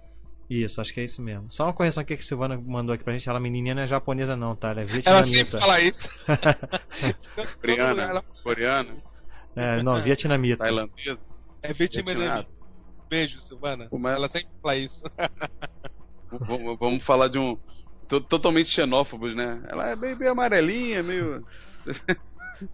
Isso, 0.48 0.80
acho 0.80 0.94
que 0.94 1.00
é 1.00 1.04
isso 1.04 1.20
mesmo. 1.20 1.46
Só 1.50 1.64
uma 1.64 1.72
correção 1.72 2.00
aqui 2.02 2.14
que 2.16 2.22
a 2.22 2.24
Silvana 2.24 2.56
mandou 2.64 2.94
aqui 2.94 3.02
pra 3.02 3.12
gente. 3.12 3.28
Ela 3.28 3.40
menininha 3.40 3.74
não 3.74 3.82
é 3.82 3.86
japonesa 3.86 4.36
não, 4.36 4.54
tá? 4.54 4.70
Ela 4.70 4.82
é 4.82 4.84
Ela 4.84 4.92
vietnamita. 4.92 5.24
sempre 5.26 5.60
fala 5.60 5.80
isso. 5.80 6.08
Coreana, 7.60 8.02
ela 8.02 8.22
coreana, 8.42 8.94
É, 9.56 9.82
não, 9.82 10.00
vietnamita. 10.02 10.58
tailandesa. 10.58 11.18
é 11.62 11.72
vietnamita. 11.72 12.46
Beijo, 13.10 13.40
Silvana. 13.40 13.88
Mas- 13.92 14.16
Ela 14.16 14.28
sempre 14.28 14.48
fala 14.62 14.76
isso. 14.76 15.02
Vamos, 16.30 16.78
vamos 16.78 17.04
falar 17.04 17.28
de 17.28 17.38
um. 17.38 17.56
to- 18.08 18.20
Totalmente 18.20 18.68
xenófobos, 18.68 19.34
né? 19.34 19.60
Ela 19.68 19.90
é 19.90 19.96
meio, 19.96 20.16
meio 20.16 20.30
amarelinha, 20.32 21.02
meio. 21.02 21.44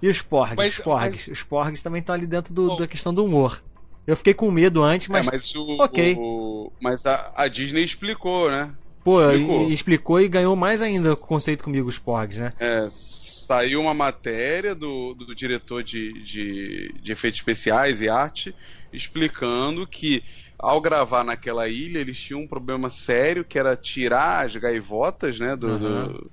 E 0.00 0.08
os 0.08 0.22
porgs? 0.22 0.56
Mas- 0.56 0.78
os 0.78 0.84
porgs. 0.84 1.24
mas- 1.28 1.38
Os 1.38 1.42
porgs 1.42 1.82
também 1.82 2.00
estão 2.00 2.14
ali 2.14 2.26
dentro 2.26 2.52
do- 2.54 2.68
Bom. 2.68 2.76
da 2.76 2.86
questão 2.86 3.12
do 3.12 3.24
humor. 3.24 3.62
Eu 4.06 4.16
fiquei 4.16 4.34
com 4.34 4.50
medo 4.50 4.82
antes, 4.82 5.08
mas, 5.08 5.26
é, 5.26 5.32
mas 5.32 5.54
o, 5.54 5.62
ok. 5.78 6.24
o- 6.66 6.72
mas 6.80 7.04
a, 7.06 7.32
a 7.36 7.48
Disney 7.48 7.82
explicou, 7.84 8.50
né? 8.50 8.74
pô, 9.04 9.20
explicou. 9.20 9.32
e- 9.32 9.72
explicou 9.72 10.20
e 10.20 10.28
ganhou 10.28 10.56
mais 10.56 10.80
ainda 10.82 11.12
o 11.14 11.16
conceito 11.16 11.64
comigo, 11.64 11.88
os 11.88 11.98
porgs, 11.98 12.38
né? 12.38 12.54
É, 12.58 12.86
saiu 12.90 13.80
uma 13.80 13.94
matéria 13.94 14.74
do, 14.74 15.14
do 15.14 15.34
diretor 15.34 15.82
de, 15.82 16.22
de, 16.24 16.92
de 17.02 17.10
efeitos 17.12 17.40
especiais 17.40 18.00
e 18.00 18.08
arte 18.08 18.54
explicando 18.92 19.86
que 19.86 20.22
ao 20.58 20.80
gravar 20.80 21.24
naquela 21.24 21.68
ilha 21.68 21.98
eles 21.98 22.20
tinham 22.20 22.42
um 22.42 22.46
problema 22.48 22.88
sério 22.88 23.44
que 23.44 23.58
era 23.58 23.76
tirar 23.76 24.46
as 24.46 24.54
gaivotas, 24.54 25.40
né? 25.40 25.56
Do, 25.56 25.76
Aham. 25.76 26.12
do- 26.12 26.30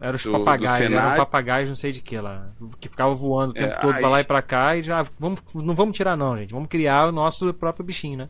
Eram 0.00 0.14
os 0.14 0.22
do- 0.22 0.30
do 0.32 0.38
papagaios, 0.38 0.80
eram 0.92 1.16
papagaios 1.16 1.68
não 1.68 1.76
sei 1.76 1.90
de 1.92 2.00
que 2.00 2.18
lá. 2.20 2.50
Que 2.80 2.88
ficavam 2.88 3.16
voando 3.16 3.50
o 3.50 3.54
tempo 3.54 3.72
É, 3.74 3.80
todo 3.80 3.94
aí- 3.94 4.00
pra 4.00 4.08
lá 4.08 4.20
e 4.20 4.24
pra 4.24 4.42
cá 4.42 4.76
e 4.76 4.82
já. 4.82 5.04
Vamos, 5.18 5.40
não 5.54 5.74
vamos 5.74 5.96
tirar, 5.96 6.16
não, 6.16 6.36
gente. 6.38 6.52
Vamos 6.52 6.68
criar 6.68 7.08
o 7.08 7.12
nosso 7.12 7.52
próprio 7.54 7.84
bichinho, 7.84 8.18
né? 8.18 8.28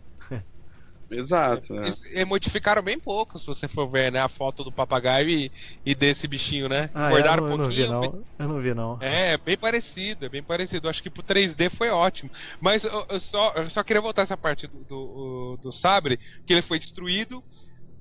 Exato. 1.10 1.72
é. 1.74 1.78
Eles 1.78 2.04
eh, 2.16 2.24
modificaram 2.26 2.82
bem 2.82 2.98
pouco, 2.98 3.38
se 3.38 3.46
você 3.46 3.66
for 3.66 3.88
ver, 3.88 4.12
né? 4.12 4.20
A 4.20 4.28
foto 4.28 4.62
do 4.62 4.70
papagaio 4.70 5.26
e, 5.28 5.50
e 5.84 5.94
desse 5.94 6.28
bichinho, 6.28 6.68
né? 6.68 6.90
Ah, 6.94 7.06
é, 7.08 7.10
Guardaram 7.12 7.46
eu, 7.48 7.54
um 7.54 7.56
não- 7.56 7.64
eu 7.64 7.64
não 7.64 7.70
vi, 7.70 7.86
pouquinho. 7.86 8.24
não. 8.38 8.46
Eu 8.46 8.52
não 8.54 8.60
vi, 8.62 8.74
não. 8.74 8.98
É, 9.00 9.38
bem 9.38 9.56
parecido, 9.56 10.26
é 10.26 10.28
bem 10.28 10.42
parecido. 10.42 10.86
Acho 10.86 11.02
que 11.02 11.08
pro 11.08 11.22
3D 11.22 11.70
foi 11.70 11.88
ótimo. 11.88 12.30
Mas 12.60 12.84
eu, 12.84 13.06
eu 13.08 13.18
só, 13.18 13.52
eu 13.56 13.70
só 13.70 13.82
queria 13.82 14.02
voltar 14.02 14.20
essa 14.22 14.36
parte 14.36 14.66
do, 14.66 14.84
do, 14.84 15.58
do 15.62 15.72
sabre, 15.72 16.18
que 16.44 16.52
ele 16.52 16.60
foi 16.60 16.78
destruído, 16.78 17.42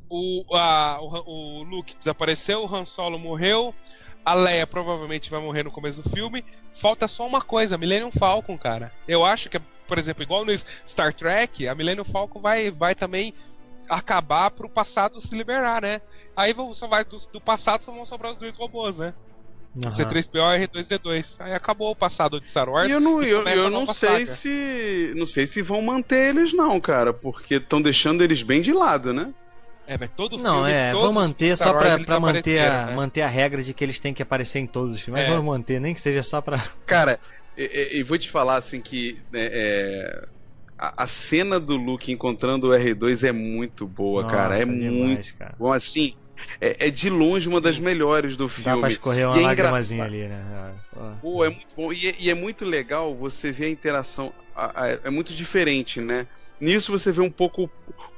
o, 0.10 0.44
a- 0.56 0.98
o, 1.02 1.60
o 1.60 1.64
Luke 1.64 1.96
desapareceu, 1.98 2.64
o 2.64 2.76
Han 2.76 2.86
Solo 2.86 3.18
morreu, 3.20 3.74
a 4.26 4.34
Leia 4.34 4.68
provavelmente 4.68 5.30
vai 5.32 5.40
morrer 5.42 5.64
no 5.64 5.72
começo 5.72 6.02
do 6.02 6.10
filme. 6.10 6.44
Falta 6.74 7.08
só 7.08 7.26
uma 7.26 7.42
coisa, 7.42 7.78
Millennium 7.78 8.12
Falcon, 8.12 8.58
cara. 8.58 8.92
Eu 9.08 9.26
acho 9.26 9.50
que, 9.50 9.60
por 9.88 9.98
exemplo, 9.98 10.24
igual 10.24 10.44
no 10.46 10.52
Star 10.58 11.14
Trek, 11.14 11.68
a 11.68 11.74
Millennium 11.76 12.04
Falcon 12.06 12.40
vai, 12.42 12.70
vai 12.70 12.94
também 12.94 13.34
acabar 13.90 14.52
pro 14.52 14.70
passado 14.70 15.22
se 15.22 15.36
liberar, 15.36 15.82
né? 15.82 16.02
Aí 16.36 16.54
só 16.74 16.88
vai 16.88 17.06
do, 17.06 17.18
do 17.32 17.40
passado 17.40 17.84
só 17.84 17.92
vão 17.92 18.06
sobrar 18.06 18.32
os 18.32 18.38
dois 18.38 18.56
robôs, 18.58 18.98
né? 18.98 19.14
Aham. 19.86 19.92
C3PO 19.92 20.60
e 20.60 20.68
R2D2. 20.68 21.38
Aí 21.40 21.54
acabou 21.54 21.92
o 21.92 21.96
passado 21.96 22.42
de 22.42 22.50
Star 22.50 22.68
Wars. 22.68 22.90
E 22.90 22.92
eu 22.92 23.00
não, 23.00 23.22
eu, 23.22 23.48
eu 23.48 23.70
não 23.70 23.86
sei 23.94 24.26
saga. 24.26 24.36
se. 24.36 25.14
Não 25.16 25.28
sei 25.28 25.46
se 25.46 25.62
vão 25.62 25.82
manter 25.82 26.30
eles, 26.36 26.52
não, 26.52 26.82
cara. 26.82 27.14
Porque 27.14 27.56
estão 27.56 27.82
deixando 27.82 28.24
eles 28.24 28.42
bem 28.42 28.62
de 28.62 28.74
lado, 28.74 29.14
né? 29.14 29.32
É, 29.88 29.98
mas 29.98 30.10
todo 30.10 30.38
Não, 30.38 30.56
filme, 30.66 30.72
é, 30.72 30.92
todos 30.92 31.02
vão 31.16 31.24
os 31.24 31.30
manter 31.30 31.58
só 31.58 31.72
pra, 31.74 31.98
pra 31.98 32.20
manter, 32.20 32.60
a, 32.60 32.86
né? 32.88 32.94
manter 32.96 33.22
a 33.22 33.28
regra 33.28 33.64
de 33.64 33.74
que 33.74 33.84
eles 33.84 33.98
têm 34.00 34.14
que 34.14 34.22
aparecer 34.22 34.60
em 34.60 34.68
todos 34.68 34.96
os 34.96 35.02
filmes. 35.02 35.22
Mas 35.24 35.32
É. 35.32 35.34
vão 35.36 35.44
manter, 35.46 35.80
nem 35.80 35.94
que 35.94 36.02
seja 36.02 36.22
só 36.22 36.42
pra. 36.42 36.62
Cara, 36.86 37.20
e, 37.58 38.00
e- 38.00 38.04
vou 38.04 38.18
te 38.18 38.30
falar 38.30 38.58
assim 38.58 38.82
que 38.82 39.18
né, 39.32 39.48
é, 39.50 40.28
a, 40.78 41.04
a 41.04 41.08
cena 41.08 41.60
do 41.60 41.78
Luke 41.78 42.12
encontrando 42.12 42.68
o 42.68 42.72
R2 42.72 43.28
é 43.28 43.32
muito 43.32 43.88
boa, 43.88 44.26
cara. 44.28 44.56
É 44.60 44.66
Nossa, 44.66 44.72
muito 44.72 45.08
demais, 45.08 45.32
cara. 45.32 45.56
bom. 45.58 45.72
Assim, 45.72 46.16
é, 46.60 46.88
é 46.88 46.92
de 46.92 47.10
longe 47.10 47.48
uma 47.48 47.62
das 47.62 47.80
melhores 47.80 48.36
do 48.36 48.46
Dá 48.48 48.50
filme. 48.54 48.80
pra 48.82 48.90
escorrer 48.90 49.26
uma 49.28 49.38
E 49.38 49.40
é 49.40 49.44
lágrimazinha 49.44 50.04
ali, 50.04 50.28
né? 50.28 50.74
Pô. 50.94 51.00
Pô, 51.22 51.46
é 51.46 51.50
muito 51.50 51.68
bom. 51.78 51.94
E 51.94 52.10
é, 52.10 52.16
e 52.20 52.30
é 52.30 52.34
muito 52.34 52.66
legal 52.66 53.16
você 53.16 53.52
ver 53.54 53.66
a 53.68 53.70
interação. 53.70 54.34
a- 54.56 54.84
a- 54.84 55.00
é 55.06 55.10
muito 55.10 55.34
diferente, 55.34 56.02
né? 56.02 56.28
Nisso 56.60 56.92
você 56.92 57.12
vê 57.12 57.22
um 57.22 57.30
pouco. 57.30 57.70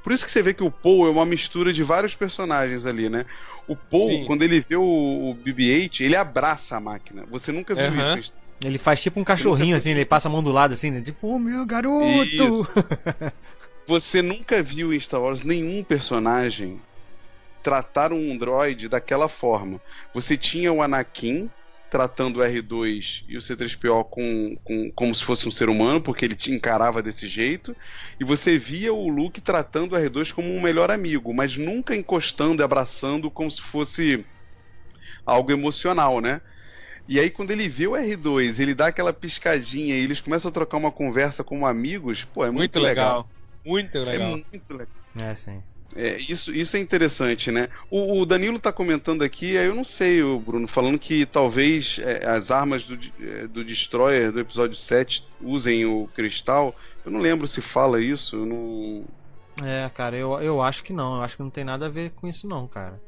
Por 0.02 0.12
isso 0.12 0.24
que 0.24 0.30
você 0.30 0.42
vê 0.42 0.54
que 0.54 0.64
o 0.64 0.70
Paul 0.70 1.06
é 1.06 1.10
uma 1.10 1.26
mistura 1.26 1.72
de 1.72 1.84
vários 1.84 2.14
personagens 2.14 2.86
ali, 2.86 3.08
né? 3.08 3.26
O 3.68 3.76
Paul, 3.76 4.08
Sim. 4.08 4.24
quando 4.24 4.42
ele 4.42 4.60
vê 4.60 4.76
o, 4.76 4.82
o 4.82 5.36
BB-8, 5.44 6.00
ele 6.00 6.16
abraça 6.16 6.76
a 6.76 6.80
máquina. 6.80 7.24
Você 7.30 7.52
nunca 7.52 7.74
viu 7.74 7.84
Aham. 7.84 8.18
isso. 8.18 8.34
Ele 8.64 8.78
faz 8.78 9.02
tipo 9.02 9.18
um 9.18 9.24
cachorrinho 9.24 9.74
assim, 9.74 9.90
ele 9.90 10.04
passa 10.04 10.28
a 10.28 10.30
mão 10.30 10.42
do 10.42 10.52
lado 10.52 10.74
assim, 10.74 10.90
né? 10.90 11.00
Tipo, 11.00 11.28
ô 11.28 11.38
meu 11.38 11.64
garoto! 11.64 12.68
Você 13.86 14.22
nunca 14.22 14.62
viu 14.62 14.92
em 14.92 15.00
Star 15.00 15.20
Wars 15.20 15.42
nenhum 15.42 15.82
personagem 15.82 16.80
tratar 17.62 18.12
um 18.12 18.36
droid 18.36 18.88
daquela 18.88 19.28
forma. 19.28 19.80
Você 20.14 20.36
tinha 20.36 20.72
o 20.72 20.82
Anakin, 20.82 21.50
tratando 21.90 22.38
o 22.38 22.42
R2 22.42 23.24
e 23.28 23.36
o 23.36 23.40
C3PO 23.40 24.04
com, 24.04 24.56
com, 24.64 24.90
como 24.92 25.14
se 25.14 25.24
fosse 25.24 25.48
um 25.48 25.50
ser 25.50 25.68
humano, 25.68 26.00
porque 26.00 26.24
ele 26.24 26.36
te 26.36 26.52
encarava 26.52 27.02
desse 27.02 27.26
jeito, 27.26 27.76
e 28.18 28.24
você 28.24 28.56
via 28.56 28.92
o 28.92 29.08
Luke 29.08 29.40
tratando 29.40 29.94
o 29.94 29.98
R2 29.98 30.32
como 30.32 30.48
um 30.54 30.60
melhor 30.60 30.90
amigo, 30.90 31.34
mas 31.34 31.56
nunca 31.56 31.94
encostando 31.96 32.62
e 32.62 32.64
abraçando 32.64 33.30
como 33.30 33.50
se 33.50 33.60
fosse 33.60 34.24
algo 35.26 35.50
emocional, 35.50 36.20
né? 36.20 36.40
E 37.08 37.18
aí, 37.18 37.28
quando 37.28 37.50
ele 37.50 37.68
vê 37.68 37.88
o 37.88 37.92
R2, 37.92 38.60
ele 38.60 38.74
dá 38.74 38.86
aquela 38.86 39.12
piscadinha 39.12 39.96
e 39.96 40.00
eles 40.00 40.20
começam 40.20 40.48
a 40.48 40.54
trocar 40.54 40.76
uma 40.76 40.92
conversa 40.92 41.42
como 41.42 41.66
amigos, 41.66 42.24
pô, 42.24 42.44
é 42.44 42.50
muito, 42.50 42.78
Muito 42.78 42.80
legal. 42.80 43.28
Muito 43.66 43.98
É 43.98 44.04
legal. 44.04 44.30
muito 44.30 44.70
legal. 44.70 44.88
É, 45.20 45.34
sim. 45.34 45.60
É, 45.96 46.16
isso, 46.18 46.54
isso 46.54 46.76
é 46.76 46.80
interessante, 46.80 47.50
né? 47.50 47.68
O, 47.90 48.20
o 48.20 48.24
Danilo 48.26 48.58
tá 48.60 48.72
comentando 48.72 49.22
aqui, 49.22 49.58
aí 49.58 49.66
eu 49.66 49.74
não 49.74 49.84
sei, 49.84 50.22
o 50.22 50.38
Bruno, 50.38 50.68
falando 50.68 50.98
que 50.98 51.26
talvez 51.26 51.98
é, 52.02 52.24
as 52.26 52.50
armas 52.52 52.84
do, 52.84 52.96
é, 53.20 53.46
do 53.48 53.64
Destroyer 53.64 54.30
do 54.30 54.38
episódio 54.40 54.76
7 54.76 55.26
usem 55.40 55.84
o 55.86 56.08
cristal. 56.14 56.74
Eu 57.04 57.10
não 57.10 57.18
lembro 57.20 57.46
se 57.46 57.60
fala 57.60 58.00
isso, 58.00 58.36
eu 58.36 58.46
não. 58.46 59.04
É, 59.66 59.90
cara, 59.92 60.16
eu, 60.16 60.40
eu 60.40 60.62
acho 60.62 60.84
que 60.84 60.92
não. 60.92 61.16
Eu 61.16 61.22
acho 61.22 61.36
que 61.36 61.42
não 61.42 61.50
tem 61.50 61.64
nada 61.64 61.86
a 61.86 61.88
ver 61.90 62.10
com 62.10 62.28
isso, 62.28 62.46
não, 62.46 62.68
cara. 62.68 63.00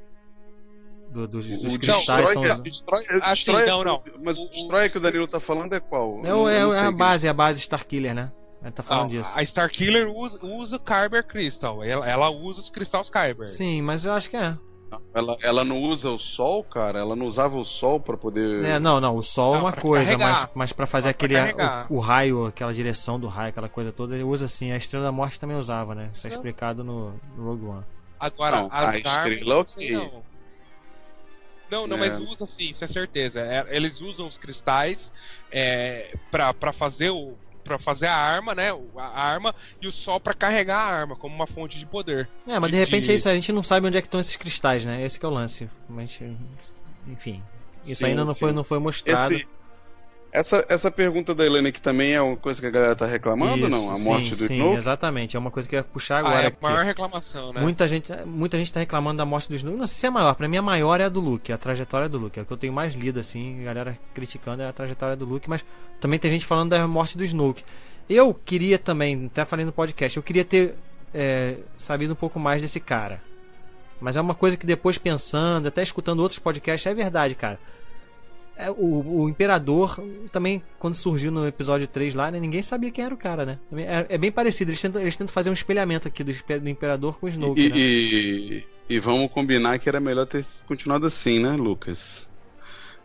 Do- 1.11 1.29
dos, 1.29 1.47
dos 1.47 1.75
o 1.77 1.79
cristais 1.79 2.31
são. 2.31 2.43
Destroyer, 2.43 2.63
Destroyer, 2.63 3.21
Ah, 3.23 3.37
sim, 3.37 3.53
Destroyer- 3.53 3.69
não, 3.69 3.85
não. 3.85 4.03
Mas 4.25 4.39
o 4.39 4.43
O- 4.45 4.49
Destroyer 4.51 4.91
que 4.91 4.97
o 4.99 5.01
Danilo 5.01 5.27
tá 5.27 5.39
falando 5.39 5.73
é 5.75 5.79
qual? 5.81 6.21
É, 6.25 6.55
é, 6.55 6.59
é 6.59 6.79
a 6.81 6.91
base, 6.91 7.27
é 7.27 7.31
a 7.31 7.35
base 7.35 7.61
Starkiller, 7.61 8.15
né? 8.15 8.33
Tá 8.71 8.83
falando 8.83 9.13
Não, 9.13 9.21
disso. 9.23 9.31
a 9.35 9.43
Starkiller 9.43 10.09
usa, 10.09 10.39
usa 10.45 10.77
o 10.77 10.81
Kyber 10.81 11.25
Crystal. 11.27 11.83
Ela, 11.83 12.09
ela 12.09 12.31
usa 12.31 12.61
os 12.61 12.71
cristais 12.71 13.11
Kyber. 13.11 13.49
Sim, 13.51 13.83
mas 13.83 14.05
eu 14.05 14.13
acho 14.13 14.31
que 14.31 14.37
é. 14.37 14.57
Ela, 15.15 15.37
ela 15.43 15.65
não 15.65 15.79
usa 15.81 16.11
o 16.11 16.19
sol, 16.19 16.63
cara? 16.63 17.01
Ela 17.01 17.17
não 17.17 17.25
usava 17.27 17.57
o 17.57 17.65
sol 17.65 17.99
pra 17.99 18.15
poder. 18.17 18.63
É, 18.63 18.79
não, 18.79 19.01
não, 19.01 19.17
o 19.17 19.23
sol 19.23 19.55
é 19.55 19.57
Não, 19.57 19.65
uma 19.65 19.73
pra 19.73 19.81
coisa, 19.81 20.05
carregar. 20.05 20.41
mas, 20.43 20.49
mas 20.55 20.73
pra 20.75 20.87
fazer 20.87 21.09
Só 21.09 21.11
aquele. 21.11 21.35
O, 21.89 21.95
o 21.95 21.99
raio, 21.99 22.45
aquela 22.47 22.75
direção 22.75 23.19
do 23.19 23.27
raio, 23.27 23.49
aquela 23.49 23.71
coisa 23.71 23.91
toda, 23.91 24.15
ele 24.15 24.23
usa 24.23 24.45
assim. 24.45 24.71
A 24.71 24.77
Estrela 24.77 25.07
da 25.07 25.13
Morte 25.13 25.41
também 25.41 25.57
usava, 25.57 25.95
né? 25.95 26.11
Isso 26.13 26.27
é 26.27 26.31
explicado 26.31 26.85
no, 26.85 27.15
no 27.37 27.43
Rogue 27.45 27.65
One. 27.65 27.85
Agora, 28.21 28.57
Não, 28.59 28.67
as 28.67 28.73
a 28.73 28.77
armas. 28.77 28.95
estrela, 28.97 29.55
não 29.57 29.67
sei, 29.67 29.97
ok. 29.97 30.11
não. 30.13 30.23
Não, 31.71 31.87
não, 31.87 31.97
É. 31.97 32.01
mas 32.01 32.19
usa 32.19 32.45
sim, 32.45 32.69
isso 32.69 32.85
é 32.85 32.87
certeza. 32.87 33.41
É, 33.41 33.65
eles 33.75 34.03
usam 34.03 34.29
os 34.29 34.37
cristais 34.37 35.11
é, 35.51 36.15
pra 36.31 36.71
fazer 36.71 37.09
o. 37.11 37.35
Pra 37.65 37.79
fazer 37.79 38.07
a 38.09 38.15
arma, 38.17 38.55
né? 38.55 38.71
A 38.97 39.23
arma 39.23 39.55
e 39.81 39.87
o 39.87 39.93
sol 39.93 40.19
pra 40.19 40.35
carregar 40.35 40.79
a 40.81 40.85
arma, 40.95 41.15
como 41.17 41.35
uma 41.35 41.47
fonte 41.47 41.79
de 41.79 41.87
poder. 41.87 42.29
É, 42.47 42.59
mas 42.59 42.71
de 42.71 42.77
De- 42.77 42.85
repente 42.85 43.05
de- 43.05 43.13
é 43.13 43.15
isso, 43.15 43.29
a 43.29 43.35
gente 43.35 43.53
não 43.53 43.63
sabe 43.63 43.87
onde 43.87 43.97
é 43.97 44.01
que 44.01 44.09
estão 44.09 44.19
esses 44.21 44.35
cristais, 44.37 44.85
né? 44.85 45.05
Esse 45.05 45.19
que 45.19 45.25
é 45.25 45.29
o 45.29 45.33
lance. 45.33 45.69
Mas, 45.89 46.19
enfim. 47.07 47.43
Isso 47.85 48.01
Sim, 48.01 48.07
ainda 48.07 48.25
não 48.25 48.35
sim. 48.35 48.41
foi, 48.41 48.53
não 48.53 48.65
foi 48.65 48.79
mostrado. 48.79 49.33
Esse- 49.35 49.47
essa, 50.33 50.65
essa 50.69 50.91
pergunta 50.91 51.35
da 51.35 51.45
Helena 51.45 51.69
aqui 51.69 51.81
também 51.81 52.15
é 52.15 52.21
uma 52.23 52.37
coisa 52.37 52.61
que 52.61 52.67
a 52.67 52.71
galera 52.71 52.97
tá 52.97 53.05
reclamando, 53.07 53.69
não? 53.69 53.91
A 53.91 53.95
Isso, 53.95 54.05
morte 54.05 54.25
sim, 54.25 54.31
do 54.31 54.37
sim, 54.49 54.55
Snoke? 54.55 54.77
exatamente. 54.79 55.37
É 55.37 55.39
uma 55.39 55.51
coisa 55.51 55.69
que 55.69 55.75
eu 55.77 55.79
ia 55.81 55.85
puxar 55.85 56.17
Ah, 56.17 56.19
agora. 56.21 56.43
é 56.45 56.47
a 56.47 56.53
maior 56.61 56.85
reclamação, 56.85 57.53
né? 57.53 57.61
Muita 57.61 57.87
gente, 57.87 58.11
muita 58.25 58.57
gente 58.57 58.73
tá 58.73 58.81
reclamando 58.81 59.19
da 59.19 59.25
morte 59.27 59.49
do 59.49 59.55
Snoke. 59.55 59.77
Não 59.77 59.87
sei 59.87 60.01
se 60.01 60.07
é 60.07 60.09
a 60.09 60.13
maior. 60.13 60.35
Pra 60.35 60.49
mim, 60.49 60.57
a 60.57 60.63
maior 60.63 61.01
é 61.01 61.05
a 61.05 61.09
do 61.09 61.21
Luke, 61.21 61.53
a 61.53 61.59
trajetória 61.59 62.09
do 62.09 62.19
Luke. 62.19 62.39
É 62.39 62.43
o 62.43 62.47
que 62.47 62.53
eu 62.53 62.57
tenho 62.57 62.73
mais 62.73 62.95
lido, 62.95 63.21
assim, 63.21 63.61
a 63.61 63.65
galera 63.65 63.99
criticando 64.15 64.63
é 64.63 64.69
a 64.69 64.73
trajetória 64.73 65.15
do 65.17 65.25
Luke, 65.27 65.49
mas 65.51 65.65
também 66.01 66.19
tem 66.19 66.31
gente 66.31 66.47
falando 66.47 66.71
da 66.71 66.89
morte 66.89 67.17
do 67.19 67.25
Snoke. 67.25 67.63
Eu 68.09 68.33
queria 68.35 68.79
também, 68.79 69.27
até 69.27 69.45
falei 69.45 69.65
no 69.67 69.73
podcast, 69.73 70.17
eu 70.17 70.23
queria 70.23 70.45
ter 70.45 70.75
é, 71.15 71.57
sabido 71.77 72.15
um 72.15 72.17
pouco 72.17 72.41
mais 72.41 72.61
desse 72.63 72.81
cara. 72.81 73.21
Mas 74.01 74.17
é 74.17 74.21
uma 74.21 74.35
coisa 74.35 74.57
que 74.57 74.67
depois 74.67 74.99
pensando, 74.99 75.69
até 75.69 75.83
escutando 75.83 76.21
outros 76.21 76.39
podcasts, 76.41 76.91
é 76.91 76.95
verdade, 76.95 77.35
cara. 77.37 77.61
É, 78.57 78.71
o, 78.71 79.23
o 79.23 79.29
Imperador 79.29 79.99
também, 80.31 80.63
quando 80.79 80.95
surgiu 80.95 81.31
no 81.33 81.47
episódio 81.47 81.89
3 81.89 82.15
lá, 82.15 82.31
né, 82.31 82.39
ninguém 82.39 82.63
sabia 82.63 82.91
quem 82.91 83.05
era 83.05 83.15
o 83.15 83.19
cara, 83.19 83.45
né? 83.47 83.59
É, 83.75 84.15
é 84.15 84.19
bem 84.19 84.31
parecido, 84.31 84.71
eles 84.71 84.81
tentam, 84.81 85.01
eles 85.01 85.17
tentam 85.17 85.33
fazer 85.33 85.51
um 85.51 85.55
espelhamento 85.55 86.07
aqui 86.09 86.23
do, 86.23 86.33
do 86.61 86.69
Imperador 86.69 87.19
com 87.19 87.27
o 87.27 87.29
Snoke, 87.29 87.61
E, 87.61 87.69
né? 87.71 87.77
e, 87.77 88.65
e 88.89 88.99
vamos 88.99 89.31
combinar 89.33 89.79
que 89.79 89.89
era 89.89 90.01
melhor 90.01 90.27
ter 90.27 90.45
continuado 90.67 91.07
assim, 91.07 91.39
né, 91.41 91.53
Lucas? 91.53 92.29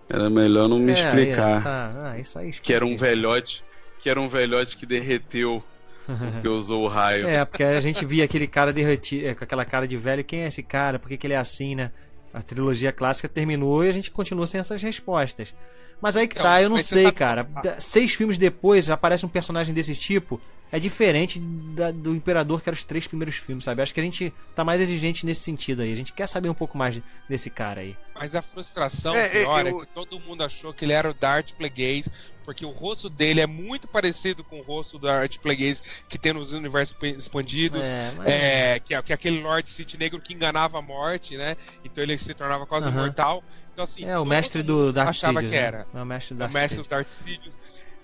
Era 0.09 0.29
melhor 0.29 0.67
não 0.67 0.79
me 0.79 0.91
É, 0.91 0.95
explicar 0.95 1.59
é, 1.59 1.63
tá. 1.63 1.95
Ah, 2.11 2.19
isso 2.19 2.37
aí 2.39 2.51
que 2.51 2.73
era 2.73 2.85
um 2.85 2.95
velhote, 2.97 3.63
que 3.99 4.09
era 4.09 4.19
um 4.19 4.29
velhote 4.29 4.77
que 4.77 4.85
derreteu 4.85 5.63
porque 6.05 6.47
usou 6.47 6.83
o 6.83 6.87
raio. 6.87 7.27
É, 7.27 7.43
porque 7.43 7.63
a 7.63 7.81
gente 7.81 8.05
via 8.05 8.23
aquele 8.23 8.47
cara 8.47 8.71
derretido, 8.71 9.27
é, 9.27 9.35
com 9.35 9.43
aquela 9.43 9.65
cara 9.65 9.85
de 9.87 9.97
velho. 9.97 10.23
Quem 10.23 10.43
é 10.43 10.47
esse 10.47 10.63
cara? 10.63 10.97
Por 10.99 11.09
que, 11.09 11.17
que 11.17 11.27
ele 11.27 11.33
é 11.33 11.37
assim, 11.37 11.75
né? 11.75 11.91
A 12.37 12.41
trilogia 12.43 12.91
clássica 12.91 13.27
terminou 13.27 13.83
e 13.83 13.89
a 13.89 13.91
gente 13.91 14.11
continua 14.11 14.45
sem 14.45 14.59
essas 14.59 14.79
respostas. 14.83 15.55
Mas 16.01 16.15
aí 16.15 16.27
que 16.27 16.35
Então, 16.35 16.45
tá, 16.45 16.61
eu 16.61 16.69
não 16.69 16.77
sei, 16.77 17.03
sabe- 17.03 17.15
cara. 17.17 17.47
Seis 17.79 18.13
filmes 18.13 18.37
depois 18.37 18.89
aparece 18.89 19.25
um 19.25 19.29
personagem 19.29 19.73
desse 19.73 19.95
tipo. 19.95 20.39
É 20.69 20.79
diferente 20.79 21.39
da- 21.39 21.91
do 21.91 22.13
Imperador, 22.13 22.61
que 22.61 22.67
era 22.69 22.73
os 22.75 22.83
três 22.83 23.07
primeiros 23.07 23.35
filmes, 23.37 23.63
sabe? 23.63 23.81
Acho 23.81 23.93
que 23.93 24.01
a 24.01 24.03
gente 24.03 24.33
tá 24.53 24.65
mais 24.65 24.81
exigente 24.81 25.25
nesse 25.25 25.41
sentido 25.41 25.81
aí. 25.81 25.91
A 25.91 25.95
gente 25.95 26.11
quer 26.11 26.27
saber 26.27 26.49
um 26.49 26.53
pouco 26.53 26.77
mais 26.77 26.95
de- 26.95 27.03
desse 27.27 27.49
cara 27.49 27.79
aí. 27.81 27.95
Mas 28.13 28.35
a 28.35 28.41
frustração 28.41 29.15
É, 29.15 29.25
é, 29.27 29.29
pior 29.29 29.65
é, 29.65 29.71
eu- 29.71 29.77
que 29.79 29.87
todo 29.87 30.19
mundo 30.19 30.43
achou 30.43 30.73
que 30.73 30.83
ele 30.83 30.91
era 30.91 31.09
o 31.09 31.13
Darth 31.13 31.53
Plagueis, 31.53 32.09
porque 32.43 32.65
o 32.65 32.69
rosto 32.69 33.09
dele 33.09 33.39
é 33.39 33.47
muito 33.47 33.87
parecido 33.87 34.43
com 34.43 34.59
o 34.59 34.61
rosto 34.61 34.99
do 34.99 35.07
Darth 35.07 35.37
Plagueis 35.37 36.03
que 36.09 36.17
tem 36.17 36.33
nos 36.33 36.51
universos 36.51 36.95
expandidos. 37.17 37.87
É, 37.87 38.11
mas... 38.17 38.27
É, 38.27 38.79
que, 38.79 38.93
é, 38.93 39.01
que 39.01 39.11
é 39.13 39.15
aquele 39.15 39.39
Lord 39.39 39.69
City 39.69 39.97
Negro 39.97 40.19
que 40.19 40.33
enganava 40.33 40.79
a 40.79 40.81
morte, 40.81 41.37
né? 41.37 41.55
Então 41.85 42.03
ele 42.03 42.17
se 42.17 42.33
tornava 42.33 42.65
quase 42.65 42.89
Aham. 42.89 42.97
imortal. 42.97 43.41
Então, 43.77 43.83
assim, 43.83 44.05
É, 44.05 44.17
o 44.17 44.25
mestre 44.25 44.63
do 44.63 44.91
Darth 44.91 45.09
achava 45.09 45.33
Sidious, 45.39 45.51
que 45.51 45.57
né? 45.59 45.63
era. 45.67 45.87
É 45.93 46.01
o 46.01 46.05
mestre 46.05 46.33
do 46.33 46.41
É 46.41 46.45
o 46.45 46.47
Darth 46.47 46.53
mestre 46.55 46.69
Sidious. 46.69 46.87
do 46.87 46.89
Darth 46.89 47.09
Sidious. 47.09 47.59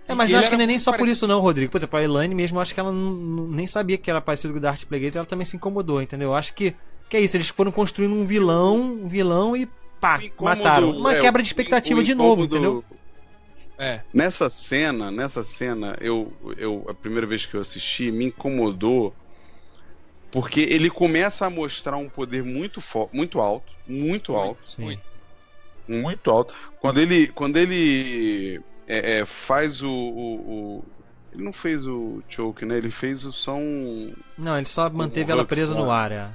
É, 0.08 0.14
mas 0.14 0.30
eu 0.30 0.38
acho 0.38 0.50
que 0.50 0.56
não 0.56 0.64
é 0.66 0.68
nem 0.68 0.76
muito 0.76 0.84
só 0.84 0.92
por 0.92 1.00
parecido- 1.00 1.16
isso 1.16 1.28
não, 1.28 1.40
Rodrigo. 1.40 1.72
Por 1.72 1.78
exemplo, 1.80 1.98
a 1.98 2.04
Elaine 2.04 2.36
mesmo, 2.36 2.58
eu 2.60 2.62
acho 2.62 2.76
que 2.76 2.80
ela 2.80 2.92
nem 2.94 3.66
sabia 3.66 3.98
que 3.98 4.08
era 4.12 4.22
parecido 4.22 4.54
com 4.54 4.60
o 4.60 4.62
Darth 4.62 4.84
Plagueis, 4.86 5.16
ela 5.16 5.26
também 5.26 5.46
se 5.46 5.56
incomodou, 5.56 6.00
entendeu? 6.00 6.30
Eu 6.30 6.36
acho 6.36 6.54
que, 6.54 6.76
que 7.10 7.18
é 7.18 7.22
isso, 7.22 7.36
eles 7.36 7.50
foram 7.50 7.72
construindo 7.72 8.14
um 8.14 8.24
vilão, 8.24 8.80
um 8.80 9.08
vilão 9.08 9.58
e 9.58 9.66
pá, 10.00 10.24
incômodo- 10.24 10.58
mataram. 10.64 10.92
Uma 10.92 11.16
é, 11.16 11.22
quebra 11.22 11.42
de 11.42 11.48
expectativa 11.48 12.00
o 12.02 12.04
de 12.04 12.14
novo, 12.14 12.44
entendeu? 12.44 12.86
É. 13.80 14.02
Nessa 14.14 14.48
cena, 14.50 15.10
nessa 15.10 15.42
cena, 15.42 15.98
eu, 16.00 16.32
eu 16.56 16.86
a 16.88 16.94
primeira 16.94 17.26
vez 17.26 17.48
que 17.48 17.56
eu 17.56 17.62
assisti 17.62 18.12
me 18.12 18.26
incomodou 18.26 19.12
porque 20.32 20.62
ele 20.62 20.92
começa 20.92 21.48
a 21.48 21.50
mostrar 21.50 21.98
um 21.98 22.08
poder 22.10 22.44
muito 22.44 22.80
fo- 22.80 23.10
muito 23.12 23.40
alto, 23.40 23.72
muito 23.88 24.36
alto, 24.36 24.70
Sim. 24.70 24.84
Muito. 24.84 25.13
Muito 25.88 26.30
alto. 26.32 26.54
Quando 26.80 27.00
ele 27.00 27.28
quando 27.28 27.58
ele 27.58 28.62
é, 28.88 29.20
é, 29.20 29.26
faz 29.26 29.82
o, 29.82 29.90
o- 29.90 30.36
o- 30.80 30.86
ele 31.34 31.44
não 31.44 31.54
fez 31.54 31.86
o 31.88 32.22
choke, 32.30 32.66
né? 32.66 32.78
Ele 32.78 32.92
fez 32.92 33.26
o 33.26 33.32
som 33.32 33.60
Não, 34.38 34.56
ele 34.58 34.68
só 34.68 34.90
manteve 34.90 35.32
o 35.32 35.34
ela 35.34 35.44
Hux 35.44 35.50
presa 35.50 35.74
no 35.74 35.90
ar. 35.92 36.12
é. 36.12 36.28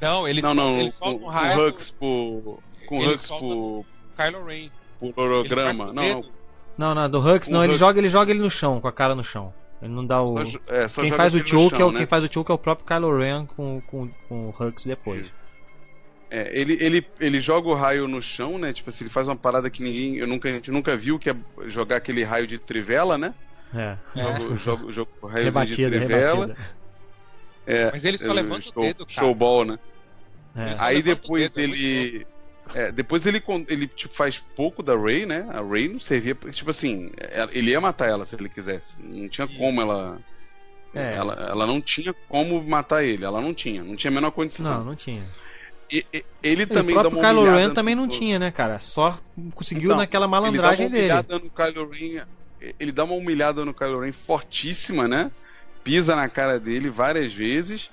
Não, 0.00 0.26
ele, 0.28 0.42
não, 0.42 0.54
solta, 0.54 0.70
não, 0.70 0.78
ele 0.80 0.88
o, 0.88 0.92
solta 0.92 1.22
um 1.22 1.26
o 1.26 1.28
raio 1.30 1.68
Hux 1.68 1.90
por 1.90 2.58
com 2.86 2.96
ele 3.02 3.14
Hux 3.14 3.28
por, 3.30 3.84
Kylo 4.16 4.44
Ren. 4.44 4.70
por 4.98 5.06
Ele 5.08 5.14
holograma. 5.20 5.84
com 5.84 5.90
o 5.90 5.92
Não. 5.94 6.24
Não, 6.76 6.94
não, 6.94 7.08
do 7.10 7.20
Hux, 7.20 7.48
O 7.48 7.52
não, 7.52 7.62
ele 7.62 7.72
Hux- 7.72 7.78
joga, 7.78 7.98
ele 8.00 8.08
joga 8.08 8.30
ele 8.32 8.40
no 8.40 8.50
chão, 8.50 8.80
com 8.80 8.88
a 8.88 8.92
cara 8.92 9.14
no 9.14 9.22
chão. 9.22 9.52
Ele 9.82 9.92
não 9.92 10.04
dá 10.04 10.22
o. 10.22 10.28
só 10.28 10.58
é, 10.66 10.88
só 10.88 11.00
Quem 11.02 11.12
faz 11.12 11.34
o 11.34 11.46
choke 11.46 11.74
é 11.74 11.78
chão, 11.78 11.88
o 11.88 11.92
né? 11.92 11.98
quem 11.98 12.06
faz 12.06 12.24
o 12.24 12.32
choke 12.32 12.50
é 12.50 12.54
o 12.54 12.58
próprio 12.58 12.86
Kylo 12.86 13.16
Ren 13.18 13.46
com, 13.46 13.80
com, 13.86 14.08
com 14.28 14.48
o 14.48 14.54
Hux 14.58 14.84
depois. 14.84 15.30
É, 16.34 16.50
ele, 16.52 16.76
ele, 16.80 17.06
ele 17.20 17.38
joga 17.38 17.68
o 17.68 17.74
raio 17.74 18.08
no 18.08 18.20
chão, 18.20 18.58
né? 18.58 18.72
Tipo 18.72 18.90
assim, 18.90 19.04
ele 19.04 19.10
faz 19.10 19.28
uma 19.28 19.36
parada 19.36 19.70
que 19.70 19.84
ninguém. 19.84 20.16
Eu 20.16 20.26
nunca, 20.26 20.48
a 20.48 20.52
gente 20.52 20.68
nunca 20.68 20.96
viu, 20.96 21.16
que 21.16 21.30
é 21.30 21.36
jogar 21.68 21.94
aquele 21.94 22.24
raio 22.24 22.44
de 22.44 22.58
trivela, 22.58 23.16
né? 23.16 23.32
É. 23.72 23.96
Joga, 24.16 24.56
joga, 24.56 24.92
joga 24.92 25.10
o 25.22 25.26
raiozinho 25.28 25.66
de 25.66 25.76
trivela. 25.76 26.56
É, 27.64 27.88
Mas 27.92 28.04
ele 28.04 28.18
só 28.18 28.32
é, 28.32 28.34
levanta 28.34 28.62
show, 28.62 28.72
o 28.76 28.80
dedo, 28.80 29.06
cara. 29.06 29.20
Showball, 29.20 29.64
né? 29.64 29.78
É. 30.56 30.74
Aí 30.80 31.02
depois 31.02 31.54
dedo, 31.54 31.60
é 31.60 31.78
ele. 31.78 32.26
é, 32.74 32.90
depois 32.90 33.26
ele, 33.26 33.40
ele 33.68 33.86
tipo, 33.86 34.12
faz 34.12 34.38
pouco 34.56 34.82
da 34.82 34.96
Ray, 34.96 35.24
né? 35.26 35.46
A 35.50 35.62
Ray 35.62 35.88
não 35.88 36.00
servia. 36.00 36.34
Tipo 36.50 36.70
assim, 36.70 37.12
ele 37.52 37.70
ia 37.70 37.80
matar 37.80 38.10
ela 38.10 38.24
se 38.24 38.34
ele 38.34 38.48
quisesse. 38.48 39.00
Não 39.00 39.28
tinha 39.28 39.46
Isso. 39.46 39.56
como 39.56 39.80
ela. 39.80 40.18
É. 40.92 41.14
Ela, 41.14 41.34
ela 41.34 41.64
não 41.64 41.80
tinha 41.80 42.12
como 42.28 42.60
matar 42.60 43.04
ele. 43.04 43.24
Ela 43.24 43.40
não 43.40 43.54
tinha. 43.54 43.84
Não 43.84 43.94
tinha 43.94 44.10
a 44.10 44.14
menor 44.14 44.32
condição. 44.32 44.64
Não, 44.64 44.84
não 44.84 44.94
tinha. 44.96 45.22
E- 45.90 46.04
e- 46.12 46.24
ele 46.42 46.66
também 46.66 46.94
o 46.94 47.02
dá 47.02 47.08
próprio 47.10 47.20
uma 47.22 47.28
Kylo 47.28 47.56
Ren 47.56 47.70
também 47.74 47.94
não 47.94 48.08
tinha, 48.08 48.38
né, 48.38 48.50
cara? 48.50 48.80
Só 48.80 49.18
conseguiu 49.54 49.86
Então, 49.90 49.96
naquela 49.98 50.26
malandragem 50.26 50.86
ele 50.86 51.08
dá 51.08 51.14
uma 51.14 51.22
dele. 51.22 51.38
humilhada 51.38 51.38
no 51.38 51.50
Kylo 51.50 51.90
Ren, 51.90 52.22
ele 52.80 52.92
dá 52.92 53.04
uma 53.04 53.14
humilhada 53.14 53.64
no 53.64 53.74
Kylo 53.74 54.00
Ren 54.00 54.12
fortíssima, 54.12 55.06
né? 55.06 55.30
Pisa 55.82 56.16
na 56.16 56.28
cara 56.28 56.58
dele 56.58 56.88
várias 56.88 57.32
vezes. 57.32 57.90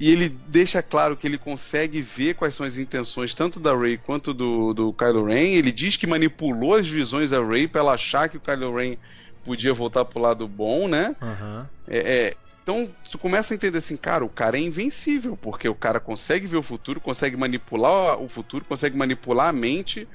E 0.00 0.10
ele 0.10 0.28
deixa 0.48 0.82
claro 0.82 1.16
que 1.16 1.26
ele 1.26 1.38
consegue 1.38 2.00
ver 2.00 2.34
quais 2.34 2.54
são 2.54 2.66
as 2.66 2.76
intenções 2.76 3.34
tanto 3.34 3.60
da 3.60 3.76
Rey 3.76 3.96
quanto 3.98 4.32
do, 4.34 4.72
do 4.72 4.92
Kylo 4.92 5.26
Ren. 5.26 5.50
Ele 5.54 5.70
diz 5.70 5.96
que 5.96 6.06
manipulou 6.06 6.74
as 6.74 6.88
visões 6.88 7.30
da 7.30 7.44
Rey 7.44 7.68
para 7.68 7.80
ela 7.82 7.92
achar 7.94 8.28
que 8.28 8.36
o 8.36 8.40
Kylo 8.40 8.74
Ren 8.76 8.96
podia 9.44 9.72
voltar 9.74 10.04
pro 10.04 10.20
lado 10.20 10.46
bom, 10.48 10.88
né? 10.88 11.14
Aham. 11.20 11.68
É, 11.86 11.98
é, 11.98 12.36
então 12.62 12.88
tu 13.10 13.18
começa 13.18 13.52
a 13.52 13.56
entender 13.56 13.78
assim, 13.78 13.96
cara, 13.96 14.24
o 14.24 14.28
cara 14.28 14.56
é 14.56 14.60
invencível, 14.60 15.36
porque 15.36 15.68
o 15.68 15.74
cara 15.74 15.98
consegue 16.00 16.46
ver 16.46 16.56
o 16.56 16.62
futuro, 16.62 17.00
consegue 17.00 17.36
manipular 17.36 18.20
o 18.20 18.28
futuro, 18.28 18.64
consegue 18.64 18.96
manipular 18.96 19.48
a 19.48 19.52
mente 19.52 20.08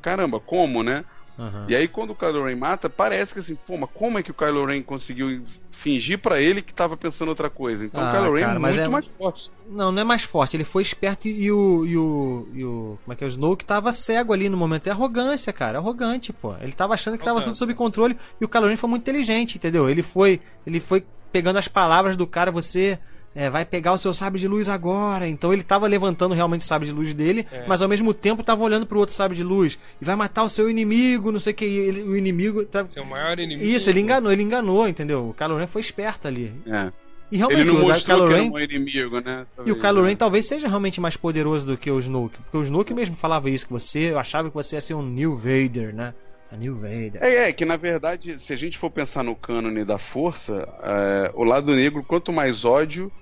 caramba, 0.00 0.38
como, 0.40 0.82
né? 0.82 1.04
Aham. 1.38 1.66
E 1.68 1.76
aí 1.76 1.86
quando 1.86 2.10
o 2.10 2.14
Kylo 2.16 2.44
Ren 2.44 2.56
mata, 2.56 2.90
parece 2.90 3.32
que 3.32 3.38
assim, 3.38 3.54
pô, 3.54 3.76
mas 3.76 3.88
como 3.94 4.18
é 4.18 4.22
que 4.24 4.30
o 4.30 4.34
Kylo 4.34 4.64
Ren 4.66 4.82
conseguiu 4.82 5.44
fingir 5.70 6.18
pra 6.18 6.40
ele 6.40 6.60
que 6.60 6.74
tava 6.74 6.96
pensando 6.96 7.28
outra 7.28 7.48
coisa? 7.48 7.86
Então 7.86 8.02
Ah, 8.02 8.08
o 8.08 8.12
Kylo 8.12 8.34
Ren 8.34 8.40
cara, 8.42 8.56
é 8.56 8.58
mas 8.58 8.76
muito 8.76 8.86
é- 8.86 8.88
mais 8.90 9.06
forte. 9.14 9.50
Não, 9.68 9.92
não 9.92 10.00
é 10.02 10.04
mais 10.04 10.22
forte. 10.24 10.56
Ele 10.56 10.64
foi 10.64 10.82
esperto 10.82 11.28
e 11.28 11.52
o. 11.52 11.86
E 11.86 11.96
o, 11.96 12.48
e 12.54 12.64
o 12.64 12.98
como 13.04 13.12
é 13.12 13.16
que 13.16 13.22
é? 13.22 13.26
O 13.26 13.28
Snoke 13.28 13.64
tava 13.64 13.92
cego 13.92 14.32
ali 14.32 14.48
no 14.48 14.56
momento. 14.56 14.88
É 14.88 14.90
arrogância, 14.90 15.52
cara. 15.52 15.78
Arrogante, 15.78 16.32
pô. 16.32 16.56
Ele 16.60 16.72
tava 16.72 16.94
achando 16.94 17.16
que 17.16 17.24
tava 17.24 17.40
tudo 17.40 17.54
sob 17.54 17.72
controle. 17.74 18.18
E 18.40 18.44
o 18.44 18.48
Kylo 18.48 18.66
Ren 18.66 18.76
foi 18.76 18.90
muito 18.90 19.02
inteligente, 19.02 19.58
entendeu? 19.58 19.88
Ele 19.88 20.02
foi. 20.02 20.40
Ele 20.66 20.80
foi 20.80 21.04
pegando 21.32 21.58
as 21.58 21.68
palavras 21.68 22.16
do 22.16 22.26
cara, 22.26 22.50
você. 22.50 22.98
é, 23.34 23.48
vai 23.48 23.64
pegar 23.64 23.92
o 23.92 23.98
seu 23.98 24.12
sabre 24.12 24.40
de 24.40 24.48
luz 24.48 24.68
agora. 24.68 25.28
Então 25.28 25.52
ele 25.52 25.62
tava 25.62 25.86
levantando 25.86 26.34
realmente 26.34 26.62
o 26.62 26.64
sabre 26.64 26.88
de 26.88 26.92
luz 26.92 27.14
dele, 27.14 27.46
É. 27.52 27.66
mas 27.68 27.80
ao 27.80 27.88
mesmo 27.88 28.12
tempo 28.12 28.42
tava 28.42 28.64
olhando 28.64 28.84
pro 28.86 28.98
outro 28.98 29.14
sabre 29.14 29.36
de 29.36 29.44
luz. 29.44 29.78
E 30.00 30.04
vai 30.04 30.16
matar 30.16 30.42
o 30.42 30.48
seu 30.48 30.68
inimigo, 30.68 31.30
não 31.30 31.38
sei 31.38 31.52
o 31.52 31.56
que. 31.56 31.64
Ele- 31.64 32.02
o 32.02 32.16
inimigo. 32.16 32.64
Tá... 32.64 32.84
Seu 32.88 33.04
maior 33.04 33.38
inimigo. 33.38 33.62
Isso, 33.68 33.88
ele 33.88 34.00
enganou, 34.00 34.32
ele 34.32 34.42
enganou, 34.42 34.88
entendeu? 34.88 35.28
O 35.28 35.34
Kylo 35.34 35.56
Ren 35.56 35.66
foi 35.68 35.80
esperto 35.82 36.26
ali. 36.26 36.52
É. 36.66 36.90
E 37.30 37.36
realmente, 37.36 37.60
Ele 37.60 37.72
não 37.72 37.84
o 37.84 37.88
mostrou 37.88 38.16
Kylo 38.16 38.28
que 38.30 38.34
Ren. 38.34 38.44
era 38.46 38.52
um 38.54 38.58
inimigo, 38.58 39.20
né? 39.20 39.46
E 39.58 39.60
o 39.60 39.64
Talvez, 39.76 39.80
Kylo 39.82 40.02
né? 40.02 40.08
Ren 40.08 40.16
talvez 40.16 40.46
seja 40.46 40.66
realmente 40.66 41.00
mais 41.00 41.16
poderoso 41.16 41.66
do 41.66 41.76
que 41.76 41.90
o 41.90 41.98
Snoke. 42.00 42.38
Porque 42.38 42.56
o 42.56 42.62
Snoke 42.62 42.94
mesmo 42.94 43.14
falava 43.14 43.50
isso, 43.50 43.66
que 43.66 43.72
você, 43.72 44.10
eu 44.12 44.18
achava 44.18 44.48
que 44.48 44.54
você 44.54 44.76
ia 44.76 44.80
ser 44.80 44.94
um 44.94 45.02
New 45.02 45.36
Vader, 45.36 45.94
né? 45.94 46.14
A 46.50 46.56
New 46.56 46.76
Vader. 46.76 47.22
É, 47.22 47.48
é, 47.48 47.52
que 47.52 47.64
na 47.64 47.76
verdade, 47.76 48.38
se 48.40 48.52
a 48.52 48.56
gente 48.56 48.78
for 48.78 48.90
pensar 48.90 49.22
no 49.22 49.36
cânone 49.36 49.84
da 49.84 49.98
força, 49.98 50.64
é, 50.82 51.30
o 51.34 51.44
lado 51.44 51.74
negro, 51.74 52.04
quanto 52.04 52.32
mais 52.32 52.64
ódio, 52.64 53.12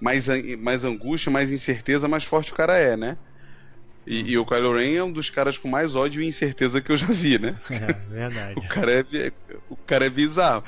mais, 0.00 0.26
mais 0.58 0.84
angústia, 0.84 1.30
mais 1.32 1.52
incerteza, 1.52 2.08
mais 2.08 2.24
forte 2.24 2.52
o 2.52 2.56
cara 2.56 2.76
é, 2.78 2.96
né? 2.96 3.16
E, 4.06 4.32
e 4.32 4.38
o 4.38 4.46
Kylo 4.46 4.74
Ren 4.74 4.96
é 4.96 5.04
um 5.04 5.12
dos 5.12 5.30
caras 5.30 5.58
com 5.58 5.68
mais 5.68 5.94
ódio 5.94 6.22
e 6.22 6.26
incerteza 6.26 6.80
que 6.80 6.90
eu 6.90 6.96
já 6.96 7.06
vi, 7.08 7.38
né? 7.38 7.58
É, 7.70 7.92
verdade. 8.08 8.60
O 8.60 8.62
cara 8.68 9.00
é, 9.00 9.32
o 9.68 9.76
cara 9.86 10.06
é 10.06 10.10
bizarro. 10.10 10.64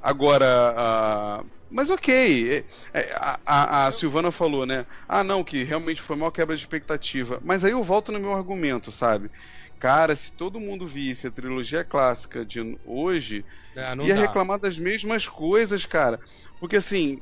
Agora, 0.00 0.46
ah, 0.76 1.44
mas 1.70 1.90
ok. 1.90 2.58
é- 2.58 2.66
é, 2.94 3.12
a, 3.14 3.40
a- 3.46 3.86
a 3.88 3.92
Silvana 3.92 4.30
falou, 4.32 4.64
né? 4.66 4.86
Ah, 5.08 5.24
não, 5.24 5.44
que 5.44 5.64
realmente 5.64 6.00
foi 6.02 6.16
uma 6.16 6.32
quebra 6.32 6.56
de 6.56 6.62
expectativa. 6.62 7.40
Mas 7.44 7.64
aí 7.64 7.72
eu 7.72 7.82
volto 7.84 8.12
no 8.12 8.20
meu 8.20 8.32
argumento, 8.34 8.92
sabe? 8.92 9.30
Cara, 9.78 10.14
se 10.16 10.32
todo 10.32 10.58
mundo 10.58 10.86
visse 10.86 11.26
a 11.26 11.30
trilogia 11.30 11.84
clássica 11.84 12.44
de 12.44 12.76
hoje, 12.84 13.44
É, 13.76 13.94
ia 14.04 14.14
dá. 14.14 14.20
reclamar 14.22 14.58
das 14.58 14.76
mesmas 14.78 15.28
coisas, 15.28 15.84
cara. 15.86 16.18
Porque 16.58 16.76
assim, 16.76 17.20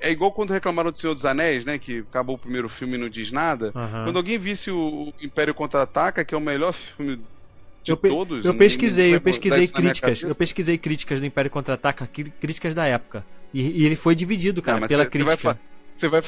é 0.00 0.10
igual 0.10 0.32
quando 0.32 0.50
reclamaram 0.52 0.90
do 0.90 0.96
Senhor 0.98 1.12
dos 1.14 1.24
Anéis, 1.26 1.64
né? 1.64 1.78
Que 1.78 1.98
acabou 1.98 2.36
o 2.36 2.38
primeiro 2.38 2.68
filme 2.68 2.94
e 2.94 2.98
não 2.98 3.08
diz 3.08 3.30
nada. 3.30 3.72
Aham. 3.74 4.04
Quando 4.04 4.16
alguém 4.16 4.38
visse 4.38 4.70
o 4.70 5.12
Império 5.20 5.54
Contra-Ataca, 5.54 6.24
que 6.24 6.34
é 6.34 6.38
o 6.38 6.40
melhor 6.40 6.72
filme 6.72 7.20
de 7.84 7.90
Eu, 7.92 7.96
todos. 7.96 8.44
eu 8.44 8.54
pesquisei, 8.54 9.10
vai 9.10 9.16
eu 9.18 9.20
pesquisei 9.20 9.66
críticas. 9.68 10.22
Eu 10.22 10.34
pesquisei 10.34 10.78
críticas 10.78 11.20
do 11.20 11.26
Império 11.26 11.50
Contra-Ataca, 11.50 12.06
críticas 12.06 12.74
da 12.74 12.86
época. 12.86 13.24
E, 13.52 13.82
e 13.82 13.84
ele 13.86 13.96
foi 13.96 14.14
dividido, 14.14 14.62
cara, 14.62 14.76
Não, 14.76 14.80
mas 14.82 14.88
pela 14.90 15.04
você- 15.04 15.10
você 15.10 15.24
vai 15.24 15.36
crítica. 15.36 15.60
Você 15.94 16.08
vai, 16.08 16.22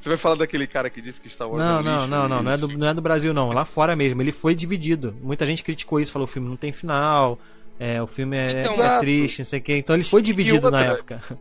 você 0.00 0.08
vai 0.08 0.18
falar 0.18 0.36
daquele 0.36 0.66
cara 0.66 0.88
que 0.90 1.00
disse 1.00 1.20
que 1.20 1.28
Star 1.28 1.48
Wars 1.48 1.62
é 1.62 1.68
Não, 1.68 1.80
um 1.80 1.82
não, 1.82 1.94
lixo, 1.96 2.08
não, 2.10 2.28
não, 2.28 2.42
não 2.42 2.50
é, 2.52 2.56
do, 2.56 2.68
não 2.68 2.88
é 2.88 2.94
do 2.94 3.02
Brasil, 3.02 3.34
não. 3.34 3.50
Lá 3.52 3.64
fora 3.64 3.94
mesmo. 3.94 4.22
Ele 4.22 4.32
foi 4.32 4.54
dividido. 4.54 5.14
Muita 5.20 5.44
gente 5.44 5.62
criticou 5.62 6.00
isso, 6.00 6.12
falou: 6.12 6.24
o 6.24 6.30
filme 6.30 6.48
não 6.48 6.56
tem 6.56 6.72
final, 6.72 7.38
é, 7.78 8.02
o 8.02 8.06
filme 8.06 8.36
é, 8.36 8.60
Então, 8.60 8.82
é 8.82 8.98
triste, 9.00 9.38
não 9.40 9.44
sei 9.46 9.58
o 9.60 9.62
quê. 9.62 9.76
Então 9.76 9.94
ele 9.96 10.04
foi 10.04 10.22
dividido 10.22 10.70
na 10.70 10.78
outra- 10.78 10.94
época. 10.94 11.40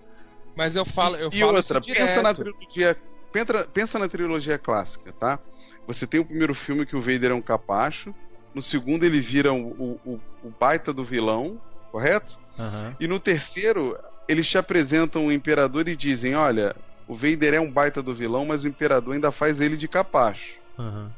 Mas 0.55 0.76
eu 0.76 0.86
falo, 0.86 1.16
eu 1.16 1.30
e 1.32 1.39
falo 1.39 1.55
outra, 1.55 1.80
isso 1.80 1.93
pensa 1.93 2.22
na 2.22 2.34
trilogia. 2.34 2.97
Pensa, 3.32 3.68
pensa 3.74 3.99
na 3.99 4.07
trilogia 4.10 4.57
clássica, 4.57 5.14
tá? 5.14 5.39
Você 5.88 6.05
tem 6.05 6.20
o 6.20 6.26
primeiro 6.26 6.53
filme 6.53 6.86
que 6.86 6.95
o 6.95 7.01
Vader 7.01 7.32
é 7.32 7.34
um 7.34 7.41
capacho. 7.41 8.14
No 8.53 8.62
segundo, 8.64 9.05
ele 9.05 9.20
vira 9.22 9.53
o, 9.53 9.70
o, 10.03 10.20
o- 10.43 10.51
baita 10.60 10.91
do 10.91 11.03
vilão, 11.05 11.60
correto? 11.91 12.38
Aham. 12.57 12.95
E 12.99 13.07
no 13.07 13.20
terceiro, 13.20 13.95
eles 14.28 14.47
te 14.49 14.57
apresentam 14.57 15.28
o 15.28 15.32
imperador 15.32 15.88
e 15.88 15.95
dizem: 15.95 16.36
olha, 16.36 16.76
o 17.10 17.16
Vader 17.16 17.55
é 17.55 17.60
um 17.60 17.70
baita 17.70 18.01
do 18.01 18.14
vilão, 18.16 18.45
mas 18.45 18.64
o 18.64 18.68
imperador 18.70 19.14
ainda 19.16 19.32
faz 19.32 19.60
ele 19.60 19.76
de 19.76 19.88
capacho. 19.89 20.55
Aham. 20.78 21.12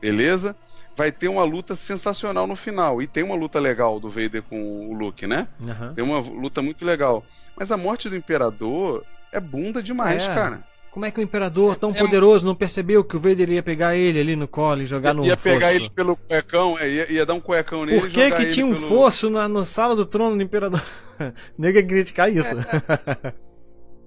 Beleza? 0.00 0.54
Vai 0.96 1.10
ter 1.10 1.28
uma 1.28 1.44
luta 1.44 1.74
sensacional 1.74 2.46
no 2.46 2.56
final. 2.56 3.00
E 3.00 3.06
tem 3.06 3.22
uma 3.22 3.34
luta 3.36 3.58
legal 3.58 3.98
do 4.00 4.10
Vader 4.10 4.42
com 4.42 4.90
o 4.90 4.92
Luke, 4.94 5.26
né? 5.26 5.48
Aham. 5.66 5.94
Tem 5.94 6.04
uma 6.04 6.18
luta 6.18 6.60
muito 6.60 6.84
legal. 6.84 7.24
Mas 7.56 7.70
a 7.72 7.76
morte 7.78 8.10
do 8.10 8.16
Imperador 8.16 9.04
é 9.32 9.40
bunda 9.40 9.82
demais, 9.82 10.24
É. 10.24 10.34
cara. 10.34 10.64
Como 10.90 11.06
é 11.06 11.10
que 11.10 11.18
o 11.18 11.22
Imperador, 11.22 11.76
tão 11.76 11.88
É- 11.90 11.94
poderoso, 11.98 12.44
não 12.46 12.54
percebeu 12.54 13.02
que 13.02 13.16
o 13.16 13.20
Vader 13.20 13.48
ia 13.50 13.62
pegar 13.62 13.96
ele 13.96 14.20
ali 14.20 14.36
no 14.36 14.46
colo 14.46 14.82
e 14.82 14.86
jogar 14.86 15.14
no 15.14 15.24
ia 15.24 15.38
pegar 15.38 15.68
fosso? 15.68 15.76
ele 15.84 15.88
pelo 15.90 16.16
cuecão, 16.16 16.78
é, 16.78 16.90
ia, 16.90 17.12
ia 17.12 17.24
dar 17.24 17.32
um 17.32 17.40
cuecão 17.40 17.86
nele 17.86 17.98
Por 18.00 18.08
e 18.08 18.12
que 18.12 18.24
jogar 18.24 18.36
que 18.36 18.46
tinha 18.50 18.66
um 18.66 18.74
pelo- 18.74 18.88
fosso 18.88 19.30
na, 19.30 19.48
na 19.48 19.64
sala 19.64 19.96
do 19.96 20.04
trono 20.04 20.36
do 20.36 20.42
Imperador? 20.42 20.82
Nego 21.56 21.78
ia 21.78 21.86
criticar 21.86 22.30
isso. 22.30 22.54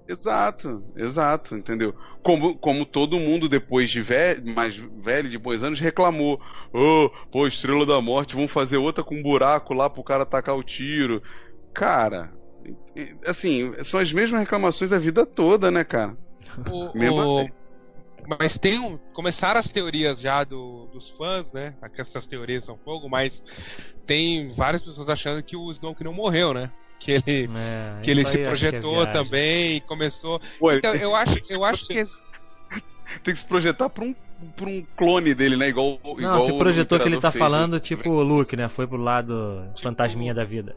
Exato, 0.08 0.84
exato, 0.96 1.56
entendeu? 1.56 1.94
Como, 2.22 2.58
como 2.60 2.86
todo 2.86 3.20
mundo 3.20 3.50
depois 3.50 3.90
de 3.90 4.02
velho, 4.02 4.46
mais 4.54 4.76
velho, 4.76 5.30
de 5.30 5.38
bons 5.38 5.64
anos, 5.64 5.80
reclamou. 5.80 6.40
Oh, 6.72 7.10
pô, 7.32 7.48
Estrela 7.48 7.86
da 7.86 8.00
Morte, 8.02 8.36
vão 8.36 8.48
fazer 8.48 8.78
outra 8.78 9.04
com 9.04 9.16
um 9.16 9.24
buraco 9.24 9.74
lá 9.74 9.90
pro 9.90 10.04
cara 10.04 10.24
atacar 10.24 10.56
o 10.56 10.64
tiro. 10.64 11.22
Cara, 11.74 12.32
assim, 13.26 13.74
são 13.84 14.00
as 14.00 14.12
mesmas 14.12 14.40
reclamações 14.40 14.92
a 14.94 15.00
vida 15.00 15.26
toda, 15.26 15.72
né, 15.72 15.84
cara? 15.84 16.16
O- 16.72 16.98
Mesmo 16.98 17.22
o-. 17.22 17.50
Mas 18.28 18.58
tem 18.58 18.80
um, 18.80 18.98
começaram 19.14 19.60
as 19.60 19.70
teorias 19.70 20.20
já 20.20 20.44
do- 20.44 20.88
dos 20.92 21.12
fãs, 21.12 21.54
né? 21.54 21.76
Essas 21.98 22.26
teorias 22.26 22.64
são 22.66 22.78
fogo, 22.84 23.08
mas 23.08 23.44
tem 24.06 24.50
várias 24.50 24.82
pessoas 24.82 25.10
achando 25.10 25.44
que 25.44 25.56
o 25.56 25.70
Snoke 25.72 26.04
não 26.04 26.14
morreu, 26.14 26.52
né? 26.54 26.72
Que 27.00 27.12
ele, 27.12 27.50
É, 27.56 28.02
que 28.02 28.12
ele 28.12 28.26
se 28.26 28.40
é 28.42 28.44
projetou 28.46 28.94
viagem. 28.96 29.14
também 29.14 29.76
e 29.78 29.82
começou. 29.82 30.40
Ele 30.62 30.78
Então, 30.78 30.96
eu 30.96 31.16
acho, 31.16 31.40
eu 31.50 31.64
acho 31.64 31.88
que 31.88 32.02
tem 33.24 33.34
que 33.34 33.36
se 33.36 33.46
projetar 33.46 33.90
pra 33.90 34.04
um, 34.04 34.16
pra 34.56 34.66
um 34.68 34.86
clone 34.98 35.34
dele, 35.36 35.56
né? 35.56 35.68
Igual, 35.68 36.00
Não, 36.04 36.20
igual 36.20 36.42
se 36.42 36.52
o 36.52 36.58
projetou 36.58 37.00
que 37.00 37.08
ele 37.08 37.20
tá 37.20 37.32
fez, 37.32 37.44
né? 37.44 37.50
falando 37.50 37.80
tipo 37.80 38.10
o 38.10 38.24
Luke, 38.24 38.56
né? 38.56 38.68
Foi 38.70 38.88
pro 38.88 38.98
lado 38.98 39.66
Tipo 39.74 39.90
fantasminha 39.90 40.34
Luke. 40.34 40.42
da 40.44 40.50
vida. 40.50 40.76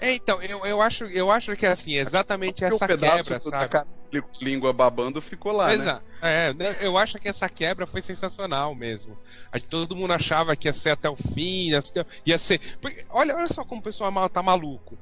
É, 0.00 0.12
então, 0.14 0.42
eu, 0.42 0.64
eu, 0.66 0.82
acho, 0.82 1.04
eu 1.04 1.30
acho 1.30 1.54
que 1.56 1.64
é 1.64 1.70
assim, 1.70 1.96
exatamente 1.96 2.62
Porque 2.62 2.74
essa 2.74 2.86
quebra, 2.86 3.38
sabe? 3.38 3.68
cara 3.68 3.86
língua 4.40 4.72
babando 4.72 5.20
ficou 5.20 5.52
lá, 5.52 5.68
né? 5.68 5.74
Exato. 5.74 6.04
É, 6.22 6.52
né, 6.54 6.76
eu 6.80 6.96
acho 6.96 7.18
que 7.18 7.28
essa 7.28 7.48
quebra 7.48 7.86
foi 7.86 8.00
sensacional 8.00 8.74
mesmo. 8.74 9.16
Todo 9.68 9.96
mundo 9.96 10.12
achava 10.12 10.56
que 10.56 10.68
ia 10.68 10.72
ser 10.72 10.90
até 10.90 11.08
o 11.08 11.16
fim, 11.16 11.70
ia 11.70 11.80
ser. 11.82 12.06
Ia 12.24 12.38
ser... 12.38 12.60
porque 12.80 13.04
olha, 13.10 13.36
olha 13.36 13.48
só 13.48 13.64
como 13.64 13.80
o 13.80 13.84
pessoal 13.84 14.10
mal- 14.10 14.28
tá 14.28 14.42
maluco. 14.42 14.98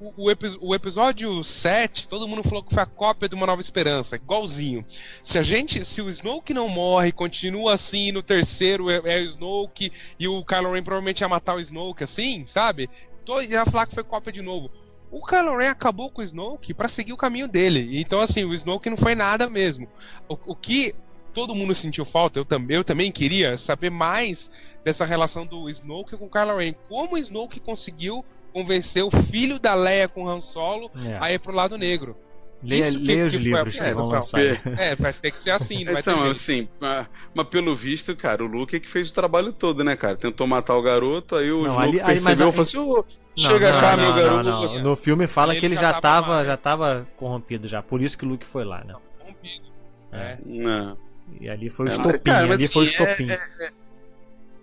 O, 0.00 0.30
o 0.30 0.68
o 0.68 0.74
episódio 0.74 1.42
7, 1.42 2.06
todo 2.08 2.28
mundo 2.28 2.44
falou 2.44 2.62
que 2.62 2.72
foi 2.72 2.82
a 2.82 2.86
cópia 2.86 3.28
de 3.28 3.34
Uma 3.34 3.46
Nova 3.46 3.60
Esperança, 3.60 4.16
igualzinho. 4.16 4.84
Se 5.24 5.38
a 5.38 5.42
gente, 5.42 5.84
se 5.84 6.00
o 6.00 6.08
Snoke 6.08 6.54
não 6.54 6.68
morre, 6.68 7.10
continua 7.10 7.74
assim, 7.74 8.12
no 8.12 8.22
terceiro 8.22 8.88
é, 8.88 9.00
é 9.04 9.18
o 9.18 9.24
Snoke 9.24 9.90
e 10.18 10.28
o 10.28 10.44
Kylo 10.44 10.72
Ren 10.72 10.82
provavelmente 10.82 11.20
ia 11.20 11.28
matar 11.28 11.56
o 11.56 11.60
Snoke, 11.60 12.04
assim, 12.04 12.44
sabe? 12.46 12.88
Todo 13.24 13.42
ia 13.42 13.66
falar 13.66 13.86
que 13.86 13.94
foi 13.94 14.04
cópia 14.04 14.32
de 14.32 14.40
novo. 14.40 14.70
O 15.10 15.24
Kylo 15.24 15.56
Ren 15.56 15.70
acabou 15.70 16.10
com 16.10 16.20
o 16.20 16.24
Snoke 16.24 16.74
pra 16.74 16.88
seguir 16.88 17.12
o 17.12 17.16
caminho 17.16 17.48
dele. 17.48 17.98
Então, 18.00 18.20
assim, 18.20 18.44
o 18.44 18.54
Snoke 18.54 18.90
não 18.90 18.96
foi 18.96 19.14
nada 19.14 19.50
mesmo. 19.50 19.88
O, 20.28 20.38
o 20.52 20.54
que 20.54 20.94
todo 21.38 21.54
mundo 21.54 21.72
sentiu 21.74 22.04
falta, 22.04 22.38
eu, 22.40 22.44
tam, 22.44 22.66
eu 22.68 22.82
também 22.82 23.12
queria 23.12 23.56
saber 23.56 23.90
mais 23.90 24.50
dessa 24.84 25.04
relação 25.04 25.46
do 25.46 25.68
Snoke 25.70 26.16
com 26.16 26.24
o 26.26 26.30
Kylo 26.30 26.56
Ren. 26.56 26.72
Como 26.88 27.14
o 27.14 27.18
Snoke 27.18 27.60
conseguiu 27.60 28.24
convencer 28.52 29.04
o 29.04 29.10
filho 29.10 29.58
da 29.58 29.74
Leia 29.74 30.08
com 30.08 30.24
o 30.24 30.28
Han 30.28 30.40
Solo 30.40 30.90
É. 31.06 31.18
a 31.20 31.32
ir 31.32 31.38
pro 31.38 31.52
lado 31.54 31.78
negro. 31.78 32.16
Leia, 32.60 32.80
isso 32.88 32.98
que- 32.98 33.04
leia 33.06 33.24
os 33.26 33.32
que 33.32 33.38
foi 33.38 33.52
a 33.52 33.54
livros 33.62 33.74
que 33.74 33.80
vão 33.94 34.10
apresentação. 34.10 34.40
lançar. 34.40 34.80
É, 34.82 34.96
vai 34.96 35.12
ter 35.12 35.30
que 35.30 35.38
ser 35.38 35.50
assim, 35.52 35.84
não 35.84 35.92
vai 35.92 36.02
ter 36.02 36.10
Então, 36.10 36.22
jeito. 36.22 36.32
assim, 36.32 36.68
mas, 36.80 37.06
mas 37.32 37.46
pelo 37.46 37.76
visto, 37.76 38.16
cara, 38.16 38.42
o 38.42 38.48
Luke 38.48 38.74
é 38.74 38.80
que 38.80 38.88
fez 38.88 39.10
o 39.10 39.14
trabalho 39.14 39.52
todo, 39.52 39.84
né, 39.84 39.94
cara? 39.94 40.16
Tentou 40.16 40.44
matar 40.44 40.74
o 40.76 40.82
garoto, 40.82 41.36
aí 41.36 41.52
o 41.52 41.62
Não, 41.62 41.70
Snoke 41.70 42.00
ali- 42.00 42.04
percebeu 42.04 42.48
e 42.48 42.52
falou 42.52 42.62
assim, 42.62 42.78
"Ô, 42.78 42.94
Não, 42.96 43.04
chega 43.50 43.70
não, 43.72 43.80
cá, 43.80 43.96
não, 43.96 44.02
meu 44.02 44.12
não, 44.12 44.42
garoto. 44.42 44.48
não. 44.74 44.82
No 44.82 44.96
filme 44.96 45.28
fala 45.28 45.52
Ele 45.52 45.60
que 45.60 45.66
ele 45.66 45.74
já 45.76 45.92
já 45.92 46.00
tava 46.00 46.38
né? 46.40 46.44
já 46.46 46.56
tava 46.56 47.06
corrompido 47.16 47.68
já. 47.68 47.80
Por 47.80 48.02
isso 48.02 48.18
que 48.18 48.24
o 48.24 48.28
Luke 48.28 48.44
foi 48.44 48.64
lá, 48.64 48.82
né? 48.82 48.94
Rompido. 49.20 49.68
É. 50.10 50.18
É. 50.32 50.38
Não. 50.44 50.98
E 51.40 51.48
ali 51.48 51.70
foi 51.70 51.86
o 51.86 51.88
É, 51.88 51.92
estopim, 51.92 52.30
cara, 52.30 52.52
ali 52.52 52.68
foi 52.68 52.82
o 52.82 52.86
assim, 52.86 53.02
estopim. 53.02 53.30
é- 53.30 53.70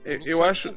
É, 0.05 0.17
Luke 0.17 0.29
eu 0.29 0.43
acho 0.43 0.69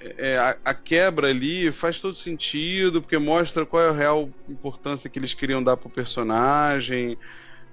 é, 0.00 0.36
a, 0.36 0.56
a 0.64 0.74
quebra 0.74 1.28
ali 1.28 1.72
faz 1.72 1.98
todo 1.98 2.14
sentido, 2.14 3.00
porque 3.00 3.16
mostra 3.18 3.64
qual 3.64 3.82
é 3.82 3.88
a 3.88 3.92
real 3.92 4.28
importância 4.48 5.08
que 5.08 5.18
eles 5.18 5.34
queriam 5.34 5.62
dar 5.62 5.76
pro 5.76 5.88
personagem. 5.90 7.16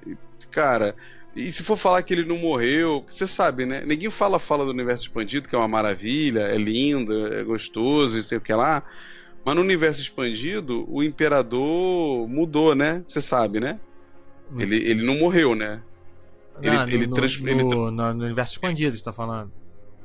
E, 0.06 0.16
cara, 0.52 0.96
e 1.36 1.52
se 1.52 1.64
for 1.64 1.78
falar 1.78 2.04
que 2.04 2.14
ele 2.14 2.26
não 2.26 2.38
morreu, 2.38 3.06
você 3.08 3.28
sabe, 3.28 3.66
né? 3.66 3.84
Ninguém 3.86 4.10
fala 4.10 4.40
fala 4.40 4.66
do 4.66 4.72
universo 4.72 5.06
expandido, 5.06 5.48
que 5.48 5.56
é 5.56 5.58
uma 5.58 5.68
maravilha, 5.68 6.42
é 6.42 6.58
lindo, 6.58 7.28
é 7.34 7.44
gostoso 7.44 8.18
e 8.18 8.24
sei 8.24 8.38
o 8.38 8.42
que 8.42 8.54
lá. 8.54 8.84
Mas 9.44 9.56
no 9.56 9.62
universo 9.62 10.02
expandido, 10.02 10.86
o 10.90 11.04
imperador 11.04 12.28
mudou, 12.28 12.76
né? 12.76 13.04
Você 13.08 13.22
sabe, 13.22 13.60
né? 13.60 13.80
Ele, 14.58 14.76
ele 14.76 15.04
não 15.04 15.18
morreu, 15.18 15.56
né? 15.56 15.82
Ele- 16.62 16.76
Não, 16.78 16.88
ele 16.88 17.08
no, 17.08 17.14
trans- 17.16 17.40
no, 17.42 17.50
ele 17.50 17.64
no- 17.64 17.92
no 17.92 18.10
universo 18.26 18.54
expandido, 18.54 18.96
você 18.98 19.04
tá 19.04 19.14
falando. 19.14 19.52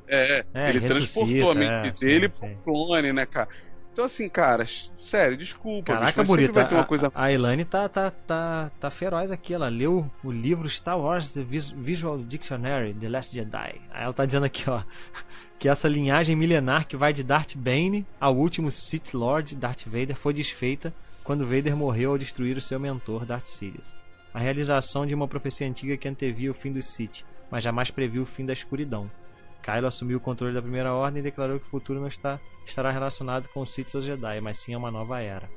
É, 0.08 0.44
É, 0.54 0.68
ele 0.70 0.80
transportou 0.82 1.50
a 1.50 1.54
mente 1.54 1.70
é, 1.70 1.90
dele 2.06 2.30
sim. 2.32 2.56
pro 2.62 2.72
clone, 2.72 3.12
né, 3.12 3.26
cara? 3.26 3.48
Então, 3.92 4.04
assim, 4.04 4.28
cara, 4.28 4.62
sério, 5.00 5.36
desculpa. 5.38 5.76
bicho, 5.80 5.84
Caraca, 6.00 6.04
mas 6.04 6.28
sempre 6.28 6.42
bonita. 6.46 6.52
vai 6.60 6.68
ter 6.68 6.74
uma 6.74 6.84
coisa. 6.84 7.10
A, 7.14 7.24
a 7.24 7.32
Elaine 7.32 7.64
tá, 7.64 7.88
tá, 7.88 8.10
tá, 8.10 8.70
tá 8.78 8.90
feroz 8.90 9.30
aqui. 9.30 9.54
Ela 9.54 9.68
leu 9.68 10.08
o 10.22 10.30
livro 10.30 10.68
Star 10.68 11.00
Wars 11.00 11.32
The 11.32 11.42
Vis- 11.42 11.70
Visual 11.70 12.18
Dictionary, 12.18 12.92
The 12.92 13.08
Last 13.08 13.34
Jedi. 13.34 13.80
Aí 13.90 14.04
ela 14.04 14.12
tá 14.12 14.26
dizendo 14.26 14.44
aqui, 14.44 14.68
ó, 14.68 14.82
que 15.58 15.66
essa 15.66 15.88
linhagem 15.88 16.36
milenar 16.36 16.86
que 16.86 16.94
vai 16.94 17.12
de 17.14 17.24
Darth 17.24 17.56
Bane 17.56 18.06
ao 18.20 18.36
último 18.36 18.70
Sith 18.70 19.14
Lord 19.14 19.56
Darth 19.56 19.84
Vader 19.86 20.14
foi 20.14 20.34
desfeita 20.34 20.92
quando 21.24 21.46
Vader 21.46 21.74
morreu 21.74 22.10
ao 22.10 22.18
destruir 22.18 22.56
o 22.56 22.60
seu 22.60 22.78
mentor 22.78 23.24
Darth 23.24 23.46
Sidious. 23.46 23.94
A 24.36 24.38
realização 24.38 25.06
de 25.06 25.14
uma 25.14 25.26
profecia 25.26 25.66
antiga 25.66 25.96
que 25.96 26.06
antevia 26.06 26.50
o 26.50 26.54
fim 26.54 26.70
dos 26.70 26.84
Sith, 26.84 27.24
mas 27.50 27.64
jamais 27.64 27.90
previu 27.90 28.22
o 28.22 28.26
fim 28.26 28.44
da 28.44 28.52
escuridão. 28.52 29.10
Kylo 29.62 29.86
assumiu 29.86 30.18
o 30.18 30.20
controle 30.20 30.52
da 30.52 30.60
Primeira 30.60 30.92
Ordem 30.92 31.20
e 31.20 31.22
declarou 31.22 31.58
que 31.58 31.66
o 31.66 31.70
futuro 31.70 31.98
não 31.98 32.06
está, 32.06 32.38
estará 32.66 32.90
relacionado 32.90 33.48
com 33.48 33.62
os 33.62 33.70
Sith 33.72 33.94
ou 33.94 34.02
Jedi, 34.02 34.38
mas 34.42 34.58
sim 34.58 34.74
a 34.74 34.78
uma 34.78 34.90
nova 34.90 35.20
era. 35.22 35.48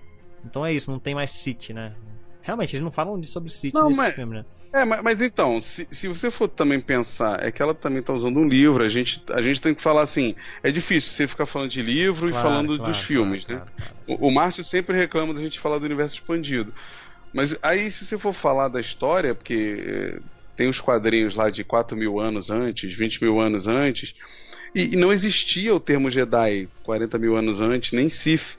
Então 0.46 0.66
é 0.66 0.72
isso, 0.74 0.90
não 0.90 0.98
tem 0.98 1.14
mais 1.14 1.30
Sith, 1.30 1.72
né? 1.72 1.94
Realmente, 2.42 2.74
eles 2.74 2.82
não 2.84 2.90
falam 2.92 3.20
de 3.20 3.28
sobre 3.28 3.50
Sith 3.52 3.74
Não, 3.74 3.88
nesse 3.88 3.98
mas- 3.98 4.16
filme, 4.16 4.36
né? 4.38 4.46
É, 4.72 4.86
mas, 4.86 5.02
mas 5.04 5.22
então, 5.22 5.60
se, 5.60 5.86
se 5.92 6.08
você 6.08 6.32
for 6.32 6.48
também 6.48 6.80
pensar, 6.80 7.44
é 7.44 7.52
que 7.52 7.60
ela 7.62 7.74
também 7.74 8.02
tá 8.04 8.14
usando 8.14 8.38
um 8.40 8.48
livro, 8.48 8.82
a 8.84 8.88
gente, 8.88 9.22
a 9.32 9.42
gente 9.42 9.60
tem 9.60 9.74
que 9.76 9.82
falar 9.82 10.04
assim, 10.04 10.36
é 10.64 10.72
difícil 10.72 11.12
você 11.12 11.28
ficar 11.28 11.48
falando 11.48 11.70
de 11.72 11.82
livro 11.82 12.28
e 12.28 12.32
Claro, 12.32 12.48
falando 12.48 12.78
claro, 12.78 12.92
dos 12.92 13.00
filmes, 13.02 13.46
claro, 13.46 13.66
né? 13.66 13.72
claro, 13.76 14.22
O, 14.22 14.28
o 14.28 14.32
Márcio 14.32 14.64
sempre 14.64 14.96
reclama 14.96 15.34
da 15.34 15.42
gente 15.42 15.60
falar 15.60 15.80
do 15.80 15.86
universo 15.86 16.16
expandido. 16.16 16.72
Mas 17.34 17.56
aí, 17.62 17.90
se 17.92 18.06
você 18.06 18.18
for 18.18 18.34
falar 18.34 18.68
da 18.68 18.80
história, 18.80 19.36
porque 19.36 19.84
eh, 19.86 20.20
tem 20.56 20.68
os 20.68 20.82
quadrinhos 20.82 21.36
lá 21.36 21.50
de 21.50 21.64
4 21.64 21.96
mil 21.96 22.20
anos 22.20 22.50
antes, 22.50 22.94
20 22.94 23.24
mil 23.24 23.40
anos 23.40 23.68
antes, 23.68 24.16
e, 24.74 24.94
e 24.94 24.96
não 24.96 25.14
existia 25.14 25.74
o 25.74 25.80
termo 25.80 26.10
Jedi 26.10 26.68
40 26.84 27.18
mil 27.18 27.36
anos 27.36 27.62
antes, 27.62 27.92
nem 27.92 28.10
Sith. 28.10 28.58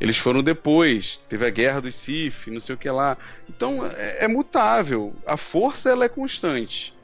Eles 0.00 0.18
foram 0.18 0.42
depois, 0.42 1.20
teve 1.28 1.46
a 1.46 1.50
guerra 1.50 1.80
dos 1.80 1.94
Sith, 1.94 2.48
não 2.48 2.60
sei 2.60 2.74
o 2.74 2.78
que 2.78 2.90
lá. 2.90 3.16
Então 3.48 3.86
é, 3.86 4.24
é 4.24 4.28
mutável. 4.28 5.14
A 5.26 5.36
força 5.36 5.90
ela 5.90 6.04
é 6.04 6.08
constante. 6.08 6.94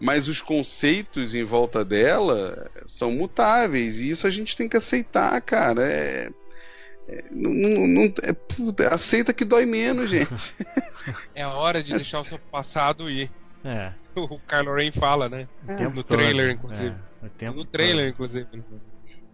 Mas 0.00 0.28
os 0.28 0.40
conceitos 0.40 1.34
em 1.34 1.44
volta 1.44 1.84
dela 1.84 2.70
são 2.84 3.12
mutáveis. 3.12 4.00
E 4.00 4.10
isso 4.10 4.26
a 4.26 4.30
gente 4.30 4.56
tem 4.56 4.68
que 4.68 4.76
aceitar, 4.76 5.40
cara. 5.40 5.86
É, 5.86 6.30
é, 7.08 7.24
não, 7.30 7.50
não- 7.50 7.86
não- 7.86 8.14
é, 8.22 8.32
puta, 8.32 8.88
aceita 8.94 9.32
que 9.32 9.44
dói 9.44 9.66
menos, 9.66 10.10
gente. 10.10 10.54
É 11.34 11.42
a 11.42 11.50
hora 11.52 11.82
de 11.82 11.90
deixar 11.90 12.20
o 12.20 12.24
seu 12.24 12.38
passado 12.38 13.10
ir. 13.10 13.30
É, 13.62 13.92
O 14.16 14.38
Kylo 14.40 14.74
Ren 14.74 14.90
fala, 14.90 15.28
né? 15.28 15.46
tempo 15.66 15.96
no 15.96 16.02
todo, 16.02 16.16
trailer, 16.16 16.50
inclusive. 16.52 16.96
É, 17.38 17.50
No 17.50 17.64
trailer, 17.64 18.04
todo. 18.06 18.12
inclusive. 18.14 18.46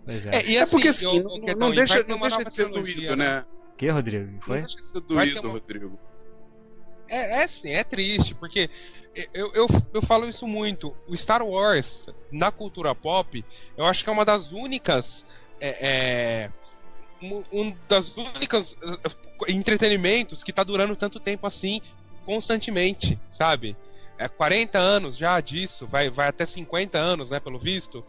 Pois 0.05 0.27
é. 0.27 0.31
É, 0.37 0.51
e 0.51 0.57
É 0.57 0.63
assim, 0.63 0.73
porque 0.73 0.89
assim, 0.89 1.05
eu- 1.05 1.23
não, 1.23 1.49
eu- 1.49 1.57
não 1.57 1.71
deixa, 1.71 2.03
não 2.09 2.19
deixa 2.19 2.45
de 2.45 2.53
ser 2.53 2.69
doído, 2.69 3.15
né? 3.15 3.45
que, 3.77 3.89
Rodrigo? 3.89 4.33
Não 4.33 4.41
Foi? 4.41 4.59
deixa 4.61 4.81
de 4.83 4.89
ser 4.89 5.01
doído, 5.03 5.41
uma- 5.43 5.53
Rodrigo. 5.53 5.99
É, 7.09 7.43
é 7.43 7.47
sim, 7.49 7.73
é 7.73 7.83
triste, 7.85 8.35
porque 8.35 8.69
eu, 9.35 9.53
eu, 9.55 9.67
eu 9.95 10.03
falo 10.03 10.29
isso 10.29 10.47
muito. 10.47 10.95
O 11.09 11.17
Star 11.17 11.43
Wars, 11.43 12.07
na 12.33 12.51
cultura 12.53 12.95
pop, 12.95 13.45
eu 13.77 13.85
acho 13.87 14.03
que 14.05 14.11
é 14.11 14.13
uma 14.13 14.25
das 14.25 14.53
únicas. 14.53 15.25
É, 15.61 15.77
é, 15.89 16.51
um, 17.23 17.77
das 17.89 18.17
únicas 18.17 18.77
eh, 18.83 19.53
entretenimentos 19.53 20.43
que 20.43 20.53
tá 20.53 20.65
durando 20.65 20.97
tanto 20.97 21.21
tempo 21.21 21.47
assim, 21.47 21.81
constantemente, 22.25 23.19
sabe? 23.31 23.77
É 24.19 24.29
40 24.29 24.79
anos 24.79 25.17
já 25.17 25.41
disso, 25.41 25.87
vai, 25.87 26.11
vai 26.11 26.29
até 26.29 26.45
50 26.45 26.99
anos, 26.99 27.31
né, 27.31 27.41
pelo 27.41 27.59
visto. 27.59 28.05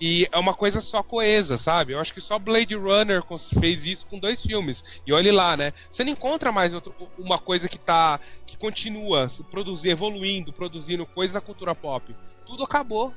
E 0.00 0.26
é 0.32 0.38
uma 0.38 0.52
coisa 0.52 0.80
só 0.80 1.00
coesa, 1.00 1.56
sabe? 1.56 1.92
Eu 1.92 2.00
acho 2.00 2.12
que 2.12 2.20
só 2.20 2.36
Blade 2.36 2.74
Runner 2.74 3.22
fez 3.60 3.86
isso 3.86 4.06
com 4.06 4.18
dois 4.18 4.42
filmes. 4.42 5.00
E 5.06 5.12
olhe 5.12 5.30
lá, 5.30 5.56
né? 5.56 5.72
Você 5.88 6.02
não 6.02 6.10
encontra 6.10 6.50
mais 6.50 6.74
outro- 6.74 6.92
uma 7.16 7.38
coisa 7.38 7.68
que 7.68 7.78
tá. 7.78 8.18
que 8.44 8.56
continua 8.56 9.28
produzir, 9.48 9.90
evoluindo, 9.90 10.52
produzindo 10.52 11.06
coisas 11.06 11.34
da 11.34 11.40
cultura 11.40 11.72
pop. 11.72 12.12
Tudo 12.44 12.64
acabou. 12.64 13.14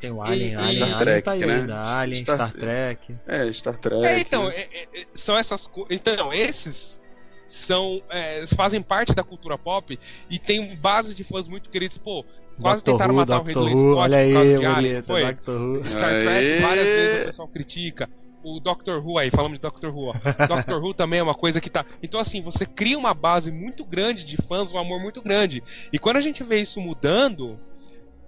Tem 0.00 0.10
o 0.10 0.22
Alien, 0.22 0.52
E- 0.52 0.54
Alien, 0.56 0.78
e- 0.78 0.82
Alien 0.82 0.98
Trek, 0.98 1.22
tá 1.24 1.32
aí, 1.32 1.40
né? 1.46 1.66
Alien, 1.72 2.22
Star- 2.22 2.36
Star, 2.36 2.52
Trek. 2.52 3.14
É, 3.26 3.52
Star 3.52 3.78
Trek. 3.78 4.04
É, 4.06 4.18
então, 4.20 4.48
é- 4.48 4.54
é- 4.60 4.82
é- 5.00 5.06
são 5.12 5.36
essas 5.36 5.66
coisas. 5.66 5.94
Então, 5.94 6.32
esses 6.32 6.98
são. 7.46 8.02
é, 8.10 8.44
fazem 8.56 8.80
parte 8.80 9.14
da 9.14 9.22
cultura 9.22 9.58
pop 9.58 9.98
e 10.30 10.38
tem 10.38 10.74
base 10.76 11.14
de 11.14 11.22
fãs 11.24 11.48
muito 11.48 11.68
queridos. 11.68 11.98
Pô, 11.98 12.24
quase 12.60 12.82
Doctor 12.82 12.94
tentaram 12.94 13.14
Who, 13.14 13.20
matar 13.20 13.40
o 13.40 13.44
Doctor 13.44 13.64
Ridley 13.64 13.74
Who, 13.84 13.90
Scott 13.92 14.00
olha 14.00 14.26
por 14.26 14.32
causa 14.32 14.50
aí, 14.52 14.58
de 14.58 14.66
Alien, 14.66 14.92
bonita, 14.92 15.06
foi? 15.06 15.24
Doctor 15.24 15.60
Who. 15.60 15.88
Star 15.90 16.10
Aê! 16.12 16.22
Trek, 16.24 16.62
várias 16.62 16.86
vezes 16.88 17.22
o 17.22 17.24
pessoal 17.26 17.48
critica. 17.48 18.10
O 18.42 18.58
Doctor 18.58 19.06
Who 19.06 19.18
aí, 19.18 19.30
falamos 19.30 19.58
de 19.58 19.60
Doctor 19.62 19.94
Who. 19.94 20.06
ó. 20.08 20.46
Doctor 20.46 20.82
Who 20.82 20.94
também 20.94 21.18
é 21.18 21.22
uma 21.22 21.34
coisa 21.34 21.60
que 21.60 21.68
tá. 21.68 21.84
Então, 22.02 22.18
assim, 22.18 22.40
você 22.40 22.64
cria 22.64 22.96
uma 22.96 23.12
base 23.12 23.52
muito 23.52 23.84
grande 23.84 24.24
de 24.24 24.38
fãs, 24.38 24.72
um 24.72 24.78
amor 24.78 24.98
muito 25.02 25.20
grande. 25.20 25.62
E 25.92 25.98
quando 25.98 26.16
a 26.16 26.20
gente 26.22 26.42
vê 26.42 26.58
isso 26.58 26.80
mudando, 26.80 27.60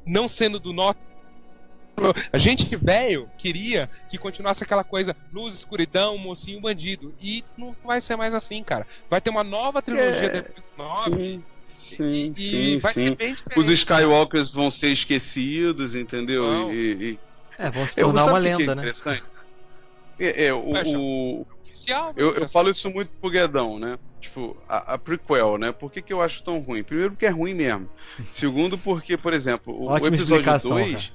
não 0.05 0.29
sendo 0.29 0.59
do 0.61 0.71
A 2.33 2.39
gente 2.39 2.75
velho 2.77 3.29
queria 3.39 3.89
que 4.09 4.19
continuasse 4.19 4.63
aquela 4.63 4.85
coisa 4.85 5.15
luz, 5.33 5.55
escuridão, 5.55 6.17
mocinho, 6.19 6.61
bandido. 6.61 7.13
E 7.23 7.45
não 7.57 7.75
vai 7.85 8.01
ser 8.01 8.17
mais 8.17 8.35
assim, 8.35 8.63
cara. 8.63 8.87
Vai 9.09 9.21
ter 9.21 9.31
uma 9.31 9.45
nova 9.45 9.81
trilogia 9.83 10.27
É, 10.27 10.29
depois 10.29 10.67
do 10.67 10.83
9 10.83 11.11
Sim, 11.11 11.43
sim, 11.63 12.33
e 12.37 12.51
sim, 12.51 12.79
vai 12.79 12.93
sim. 12.95 13.07
ser 13.09 13.17
bem 13.17 13.35
diferente. 13.35 13.59
Os 13.61 13.71
Skywalkers 13.71 14.51
vão 14.51 14.71
ser 14.71 14.89
esquecidos, 14.89 15.95
entendeu? 15.95 16.73
E, 16.73 17.13
e- 17.13 17.19
É, 17.59 17.71
vão 17.71 17.87
se 17.87 17.97
tornar 17.97 18.25
uma 18.27 18.41
que 18.41 18.49
lenda, 18.49 18.73
é 18.73 18.75
né? 18.77 18.93
É, 20.25 20.47
é, 20.47 20.55
o, 20.55 20.59
o- 20.59 21.47
oficial. 21.61 22.13
eu, 22.17 22.35
já 22.35 22.41
eu 22.43 22.49
falo 22.49 22.71
isso 22.71 22.89
muito 22.91 23.11
pro 23.21 23.31
Guedão, 23.31 23.79
né? 23.79 23.99
Tipo, 24.21 24.57
a, 24.69 24.95
a 24.95 24.99
prequel, 24.99 25.59
né? 25.59 25.73
Por 25.73 25.91
que, 25.91 26.01
que 26.01 26.13
eu 26.13 26.21
acho 26.21 26.43
tão 26.45 26.61
ruim? 26.61 26.83
Primeiro, 26.85 27.11
porque 27.13 27.27
é 27.27 27.31
ruim 27.31 27.55
mesmo. 27.55 27.89
Segundo, 28.31 28.79
porque, 28.79 29.17
por 29.17 29.33
exemplo, 29.33 29.75
o, 29.75 29.87
Ótima 29.87 30.17
episódio 30.17 30.41
explicação, 30.41 30.77
2. 30.79 31.13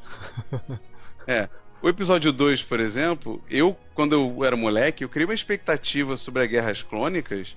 É. 1.28 1.50
O 1.82 1.90
episódio 1.90 2.32
2, 2.32 2.64
por 2.64 2.80
exemplo, 2.80 3.44
eu, 3.50 3.78
quando 3.94 4.14
eu 4.14 4.44
era 4.44 4.56
moleque, 4.56 5.04
eu 5.04 5.10
criei 5.10 5.26
uma 5.26 5.34
expectativa 5.34 6.18
sobre 6.18 6.44
as 6.44 6.50
guerras 6.50 6.82
clônicas. 6.82 7.56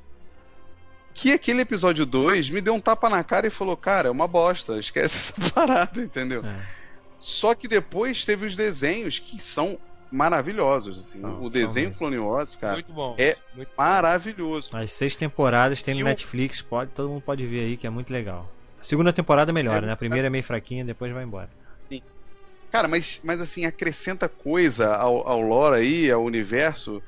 Que 1.15 1.33
aquele 1.33 1.63
episódio 1.63 2.05
2 2.05 2.51
me 2.51 2.61
deu 2.61 2.75
um 2.75 2.81
tapa 2.81 3.09
na 3.09 3.25
cara 3.25 3.47
e 3.47 3.51
falou: 3.51 3.77
Cara, 3.77 4.09
é 4.09 4.11
uma 4.11 4.29
bosta, 4.29 4.79
esquece 4.79 5.33
essa 5.41 5.51
parada, 5.53 6.01
entendeu? 6.01 6.45
É. 6.45 6.81
Só 7.19 7.55
que 7.55 7.69
depois 7.69 8.25
teve 8.25 8.47
os 8.47 8.57
desenhos 8.57 9.19
que 9.19 9.43
são 9.43 9.79
maravilhosos. 10.11 10.99
assim. 11.09 11.21
São, 11.21 11.43
o 11.43 11.49
desenho 11.51 11.93
Clone 11.93 12.19
Wars, 12.19 12.57
cara, 12.57 12.75
Muito 12.75 12.93
bom. 12.93 13.15
é 13.19 13.37
muito 13.55 13.69
bom. 13.69 13.75
maravilhoso. 13.83 14.71
As 14.77 14.93
seis 14.93 15.15
temporadas 15.17 15.83
tem 15.83 15.95
no 15.95 16.01
E 16.01 16.03
o- 16.03 16.07
Netflix, 16.07 16.61
pode, 16.63 16.91
todo 16.93 17.09
mundo 17.09 17.23
pode 17.23 17.47
ver 17.47 17.61
aí, 17.61 17.77
que 17.77 17.87
é 17.87 17.91
muito 17.91 18.13
legal. 18.13 18.51
A 18.81 18.85
segunda 18.85 19.13
temporada 19.13 19.53
melhora, 19.53 19.85
É, 19.85 19.89
né? 19.89 19.93
A 19.93 19.97
primeira 19.97 20.27
é 20.27 20.31
meio 20.31 20.43
fraquinha, 20.45 20.85
depois 20.85 21.13
vai 21.13 21.23
embora. 21.25 21.49
Cara, 22.71 22.87
mas, 22.87 23.21
mas 23.25 23.41
assim, 23.41 23.65
acrescenta 23.67 24.29
coisa 24.29 24.95
ao, 24.95 25.27
ao 25.27 25.41
lore 25.41 25.81
aí, 25.81 26.09
ao 26.11 26.23
universo, 26.23 27.03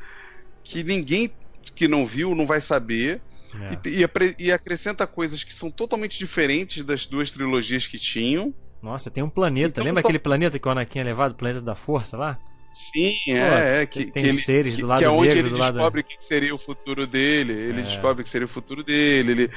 que 0.64 0.82
ninguém 0.82 1.30
que 1.76 1.86
não 1.86 2.04
viu 2.04 2.34
não 2.34 2.46
vai 2.46 2.60
saber. 2.60 3.20
É. 3.54 3.88
E, 3.88 4.02
e 4.02 4.46
e 4.46 4.50
acrescenta 4.52 5.06
coisas 5.06 5.44
que 5.44 5.54
são 5.54 5.70
totalmente 5.70 6.18
diferentes 6.18 6.82
das 6.82 7.06
duas 7.06 7.30
trilogias 7.30 7.86
que 7.86 7.96
tinham. 7.96 8.52
Nossa, 8.82 9.08
tem 9.08 9.22
um 9.22 9.30
planeta. 9.30 9.68
Então, 9.74 9.84
Lembra 9.84 10.02
tô- 10.02 10.08
aquele 10.08 10.18
planeta 10.18 10.58
que 10.58 10.66
o 10.66 10.70
Anakin 10.72 10.98
é 10.98 11.04
levado? 11.04 11.30
O 11.32 11.34
planeta 11.36 11.60
da 11.60 11.76
força 11.76 12.16
lá? 12.16 12.38
Sim, 12.73 13.12
Pô, 13.27 13.31
é, 13.32 13.82
é. 13.82 13.86
tem- 13.86 14.07
Que, 14.07 14.11
tem 14.12 14.23
que 14.23 14.28
ele, 14.31 14.39
seres 14.39 14.74
que, 14.77 14.81
do 14.81 14.86
lado 14.86 14.99
que 14.99 15.05
é 15.05 15.09
onde 15.11 15.35
negro, 15.35 15.57
ele 15.57 15.73
descobre 15.73 16.01
o 16.01 16.05
que 16.05 16.16
seria 16.19 16.55
o 16.55 16.59
futuro 16.59 17.07
dele. 17.07 17.53
Ele 17.53 17.81
É. 17.81 17.82
descobre 17.82 18.24
que 18.24 18.31
seria 18.31 18.47
o 18.47 18.49
futuro 18.49 18.82
dele. 18.82 19.32
Ele, 19.32 19.51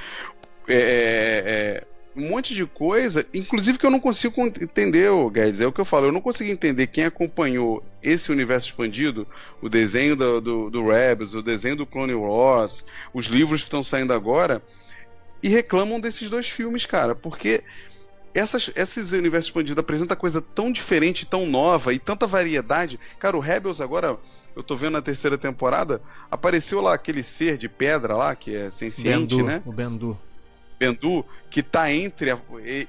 é, 0.67 0.75
é, 0.75 1.43
é, 1.45 1.83
um 2.15 2.29
monte 2.29 2.53
de 2.55 2.65
coisa, 2.65 3.25
inclusive 3.33 3.77
que 3.77 3.85
eu 3.85 3.89
não 3.91 3.99
consigo 3.99 4.33
con- 4.33 4.47
entender, 4.47 5.09
Guedes. 5.31 5.61
É 5.61 5.67
o 5.67 5.71
que 5.71 5.81
eu 5.81 5.85
falo, 5.85 6.07
eu 6.07 6.11
não 6.11 6.21
consigo 6.21 6.49
entender 6.49 6.87
quem 6.87 7.05
acompanhou 7.05 7.83
esse 8.01 8.31
universo 8.31 8.69
expandido, 8.69 9.27
o 9.61 9.67
desenho 9.69 10.15
do, 10.15 10.39
do, 10.41 10.69
do 10.69 10.87
Rebels, 10.87 11.33
o 11.33 11.41
desenho 11.41 11.75
do 11.75 11.85
Clone 11.85 12.13
Wars, 12.13 12.85
os 13.13 13.25
livros 13.27 13.61
que 13.61 13.67
estão 13.67 13.83
saindo 13.83 14.13
agora, 14.13 14.61
e 15.43 15.49
reclamam 15.49 15.99
desses 15.99 16.29
dois 16.29 16.49
filmes, 16.49 16.85
cara, 16.85 17.13
porque 17.13 17.61
essas, 18.39 18.69
esses 18.75 19.13
universos 19.13 19.47
expandidos 19.47 19.79
apresentam 19.79 20.15
coisa 20.17 20.41
tão 20.41 20.71
diferente, 20.71 21.25
tão 21.25 21.45
nova 21.45 21.93
e 21.93 21.99
tanta 21.99 22.27
variedade. 22.27 22.99
Cara, 23.17 23.37
o 23.37 23.39
Rebels 23.39 23.79
agora, 23.79 24.17
eu 24.55 24.61
tô 24.61 24.75
vendo 24.75 24.93
na 24.93 25.01
terceira 25.01 25.37
temporada, 25.37 26.01
apareceu 26.29 26.81
lá 26.81 26.93
aquele 26.93 27.23
ser 27.23 27.57
de 27.57 27.69
pedra 27.69 28.15
lá, 28.15 28.35
que 28.35 28.53
é 28.55 28.69
senciente, 28.69 29.35
Bendu, 29.35 29.45
né? 29.45 29.63
o 29.65 29.71
Bendu. 29.71 30.19
Bendu, 30.77 31.25
que 31.49 31.63
tá 31.63 31.91
entre. 31.91 32.31
a- 32.31 32.39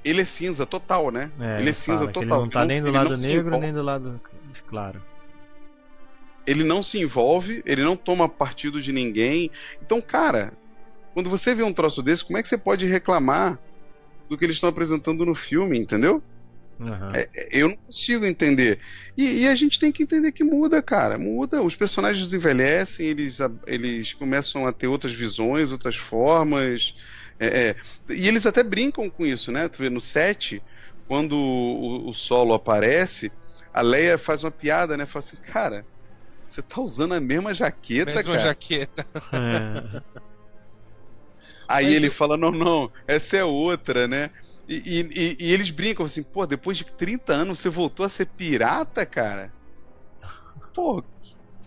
ele 0.04 0.22
é 0.22 0.24
cinza 0.24 0.66
total, 0.66 1.12
né? 1.12 1.30
É, 1.38 1.60
ele 1.60 1.70
é 1.70 1.72
cinza 1.72 2.08
total. 2.08 2.22
Ele 2.22 2.30
não 2.42 2.48
tá 2.48 2.64
nem 2.64 2.82
do 2.82 2.88
ele 2.88 2.96
lado 2.96 3.16
negro, 3.16 3.58
nem 3.58 3.72
do 3.72 3.82
lado 3.82 4.20
claro. 4.66 5.00
Ele 6.44 6.64
não 6.64 6.82
se 6.82 6.98
envolve, 7.00 7.62
ele 7.64 7.82
não 7.82 7.96
toma 7.96 8.28
partido 8.28 8.80
de 8.80 8.92
ninguém. 8.92 9.50
Então, 9.80 10.00
cara, 10.00 10.52
quando 11.14 11.30
você 11.30 11.54
vê 11.54 11.62
um 11.62 11.72
troço 11.72 12.02
desse, 12.02 12.24
como 12.24 12.38
é 12.38 12.42
que 12.42 12.48
você 12.48 12.58
pode 12.58 12.86
reclamar 12.86 13.58
do 14.28 14.36
que 14.36 14.44
eles 14.44 14.56
estão 14.56 14.68
apresentando 14.68 15.24
no 15.24 15.34
filme, 15.34 15.78
entendeu? 15.78 16.22
Aham. 16.80 17.12
É, 17.14 17.20
é, 17.34 17.48
eu 17.62 17.68
não 17.68 17.76
consigo 17.76 18.26
entender. 18.26 18.80
E, 19.16 19.42
e 19.42 19.48
a 19.48 19.54
gente 19.54 19.78
tem 19.78 19.90
que 19.90 20.02
entender 20.02 20.32
que 20.32 20.44
muda, 20.44 20.82
cara. 20.82 21.18
Muda. 21.18 21.62
Os 21.62 21.74
personagens 21.74 22.32
envelhecem, 22.32 23.06
eles, 23.06 23.38
eles 23.66 24.12
começam 24.14 24.66
a 24.66 24.72
ter 24.72 24.86
outras 24.86 25.12
visões, 25.12 25.72
outras 25.72 25.96
formas. 25.96 26.92
É, 27.38 27.70
é. 27.70 27.76
E 28.10 28.28
eles 28.28 28.46
até 28.46 28.62
brincam 28.62 29.08
com 29.10 29.24
isso, 29.24 29.50
né? 29.50 29.68
Tu 29.68 29.78
vê 29.78 29.88
no 29.90 30.00
7, 30.00 30.62
quando 31.06 31.34
o, 31.34 32.10
o 32.10 32.14
solo 32.14 32.52
aparece, 32.54 33.32
a 33.72 33.80
Leia 33.80 34.18
faz 34.18 34.44
uma 34.44 34.50
piada, 34.50 34.96
né? 34.96 35.06
Fala 35.06 35.24
assim, 35.24 35.36
cara, 35.36 35.86
você 36.46 36.62
tá 36.62 36.80
usando 36.80 37.14
a 37.14 37.20
mesma 37.20 37.54
jaqueta, 37.54 38.12
Mesma 38.12 38.34
cara. 38.34 38.44
jaqueta. 38.48 39.06
É. 41.68 41.72
Aí 41.74 41.84
Mas 41.86 41.94
ele 41.94 42.06
eu- 42.08 42.12
fala, 42.12 42.36
não, 42.36 42.50
não, 42.50 42.90
essa 43.06 43.36
é 43.36 43.44
outra, 43.44 44.06
né? 44.08 44.30
E, 44.68 44.74
e- 45.00 45.36
e- 45.40 45.52
eles 45.52 45.70
brincam 45.70 46.04
assim, 46.06 46.22
pô, 46.22 46.44
depois 46.46 46.76
de 46.76 46.84
30 46.84 47.32
anos 47.32 47.58
você 47.60 47.68
voltou 47.68 48.04
a 48.04 48.08
ser 48.08 48.26
pirata, 48.26 49.06
cara? 49.06 49.52
Pô, 50.74 51.02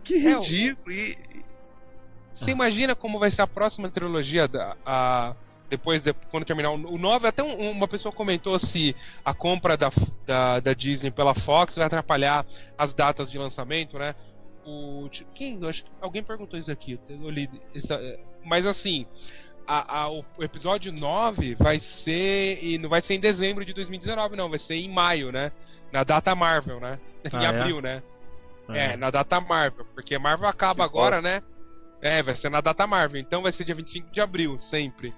que 0.03 0.15
É, 0.15 0.34
ridículo. 0.38 0.91
E, 0.93 1.17
Você 2.31 2.51
imagina 2.51 2.95
como 2.95 3.19
vai 3.19 3.30
ser 3.31 3.41
a 3.41 3.47
próxima 3.47 3.89
trilogia 3.89 4.47
da, 4.47 4.76
a- 4.85 5.35
depois 5.69 6.01
de 6.03 6.13
quando 6.31 6.45
terminar 6.45 6.71
o, 6.71 6.93
o 6.93 6.97
9? 6.97 7.27
Até 7.27 7.43
um- 7.43 7.71
uma 7.71 7.88
pessoa 7.88 8.13
comentou 8.13 8.57
se 8.57 8.95
a 9.26 9.34
compra 9.34 9.76
da, 9.76 9.89
da, 10.26 10.59
da 10.59 10.73
Disney 10.73 11.11
pela 11.11 11.34
Fox 11.35 11.76
vai 11.76 11.85
atrapalhar 11.88 12.45
as 12.77 12.93
datas 12.93 13.30
de 13.31 13.38
lançamento, 13.38 13.97
né? 13.99 14.15
O, 14.65 15.09
quem? 15.34 15.59
Acho 15.67 15.84
que 15.85 15.91
alguém 15.99 16.23
perguntou 16.23 16.57
isso 16.57 16.71
aqui. 16.71 16.97
Eu 17.09 17.30
li 17.30 17.49
essa- 17.76 17.99
mas 18.45 18.65
assim, 18.65 19.05
a- 19.77 20.01
a- 20.01 20.09
o 20.09 20.23
episódio 20.41 20.91
9 20.91 21.55
vai 21.55 21.79
ser. 21.79 22.57
E 22.63 22.77
não 22.77 22.89
vai 22.89 23.01
ser 23.01 23.13
em 23.15 23.19
dezembro 23.19 23.63
de 23.63 23.73
2019, 23.73 24.35
não. 24.35 24.49
Vai 24.49 24.59
ser 24.59 24.75
em 24.75 24.89
maio, 24.89 25.31
né? 25.31 25.51
Na 25.91 26.03
data 26.03 26.33
Marvel, 26.35 26.79
né? 26.79 26.99
Ah, 27.33 27.41
em 27.41 27.45
é? 27.45 27.47
abril, 27.47 27.81
né? 27.81 28.01
É, 28.69 28.95
na 28.95 29.09
data 29.09 29.39
Marvel, 29.41 29.85
porque 29.95 30.13
a 30.15 30.19
Marvel 30.19 30.47
acaba 30.47 30.83
Que 30.83 30.89
agora, 30.89 31.15
bosta. 31.17 31.29
né? 31.29 31.43
É, 32.01 32.21
vai 32.23 32.35
ser 32.35 32.49
na 32.49 32.61
data 32.61 32.85
Marvel, 32.87 33.19
então 33.19 33.41
vai 33.41 33.51
ser 33.51 33.63
dia 33.63 33.73
25 33.75 34.09
de 34.11 34.21
abril, 34.21 34.57
sempre. 34.57 35.13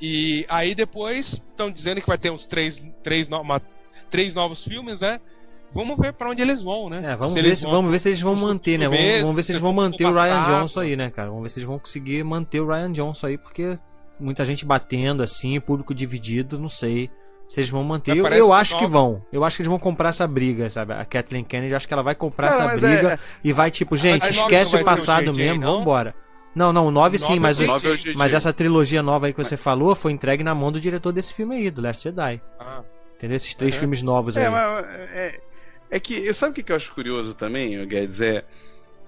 E 0.00 0.44
aí 0.48 0.74
depois 0.74 1.34
estão 1.34 1.70
dizendo 1.70 2.00
que 2.00 2.06
vai 2.06 2.18
ter 2.18 2.30
uns 2.30 2.44
três, 2.46 2.82
três, 3.02 3.28
no- 3.28 3.40
uma- 3.40 3.62
três 4.10 4.34
novos 4.34 4.64
filmes, 4.64 5.00
né? 5.00 5.20
Vamos 5.72 5.96
ver 5.98 6.12
pra 6.12 6.30
onde 6.30 6.42
eles 6.42 6.62
vão, 6.64 6.88
né? 6.90 7.00
É, 7.04 7.16
vamos, 7.16 7.32
Se 7.32 7.40
ver 7.40 7.46
eles 7.48 7.58
se, 7.58 7.64
vão 7.64 7.72
vamos 7.74 7.92
ver 7.92 7.98
se 8.00 8.08
eles 8.08 8.20
vão 8.20 8.34
manter, 8.36 8.78
né? 8.78 8.86
Vamos, 8.86 9.00
mesmo, 9.00 9.20
vamos 9.22 9.36
ver 9.36 9.42
se 9.42 9.46
se 9.46 9.52
eles 9.52 9.62
vão 9.62 9.72
manter 9.72 10.04
o 10.04 10.10
Ryan 10.12 10.26
passado. 10.40 10.60
Johnson 10.60 10.80
aí, 10.80 10.96
né, 10.96 11.10
cara? 11.10 11.28
Vamos 11.28 11.42
ver 11.44 11.48
se 11.50 11.58
eles 11.60 11.68
vão 11.68 11.78
conseguir 11.78 12.24
manter 12.24 12.60
o 12.60 12.66
Ryan 12.66 12.92
Johnson 12.92 13.26
aí, 13.28 13.38
porque 13.38 13.78
muita 14.18 14.44
gente 14.44 14.64
batendo 14.66 15.22
assim, 15.22 15.60
público 15.60 15.94
dividido, 15.94 16.58
não 16.58 16.68
sei. 16.68 17.08
Se 17.46 17.58
eles 17.60 17.70
vão 17.70 17.82
manter, 17.82 18.16
eu, 18.16 18.24
eu 18.26 18.46
que 18.46 18.52
acho 18.52 18.76
que 18.76 18.82
nova- 18.82 18.92
vão. 18.98 19.22
Eu 19.32 19.44
acho 19.44 19.56
que 19.56 19.62
eles 19.62 19.70
vão 19.70 19.78
comprar 19.78 20.10
essa 20.10 20.26
briga, 20.26 20.68
sabe? 20.70 20.92
A 20.92 21.04
Kathleen 21.04 21.42
Kennedy, 21.44 21.74
acho 21.74 21.86
que 21.88 21.92
ela 21.94 22.02
vai 22.02 22.14
comprar 22.14 22.48
Cara, 22.50 22.64
essa 22.64 22.76
briga 22.80 23.12
é- 23.14 23.18
e 23.42 23.52
vai 23.52 23.70
tipo, 23.72 23.96
gente, 23.96 24.22
esquece 24.30 24.72
não 24.74 24.80
o 24.80 24.82
ser 24.82 24.82
o 24.82 24.84
passado 24.84 25.32
JJ, 25.32 25.46
mesmo, 25.46 25.60
não? 25.62 25.78
vambora. 25.78 26.14
Não, 26.54 26.72
não, 26.72 26.86
o 26.86 26.90
9 26.90 27.16
sim, 27.18 27.36
é 27.36 27.40
mas, 27.40 27.58
o 27.60 27.62
é 27.64 27.66
mas 28.16 28.34
essa 28.34 28.52
trilogia 28.52 29.02
nova 29.02 29.26
aí 29.26 29.32
que 29.32 29.42
você 29.42 29.56
falou 29.56 29.94
foi 29.94 30.10
entregue 30.12 30.42
na 30.44 30.52
mão 30.54 30.70
do 30.72 30.80
diretor 30.80 31.12
desse 31.12 31.32
filme 31.32 31.54
aí, 31.56 31.70
do 31.70 31.80
Last 31.80 32.02
Jedi. 32.04 32.40
Ah, 32.58 32.82
Entendeu? 33.16 33.36
Esses 33.36 33.54
três 33.54 33.74
Uhum. 33.74 33.80
filmes 33.80 34.02
novos 34.02 34.36
aí. 34.36 34.44
é, 34.44 34.48
mas 34.48 34.84
é, 35.90 36.00
que, 36.00 36.14
eu- 36.26 36.34
sabe 36.34 36.52
o 36.52 36.54
que 36.54 36.62
que 36.62 36.72
eu 36.72 36.76
acho 36.76 36.94
curioso 36.94 37.34
também, 37.34 37.86
Guedes? 37.86 38.20
É, 38.20 38.46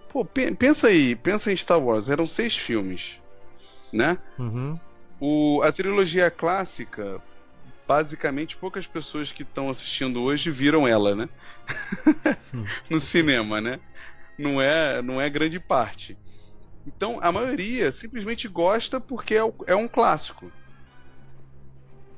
pô, 0.09 0.24
pe- 0.24 0.54
pensa 0.56 0.88
aí, 0.88 1.16
pensa 1.16 1.52
em 1.52 1.56
Star 1.56 1.80
Wars, 1.82 2.10
eram 2.10 2.26
seis 2.28 2.56
filmes, 2.56 3.20
né? 3.92 4.18
Uhum. 4.38 4.80
O, 5.20 5.62
a 5.62 5.72
trilogia 5.72 6.30
clássica, 6.30 7.22
basicamente 7.86 8.59
poucas 8.59 8.86
pessoas 8.86 9.32
que 9.32 9.42
estão 9.42 9.70
assistindo 9.70 10.22
hoje 10.22 10.50
viram 10.50 10.86
ela, 10.88 11.14
né? 11.14 11.28
no 12.90 13.00
cinema, 13.00 13.60
né? 13.60 13.80
Não 14.38 14.60
é, 14.60 15.02
não 15.02 15.20
é 15.20 15.30
grande 15.30 15.60
parte. 15.60 16.18
Então 16.86 17.20
a 17.22 17.32
maioria 17.32 17.92
simplesmente 17.92 18.48
gosta 18.48 19.00
porque 19.00 19.36
é, 19.36 19.42
é 19.68 19.76
um 19.76 19.88
clássico. 19.88 20.54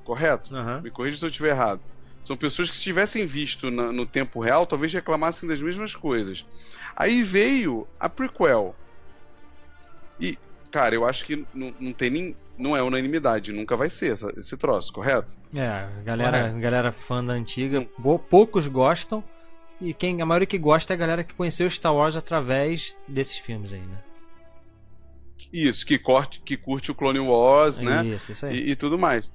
Correto? 0.05 0.55
Aham. 0.55 0.83
Me 0.83 0.91
corrija 0.91 1.19
se 1.19 1.25
eu 1.25 1.29
estiver 1.31 1.51
errado. 1.51 1.83
São 2.25 2.37
pessoas 2.37 2.71
que 2.71 2.77
se 2.77 2.83
tivessem 2.83 3.27
visto 3.27 3.71
na- 3.71 3.93
no 3.93 4.05
tempo 4.07 4.41
real, 4.41 4.67
talvez 4.67 4.93
reclamassem 4.93 5.49
das 5.49 5.61
mesmas 5.61 5.95
coisas. 5.95 6.45
Aí 6.97 7.23
veio 7.23 7.87
a 8.01 8.09
prequel. 8.09 8.75
E, 10.19 10.37
cara, 10.71 10.95
eu 10.95 11.07
acho 11.07 11.25
que 11.27 11.47
não, 11.55 11.73
não 11.79 11.93
tem 11.93 12.11
nem. 12.11 12.37
Não 12.57 12.77
é 12.77 12.83
unanimidade, 12.83 13.53
nunca 13.53 13.77
vai 13.77 13.91
ser 13.91 14.13
essa- 14.13 14.33
esse 14.39 14.57
troço, 14.57 14.93
correto? 14.93 15.37
É, 15.53 15.67
a 15.69 16.03
galera, 16.05 16.39
Correto. 16.41 16.61
galera 16.61 16.93
fã 16.93 17.23
da 17.23 17.33
antiga, 17.33 17.87
bo- 17.99 18.19
poucos 18.19 18.67
gostam. 18.69 19.23
E 19.81 19.93
quem, 19.93 20.23
a 20.23 20.27
maioria 20.27 20.47
que 20.47 20.57
gosta 20.57 20.93
é 20.93 20.95
a 20.95 20.97
galera 20.97 21.25
que 21.25 21.35
conheceu 21.35 21.69
Star 21.69 21.93
Wars 21.95 22.17
através 22.17 22.97
desses 23.09 23.37
filmes 23.39 23.73
aí, 23.73 23.81
né? 23.81 23.99
Isso, 25.53 25.85
que, 25.85 25.99
corte, 25.99 26.41
que 26.45 26.57
curte 26.57 26.91
o 26.93 26.95
Clone 26.95 27.19
Wars, 27.19 27.81
né? 27.81 28.05
Isso, 28.07 28.31
isso 28.33 28.47
aí. 28.47 28.57
E, 28.57 28.71
e 28.71 28.77
tudo 28.77 28.97
mais. 28.97 29.31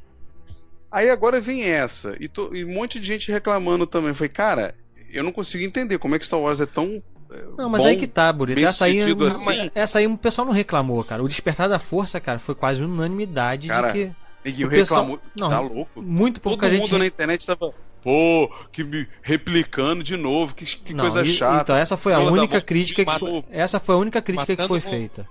Aí 0.91 1.09
agora 1.09 1.39
vem 1.39 1.63
essa, 1.63 2.15
e, 2.19 2.27
to- 2.27 2.49
e 2.55 2.65
um 2.65 2.73
monte 2.73 2.99
de 2.99 3.05
gente 3.07 3.31
reclamando 3.31 3.85
também. 3.85 4.13
Foi, 4.13 4.27
cara, 4.29 4.73
eu 5.11 5.23
não 5.23 5.31
consigo 5.31 5.63
entender 5.63 5.97
como 5.99 6.15
é 6.15 6.19
que 6.19 6.25
Star 6.25 6.39
Wars 6.39 6.59
é 6.61 6.65
tão. 6.65 7.01
é, 7.31 7.43
Não, 7.57 7.69
mas 7.69 7.83
bom, 7.83 7.89
aí 7.89 7.95
que 7.97 8.07
tá, 8.07 8.31
Burito. 8.33 8.59
Essa 8.59 8.85
aí, 8.85 8.99
assim. 9.27 9.71
essa 9.75 9.99
aí 9.99 10.07
o 10.07 10.17
pessoal 10.17 10.45
não 10.47 10.53
reclamou, 10.53 11.03
cara. 11.03 11.21
O 11.23 11.27
Despertar 11.27 11.69
da 11.69 11.77
Força, 11.79 12.19
cara, 12.19 12.39
foi 12.39 12.55
quase 12.55 12.83
unanimidade 12.83 13.67
Cara, 13.67 13.91
de 13.91 13.93
que 13.93 14.11
E 14.49 14.65
o 14.65 14.69
pessoal- 14.69 15.01
reclamou. 15.01 15.19
não, 15.35 15.49
tá 15.49 15.59
louco? 15.59 16.01
muito 16.01 16.39
Todo 16.39 16.51
pouca 16.53 16.67
mundo 16.69 16.87
gente. 16.87 16.97
na 16.97 17.05
internet 17.05 17.45
tava. 17.45 17.71
Pô, 18.01 18.49
que 18.71 18.81
me 18.83 19.05
replicando 19.21 20.01
de 20.03 20.15
novo, 20.15 20.55
que, 20.55 20.63
que 20.65 20.93
Não, 20.93 21.03
coisa 21.03 21.21
e- 21.21 21.33
chata. 21.33 21.61
Então 21.61 21.75
essa 21.75 21.97
foi 21.97 22.13
a 22.13 22.17
Toda 22.19 22.31
única 22.31 22.61
crítica 22.61 23.03
que 23.03 23.19
foi, 23.19 23.43
essa 23.51 23.77
foi 23.79 23.93
a 23.93 23.97
única 23.97 24.21
crítica 24.21 24.55
que 24.55 24.67
foi 24.67 24.79
feita. 24.79 25.27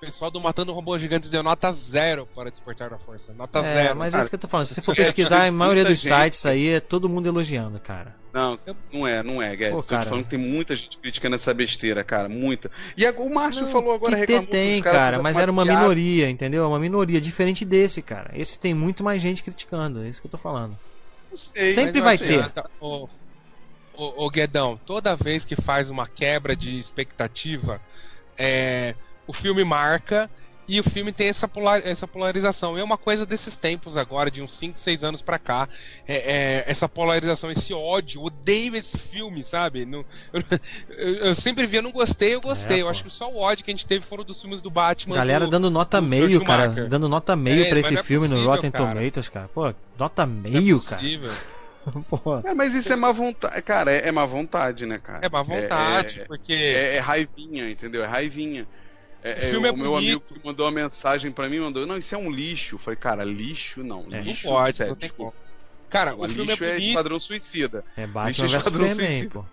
O 0.00 0.06
pessoal 0.06 0.30
do 0.30 0.40
Matando 0.40 0.72
Robôs 0.72 1.00
Gigantes 1.02 1.28
deu 1.28 1.42
nota 1.42 1.70
zero 1.70 2.26
para 2.34 2.50
despertar 2.50 2.88
da 2.88 2.98
força. 2.98 3.34
Nota 3.34 3.58
É, 3.58 3.62
zero. 3.62 3.96
mas 3.96 4.08
é 4.08 4.10
cara. 4.12 4.20
isso 4.22 4.30
que 4.30 4.34
eu 4.34 4.38
tô 4.40 4.48
falando. 4.48 4.64
Se 4.66 4.74
você 4.74 4.80
for 4.80 4.92
É, 4.96 4.96
pesquisar, 4.96 5.46
a 5.46 5.52
maioria 5.52 5.84
dos 5.84 6.00
gente- 6.00 6.08
sites 6.14 6.46
aí 6.46 6.68
é 6.70 6.80
todo 6.80 7.06
mundo 7.06 7.26
elogiando, 7.26 7.78
cara. 7.78 8.16
Não, 8.32 8.58
não 8.90 9.06
é, 9.06 9.22
não 9.22 9.42
é, 9.42 9.54
Guedes. 9.54 9.72
Pô, 9.74 9.76
Tô 9.82 9.82
te 9.82 9.88
cara. 9.90 10.04
falando 10.06 10.24
que 10.24 10.30
tem 10.30 10.38
muita 10.38 10.74
gente 10.74 10.96
criticando 10.96 11.34
essa 11.34 11.52
besteira, 11.52 12.02
cara. 12.02 12.30
Muita. 12.30 12.70
E 12.96 13.04
a- 13.04 13.10
o 13.12 13.28
Márcio 13.28 13.64
Não, 13.64 13.68
falou 13.72 13.92
agora 13.92 14.12
que 14.14 14.20
reclamou 14.20 14.46
tem, 14.46 14.80
cara, 14.80 15.20
mas 15.22 15.36
era 15.36 15.52
uma 15.52 15.64
piada. 15.64 15.80
minoria, 15.80 16.30
entendeu? 16.30 16.66
Uma 16.66 16.78
minoria, 16.78 17.20
diferente 17.20 17.64
desse, 17.66 18.00
cara. 18.00 18.30
Esse 18.34 18.58
tem 18.58 18.72
muito 18.72 19.04
mais 19.04 19.20
gente 19.20 19.42
criticando, 19.42 20.02
é 20.02 20.08
isso 20.08 20.20
que 20.22 20.26
eu 20.28 20.30
tô 20.30 20.38
falando. 20.38 20.78
Não 21.30 21.36
sei, 21.36 21.74
Sempre 21.74 22.00
vai 22.00 22.16
ter. 22.16 22.42
ô, 22.80 24.30
Guedão, 24.30 24.80
toda 24.86 25.14
vez 25.14 25.44
que 25.44 25.56
faz 25.56 25.90
uma 25.90 26.06
quebra 26.06 26.56
de 26.56 26.78
expectativa, 26.78 27.80
é, 28.38 28.94
o 29.30 29.32
filme 29.32 29.62
marca 29.64 30.28
e 30.68 30.78
o 30.78 30.84
filme 30.84 31.12
tem 31.12 31.28
essa, 31.28 31.48
polar- 31.48 31.82
essa 31.84 32.06
polarização. 32.06 32.76
E 32.76 32.80
é 32.80 32.84
uma 32.84 32.96
coisa 32.98 33.26
desses 33.26 33.56
tempos 33.56 33.96
agora, 33.96 34.30
de 34.30 34.40
uns 34.40 34.52
5, 34.52 34.78
6 34.78 35.02
anos 35.02 35.20
pra 35.20 35.36
cá. 35.38 35.68
É, 36.06 36.14
é, 36.14 36.64
essa 36.66 36.88
polarização, 36.88 37.50
esse 37.50 37.74
ódio, 37.74 38.22
odeio 38.22 38.76
esse 38.76 38.96
filme, 38.96 39.42
sabe? 39.42 39.84
Não- 39.84 40.04
eu, 40.32 40.42
eu- 40.96 41.14
eu 41.26 41.34
sempre 41.34 41.66
via, 41.66 41.82
não 41.82 41.90
gostei, 41.90 42.34
eu 42.36 42.40
gostei. 42.40 42.78
É, 42.78 42.82
eu 42.82 42.88
acho 42.88 43.02
que 43.02 43.10
só 43.10 43.28
o 43.32 43.38
ódio 43.40 43.64
que 43.64 43.70
a 43.70 43.74
gente 43.74 43.86
teve 43.86 44.04
foram 44.04 44.22
dos 44.22 44.40
filmes 44.40 44.62
do 44.62 44.70
Batman. 44.70 45.16
Galera 45.16 45.44
do- 45.44 45.50
dando 45.50 45.70
nota 45.70 46.00
do 46.00 46.06
meio, 46.06 46.30
Joel 46.30 46.44
cara. 46.46 46.68
Dando 46.68 47.08
nota 47.08 47.34
meio 47.34 47.64
É, 47.64 47.68
pra 47.68 47.78
esse 47.80 47.96
é 47.96 48.02
filme 48.04 48.26
no 48.28 48.34
possível, 48.34 48.50
Rotten 48.52 48.70
cara. 48.70 48.94
Tomatoes, 48.94 49.28
cara. 49.28 49.48
Pô, 49.52 49.74
nota 49.98 50.24
Não 50.26 50.34
é 50.46 50.50
meio, 50.50 50.80
cara. 50.80 50.96
possível. 51.00 51.32
Pô. 52.08 52.38
É, 52.44 52.54
mas 52.54 52.74
isso 52.74 52.92
é 52.92 52.96
má 52.96 53.10
vontade. 53.10 53.60
Cara, 53.62 53.90
é, 53.90 54.06
é 54.08 54.12
má 54.12 54.24
vontade, 54.26 54.86
né, 54.86 54.98
cara? 55.02 55.18
É 55.26 55.28
má 55.28 55.42
vontade, 55.42 56.20
É, 56.20 56.24
porque. 56.26 56.52
é- 56.52 56.96
é 56.96 56.98
raivinha, 57.00 57.68
entendeu? 57.70 58.04
É 58.04 58.06
raivinha. 58.06 58.68
É, 59.22 59.38
O 59.38 59.42
filme 59.42 59.68
é 59.68 59.70
o 59.72 59.76
meu 59.76 59.96
amigo 59.96 60.20
que 60.20 60.40
mandou 60.44 60.64
uma 60.66 60.72
mensagem 60.72 61.30
pra 61.30 61.48
mim, 61.48 61.60
mandou, 61.60 61.86
não, 61.86 61.96
isso 61.98 62.14
é 62.14 62.18
um 62.18 62.30
lixo. 62.30 62.76
Eu 62.76 62.78
falei, 62.78 62.96
cara, 62.98 63.22
lixo 63.24 63.82
não. 63.84 64.06
É. 64.10 64.16
Não 64.16 64.22
Lixo, 64.22 64.48
pode, 64.48 64.76
sério, 64.76 64.92
não 64.92 64.98
tem 64.98 65.10
como. 65.10 65.34
Cara, 65.90 66.14
O 66.14 66.24
o 66.24 66.28
filme 66.28 66.50
é 66.52 66.54
lixo 66.54 66.64
é, 66.64 66.72
bonito. 66.72 66.88
Esquadrão 66.88 67.20
Suicida. 67.20 67.84
É 67.96 68.02
Lixo 68.02 68.12
Batman 68.14 68.46
vs 68.46 68.54
Esquadrão 68.54 68.88
Superman, 68.88 69.08
Suicida. 69.10 69.30
pô. 69.30 69.44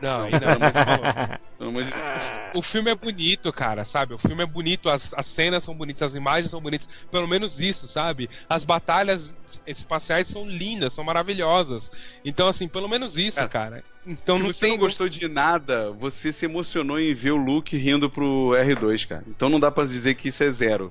Não, 0.00 0.20
não. 0.30 0.30
de 1.82 1.90
Deus. 1.90 2.34
O 2.54 2.62
filme 2.62 2.90
é 2.90 2.94
bonito, 2.94 3.52
cara, 3.52 3.84
sabe? 3.84 4.14
O 4.14 4.18
filme 4.18 4.42
é 4.42 4.46
bonito, 4.46 4.88
as, 4.88 5.12
as 5.14 5.26
cenas 5.26 5.64
são 5.64 5.74
bonitas, 5.74 6.12
as 6.12 6.14
imagens 6.14 6.50
são 6.50 6.60
bonitas. 6.60 7.06
Pelo 7.10 7.26
menos 7.28 7.60
isso, 7.60 7.86
sabe? 7.88 8.28
As 8.48 8.64
batalhas 8.64 9.32
espaciais 9.66 10.28
são 10.28 10.48
lindas, 10.48 10.92
são 10.92 11.04
maravilhosas. 11.04 11.90
Então, 12.24 12.48
assim, 12.48 12.68
pelo 12.68 12.88
menos 12.88 13.16
isso, 13.18 13.36
Cara, 13.36 13.48
cara. 13.48 13.84
Então 14.06 14.36
Se 14.36 14.42
não 14.42 14.52
você 14.52 14.60
tem. 14.66 14.70
não 14.70 14.78
gostou 14.78 15.08
de 15.08 15.28
nada, 15.28 15.90
você 15.92 16.32
se 16.32 16.46
emocionou 16.46 16.98
em 16.98 17.12
ver 17.12 17.32
o 17.32 17.36
Luke 17.36 17.76
rindo 17.76 18.08
pro 18.08 18.52
R2, 18.56 19.06
cara. 19.06 19.24
Então 19.26 19.48
não 19.50 19.60
dá 19.60 19.70
pra 19.70 19.84
dizer 19.84 20.14
que 20.14 20.28
isso 20.28 20.42
é 20.44 20.50
zero. 20.50 20.90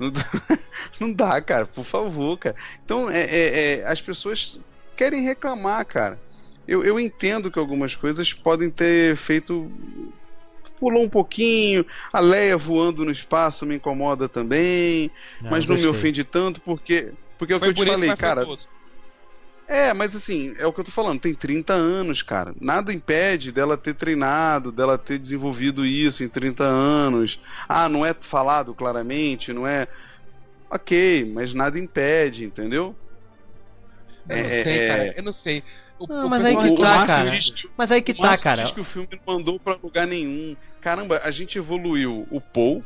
Não 0.00 0.10
dá, 0.10 0.20
não 1.00 1.12
dá, 1.12 1.40
cara, 1.40 1.64
por 1.66 1.84
favor, 1.84 2.36
cara. 2.38 2.56
Então 2.84 3.08
é, 3.08 3.20
é- 3.22 3.74
é, 3.80 3.86
as 3.86 4.00
pessoas 4.00 4.58
querem 4.96 5.22
reclamar, 5.22 5.84
cara. 5.86 6.18
Eu, 6.66 6.84
eu 6.84 6.98
entendo 7.00 7.50
que 7.50 7.58
algumas 7.58 7.94
coisas 7.96 8.32
podem 8.32 8.70
ter 8.70 9.16
feito. 9.16 9.72
Pulou 10.78 11.04
um 11.04 11.08
pouquinho, 11.10 11.86
a 12.12 12.20
Leia 12.20 12.56
voando 12.56 13.04
no 13.04 13.10
espaço 13.10 13.64
me 13.64 13.76
incomoda 13.76 14.28
também, 14.28 15.10
Não, 15.40 15.48
mas 15.48 15.66
eu 15.66 15.68
não 15.68 15.78
me 15.78 15.86
ofende 15.86 16.24
tanto 16.24 16.60
porque. 16.60 17.14
Porque 17.38 17.52
é 17.52 17.56
o 17.56 17.60
Foi 17.60 17.68
que 17.70 17.70
eu 17.70 17.74
te 17.74 17.84
falei, 17.84 17.96
mas 18.04 18.14
cara. 18.14 18.46
É, 19.68 19.92
mas 19.92 20.14
assim, 20.14 20.54
é 20.58 20.66
o 20.66 20.72
que 20.72 20.78
eu 20.80 20.84
tô 20.84 20.92
falando, 20.92 21.20
tem 21.20 21.34
30 21.34 21.72
anos, 21.74 22.22
cara. 22.22 22.54
Nada 22.60 22.92
impede 22.92 23.50
dela 23.50 23.76
ter 23.76 23.96
treinado, 23.96 24.70
dela 24.70 24.96
ter 24.96 25.18
desenvolvido 25.18 25.84
isso 25.84 26.22
em 26.22 26.28
30 26.28 26.62
anos. 26.64 27.40
Ah, 27.68 27.88
não 27.88 28.06
é 28.06 28.14
falado 28.14 28.74
claramente, 28.76 29.52
não 29.52 29.66
é. 29.66 29.88
Ok, 30.70 31.32
mas 31.34 31.54
nada 31.54 31.78
impede, 31.78 32.44
entendeu? 32.44 32.98
Eu 34.28 34.38
não 34.38 34.50
É, 34.50 34.50
sei, 34.50 34.80
é, 34.80 34.80
cara. 34.80 35.16
Eu 35.16 35.22
não 35.22 35.32
sei. 35.32 35.62
O, 35.98 36.06
Não, 36.06 36.26
o 36.26 36.30
mas 36.30 36.44
aí 36.44 36.56
que 36.56 36.76
tá, 36.76 37.06
cara. 37.06 37.30
diz 37.30 37.50
que- 37.50 37.70
Mas 37.76 37.90
aí 37.92 38.02
que 38.02 38.12
tá, 38.14 38.22
Márcio 38.28 38.44
cara. 38.44 38.62
diz 38.64 38.72
que 38.72 38.80
o 38.80 38.84
filme 38.84 39.08
não 39.12 39.34
mandou 39.34 39.58
pra 39.58 39.76
lugar 39.82 40.06
nenhum. 40.06 40.54
Caramba, 40.80 41.20
a 41.24 41.30
gente 41.30 41.56
evoluiu 41.58 42.26
o 42.30 42.40
Paul, 42.40 42.82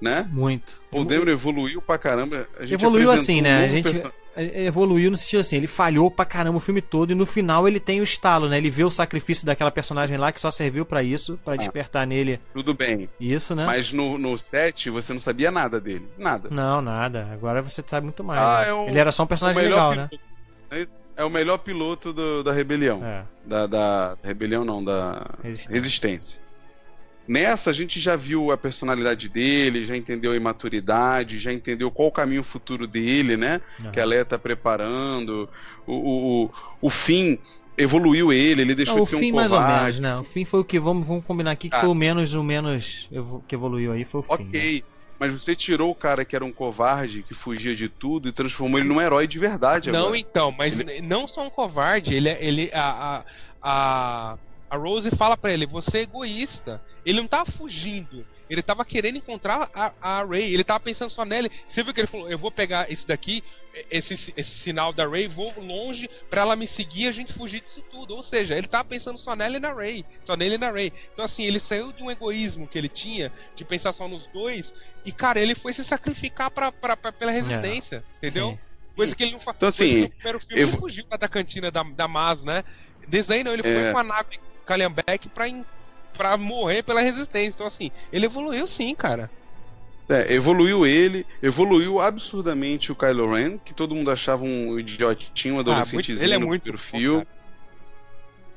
né? 0.00 0.28
Muito. 0.30 0.80
O 0.90 1.04
Dameron 1.04 1.30
evoluiu 1.30 1.80
pra 1.80 1.96
caramba. 1.98 2.46
A 2.58 2.62
gente 2.66 2.74
Evoluiu 2.74 3.10
assim, 3.10 3.38
um 3.40 3.42
né? 3.42 3.56
A 3.56 3.60
novo 3.62 3.72
gente 3.72 3.84
perso- 3.90 4.12
ele 4.36 4.66
evoluiu 4.66 5.10
no 5.10 5.16
sentido 5.16 5.40
assim, 5.40 5.56
ele 5.56 5.66
falhou 5.66 6.10
pra 6.10 6.26
caramba 6.26 6.58
o 6.58 6.60
filme 6.60 6.82
todo 6.82 7.10
e 7.10 7.14
no 7.14 7.24
final 7.24 7.66
ele 7.66 7.80
tem 7.80 8.00
o 8.00 8.04
estalo, 8.04 8.50
né? 8.50 8.58
Ele 8.58 8.68
vê 8.68 8.84
o 8.84 8.90
sacrifício 8.90 9.46
daquela 9.46 9.70
personagem 9.70 10.18
lá 10.18 10.30
que 10.30 10.38
só 10.38 10.50
serviu 10.50 10.84
pra 10.84 11.02
isso, 11.02 11.38
pra 11.42 11.56
despertar 11.56 12.06
nele 12.06 12.38
Tudo 12.52 12.74
bem. 12.74 13.08
isso, 13.18 13.54
né? 13.54 13.64
Mas 13.64 13.92
no, 13.92 14.18
no 14.18 14.36
set 14.38 14.90
você 14.90 15.12
não 15.14 15.20
sabia 15.20 15.50
nada 15.50 15.80
dele. 15.80 16.06
Nada. 16.18 16.50
Não, 16.50 16.82
nada. 16.82 17.28
Agora 17.32 17.62
você 17.62 17.82
sabe 17.86 18.04
muito 18.04 18.22
mais. 18.22 18.38
Ah, 18.38 18.60
né? 18.62 18.68
é 18.68 18.74
o- 18.74 18.88
Ele 18.88 18.98
era 18.98 19.10
só 19.10 19.22
um 19.22 19.26
personagem 19.26 19.62
legal, 19.62 19.94
né? 19.94 20.10
é 20.70 20.82
isso? 20.82 21.05
É 21.16 21.24
o 21.24 21.30
melhor 21.30 21.58
piloto 21.58 22.12
do- 22.12 22.42
da 22.42 22.52
rebelião. 22.52 23.04
É. 23.04 23.24
Da, 23.44 23.66
da 23.66 24.16
rebelião 24.22 24.64
não, 24.64 24.84
da 24.84 25.26
Resistência. 25.42 25.72
resistência. 25.74 26.42
Nessa 27.26 27.70
a 27.70 27.72
gente 27.72 27.98
já 27.98 28.14
viu 28.14 28.52
a 28.52 28.56
personalidade 28.56 29.28
dele, 29.28 29.84
já 29.84 29.96
entendeu 29.96 30.30
a 30.32 30.36
imaturidade, 30.36 31.38
já 31.38 31.52
entendeu 31.52 31.90
qual 31.90 32.08
o 32.08 32.12
caminho 32.12 32.44
futuro 32.44 32.86
dele, 32.86 33.36
né? 33.36 33.60
Aham. 33.80 33.90
Que 33.90 33.98
a 33.98 34.04
Leia 34.04 34.24
tá 34.24 34.38
preparando. 34.38 35.48
O, 35.86 35.92
o, 35.92 36.44
o, 36.44 36.50
o 36.82 36.90
fim 36.90 37.38
evoluiu 37.76 38.32
ele, 38.32 38.62
ele 38.62 38.74
deixou 38.76 38.94
Não, 38.96 39.02
o 39.02 39.04
de 39.04 39.10
ser 39.10 39.18
fim 39.18 39.32
um 39.32 39.36
mais 39.36 39.50
ou 39.50 39.58
menos, 39.58 39.74
covarde. 39.74 40.02
né? 40.02 40.16
O 40.18 40.24
fim 40.24 40.44
foi 40.44 40.60
o 40.60 40.64
que 40.64 40.78
vamos, 40.78 41.04
vamos 41.06 41.24
combinar 41.24 41.50
aqui 41.50 41.68
que 41.68 41.74
Ah. 41.76 41.80
foi 41.80 41.88
o 41.88 41.94
menos 41.94 42.32
o 42.34 42.42
menos 42.44 43.08
que 43.48 43.54
evoluiu 43.54 43.90
aí 43.92 44.04
foi 44.04 44.20
o 44.20 44.22
fim. 44.22 44.44
né? 44.44 44.82
Mas 45.18 45.30
você 45.42 45.56
tirou 45.56 45.90
o 45.90 45.94
cara 45.94 46.24
que 46.24 46.36
era 46.36 46.44
um 46.44 46.52
covarde, 46.52 47.22
que 47.22 47.34
fugia 47.34 47.74
de 47.74 47.88
tudo 47.88 48.28
e 48.28 48.32
transformou 48.32 48.78
ele 48.78 48.88
num 48.88 49.00
herói 49.00 49.26
de 49.26 49.38
verdade 49.38 49.90
Não, 49.90 50.06
agora. 50.06 50.18
então, 50.18 50.52
mas 50.52 50.80
n- 50.80 51.00
não 51.02 51.26
só 51.26 51.46
um 51.46 51.50
covarde, 51.50 52.14
ele, 52.14 52.28
é- 52.28 52.44
ele 52.44 52.70
a, 52.74 52.82
a, 52.82 53.24
a, 53.62 54.38
a 54.70 54.76
Rose 54.76 55.10
fala 55.10 55.36
pra 55.36 55.52
ele, 55.52 55.66
você 55.66 55.98
é 55.98 56.02
egoísta. 56.02 56.82
Ele 57.04 57.20
não 57.20 57.26
tava 57.28 57.46
fugindo, 57.50 58.26
ele 58.48 58.62
tava 58.62 58.84
querendo 58.84 59.16
encontrar 59.18 59.68
a, 59.74 59.92
a 60.00 60.24
Ray, 60.24 60.52
ele 60.54 60.62
tava 60.64 60.80
pensando 60.80 61.10
só 61.10 61.24
nele. 61.24 61.50
Você 61.66 61.82
viu 61.82 61.92
que 61.92 62.00
ele 62.00 62.06
falou, 62.06 62.30
eu 62.30 62.38
vou 62.38 62.50
pegar 62.50 62.90
esse 62.90 63.06
daqui, 63.06 63.42
esse, 63.90 64.14
esse 64.14 64.44
sinal 64.44 64.92
da 64.92 65.06
Ray, 65.06 65.28
vou 65.28 65.52
longe 65.60 66.08
pra 66.30 66.42
ela 66.42 66.56
me 66.56 66.66
seguir 66.66 67.04
e 67.04 67.08
a 67.08 67.12
gente 67.12 67.32
fugir 67.32 67.60
disso 67.60 67.82
tudo. 67.90 68.14
Ou 68.14 68.22
seja, 68.22 68.56
ele 68.56 68.66
tava 68.66 68.84
pensando 68.84 69.18
só 69.18 69.34
nela 69.36 69.56
e 69.56 69.60
na 69.60 69.72
Ray, 69.72 70.04
só 70.24 70.36
nele 70.36 70.54
e 70.54 70.58
na 70.58 70.70
Ray. 70.70 70.92
Então 71.12 71.24
assim, 71.24 71.44
ele 71.44 71.58
saiu 71.60 71.92
de 71.92 72.02
um 72.02 72.10
egoísmo 72.10 72.66
que 72.68 72.78
ele 72.78 72.88
tinha, 72.88 73.32
de 73.54 73.64
pensar 73.64 73.92
só 73.92 74.06
nos 74.08 74.26
dois, 74.28 74.74
e 75.04 75.12
cara, 75.12 75.40
ele 75.40 75.54
foi 75.54 75.72
se 75.72 75.84
sacrificar 75.84 76.50
pra, 76.50 76.70
pra, 76.72 76.96
pra- 76.96 77.12
pela 77.12 77.30
resistência, 77.32 78.04
entendeu? 78.18 78.50
Sim. 78.50 78.58
Coisa 78.96 79.14
que 79.14 79.22
ele 79.24 79.32
não 79.32 79.40
faz. 79.40 79.56
Então, 79.58 79.68
assim, 79.68 80.00
no 80.02 80.08
primeiro 80.10 80.40
filme 80.40 80.62
eu- 80.62 80.68
ele 80.68 80.76
fugiu 80.78 81.04
lá 81.10 81.18
da 81.18 81.28
cantina 81.28 81.70
da, 81.70 81.82
da 81.82 82.08
Maz, 82.08 82.44
né? 82.44 82.64
Desde 83.08 83.34
aí 83.34 83.44
não, 83.44 83.52
ele 83.52 83.62
foi 83.62 83.72
É. 83.88 83.92
com 83.92 83.98
a 83.98 84.02
nave 84.02 84.40
Calhambeck 84.64 85.28
pra, 85.28 85.46
in- 85.46 85.64
pra 86.16 86.36
morrer 86.36 86.82
pela 86.82 87.00
resistência. 87.00 87.56
Então, 87.56 87.66
assim, 87.66 87.90
ele 88.12 88.26
evoluiu 88.26 88.66
sim, 88.66 88.94
cara. 88.94 89.30
É, 90.08 90.32
evoluiu 90.32 90.86
ele, 90.86 91.26
evoluiu 91.42 92.00
absurdamente 92.00 92.92
o 92.92 92.94
Kylo 92.94 93.34
Ren, 93.34 93.58
que 93.58 93.74
todo 93.74 93.94
mundo 93.94 94.10
achava 94.10 94.44
um 94.44 94.78
idiotinho, 94.78 95.56
um 95.56 95.58
adolescentezinho 95.58 96.16
muito- 96.18 96.22
ele 96.24 96.34
é 96.34 96.38
no 96.38 96.46
muito 96.46 96.62
primeiro 96.62 97.18
bom. 97.18 97.24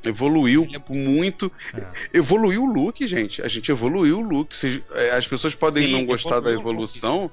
Evoluiu 0.03 0.64
Ele 0.64 0.76
é- 0.77 0.84
muito. 0.90 1.52
É. 1.73 2.18
Evoluiu 2.18 2.64
o 2.64 2.72
look, 2.72 3.06
gente. 3.06 3.41
A 3.41 3.48
gente 3.49 3.69
evoluiu 3.69 4.19
o 4.19 4.22
look. 4.22 4.56
É, 4.94 5.11
As 5.11 5.27
pessoas 5.27 5.53
podem 5.56 5.84
Sim, 5.84 5.91
não 5.91 6.06
gostar 6.06 6.40
da 6.40 6.49
look. 6.52 6.60
evolução, 6.61 7.30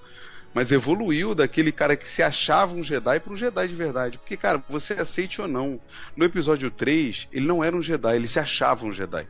mas 0.52 0.72
evoluiu 0.72 1.32
daquele 1.32 1.70
cara 1.70 1.96
que 1.96 2.08
se 2.08 2.24
achava 2.24 2.74
um 2.74 2.82
Jedi 2.82 3.20
para 3.20 3.32
um 3.32 3.36
Jedi 3.36 3.68
de 3.68 3.74
verdade. 3.76 4.18
Porque, 4.18 4.36
cara, 4.36 4.60
você 4.68 4.94
aceite 4.94 5.40
ou 5.40 5.46
não, 5.46 5.78
no 6.16 6.24
episódio 6.24 6.68
3, 6.70 7.28
ele 7.32 7.46
não 7.46 7.62
era 7.62 7.76
um 7.76 7.82
Jedi, 7.82 8.16
ele 8.16 8.26
se 8.26 8.40
achava 8.40 8.84
um 8.84 8.92
Jedi. 8.92 9.28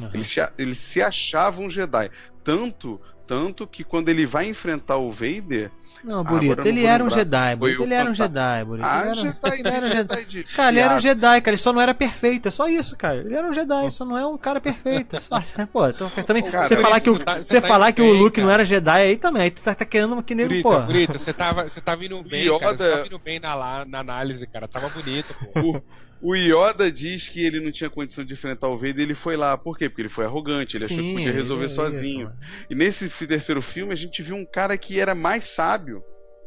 Aham. 0.00 0.10
Ele 0.12 0.24
se, 0.24 0.40
ele 0.58 0.74
se 0.74 1.02
achava 1.02 1.60
um 1.60 1.70
Jedi. 1.70 2.10
Tanto, 2.44 3.00
tanto 3.26 3.66
que 3.66 3.84
quando 3.84 4.08
ele 4.08 4.26
vai 4.26 4.48
enfrentar 4.48 4.96
o 4.96 5.12
Vader. 5.12 5.70
Não, 6.02 6.20
Ah, 6.20 6.24
Burito, 6.24 6.56
não 6.56 6.66
ele 6.66 6.86
era 6.86 7.04
um 7.04 7.10
Jedi, 7.10 7.56
Burito. 7.56 7.82
Ele 7.82 7.94
era 7.94 8.10
um. 8.10 8.14
Jedi, 8.14 8.64
Burito. 8.64 8.88
Ah, 8.88 9.00
ele 9.02 9.08
era... 9.10 9.14
Jedi, 9.14 9.58
ele 9.60 9.68
era 9.68 9.86
um 9.86 9.88
Jedi. 9.88 10.14
Jedi 10.16 10.24
de 10.24 10.42
Cara, 10.56 10.70
ele 10.70 10.80
era 10.80 10.94
um. 10.94 11.00
Jedi, 11.00 11.40
cara, 11.40 11.50
ele 11.50 11.56
só 11.56 11.72
não 11.72 11.80
era 11.80 11.94
perfeito, 11.94 12.48
é 12.48 12.50
só 12.50 12.68
isso, 12.68 12.96
cara. 12.96 13.16
Ele 13.18 13.34
era 13.34 13.46
um 13.46 13.52
Jedi, 13.52 13.90
só 13.90 14.04
não 14.04 14.16
é 14.16 14.26
um 14.26 14.38
cara 14.38 14.60
perfeito. 14.60 15.16
é 15.16 15.20
Só... 15.20 15.40
Pô, 15.72 15.86
então, 15.88 16.08
também, 16.26 16.42
Cara, 16.42 16.66
você 16.68 16.76
falar 16.76 17.00
que 17.00 17.10
o, 17.10 17.14
você 17.14 17.24
tá- 17.24 17.36
você 17.42 17.60
tá 17.60 17.68
falar 17.68 17.92
que 17.92 18.00
o 18.02 18.12
Luke 18.12 18.40
não 18.40 18.46
cara. 18.48 18.62
era 18.62 18.64
Jedi 18.64 18.90
aí 18.90 19.16
também, 19.16 19.42
aí 19.42 19.50
tu 19.50 19.62
tá, 19.62 19.74
tá 19.74 19.84
querendo 19.84 20.22
que 20.22 20.34
nem 20.34 20.46
Brita, 20.48 20.68
pô. 20.68 20.80
Brita, 20.80 21.18
você 21.18 21.32
tava, 21.32 21.68
você 21.68 21.80
tava 21.80 22.04
indo 22.04 22.22
bem, 22.24 22.46
cara. 22.58 22.74
Você 22.76 22.84
Yoda- 22.84 22.90
tava 22.96 23.06
indo 23.06 23.18
bem 23.18 23.38
na, 23.40 23.54
lá- 23.54 23.84
na 23.84 23.98
análise, 24.00 24.46
cara. 24.46 24.66
Tava 24.66 24.88
bonito, 24.88 25.34
pô. 25.52 25.82
O 26.22 26.36
Yoda 26.36 26.92
diz 26.92 27.30
que 27.30 27.42
ele 27.42 27.60
não 27.60 27.72
tinha 27.72 27.88
condição 27.88 28.22
de 28.22 28.34
enfrentar 28.34 28.68
o 28.68 28.76
Vader 28.76 28.98
e 28.98 29.02
ele 29.04 29.14
foi 29.14 29.38
lá. 29.38 29.56
Por 29.56 29.78
quê? 29.78 29.88
Porque 29.88 30.02
ele 30.02 30.10
foi 30.10 30.26
arrogante, 30.26 30.76
ele 30.76 30.84
achou 30.84 30.98
que 30.98 31.02
Sim, 31.02 31.14
podia 31.14 31.32
resolver 31.32 31.64
é 31.64 31.68
sozinho. 31.68 32.28
isso, 32.28 32.36
E 32.68 32.74
nesse 32.74 33.08
terceiro 33.26 33.62
filme 33.62 33.94
a 33.94 33.96
gente 33.96 34.22
viu 34.22 34.36
um 34.36 34.44
cara 34.44 34.76
que 34.76 35.00
era 35.00 35.14
mais 35.14 35.44
sábio, 35.44 35.79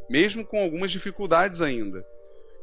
mesmo 0.10 0.46
com 0.46 0.62
algumas 0.62 0.92
dificuldades 0.92 1.62
ainda. 1.62 2.06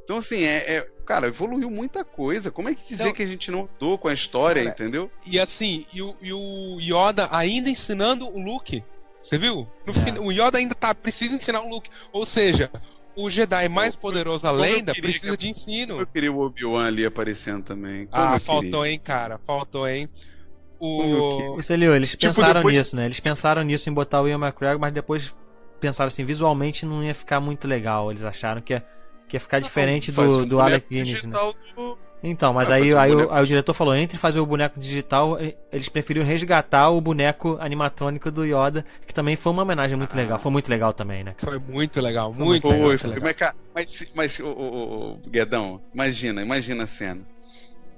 Então, 0.05 0.17
assim, 0.19 0.43
é, 0.45 0.77
é- 0.77 0.87
cara, 1.07 1.29
evoluiu 1.29 1.71
muita 1.71 2.05
coisa. 2.05 2.51
Como 2.51 2.69
é 2.69 2.75
que 2.75 2.87
dizer 2.87 3.05
Não. 3.07 3.13
que 3.13 3.23
a 3.23 3.27
gente 3.27 3.51
não 3.51 3.69
andou 3.77 3.97
com 3.99 4.09
a 4.09 4.13
história, 4.15 4.63
Cara, 4.65 4.75
entendeu? 4.75 5.11
E 5.31 5.39
assim, 5.39 5.87
e 5.95 6.03
o, 6.03 6.15
e 6.21 6.33
o 6.33 6.79
Yoda 6.81 7.29
ainda 7.31 7.71
ensinando 7.71 8.27
o 8.27 8.41
Luke. 8.43 8.83
Você 9.21 9.37
viu? 9.39 9.69
No 9.87 9.93
É. 9.93 9.95
fim, 9.95 10.19
o 10.19 10.33
Yoda 10.33 10.59
ainda 10.59 10.75
tá, 10.75 10.95
precisa 10.95 11.37
ensinar 11.37 11.61
o 11.61 11.69
Luke. 11.69 11.89
Ou 12.13 12.25
seja, 12.27 12.71
o 13.15 13.29
Jedi 13.31 13.69
mais 13.69 13.95
poderoso 13.95 14.47
além 14.49 14.85
queria 14.85 15.03
precisa 15.03 15.33
que- 15.37 15.45
de 15.45 15.49
ensino. 15.51 16.01
Eu 16.01 16.07
queria 16.07 16.33
o 16.33 16.41
Obi-Wan 16.41 16.87
ali 16.87 17.05
aparecendo 17.07 17.63
também. 17.65 18.07
Como 18.07 18.23
Ah, 18.23 18.39
faltou, 18.41 18.85
hein, 18.85 18.99
cara. 18.99 19.39
Faltou, 19.39 19.87
hein. 19.87 20.09
O... 20.79 21.57
Você 21.57 21.77
leu, 21.77 21.95
eles 21.95 22.11
Tipo, 22.11 22.23
pensaram 22.25 22.55
depois- 22.55 22.79
nisso, 22.79 22.97
né? 22.97 23.05
Eles 23.05 23.21
pensaram 23.21 23.63
nisso 23.63 23.89
em 23.91 23.93
botar 23.93 24.23
o 24.23 24.29
Ian 24.29 24.39
McGregor, 24.39 24.81
mas 24.81 24.93
depois 24.95 25.35
pensaram 25.81 26.07
assim, 26.09 26.25
visualmente 26.25 26.85
não 26.87 27.03
ia 27.03 27.15
ficar 27.15 27.41
muito 27.41 27.67
legal. 27.67 28.11
Eles 28.11 28.25
acharam 28.25 28.61
que 28.61 28.73
ia, 28.75 28.85
que 29.29 29.37
ia 29.37 29.41
ficar 29.41 29.59
diferente 29.61 30.13
Faz 30.13 30.33
do, 30.37 30.43
um 30.43 30.47
do 30.47 30.61
Alec 30.61 30.87
Guinness, 30.89 31.25
né? 31.25 31.37
do- 31.77 31.99
Então, 32.23 32.53
mas 32.53 32.71
aí, 32.71 32.95
um 32.95 32.99
aí, 32.99 33.11
o, 33.11 33.15
boneco. 33.15 33.33
aí 33.35 33.43
o 33.43 33.47
diretor 33.47 33.73
falou, 33.73 33.95
entre 33.97 34.19
fazer 34.19 34.41
o 34.41 34.45
boneco 34.47 34.79
digital, 34.79 35.41
e- 35.41 35.57
eles 35.73 35.89
preferiram 35.89 36.27
resgatar 36.27 36.91
o 36.91 37.01
boneco 37.01 37.57
animatrônico 37.61 38.31
do 38.31 38.45
Yoda, 38.45 38.85
que 39.07 39.15
também 39.15 39.37
foi 39.37 39.53
uma 39.53 39.63
homenagem 39.63 39.97
muito 39.97 40.13
Ah. 40.13 40.17
legal. 40.17 40.39
Foi 40.39 40.51
muito 40.53 40.69
legal 40.69 40.93
também, 40.93 41.25
né? 41.25 41.35
Foi 41.39 41.59
muito 41.59 41.99
legal, 42.01 42.31
muito 42.33 42.61
Foi, 42.63 42.71
legal. 42.71 42.71
foi. 42.71 42.89
muito 42.89 43.09
legal. 43.09 43.23
Mas, 43.25 43.37
cara, 43.37 43.55
mas, 43.75 44.13
mas 44.15 44.39
o, 44.41 44.47
o, 44.49 45.13
o 45.15 45.31
Guedão, 45.31 45.81
imagina, 45.95 46.43
imagina 46.43 46.85
a 46.85 46.87
cena. 46.87 47.23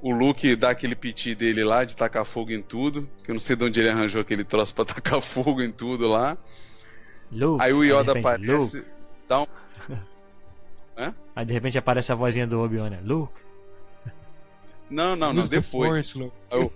O 0.00 0.10
Luke 0.12 0.54
dá 0.56 0.70
aquele 0.70 0.94
piti 0.96 1.32
dele 1.34 1.62
lá 1.64 1.84
de 1.84 1.96
tacar 1.96 2.24
fogo 2.24 2.50
em 2.52 2.60
tudo, 2.62 3.08
que 3.24 3.30
eu 3.30 3.34
não 3.34 3.40
sei 3.40 3.54
de 3.54 3.64
onde 3.64 3.78
ele 3.80 3.88
arranjou 3.88 4.20
aquele 4.20 4.44
troço 4.44 4.74
pra 4.74 4.84
tacar 4.86 5.20
fogo 5.20 5.60
em 5.62 5.70
tudo 5.72 6.06
lá. 6.08 6.36
Luke. 7.32 7.62
Aí 7.62 7.72
o 7.72 7.82
Yoda 7.82 8.12
repente, 8.12 8.26
aparece, 8.26 8.76
Luke. 8.78 8.88
dá 9.28 9.40
um. 9.40 9.46
Aí 11.34 11.44
de 11.46 11.52
repente 11.52 11.78
aparece 11.78 12.12
a 12.12 12.14
vozinha 12.14 12.46
do 12.46 12.60
Obi-Wan, 12.60 12.90
né? 12.90 13.00
Luke. 13.02 13.40
Não, 14.90 15.16
não, 15.16 15.32
não, 15.32 15.46
depois. 15.46 16.14
Aí 16.50 16.60
O, 16.60 16.70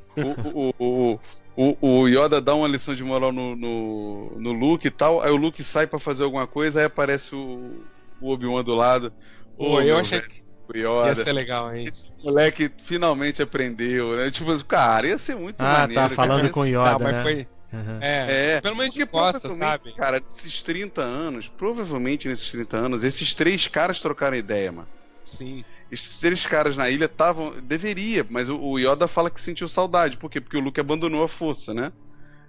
o, 0.55 0.73
o, 0.79 1.21
o, 1.57 1.77
o, 1.81 2.01
o 2.01 2.09
Yoda 2.09 2.41
dá 2.41 2.55
uma 2.55 2.67
lição 2.67 2.95
de 2.95 3.05
moral 3.05 3.31
no, 3.33 3.55
no, 3.55 4.31
no 4.39 4.53
Luke 4.53 4.87
e 4.89 4.91
tal, 4.91 5.21
aí 5.21 5.31
o 5.31 5.37
Luke 5.37 5.63
sai 5.63 5.87
pra 5.87 5.99
fazer 5.99 6.25
alguma 6.25 6.47
coisa, 6.47 6.79
aí 6.81 6.87
aparece 6.87 7.35
o, 7.35 7.83
o 8.21 8.31
Obi-Wan 8.33 8.65
do 8.65 8.75
lado. 8.75 9.13
Ô, 9.59 9.81
eu 9.83 9.99
achei 9.99 10.21
velho, 10.21 10.31
que 10.31 10.43
o 10.73 10.77
ia 10.79 10.89
Yoda. 11.11 11.15
ser 11.15 11.33
legal, 11.33 11.75
hein. 11.75 11.87
Esse 11.87 12.11
moleque 12.25 12.71
finalmente 12.85 13.43
aprendeu, 13.43 14.17
né? 14.17 14.31
Tipo, 14.31 14.65
cara, 14.65 15.07
ia 15.09 15.19
ser 15.19 15.37
muito 15.37 15.61
Ah, 15.61 15.81
maneiro. 15.81 15.95
tá 15.95 16.09
cara. 16.09 16.15
falando 16.15 16.51
com 16.51 16.61
o 16.61 16.65
Yoda, 16.67 16.93
Tá, 16.93 16.99
mas 16.99 17.17
né? 17.19 17.23
foi. 17.23 17.49
Uhum. 17.73 17.99
É, 18.01 18.53
É, 18.57 18.61
pelo 18.61 18.77
menos 18.77 18.95
costa, 18.97 19.41
provavelmente, 19.49 19.59
sabe? 19.59 19.95
Cara, 19.95 20.21
nesses 20.21 20.63
30 20.63 21.03
anos, 21.03 21.49
provavelmente 21.49 22.29
nesses 22.29 22.51
30 22.51 22.77
anos, 22.77 23.05
esses 23.05 23.35
três 23.35 23.67
caras 23.69 24.01
trocaram 24.01 24.37
ideia, 24.37 24.71
mano. 24.73 24.89
Sim. 25.25 25.65
Esses 25.91 26.21
três 26.21 26.47
caras 26.47 26.77
na 26.77 26.89
ilha 26.89 27.07
estavam. 27.07 27.61
Deveria, 27.61 28.25
mas 28.31 28.49
o, 28.49 28.59
o 28.61 28.79
Yoda 28.79 29.09
fala 29.09 29.31
que 29.31 29.41
sentiu 29.41 29.69
saudade. 29.69 30.17
Por 30.17 30.31
quê? 30.31 30.41
Porque 30.41 30.57
o 30.57 30.61
Luke 30.61 30.81
abandonou 30.81 31.23
a 31.25 31.29
força, 31.29 31.75
né? 31.75 31.93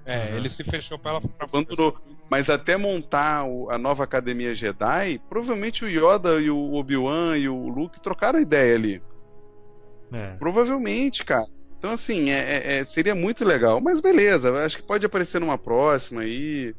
É, 0.06 0.32
Uhum. 0.32 0.38
ele 0.38 0.50
se 0.50 0.64
fechou 0.64 0.98
pra 0.98 1.12
ela. 1.12 1.22
Pra 1.22 1.46
Abandonou. 1.48 1.98
Mas 2.30 2.50
até 2.50 2.78
montar 2.78 3.46
o- 3.46 3.70
a 3.70 3.78
nova 3.78 4.04
academia 4.04 4.54
Jedi, 4.54 5.20
provavelmente 5.30 5.84
o 5.84 5.90
Yoda 5.90 6.40
e 6.40 6.50
o 6.50 6.74
Obi-Wan 6.74 7.38
e 7.38 7.50
o 7.50 7.68
Luke 7.68 8.00
trocaram 8.02 8.40
ideia 8.40 8.76
ali. 8.76 9.02
É. 10.14 10.36
Provavelmente, 10.38 11.26
cara. 11.26 11.48
Então, 11.78 11.92
assim, 11.92 12.30
é- 12.32 12.56
é- 12.56 12.78
é- 12.80 12.86
seria 12.86 13.14
muito 13.14 13.46
legal. 13.46 13.80
Mas 13.80 14.00
beleza, 14.00 14.52
acho 14.64 14.78
que 14.78 14.84
pode 14.84 15.06
aparecer 15.06 15.40
numa 15.40 15.58
próxima 15.58 16.22
aí. 16.22 16.74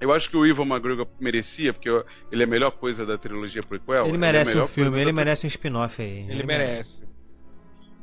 Eu 0.00 0.12
acho 0.12 0.30
que 0.30 0.36
o 0.36 0.46
Ivan 0.46 0.64
McGregor 0.66 1.08
merecia, 1.20 1.72
porque 1.72 1.88
ele 2.30 2.42
é 2.42 2.44
a 2.44 2.48
melhor 2.48 2.70
coisa 2.70 3.04
da 3.04 3.18
trilogia 3.18 3.62
prequel. 3.62 4.06
Ele 4.06 4.14
é 4.14 4.18
merece 4.18 4.50
melhor 4.52 4.64
um 4.64 4.68
filme, 4.68 4.96
ele 4.98 5.06
da- 5.06 5.12
merece 5.12 5.46
um 5.46 5.48
spin-off 5.48 6.00
aí. 6.00 6.26
Ele 6.28 6.44
merece. 6.44 7.08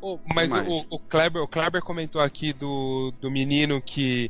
Ô, 0.08 0.20
mas 0.36 0.52
o, 0.68 0.86
o, 0.92 1.00
Kleber, 1.00 1.42
o 1.42 1.48
Kleber 1.48 1.82
comentou 1.82 2.22
aqui 2.22 2.54
do, 2.54 3.12
do 3.20 3.32
menino 3.32 3.82
que 3.82 4.30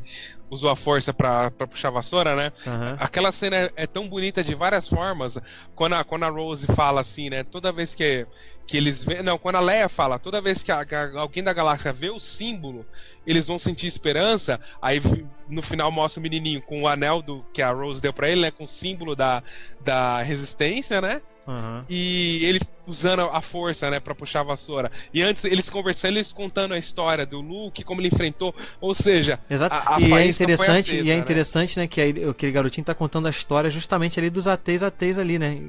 usou 0.50 0.70
a 0.70 0.76
força 0.76 1.14
pra, 1.14 1.52
pra 1.52 1.68
puxar 1.68 1.90
a 1.90 1.92
vassoura, 1.92 2.34
né? 2.34 2.50
Aham. 2.66 2.96
Aquela 2.98 3.30
cena 3.30 3.58
é, 3.58 3.72
é 3.76 3.86
tão 3.88 4.08
bonita 4.08 4.42
de 4.42 4.56
várias 4.56 4.88
formas. 4.88 5.38
Quando 5.76 5.96
a, 5.96 6.04
quando 6.06 6.24
a 6.24 6.30
Rose 6.30 6.66
fala 6.68 7.02
assim, 7.02 7.30
né? 7.30 7.44
Toda 7.44 7.74
vez 7.74 7.94
que, 7.94 8.26
que 8.66 8.78
eles 8.78 9.04
vê. 9.04 9.22
Não, 9.22 9.38
quando 9.38 9.56
a 9.58 9.60
Leia 9.60 9.90
fala, 9.90 10.18
toda 10.18 10.40
vez 10.40 10.64
que, 10.64 10.72
a- 10.72 10.80
a- 10.90 11.20
alguém 11.20 11.44
da 11.44 11.52
galáxia 11.52 11.92
vê 11.92 12.10
o 12.10 12.22
símbolo, 12.22 12.86
eles 13.28 13.48
vão 13.48 13.60
sentir 13.60 13.88
esperança. 13.88 14.58
Aí 14.82 15.02
no 15.50 15.62
final 15.62 15.92
mostra 15.92 16.22
o 16.22 16.24
menininho 16.24 16.62
com 16.62 16.84
o 16.84 16.88
anel 16.88 17.22
do, 17.22 17.44
que 17.54 17.62
a 17.62 17.72
Rose 17.72 18.02
deu 18.02 18.14
pra 18.14 18.30
ele, 18.30 18.40
né? 18.40 18.52
Com 18.52 18.64
o 18.64 18.68
símbolo 18.70 19.14
da, 19.14 19.44
da 19.82 20.22
resistência, 20.22 21.02
né? 21.02 21.22
Aham. 21.48 21.86
E 21.90 22.44
ele 22.46 22.60
usando 22.88 23.22
a 23.22 23.40
força, 23.42 23.90
né, 23.90 24.00
pra 24.00 24.16
puxar 24.16 24.40
a 24.42 24.44
vassoura. 24.44 24.90
E 25.14 25.22
antes 25.22 25.44
eles 25.46 25.70
conversando, 25.70 26.14
eles 26.18 26.34
contando 26.34 26.74
a 26.74 26.78
história 26.78 27.26
do 27.26 27.40
Luke, 27.42 27.84
como 27.84 28.02
ele 28.02 28.08
enfrentou. 28.08 28.54
Ou 28.82 28.94
seja, 28.96 29.40
Exato. 29.50 29.74
A- 29.76 29.96
a 29.96 30.00
e 30.02 30.06
é 30.12 30.28
interessante, 30.28 30.92
acesa, 30.92 31.08
e 31.08 31.12
é 31.12 31.14
né? 31.16 31.20
interessante, 31.20 31.80
né, 31.80 31.88
que 31.88 32.02
aí, 32.02 32.24
aquele 32.30 32.52
garotinho 32.52 32.86
tá 32.86 32.96
contando 32.96 33.28
a 33.28 33.30
história 33.30 33.70
justamente 33.70 34.20
ali 34.20 34.30
dos 34.30 34.48
ateis 34.48 34.82
ateis 34.84 35.20
ali, 35.20 35.38
né? 35.38 35.62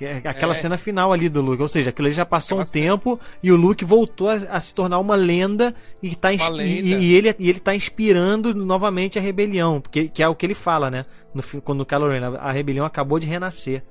É 0.00 0.16
Aquela 0.28 0.52
É. 0.52 0.56
cena 0.56 0.76
final 0.76 1.12
ali 1.12 1.28
do 1.28 1.40
Luke, 1.40 1.62
ou 1.62 1.68
seja, 1.68 1.90
aquilo 1.90 2.06
ali 2.08 2.14
já 2.14 2.26
passou 2.26 2.58
Aquela 2.58 2.68
um 2.68 2.72
tempo 2.72 3.20
e 3.40 3.52
o 3.52 3.56
Luke 3.56 3.84
voltou 3.84 4.28
a, 4.28 4.34
a 4.34 4.60
se 4.60 4.74
tornar 4.74 4.98
uma 4.98 5.14
lenda 5.14 5.72
e 6.02 6.16
tá 6.16 6.30
Uma 6.32 6.46
e, 6.46 6.50
lenda. 6.82 6.88
e 7.04 7.14
ele 7.14 7.36
e 7.38 7.48
ele 7.48 7.60
tá 7.60 7.72
inspirando 7.72 8.52
novamente 8.52 9.16
a 9.16 9.22
rebelião, 9.22 9.80
porque 9.80 10.08
que 10.08 10.20
é 10.20 10.26
o 10.26 10.34
que 10.34 10.44
ele 10.44 10.54
fala, 10.54 10.90
né? 10.90 11.06
No, 11.32 11.40
quando 11.62 11.82
o 11.82 11.86
Kylo 11.86 12.08
Ren, 12.08 12.24
a 12.36 12.50
rebelião 12.50 12.84
acabou 12.84 13.20
de 13.20 13.28
renascer. 13.28 13.84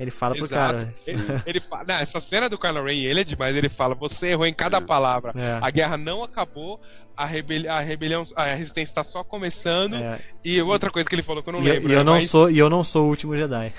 Ele 0.00 0.10
fala 0.10 0.34
pro 0.34 0.44
Exato. 0.46 0.72
cara. 0.72 0.88
Ele, 1.06 1.22
ele 1.44 1.60
fala, 1.60 1.84
não, 1.86 1.94
essa 1.96 2.18
cena 2.20 2.48
do 2.48 2.58
Kylo 2.58 2.82
Ren, 2.82 2.94
ele 2.96 3.20
é 3.20 3.24
demais. 3.24 3.54
Ele 3.54 3.68
fala: 3.68 3.94
você 3.94 4.28
errou 4.28 4.46
em 4.46 4.54
cada 4.54 4.80
palavra. 4.80 5.32
É. 5.36 5.58
A 5.60 5.70
guerra 5.70 5.98
não 5.98 6.24
acabou, 6.24 6.80
a, 7.14 7.26
rebeli 7.26 7.68
a 7.68 7.80
rebelião, 7.80 8.24
a 8.34 8.44
resistência 8.46 8.90
está 8.92 9.04
só 9.04 9.22
começando. 9.22 9.96
É. 9.96 10.18
E 10.42 10.62
outra 10.62 10.90
coisa 10.90 11.06
que 11.06 11.14
ele 11.14 11.22
falou 11.22 11.42
que 11.42 11.50
eu 11.50 11.52
não 11.52 11.62
E, 11.62 11.68
eu- 11.68 11.74
lembro. 11.74 11.90
e 11.90 11.92
eu 11.92 11.98
né, 11.98 12.04
não 12.04 12.12
mas- 12.14 12.30
sou 12.30 12.50
e 12.50 12.58
eu 12.58 12.70
não 12.70 12.82
sou 12.82 13.04
o 13.04 13.08
último 13.08 13.36
Jedi. 13.36 13.74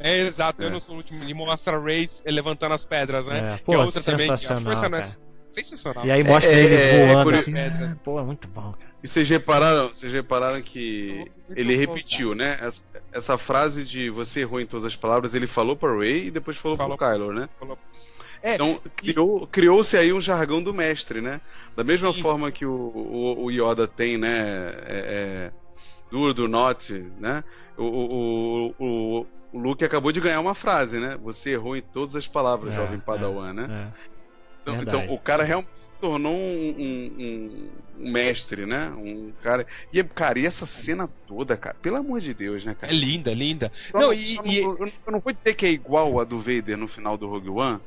É 0.00 0.18
exato, 0.20 0.62
eu 0.62 0.70
não 0.70 0.80
sou 0.80 0.94
o 0.94 0.96
último. 0.96 1.22
Ele 1.22 1.34
mostra 1.34 1.76
a 1.76 1.78
Race 1.80 2.22
levantando 2.26 2.72
as 2.72 2.84
pedras, 2.86 3.26
né? 3.26 3.52
É, 3.52 3.56
que 3.58 3.64
pô, 3.64 3.74
é 3.74 3.78
outra 3.78 4.00
também. 4.02 4.26
Que 4.26 4.32
a 4.32 4.36
sensacional, 4.38 4.62
força 4.64 4.88
não 4.88 4.98
é... 4.98 5.00
cara. 5.02 5.14
Sensacional. 5.50 6.06
E 6.06 6.10
aí 6.10 6.24
mostra 6.24 6.52
É, 6.52 6.58
ele 6.58 6.74
é, 6.74 7.00
é 7.00 7.12
voando 7.14 7.30
assim. 7.34 7.52
Pô, 8.02 8.18
é 8.18 8.22
muito 8.22 8.48
bom, 8.48 8.72
cara. 8.72 8.93
E 9.04 9.06
vocês 9.06 9.28
repararam, 9.28 9.88
vocês 9.88 10.10
repararam 10.14 10.62
que 10.62 11.30
ele 11.54 11.76
repetiu, 11.76 12.34
né? 12.34 12.56
Essa, 12.58 12.86
essa 13.12 13.36
frase 13.36 13.84
de 13.84 14.08
você 14.08 14.40
errou 14.40 14.58
em 14.62 14.66
todas 14.66 14.86
as 14.86 14.96
palavras, 14.96 15.34
ele 15.34 15.46
falou 15.46 15.76
pra 15.76 15.94
Ray 15.94 16.28
e 16.28 16.30
depois 16.30 16.56
falou, 16.56 16.74
Falou 16.74 16.96
pro 16.96 17.06
Kylo, 17.06 17.34
né? 17.34 17.46
Falou- 17.60 17.78
É, 18.42 18.54
Então 18.54 18.80
criou- 18.96 19.46
criou-se 19.46 19.94
aí 19.94 20.10
um 20.10 20.22
jargão 20.22 20.62
do 20.62 20.72
mestre, 20.72 21.20
né? 21.20 21.42
Da 21.76 21.84
mesma 21.84 22.12
Sim. 22.12 22.22
forma 22.22 22.50
que 22.50 22.64
o, 22.64 22.72
o, 22.72 23.44
o 23.44 23.50
Yoda 23.50 23.86
tem, 23.86 24.16
né? 24.16 24.38
É, 24.86 25.50
é, 25.50 25.52
do, 26.10 26.32
do 26.32 26.48
not, 26.48 26.90
né? 27.18 27.44
O, 27.76 27.84
o, 27.84 28.74
o, 28.78 29.26
o, 29.52 29.58
Luke 29.58 29.84
acabou 29.84 30.12
de 30.12 30.20
ganhar 30.20 30.40
uma 30.40 30.54
frase, 30.54 30.98
né? 30.98 31.18
Você 31.22 31.50
errou 31.50 31.76
em 31.76 31.82
todas 31.82 32.16
as 32.16 32.26
palavras, 32.26 32.72
É, 32.72 32.76
jovem 32.76 32.96
é, 32.96 33.02
Padawan, 33.02 33.52
né? 33.52 33.92
É. 34.66 34.70
Então, 34.70 34.82
então, 34.82 35.14
o 35.14 35.18
cara 35.18 35.42
realmente 35.44 35.78
se 35.78 35.90
tornou 36.00 36.32
um, 36.34 36.38
um- 36.38 37.70
um- 37.98 38.10
mestre, 38.10 38.64
né? 38.66 38.90
Um 38.96 39.32
cara. 39.42 39.66
E, 39.92 40.02
cara, 40.04 40.38
e 40.38 40.46
essa 40.46 40.64
cena 40.66 41.08
toda, 41.26 41.56
cara, 41.56 41.76
pelo 41.82 41.96
amor 41.96 42.20
de 42.20 42.32
Deus, 42.34 42.64
né, 42.64 42.72
é 42.72 42.74
cara? 42.74 42.92
linda, 42.92 43.32
linda. 43.34 43.70
Só 43.74 43.98
Não, 43.98 44.12
e- 44.12 44.18
só 44.36 44.42
e- 44.44 44.60
não- 44.62 44.72
eu, 44.72 44.78
não, 44.78 44.92
eu 45.06 45.12
não 45.12 45.20
vou 45.20 45.32
dizer 45.32 45.54
que 45.54 45.66
é 45.66 45.70
igual 45.70 46.18
a 46.18 46.24
do 46.24 46.38
Vader 46.38 46.76
no 46.78 46.88
final 46.88 47.16
do 47.18 47.28
Rogue 47.28 47.50
One, 47.50 47.80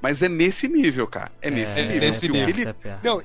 mas 0.00 0.22
é 0.22 0.28
nesse 0.28 0.68
nível, 0.68 1.06
cara. 1.06 1.30
É 1.40 1.50
nesse 1.50 1.80
É, 1.80 1.84
nível. 1.84 2.00
nesse 2.00 2.26
que 2.26 2.32
o 2.32 2.34
que 2.44 2.52
nível. 2.52 2.68
ele- 2.70 2.88
É. 2.88 2.98
Não, 3.04 3.22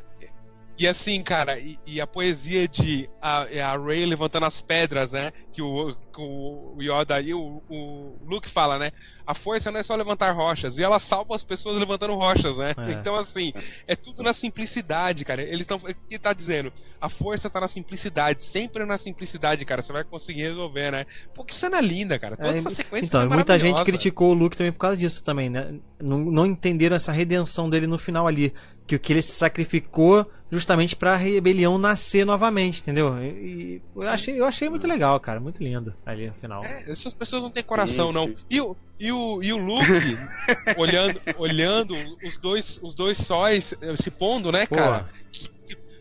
e 0.78 0.88
assim, 0.88 1.22
cara, 1.22 1.60
e, 1.60 1.78
e 1.86 2.02
a 2.02 2.08
poesia 2.08 2.68
de 2.68 3.08
a, 3.22 3.46
é 3.52 3.62
a 3.62 3.78
Ray 3.78 4.06
levantando 4.06 4.46
as 4.46 4.60
pedras, 4.60 5.12
né? 5.12 5.32
Que 5.52 5.62
o, 5.62 5.94
que 5.94 6.20
o 6.20 6.76
Yoda 6.82 7.22
e 7.22 7.34
o, 7.34 7.62
o 7.70 8.18
Luke 8.26 8.50
fala, 8.50 8.80
né? 8.80 8.92
A 9.26 9.36
força 9.36 9.72
não 9.72 9.80
é 9.80 9.84
só 9.84 9.96
levantar 9.96 10.32
rochas, 10.32 10.78
e 10.78 10.84
ela 10.84 10.98
salva 10.98 11.36
as 11.36 11.44
pessoas 11.44 11.78
levantando 11.78 12.16
rochas, 12.16 12.58
né? 12.58 12.74
É. 12.78 12.92
Então, 12.94 13.16
assim, 13.16 13.54
é 13.88 13.96
tudo 13.96 14.24
na 14.24 14.34
simplicidade, 14.34 15.24
cara. 15.24 15.42
Eles 15.44 15.62
estão. 15.62 15.78
O 15.78 16.08
que 16.10 16.18
tá 16.18 16.34
dizendo? 16.34 16.74
A 17.00 17.08
força 17.08 17.50
tá 17.50 17.62
na 17.62 17.68
simplicidade, 17.68 18.44
sempre 18.44 18.84
na 18.84 18.98
simplicidade, 18.98 19.64
cara. 19.66 19.82
Você 19.82 19.94
vai 19.94 20.04
conseguir 20.04 20.42
resolver, 20.42 20.92
né? 20.92 21.06
Pô, 21.36 21.46
que 21.46 21.54
cena 21.54 21.80
linda, 21.80 22.18
cara. 22.18 22.36
Toda 22.36 22.50
É, 22.50 22.56
essa 22.56 22.72
sequência 22.72 23.06
Então, 23.06 23.30
muita 23.30 23.60
gente 23.60 23.84
criticou 23.84 24.32
o 24.32 24.34
Luke 24.34 24.58
também 24.58 24.72
por 24.72 24.80
causa 24.80 24.98
disso 24.98 25.24
também, 25.24 25.50
né? 25.50 25.76
Não, 26.02 26.18
não 26.18 26.46
entenderam 26.46 26.96
essa 26.96 27.12
redenção 27.12 27.70
dele 27.70 27.86
no 27.86 27.98
final 27.98 28.28
ali. 28.28 28.54
Que, 28.86 29.00
que 29.00 29.14
ele 29.14 29.22
se 29.22 29.32
sacrificou 29.32 30.30
justamente 30.52 30.96
pra 30.96 31.16
rebelião 31.16 31.78
nascer 31.78 32.26
novamente, 32.26 32.82
entendeu? 32.82 33.18
E, 33.24 33.26
e 33.26 33.82
eu, 34.00 34.10
achei, 34.10 34.40
eu 34.40 34.46
achei 34.46 34.70
muito 34.70 34.86
legal, 34.86 35.20
cara. 35.20 35.40
Muito 35.40 35.64
lindo 35.64 35.94
ali 36.06 36.28
no 36.28 36.34
final. 36.34 36.64
É, 36.64 36.92
essas 36.92 37.14
pessoas 37.14 37.44
não 37.44 37.50
têm 37.50 37.64
coração, 37.64 38.12
não. 38.12 38.30
E 38.52 38.60
o, 38.62 38.76
e 39.00 39.12
o, 39.12 39.42
e 39.42 39.54
o 39.54 39.58
Luke 39.58 39.88
olhando, 40.78 41.22
olhando 41.38 41.96
os 42.24 42.38
dois, 42.38 42.80
os 42.84 42.94
dois 42.94 43.18
sóis 43.18 43.74
eh, 43.82 43.96
se 43.98 44.12
pondo, 44.12 44.52
né, 44.52 44.66
Pô. 44.68 44.76
cara? 44.76 45.08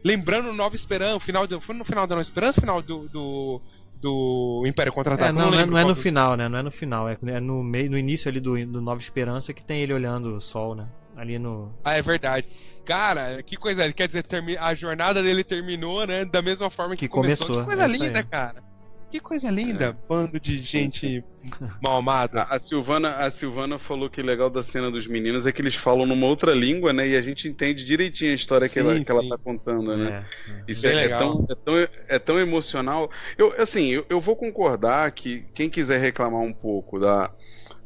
Lembrando 0.05 0.53
Nova 0.53 0.75
Esperança, 0.75 1.17
o 1.17 1.21
final 1.21 1.47
do, 1.47 1.61
foi 1.61 1.77
no 1.77 1.85
final 1.85 2.07
da 2.07 2.17
Nova 2.17 2.23
Esperança, 2.23 2.59
o 2.59 2.61
final 2.61 2.83
do, 2.83 3.09
do, 3.09 3.61
do 4.01 4.65
Império 4.67 4.93
Contra-Ataque? 4.93 5.31
É, 5.31 5.33
não, 5.33 5.51
não, 5.51 5.61
é, 5.61 5.67
não 5.67 5.79
é 5.79 5.83
no 5.85 5.95
dos- 5.95 6.03
final, 6.03 6.37
né? 6.37 6.49
Não 6.49 6.59
é 6.59 6.63
no 6.63 6.71
final. 6.73 7.09
É, 7.09 7.17
é 7.27 7.39
no 7.41 7.63
meio, 7.63 7.89
no 7.91 7.97
início 7.97 8.29
ali 8.29 8.41
do, 8.41 8.55
do 8.67 8.81
Nova 8.81 9.01
Esperança 9.01 9.53
que 9.55 9.65
tem 9.65 9.81
ele 9.81 9.95
olhando 9.95 10.35
o 10.37 10.41
sol, 10.41 10.75
né? 10.75 10.89
Ali 11.17 11.39
no. 11.39 11.73
Ah, 11.85 11.95
é 11.97 12.03
verdade. 12.03 12.49
Cara, 12.85 13.43
que 13.43 13.57
coisa. 13.57 13.93
Quer 13.93 14.09
dizer, 14.09 14.23
termi- 14.23 14.57
a 14.57 14.75
jornada 14.75 15.23
dele 15.23 15.45
terminou, 15.45 16.07
né? 16.07 16.25
Da 16.25 16.41
mesma 16.43 16.71
forma 16.71 16.95
que, 16.97 17.07
Que 17.07 17.09
começou, 17.09 17.61
Que 17.61 17.65
coisa 17.65 17.85
é 17.85 17.89
linda, 17.89 18.19
aí. 18.21 18.25
cara. 18.25 18.73
Que 19.11 19.21
coisa 19.21 19.51
linda. 19.51 19.95
Bando 20.09 20.41
de 20.41 20.57
gente 20.57 21.23
mal 21.83 21.99
amada. 21.99 22.45
A, 22.45 22.59
Silvana, 22.59 23.17
a 23.19 23.29
Silvana 23.29 23.79
falou 23.79 24.09
que 24.09 24.23
o 24.23 24.25
legal 24.25 24.49
da 24.49 24.63
cena 24.63 24.91
dos 24.91 25.07
meninos 25.07 25.47
é 25.47 25.53
que 25.53 25.61
eles 25.61 25.75
falam 25.75 26.07
numa 26.07 26.27
outra 26.27 26.55
língua, 26.55 26.95
né? 26.95 27.07
E 27.07 27.15
a 27.15 27.21
gente 27.21 27.47
entende 27.47 27.85
direitinho 27.85 28.33
a 28.33 28.35
história 28.35 28.67
que, 28.67 28.73
Sim, 28.83 28.89
ela, 28.89 29.05
que 29.05 29.11
ela 29.11 29.29
tá 29.29 29.37
contando, 29.37 29.95
né? 29.99 30.25
É, 30.49 30.51
é. 30.51 30.65
Isso 30.67 30.87
é, 30.87 30.93
é 30.93 30.95
legal. 30.95 31.19
tão, 31.19 31.47
é, 31.51 31.55
tão, 31.55 31.89
é 32.09 32.19
tão 32.19 32.41
emocional. 32.41 33.11
Eu, 33.37 33.53
assim, 33.61 33.89
eu, 33.89 34.07
eu 34.09 34.19
vou 34.19 34.35
concordar 34.35 35.13
que 35.13 35.45
quem 35.53 35.69
quiser 35.69 36.01
reclamar 36.01 36.41
um 36.41 36.55
pouco 36.55 36.99
da, 36.99 37.31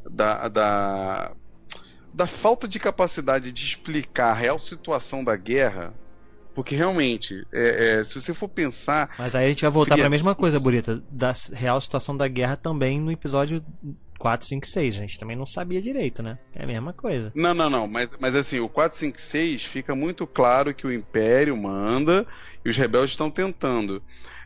da, 0.09 0.47
da, 0.47 1.33
da 2.17 2.27
falta 2.27 2.67
de 2.67 2.81
capacidade 2.81 3.53
de 3.53 3.63
explicar 3.63 4.31
a 4.31 4.35
real 4.35 4.59
situação 4.59 5.23
da 5.23 5.37
guerra, 5.37 5.93
porque 6.55 6.75
realmente, 6.75 7.47
é, 7.53 7.99
é, 7.99 8.05
se 8.05 8.15
você 8.15 8.33
for 8.33 8.49
pensar. 8.49 9.15
Mas 9.19 9.35
aí 9.35 9.45
a 9.45 9.51
gente 9.51 9.61
vai 9.61 9.71
voltar 9.71 9.97
Fria- 9.97 10.05
pra 10.05 10.09
mesma 10.11 10.35
coisa, 10.35 10.59
Burita. 10.59 11.03
Da 11.11 11.31
real 11.53 11.79
situação 11.79 12.17
da 12.17 12.27
guerra 12.27 12.57
também 12.57 12.99
no 12.99 13.13
episódio 13.13 13.63
4, 14.19 14.47
5, 14.49 14.67
6. 14.67 14.97
A 14.97 15.01
gente 15.01 15.19
também 15.19 15.37
não 15.37 15.45
sabia 15.45 15.83
direito, 15.83 16.23
né? 16.23 16.39
É 16.55 16.65
a 16.65 16.67
mesma 16.67 16.95
coisa. 16.95 17.31
Não, 17.35 17.53
não, 17.53 17.69
não, 17.69 17.87
mas, 17.87 18.15
mas 18.19 18.35
assim, 18.35 18.61
o 18.61 18.69
456 18.71 19.65
fica 19.65 19.95
muito 19.95 20.27
claro 20.27 20.73
que 20.75 20.87
o 20.87 20.93
Império 20.93 21.55
manda 21.55 22.27
e 22.65 22.71
os 22.71 22.77
rebeldes 22.79 23.11
estão 23.11 23.31
tentando. 23.31 24.03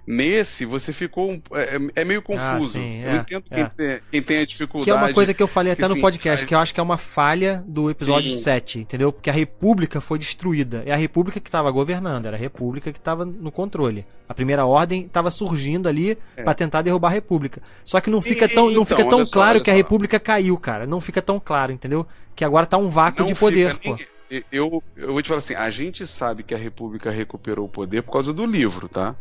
Nesse, 0.06 0.64
você 0.64 0.92
ficou. 0.92 1.30
um- 1.32 1.42
É, 1.52 2.00
é 2.00 2.04
meio 2.04 2.20
confuso. 2.22 2.72
sim, 2.72 3.02
eu 3.02 3.10
é, 3.10 3.16
entendo 3.16 3.44
é. 3.50 3.54
quem, 3.54 3.66
tem, 3.76 4.00
quem 4.10 4.22
tem 4.22 4.38
a 4.38 4.44
dificuldade. 4.46 4.84
Que 4.84 4.90
é 4.90 4.94
uma 4.94 5.12
coisa 5.12 5.32
que 5.34 5.42
eu 5.42 5.46
falei 5.46 5.72
até 5.72 5.82
que, 5.82 5.88
no 5.88 5.92
assim, 5.94 6.00
podcast, 6.00 6.46
que 6.46 6.54
eu 6.54 6.58
acho 6.58 6.74
que 6.74 6.80
é 6.80 6.82
uma 6.82 6.98
falha 6.98 7.62
do 7.66 7.90
episódio 7.90 8.32
Sim. 8.32 8.38
7, 8.40 8.78
entendeu? 8.80 9.12
Porque 9.12 9.30
a 9.30 9.32
República 9.32 10.00
foi 10.00 10.18
destruída. 10.18 10.82
É 10.86 10.92
a 10.92 10.96
República 10.96 11.38
que 11.40 11.48
estava 11.48 11.70
governando, 11.70 12.26
era 12.26 12.36
a 12.36 12.40
República 12.40 12.92
que 12.92 12.98
estava 12.98 13.24
no 13.24 13.52
controle. 13.52 14.04
A 14.28 14.34
primeira 14.34 14.64
ordem 14.66 15.06
estava 15.06 15.30
surgindo 15.30 15.88
ali 15.88 16.18
É. 16.36 16.42
pra 16.42 16.54
tentar 16.54 16.82
derrubar 16.82 17.08
a 17.08 17.12
República. 17.12 17.60
Só 17.84 18.00
que 18.00 18.10
não 18.10 18.20
fica 18.22 18.46
E- 18.46 18.48
tão, 18.48 18.64
não 18.66 18.70
então, 18.82 18.84
fica 18.86 19.04
tão 19.04 19.18
olha 19.18 19.26
só, 19.26 19.32
claro 19.34 19.60
que 19.62 19.70
a. 19.70 19.74
República 19.74 20.18
caiu, 20.20 20.56
cara. 20.58 20.86
Não 20.86 21.00
fica 21.00 21.20
tão 21.22 21.38
claro, 21.40 21.72
entendeu? 21.72 22.06
Que 22.34 22.44
agora 22.44 22.66
tá 22.66 22.76
um 22.78 22.88
vácuo 22.88 23.20
Não 23.20 23.26
de 23.26 23.34
poder, 23.34 23.76
pô. 23.78 23.94
nem- 23.96 24.44
Eu, 24.52 24.80
eu 24.96 25.12
vou 25.12 25.20
te 25.20 25.26
falar 25.28 25.38
assim: 25.38 25.54
a 25.56 25.68
gente 25.70 26.06
sabe 26.06 26.44
que 26.44 26.54
a 26.54 26.58
República 26.58 27.10
recuperou 27.10 27.66
o 27.66 27.68
poder 27.68 28.02
por 28.02 28.12
causa 28.12 28.32
do 28.32 28.46
livro, 28.46 28.88
tá? 28.88 29.16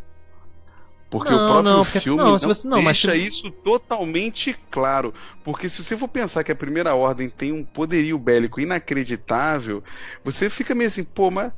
Porque 1.09 1.31
Não, 1.31 1.37
o 1.37 1.47
próprio 1.47 1.63
não, 1.63 1.83
porque- 1.83 1.99
filme 2.01 2.21
não, 2.21 2.31
não, 2.31 2.37
você- 2.39 2.67
mas 2.67 2.83
deixa 3.03 3.15
isso 3.15 3.49
totalmente 3.49 4.55
claro. 4.69 5.11
Porque 5.43 5.67
se 5.67 5.83
você 5.83 5.97
for 5.97 6.07
pensar 6.07 6.43
que 6.43 6.51
a 6.51 6.55
Primeira 6.55 6.93
Ordem 6.93 7.27
tem 7.29 7.51
um 7.51 7.63
poderio 7.63 8.17
bélico 8.19 8.61
inacreditável, 8.61 9.83
você 10.23 10.49
fica 10.51 10.75
meio 10.75 10.87
assim, 10.87 11.03
pô, 11.03 11.31
mas 11.31 11.51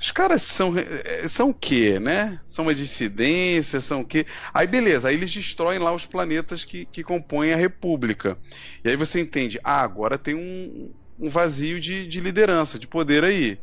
os 0.00 0.10
caras 0.10 0.42
são, 0.42 0.74
eh, 0.76 1.28
são 1.28 1.50
o 1.50 1.54
quê, 1.54 2.00
né? 2.00 2.40
São 2.44 2.64
uma 2.64 2.74
dissidência, 2.74 3.78
são 3.80 4.00
o 4.00 4.04
quê? 4.04 4.26
Aí 4.52 4.66
beleza, 4.66 5.08
aí 5.08 5.14
eles 5.14 5.32
destroem 5.32 5.78
lá 5.78 5.94
os 5.94 6.04
planetas 6.04 6.64
que, 6.64 6.84
que 6.86 7.04
compõem 7.04 7.52
a 7.52 7.56
República. 7.56 8.36
E 8.84 8.88
aí 8.88 8.96
você 8.96 9.20
entende, 9.20 9.60
ah, 9.62 9.80
agora 9.80 10.18
tem 10.18 10.34
um, 10.34 10.90
um 11.20 11.30
vazio 11.30 11.80
de, 11.80 12.08
de 12.08 12.20
liderança, 12.20 12.80
de 12.80 12.88
poder 12.88 13.22
aí. 13.22 13.60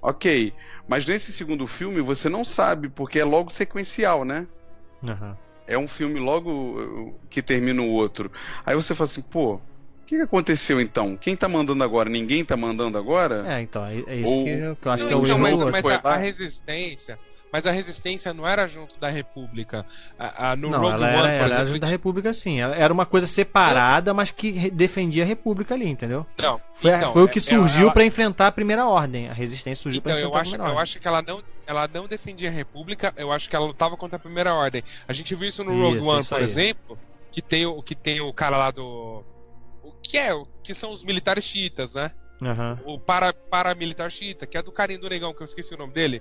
Ok, 0.00 0.52
mas 0.88 1.04
nesse 1.06 1.32
segundo 1.32 1.66
filme 1.66 2.00
você 2.00 2.28
não 2.28 2.44
sabe, 2.44 2.88
porque 2.88 3.18
é 3.18 3.24
logo 3.24 3.50
sequencial, 3.50 4.24
né? 4.24 4.46
Aham. 5.08 5.36
é 5.66 5.76
um 5.76 5.86
filme 5.88 6.18
logo 6.18 6.50
uh, 6.80 7.20
que 7.28 7.42
termina 7.42 7.82
o 7.82 7.88
outro. 7.90 8.30
Aí 8.64 8.74
você 8.74 8.94
fala 8.94 9.06
assim, 9.06 9.20
pô, 9.22 9.54
o 9.54 9.60
que, 10.06 10.16
que 10.16 10.22
aconteceu 10.22 10.80
então? 10.80 11.16
Quem 11.16 11.36
tá 11.36 11.48
mandando 11.48 11.82
agora? 11.84 12.08
Ninguém 12.08 12.44
tá 12.44 12.56
mandando 12.56 12.96
agora? 12.96 13.44
É, 13.52 13.60
então, 13.60 13.84
é, 13.84 13.98
é 14.06 14.16
isso 14.16 14.32
Ou- 14.38 14.44
que, 14.44 14.50
eu- 14.50 14.92
acho 14.92 15.02
Não, 15.04 15.08
que 15.08 15.14
é 15.14 15.16
o 15.16 15.24
então, 15.26 15.46
erro. 15.48 15.70
mas, 15.70 15.84
mas 15.84 15.86
a, 15.86 16.00
a 16.08 16.16
resistência. 16.16 17.18
Mas 17.52 17.66
a 17.66 17.70
resistência 17.70 18.34
não 18.34 18.46
era 18.46 18.66
junto 18.66 18.98
da 18.98 19.08
República. 19.08 19.86
A, 20.18 20.50
a- 20.52 20.56
no 20.56 20.68
Não, 20.70 20.80
Rogue 20.80 20.94
ela 20.94 21.06
One, 21.06 21.16
era, 21.16 21.22
por 21.22 21.30
era 21.30 21.46
exemplo. 21.62 21.72
da 21.80 21.86
tinha- 21.86 21.90
República 21.90 22.32
sim. 22.32 22.60
Ela 22.60 22.74
Era 22.76 22.92
uma 22.92 23.06
coisa 23.06 23.26
separada, 23.26 24.12
mas 24.12 24.30
que 24.30 24.70
defendia 24.70 25.22
a 25.22 25.26
República 25.26 25.74
ali, 25.74 25.88
entendeu? 25.88 26.26
Não, 26.38 26.60
Foi, 26.74 26.90
então, 26.94 27.12
foi 27.12 27.22
o 27.22 27.28
que 27.28 27.38
é- 27.38 27.42
surgiu 27.42 27.82
ela- 27.84 27.92
pra 27.92 28.04
enfrentar 28.04 28.48
a 28.48 28.52
Primeira 28.52 28.86
Ordem. 28.86 29.28
A 29.28 29.32
resistência 29.32 29.82
surgiu 29.82 30.02
pra 30.02 30.12
Então, 30.12 30.20
eu 30.22 30.28
enfrentar 30.28 30.40
acho, 30.42 30.48
a 30.50 30.52
eu 30.52 30.58
Primeira 30.58 30.72
Ordem. 30.78 30.82
acho 30.82 30.98
que 31.00 31.08
ela 31.08 31.22
não, 31.22 31.42
ela 31.66 31.88
não 31.94 32.06
defendia 32.08 32.48
a 32.48 32.52
República, 32.52 33.14
eu 33.16 33.32
acho 33.32 33.48
que 33.48 33.56
ela 33.56 33.64
lutava 33.66 33.96
contra 33.96 34.16
a 34.16 34.20
Primeira 34.20 34.52
Ordem. 34.52 34.82
A 35.08 35.12
gente 35.12 35.34
viu 35.34 35.48
isso 35.48 35.62
no 35.64 35.70
Rogue 35.80 35.98
Isso, 35.98 36.08
One, 36.08 36.20
isso 36.20 36.28
por 36.34 36.42
exemplo, 36.42 36.98
que 37.32 37.40
tem, 37.40 37.64
o, 37.64 37.80
que 37.82 37.94
tem 37.94 38.20
o 38.20 38.32
cara 38.34 38.56
lá 38.58 38.70
do. 38.70 39.24
O 39.82 39.92
que 40.02 40.18
é? 40.18 40.34
O 40.34 40.46
que 40.62 40.74
são 40.74 40.92
os 40.92 41.02
militares 41.04 41.44
chiitas, 41.44 41.94
né? 41.94 42.10
Aham. 42.42 42.78
O 42.84 42.98
para, 42.98 43.32
paramilitar 43.32 44.10
xiita, 44.10 44.46
que 44.46 44.58
é 44.58 44.62
do 44.62 44.70
carinho 44.72 45.00
do 45.00 45.08
negão, 45.08 45.32
que 45.32 45.40
eu 45.42 45.46
esqueci 45.46 45.74
o 45.74 45.78
nome 45.78 45.92
dele. 45.94 46.20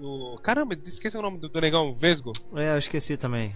O, 0.00 0.38
caramba, 0.42 0.76
esqueci 0.84 1.16
o 1.16 1.22
nome 1.22 1.38
do, 1.38 1.48
do 1.48 1.60
negão, 1.60 1.94
Vesgo. 1.94 2.32
É, 2.56 2.72
eu 2.72 2.78
esqueci 2.78 3.16
também. 3.16 3.54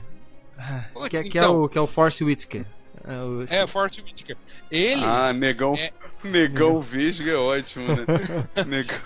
Putz, 0.93 1.09
Que, 1.09 1.31
que 1.31 1.39
é 1.39 1.41
então. 1.43 1.63
o, 1.63 1.69
que 1.69 1.79
é 1.79 1.81
o 1.81 1.87
Force 1.87 2.23
Whitaker. 2.23 2.65
É, 3.05 3.17
o- 3.23 3.43
É, 3.45 3.65
Whitaker. 4.03 4.37
Ele, 4.71 5.03
Ah, 5.05 5.33
negão, 5.33 5.75
É. 5.75 5.91
negão 6.23 6.81
vesgo 6.83 7.29
é 7.29 7.35
ótimo, 7.35 7.87
né? 7.89 8.05
negão. 8.69 8.97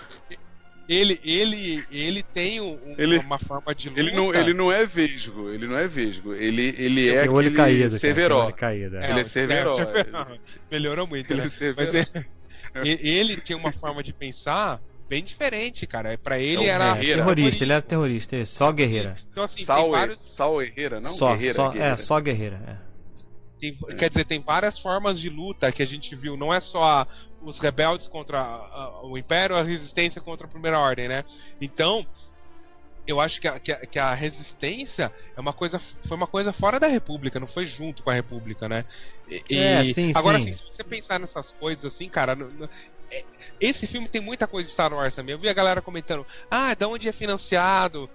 ele, 0.89 1.19
ele, 1.23 1.83
ele 1.91 2.23
tem 2.23 2.61
um- 2.61 2.79
Ele- 2.97 3.17
uma 3.19 3.39
forma 3.39 3.73
de 3.73 3.89
luta. 3.89 4.01
Ele 4.01 4.11
não, 4.11 4.33
ele 4.33 4.53
não 4.53 4.71
é 4.71 4.85
vesgo, 4.85 5.49
ele 5.49 5.67
não 5.67 5.77
é 5.77 5.87
vesgo. 5.87 6.33
Ele, 6.33 6.75
ele 6.77 7.09
é 7.09 7.21
tem 7.21 7.29
o 7.29 7.33
olho 7.33 7.53
caído. 7.53 7.79
cara, 7.79 7.89
tem 7.89 7.99
Severo. 7.99 8.35
olho 8.37 8.53
caído, 8.55 8.97
é. 8.97 9.09
ele 9.09 9.19
é 9.19 9.23
Severo. 9.23 9.71
Melhorou 10.71 11.07
muito, 11.07 11.31
Ele 11.31 11.41
né? 11.41 11.47
é 11.47 11.49
Severo. 11.49 11.75
Mas 11.77 11.95
é- 11.95 12.25
e- 12.83 13.09
ele 13.09 13.37
tinha 13.37 13.57
uma 13.57 13.71
forma 13.71 14.03
de 14.03 14.13
pensar 14.13 14.79
bem 15.09 15.23
diferente, 15.23 15.85
cara. 15.87 16.17
Pra 16.17 16.37
ele 16.39 16.57
É 16.65 16.67
o 16.67 16.69
era. 16.71 16.85
É, 16.89 16.93
Guerreira. 16.95 17.21
terrorista, 17.23 17.63
ele 17.63 17.73
era 17.73 17.81
terrorista, 17.81 18.35
isso, 18.37 18.55
só 18.55 18.71
guerreira. 18.71 19.17
Então, 19.31 19.43
assim, 19.43 19.57
tem 19.57 19.65
Sal, 19.65 19.91
vários. 19.91 20.21
Sal 20.21 20.61
Herrera, 20.61 20.99
não? 20.99 21.11
só, 21.11 21.33
Guerreira, 21.35 21.53
só, 21.55 21.69
Guerreira. 21.69 21.93
é, 21.93 21.97
só 21.97 22.19
guerreira. 22.19 22.61
é. 22.83 22.87
tem- 23.59 23.73
quer 23.97 24.07
dizer, 24.09 24.23
tem 24.25 24.39
várias 24.39 24.77
formas 24.77 25.19
de 25.19 25.29
luta 25.31 25.71
que 25.71 25.81
a 25.81 25.87
gente 25.87 26.15
viu. 26.15 26.37
Não 26.37 26.53
é 26.53 26.59
só 26.59 27.07
os 27.41 27.57
rebeldes 27.57 28.05
contra 28.07 28.39
a- 28.39 28.43
a- 28.43 29.01
o 29.07 29.17
Império, 29.17 29.55
a 29.55 29.63
resistência 29.63 30.21
contra 30.21 30.45
a 30.45 30.49
Primeira 30.49 30.77
Ordem, 30.79 31.07
né? 31.07 31.23
Então. 31.59 32.05
Eu 33.09 33.21
acho 33.21 33.39
que 33.39 33.47
a, 33.47 33.57
que, 33.57 33.71
a, 33.71 33.77
que 33.85 33.97
a 33.97 34.13
resistência 34.13 35.09
é 35.33 35.39
uma 35.39 35.53
coisa, 35.53 35.79
foi 35.79 36.17
uma 36.17 36.27
coisa 36.27 36.51
fora 36.51 36.77
da 36.77 36.87
República, 36.87 37.39
não 37.39 37.47
foi 37.47 37.65
junto 37.65 38.03
com 38.03 38.09
a 38.09 38.13
República, 38.13 38.67
né? 38.67 38.83
E- 39.49 39.57
É, 39.57 39.81
sim, 39.93 40.11
agora, 40.13 40.37
sim. 40.37 40.49
assim, 40.49 40.57
se 40.59 40.65
você 40.69 40.83
pensar 40.83 41.17
nessas 41.17 41.53
coisas, 41.53 41.85
assim, 41.85 42.09
cara, 42.09 42.33
é- 42.33 42.69
esse 43.59 43.87
filme 43.87 44.07
tem 44.07 44.21
muita 44.21 44.45
coisa 44.47 44.67
de 44.67 44.73
Star 44.73 44.93
Wars 44.93 45.15
também. 45.15 45.33
Eu 45.33 45.39
vi 45.39 45.49
a 45.49 45.53
galera 45.53 45.81
comentando, 45.81 46.25
ah, 46.51 46.73
da 46.75 46.87
onde 46.87 47.07
é 47.09 47.11
financiado 47.11 48.09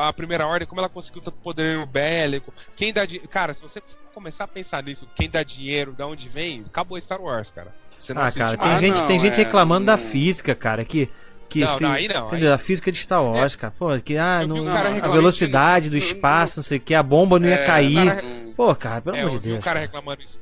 a 0.00 0.12
Primeira 0.12 0.46
Ordem, 0.46 0.66
como 0.68 0.80
ela 0.80 0.88
conseguiu 0.88 1.20
tanto 1.22 1.38
poder 1.38 1.84
bélico, 1.86 2.52
quem 2.76 2.92
dá 2.92 3.04
dinheiro. 3.04 3.28
Cara, 3.28 3.52
se 3.52 3.62
você 3.62 3.82
começar 4.14 4.44
a 4.44 4.48
pensar 4.48 4.82
nisso, 4.82 5.08
quem 5.14 5.28
dá 5.28 5.42
dinheiro, 5.42 5.92
da 5.92 6.06
onde 6.06 6.28
vem, 6.28 6.64
acabou 6.66 7.00
Star 7.00 7.20
Wars, 7.20 7.50
cara. 7.50 7.74
Você 7.98 8.14
não 8.14 8.22
Ah, 8.22 8.30
cara, 8.30 8.56
tem 8.56 8.68
Ah, 8.72 8.78
gente, 8.78 9.00
não, 9.00 9.06
tem 9.08 9.18
gente 9.18 9.34
é, 9.40 9.44
reclamando 9.44 9.86
da 9.86 9.96
física, 9.96 10.54
cara, 10.54 10.84
que. 10.84 11.08
que 11.48 11.60
Não, 11.60 11.76
se, 11.78 11.82
não, 11.82 11.92
aí 11.92 12.06
não, 12.08 12.26
entendeu? 12.26 12.52
A 12.52 12.58
física 12.58 12.92
de 12.92 12.98
Star 12.98 13.24
Wars, 13.24 13.56
cara. 13.56 13.72
Pô, 13.76 13.88
que 13.98 14.16
ah, 14.18 14.40
Eu 14.42 14.48
vi 14.48 14.54
não, 14.54 14.66
um 14.66 14.70
cara 14.72 14.88
a 15.04 15.08
velocidade 15.08 15.88
do 15.90 15.96
isso, 15.96 16.08
não- 16.10 16.14
espaço, 16.16 16.58
não 16.58 16.62
sei 16.62 16.78
o 16.78 16.80
que, 16.80 16.94
a 16.94 17.02
bomba 17.02 17.38
não 17.40 17.48
ia 17.48 17.54
É, 17.54 17.66
cair. 17.66 18.22
não- 18.22 18.52
Pô, 18.52 18.74
cara, 18.76 19.00
pelo 19.00 19.16
É, 19.16 19.20
amor 19.20 19.32
eu 19.32 19.38
de 19.38 19.44
vi 19.44 19.50
um 19.50 19.52
Deus. 19.54 19.64
cara 19.64 19.76
cara. 19.80 19.86
reclamando 19.86 20.22
isso. 20.22 20.38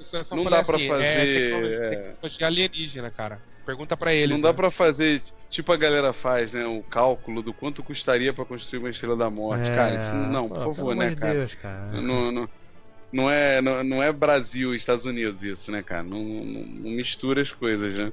Só, 0.00 0.18
Não 0.34 0.44
falei 0.44 0.58
dá 0.60 0.64
pra 0.64 0.76
assim, 0.76 0.88
fazer, 0.88 1.04
é 1.04 1.34
tecnologia, 1.34 2.16
é. 2.42 2.44
alienígena, 2.46 3.10
cara. 3.10 3.40
Pergunta 3.66 3.96
pra 3.96 4.12
eles. 4.14 4.30
Não 4.30 4.40
dá 4.40 4.48
né? 4.48 4.54
pra 4.54 4.70
fazer, 4.70 5.22
tipo 5.48 5.70
a 5.72 5.76
galera 5.76 6.12
faz, 6.12 6.52
né? 6.54 6.66
O 6.66 6.82
cálculo 6.82 7.42
do 7.42 7.52
quanto 7.52 7.82
custaria 7.82 8.32
pra 8.32 8.44
construir 8.44 8.80
uma 8.80 8.90
estrela 8.90 9.16
da 9.16 9.28
morte. 9.30 9.70
É, 9.70 9.74
cara, 9.76 9.96
isso 9.96 10.14
não, 10.14 10.48
por 10.48 10.54
pô, 10.56 10.74
favor, 10.74 10.76
pelo 10.76 10.94
né, 10.94 11.14
cara? 11.14 11.34
Deus, 11.34 11.54
cara. 11.54 11.92
Não, 12.00 12.32
não, 12.32 12.48
não, 13.12 13.30
é, 13.30 13.60
não, 13.60 13.84
não 13.84 14.02
é 14.02 14.10
Brasil 14.10 14.72
e 14.72 14.76
Estados 14.76 15.04
Unidos 15.04 15.44
isso, 15.44 15.70
né, 15.70 15.82
cara? 15.82 16.02
Não, 16.02 16.18
não- 16.24 16.64
não 16.66 16.90
mistura 16.90 17.42
as 17.42 17.52
coisas, 17.52 17.94
né? 17.94 18.12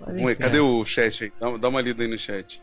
Mas, 0.00 0.16
Ué, 0.16 0.32
enfim, 0.32 0.42
cadê 0.42 0.58
é. 0.58 0.60
o 0.60 0.84
chat 0.84 1.24
aí? 1.24 1.32
Dá, 1.40 1.56
dá 1.56 1.68
uma 1.68 1.80
lida 1.80 2.02
aí 2.02 2.08
no 2.08 2.18
chat. 2.18 2.60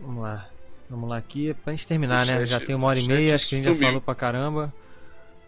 Vamos 0.00 0.22
lá. 0.22 0.48
Vamos 0.90 1.08
lá 1.08 1.16
aqui, 1.18 1.54
pra 1.62 1.72
gente 1.72 1.86
terminar, 1.86 2.22
O 2.24 2.26
né? 2.26 2.38
chat- 2.40 2.46
já 2.50 2.60
tem 2.60 2.74
uma 2.74 2.86
hora 2.88 2.98
e 2.98 3.06
meia, 3.06 3.34
acho 3.34 3.48
que 3.48 3.54
a 3.54 3.58
gente 3.58 3.68
já 3.78 3.86
falou 3.86 4.00
pra 4.00 4.14
caramba. 4.14 4.72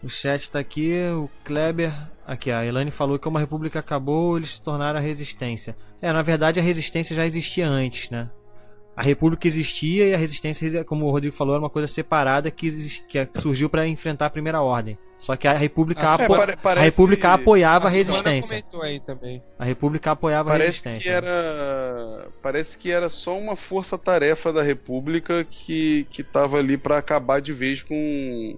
O 0.05 0.09
chat 0.09 0.51
tá 0.51 0.59
aqui, 0.59 0.93
o 1.09 1.27
Kleber. 1.43 1.91
Aqui, 2.27 2.51
a 2.51 2.63
Elane 2.65 2.91
falou 2.91 3.17
que 3.17 3.23
como 3.23 3.37
a 3.37 3.41
República 3.41 3.79
acabou, 3.79 4.37
eles 4.37 4.53
se 4.55 4.61
tornaram 4.61 4.99
a 4.99 5.01
resistência. 5.01 5.75
É, 6.01 6.11
na 6.13 6.21
verdade 6.21 6.59
a 6.59 6.63
resistência 6.63 7.15
já 7.15 7.25
existia 7.25 7.67
antes, 7.67 8.09
né? 8.11 8.29
A 8.95 9.03
República 9.03 9.47
existia 9.47 10.07
e 10.07 10.13
a 10.13 10.17
resistência, 10.17 10.83
como 10.85 11.05
o 11.05 11.11
Rodrigo 11.11 11.35
falou, 11.35 11.53
era 11.55 11.61
uma 11.63 11.69
coisa 11.69 11.87
separada 11.87 12.49
que, 12.49 12.71
que 13.09 13.27
surgiu 13.35 13.69
pra 13.69 13.85
enfrentar 13.87 14.27
a 14.27 14.29
Primeira 14.29 14.61
Ordem. 14.61 14.97
Só 15.17 15.35
que 15.35 15.47
a 15.47 15.57
República, 15.57 16.01
Ah, 16.01 16.13
apo- 16.15 16.23
É, 16.35 16.37
pare- 16.37 16.53
a 16.53 16.57
parece- 16.57 16.85
República 16.85 17.33
apoiava 17.33 17.85
a 17.85 17.87
A 17.87 17.91
resistência. 17.91 18.57
comentou 18.57 18.81
aí 18.81 18.99
também. 18.99 19.43
A 19.59 19.65
República 19.65 20.11
apoiava 20.11 20.49
a 20.49 20.53
Parece 20.53 20.67
resistência. 20.87 21.01
que 21.01 21.09
era. 21.09 22.27
Parece 22.41 22.77
que 22.77 22.91
era 22.91 23.09
só 23.09 23.37
uma 23.37 23.55
força-tarefa 23.55 24.51
da 24.53 24.61
República 24.63 25.43
que, 25.49 26.05
que 26.09 26.23
tava 26.23 26.57
ali 26.57 26.77
pra 26.77 26.97
acabar 26.97 27.41
de 27.41 27.53
vez 27.53 27.81
com. 27.83 28.57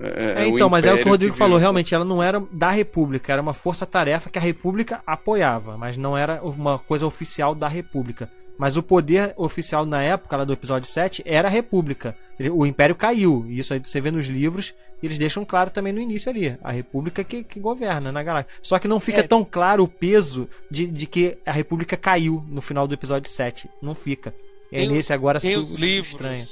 É, 0.00 0.46
então, 0.48 0.68
mas 0.70 0.86
é 0.86 0.92
o 0.94 0.98
que 0.98 1.06
o 1.06 1.10
Rodrigo 1.10 1.34
falou, 1.34 1.50
virou- 1.58 1.60
realmente, 1.60 1.94
ela 1.94 2.04
não 2.04 2.22
era 2.22 2.42
da 2.50 2.70
República, 2.70 3.32
era 3.32 3.42
uma 3.42 3.52
força-tarefa 3.54 4.30
que 4.30 4.38
a 4.38 4.42
República 4.42 5.02
apoiava, 5.06 5.76
mas 5.76 5.96
não 5.96 6.16
era 6.16 6.42
uma 6.42 6.78
coisa 6.78 7.06
oficial 7.06 7.54
da 7.54 7.68
República. 7.68 8.30
Mas 8.58 8.76
o 8.76 8.82
poder 8.82 9.32
oficial 9.38 9.86
na 9.86 10.02
época, 10.02 10.36
lá 10.36 10.44
do 10.44 10.52
episódio 10.52 10.86
7, 10.88 11.22
era 11.24 11.48
a 11.48 11.50
República. 11.50 12.14
O 12.52 12.66
Império 12.66 12.94
caiu, 12.94 13.46
e 13.48 13.58
isso 13.58 13.72
aí 13.72 13.80
você 13.82 14.00
vê 14.02 14.10
nos 14.10 14.26
livros, 14.26 14.74
e 15.02 15.06
eles 15.06 15.16
deixam 15.18 15.46
claro 15.46 15.70
também 15.70 15.94
no 15.94 16.00
início 16.00 16.30
ali. 16.30 16.56
A 16.62 16.70
República 16.70 17.24
que, 17.24 17.42
que 17.42 17.58
governa 17.58 18.12
na 18.12 18.22
galáxia. 18.22 18.52
Só 18.62 18.78
que 18.78 18.86
não 18.86 19.00
fica 19.00 19.20
É. 19.20 19.26
tão 19.26 19.44
claro 19.46 19.82
o 19.84 19.88
peso 19.88 20.46
de, 20.70 20.86
de 20.86 21.06
que 21.06 21.38
a 21.46 21.52
República 21.52 21.96
caiu 21.96 22.44
no 22.50 22.60
final 22.60 22.86
do 22.86 22.92
episódio 22.92 23.30
7. 23.30 23.66
Não 23.80 23.94
fica. 23.94 24.34
E 24.70 24.86
o- 24.86 24.90
nesse 24.92 25.12
agora 25.14 25.40
Tem 25.40 25.56
os 25.56 25.72
livros. 25.72 26.10
estranha. 26.12 26.44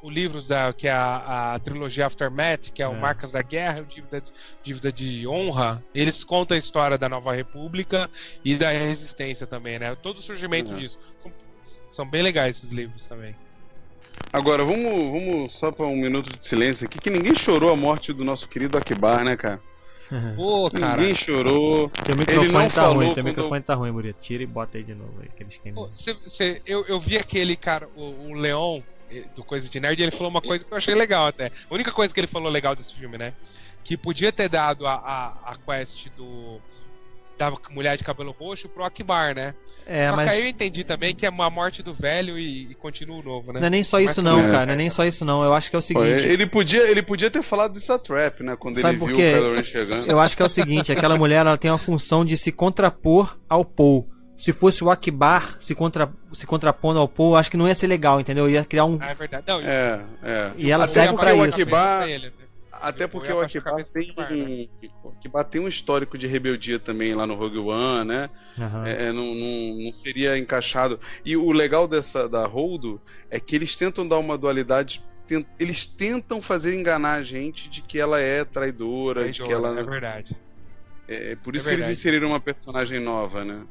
Do- 0.00 0.06
o 0.06 0.10
livros 0.10 0.48
da, 0.48 0.72
que 0.72 0.88
é 0.88 0.92
a, 0.92 1.54
a 1.54 1.58
trilogia 1.58 2.06
Aftermath, 2.06 2.70
que 2.72 2.82
é 2.82 2.88
o 2.88 2.92
É. 2.94 2.98
Marcas 2.98 3.32
da 3.32 3.42
Guerra 3.42 3.78
e 3.78 3.82
o 3.82 3.86
Dívida, 3.86 4.20
de- 4.20 4.32
Dívida 4.62 4.92
de 4.92 5.26
Honra, 5.28 5.82
eles 5.94 6.24
contam 6.24 6.54
a 6.54 6.58
história 6.58 6.96
da 6.98 7.08
Nova 7.08 7.34
República 7.34 8.10
e 8.44 8.54
da 8.56 8.70
Resistência 8.70 9.46
também, 9.46 9.78
né? 9.78 9.94
Todo 9.96 10.18
o 10.18 10.22
surgimento 10.22 10.70
Uhum. 10.72 10.76
disso. 10.78 10.98
São, 11.18 11.32
são 11.88 12.06
bem 12.08 12.22
legais 12.22 12.56
esses 12.56 12.72
livros 12.72 13.06
também. 13.06 13.34
Agora, 14.32 14.64
vamos, 14.64 14.84
vamos 14.84 15.52
só 15.54 15.72
pra 15.72 15.86
um 15.86 15.96
minuto 15.96 16.30
de 16.38 16.46
silêncio 16.46 16.86
aqui, 16.86 16.98
que 17.00 17.10
ninguém 17.10 17.34
chorou 17.34 17.70
a 17.70 17.76
morte 17.76 18.12
do 18.12 18.24
nosso 18.24 18.48
querido 18.48 18.78
Akibar, 18.78 19.24
né, 19.24 19.36
cara? 19.36 19.60
Pô, 20.36 20.70
cara. 20.70 21.00
Ninguém 21.00 21.14
chorou. 21.14 21.88
Teu 22.04 22.14
Ele 22.14 22.20
microfone 22.20 22.52
não 22.52 22.62
tá 22.64 22.70
falou 22.70 22.94
ruim, 22.96 23.06
teu 23.06 23.14
quando- 23.16 23.24
microfone 23.26 23.62
tá 23.62 23.74
ruim, 23.74 23.90
Murilo. 23.92 24.14
Tira 24.20 24.42
e 24.42 24.46
bota 24.46 24.78
aí 24.78 24.84
de 24.84 24.94
novo 24.94 25.14
aí, 25.20 25.28
aquele 25.32 25.50
esqueminha. 25.50 25.74
Pô, 25.74 25.90
cê- 25.94 26.16
cê- 26.26 26.62
eu, 26.66 26.84
eu 26.86 26.98
vi 27.00 27.16
aquele 27.16 27.56
cara, 27.56 27.88
o, 27.96 28.28
o 28.30 28.34
Leon, 28.34 28.80
do 29.34 29.42
Coisa 29.44 29.68
de 29.68 29.80
Nerd, 29.80 30.00
ele 30.02 30.10
falou 30.10 30.30
uma 30.30 30.40
coisa 30.40 30.64
que 30.64 30.72
eu 30.72 30.76
achei 30.76 30.94
legal 30.94 31.26
até. 31.26 31.46
A 31.46 31.74
única 31.74 31.90
coisa 31.90 32.12
que 32.12 32.20
ele 32.20 32.26
falou 32.26 32.50
legal 32.50 32.74
desse 32.74 32.94
filme, 32.94 33.18
né? 33.18 33.32
Que 33.82 33.96
podia 33.96 34.30
ter 34.30 34.48
dado 34.48 34.86
a, 34.86 34.92
a, 34.94 35.52
a 35.52 35.56
quest 35.56 36.08
do. 36.16 36.60
Da 37.38 37.50
mulher 37.70 37.96
de 37.96 38.04
cabelo 38.04 38.36
roxo 38.38 38.68
pro 38.68 38.84
Akbar, 38.84 39.34
né? 39.34 39.54
É, 39.86 40.04
Só 40.04 40.14
mas 40.16 40.28
que 40.28 40.34
aí 40.34 40.42
eu 40.42 40.46
entendi 40.48 40.84
também 40.84 41.14
que 41.14 41.24
é 41.24 41.30
uma 41.30 41.48
morte 41.48 41.82
do 41.82 41.94
velho 41.94 42.38
e, 42.38 42.70
e 42.70 42.74
continua 42.74 43.16
o 43.16 43.22
novo, 43.22 43.50
né? 43.50 43.60
não 43.60 43.66
é 43.66 43.70
nem 43.70 43.82
só 43.82 43.98
Mas 43.98 44.10
isso 44.10 44.22
não, 44.22 44.40
é. 44.40 44.50
cara. 44.50 44.66
Não 44.66 44.74
é 44.74 44.76
nem 44.76 44.90
só 44.90 45.06
isso 45.06 45.24
não. 45.24 45.42
Eu 45.42 45.54
acho 45.54 45.70
que 45.70 45.74
é 45.74 45.78
o 45.78 45.82
seguinte. 45.82 46.28
ele, 46.28 46.46
podia, 46.46 46.82
ele 46.82 47.00
podia 47.02 47.30
ter 47.30 47.42
falado 47.42 47.72
dessa 47.72 47.98
trap, 47.98 48.42
né? 48.42 48.56
Quando 48.56 48.78
Sabe 48.78 48.92
ele 48.92 48.98
por 48.98 49.06
viu 49.06 49.16
quê? 49.16 49.30
o 49.30 49.38
Kylo 49.38 49.54
Ren 49.54 49.62
chegando. 49.62 50.10
Eu 50.10 50.20
acho 50.20 50.36
que 50.36 50.42
é 50.42 50.44
o 50.44 50.50
seguinte, 50.50 50.92
aquela 50.92 51.16
mulher 51.16 51.46
ela 51.46 51.56
tem 51.56 51.70
uma 51.70 51.78
função 51.78 52.26
de 52.26 52.36
se 52.36 52.52
contrapor 52.52 53.38
ao 53.48 53.64
Paul. 53.64 54.06
Se 54.40 54.54
fosse 54.54 54.82
o 54.82 54.90
Akbar 54.90 55.60
se, 55.60 55.74
contra, 55.74 56.10
se 56.32 56.46
contrapondo 56.46 56.98
ao 56.98 57.12
eu 57.18 57.36
acho 57.36 57.50
que 57.50 57.58
não 57.58 57.68
ia 57.68 57.74
ser 57.74 57.86
legal, 57.86 58.18
entendeu? 58.18 58.48
Ia 58.48 58.64
criar 58.64 58.86
um. 58.86 58.96
Ah, 58.98 59.10
é 59.10 59.14
verdade. 59.14 59.44
Não, 59.46 59.60
É, 59.60 60.00
é. 60.22 60.52
E 60.56 60.70
ela 60.70 60.84
Até 60.84 60.94
serve 60.94 61.08
porque 61.10 61.26
pra 61.26 61.34
o 61.34 61.44
isso. 61.44 61.60
Akibar, 61.60 61.98
Pra 61.98 62.08
ele, 62.08 62.26
né? 62.26 62.32
Até 62.72 63.06
porque 63.06 63.30
o 63.30 63.40
Akibar 63.42 63.74
tem, 63.92 64.02
Akibar, 64.02 65.44
né? 65.44 65.50
tem 65.50 65.60
um 65.60 65.68
histórico 65.68 66.16
de 66.16 66.26
rebeldia 66.26 66.78
também 66.78 67.14
lá 67.14 67.26
no 67.26 67.34
Rogue 67.34 67.58
One, 67.58 68.08
né? 68.08 68.30
Aham. 68.58 68.86
É, 68.86 69.08
é, 69.08 69.12
não, 69.12 69.34
não, 69.34 69.84
não 69.84 69.92
seria 69.92 70.38
encaixado. 70.38 70.98
E 71.22 71.36
o 71.36 71.52
legal 71.52 71.86
dessa 71.86 72.26
da 72.26 72.46
Holdo 72.46 72.98
é 73.30 73.38
que 73.38 73.54
eles 73.54 73.76
tentam 73.76 74.08
dar 74.08 74.16
uma 74.16 74.38
dualidade. 74.38 75.04
Eles 75.58 75.84
tentam 75.86 76.40
fazer 76.40 76.74
enganar 76.74 77.16
a 77.16 77.22
gente 77.22 77.68
de 77.68 77.82
que 77.82 78.00
ela 78.00 78.18
é 78.18 78.42
traidora, 78.42 79.26
de 79.26 79.32
que 79.32 79.46
Traidora, 79.46 79.68
ela. 79.68 79.80
É 79.80 79.84
verdade. 79.84 80.36
É, 81.06 81.36
por 81.36 81.54
É 81.54 81.58
isso 81.58 81.68
que 81.68 81.74
eles 81.74 81.90
inseriram 81.90 82.28
uma 82.28 82.40
personagem 82.40 82.98
nova, 83.00 83.44
né? 83.44 83.64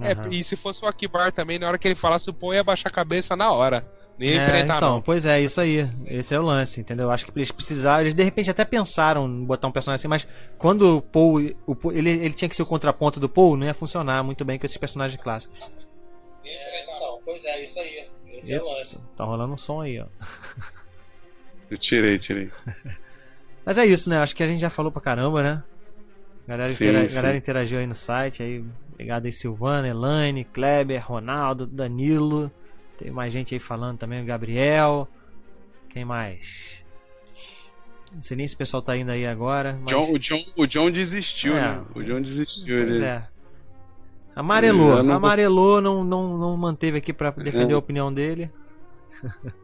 É, 0.00 0.12
Aham. 0.12 0.28
e 0.30 0.44
se 0.44 0.56
fosse 0.56 0.84
o 0.84 0.88
Akibar 0.88 1.32
também, 1.32 1.58
na 1.58 1.68
hora 1.68 1.78
que 1.78 1.88
ele 1.88 1.94
falasse, 1.94 2.28
o 2.28 2.34
Paul 2.34 2.52
ia 2.52 2.62
baixar 2.62 2.88
a 2.88 2.92
cabeça 2.92 3.34
na 3.34 3.50
hora. 3.50 3.86
Nem 4.18 4.30
É, 4.30 4.36
enfrentar, 4.36 4.76
então, 4.76 4.94
não. 4.96 5.02
pois 5.02 5.24
é, 5.26 5.40
isso 5.40 5.60
aí. 5.60 5.88
Esse 6.06 6.34
é 6.34 6.38
o 6.40 6.42
lance, 6.42 6.80
entendeu? 6.80 7.10
Acho 7.10 7.26
que 7.26 7.32
eles 7.38 7.50
precisaram, 7.50 8.02
eles 8.02 8.14
de 8.14 8.22
repente 8.22 8.50
até 8.50 8.64
pensaram 8.64 9.26
em 9.26 9.44
botar 9.44 9.68
um 9.68 9.72
personagem 9.72 10.00
assim, 10.02 10.08
mas 10.08 10.26
quando 10.58 10.98
o 10.98 11.02
Paul, 11.02 11.40
o 11.66 11.74
Paul- 11.74 11.92
ele, 11.94 12.10
ele 12.10 12.32
tinha 12.32 12.48
que 12.48 12.56
ser 12.56 12.62
o 12.62 12.66
contraponto 12.66 13.18
do 13.20 13.28
Paul, 13.28 13.56
não 13.56 13.66
ia 13.66 13.74
funcionar 13.74 14.22
muito 14.22 14.44
bem 14.44 14.58
com 14.58 14.64
esses 14.66 14.76
personagens 14.78 15.20
clássicos. 15.22 15.58
Não, 17.00 17.20
pois 17.24 17.44
é, 17.44 17.62
isso 17.62 17.78
aí. 17.80 18.06
Esse 18.34 18.54
é 18.54 18.62
o 18.62 18.66
lance. 18.70 19.00
Tá 19.16 19.24
rolando 19.24 19.54
um 19.54 19.58
som 19.58 19.80
aí, 19.80 19.98
ó. 20.00 20.06
Eu 21.70 21.76
tirei, 21.78 22.18
tirei. 22.18 22.50
Mas 23.64 23.78
é 23.78 23.84
isso, 23.84 24.08
né? 24.08 24.18
Acho 24.18 24.36
que 24.36 24.42
a 24.42 24.46
gente 24.46 24.60
já 24.60 24.70
falou 24.70 24.92
pra 24.92 25.00
caramba, 25.02 25.42
né? 25.42 25.62
Galera, 26.46 26.70
Sim, 26.70 26.84
intera- 26.88 27.08
sim. 27.08 27.14
galera 27.16 27.36
interagiu 27.36 27.78
aí 27.80 27.86
no 27.86 27.94
site, 27.94 28.42
aí, 28.42 28.64
obrigado 28.96 29.26
aí 29.26 29.32
Silvana, 29.32 29.88
Elaine, 29.88 30.44
Kleber, 30.44 31.04
Ronaldo, 31.06 31.66
Danilo. 31.66 32.50
Tem 32.98 33.10
mais 33.10 33.32
gente 33.32 33.54
aí 33.54 33.60
falando 33.60 33.98
também, 33.98 34.22
o 34.22 34.26
Gabriel. 34.26 35.06
Quem 35.90 36.04
mais? 36.04 36.82
Não 38.14 38.22
sei 38.22 38.36
nem 38.36 38.46
se 38.48 38.54
o 38.54 38.58
pessoal 38.58 38.82
tá 38.82 38.96
indo 38.96 39.10
aí 39.10 39.26
agora. 39.26 39.78
Mas... 39.82 39.90
John- 39.90 40.10
o, 40.12 40.18
John, 40.18 40.42
o 40.56 40.66
John 40.66 40.90
desistiu, 40.90 41.56
É. 41.56 41.60
né? 41.76 41.84
O 41.94 42.02
John 42.02 42.20
desistiu. 42.22 42.76
Pois 42.84 42.90
Ele... 42.96 43.04
é. 43.04 43.28
Amarelou, 44.34 45.02
não 45.02 45.14
amarelou, 45.14 45.80
não, 45.80 46.04
não, 46.04 46.36
não 46.38 46.56
manteve 46.58 46.98
aqui 46.98 47.10
pra 47.12 47.30
defender 47.30 47.72
É. 47.72 47.74
a 47.74 47.78
opinião 47.78 48.12
dele. 48.12 48.50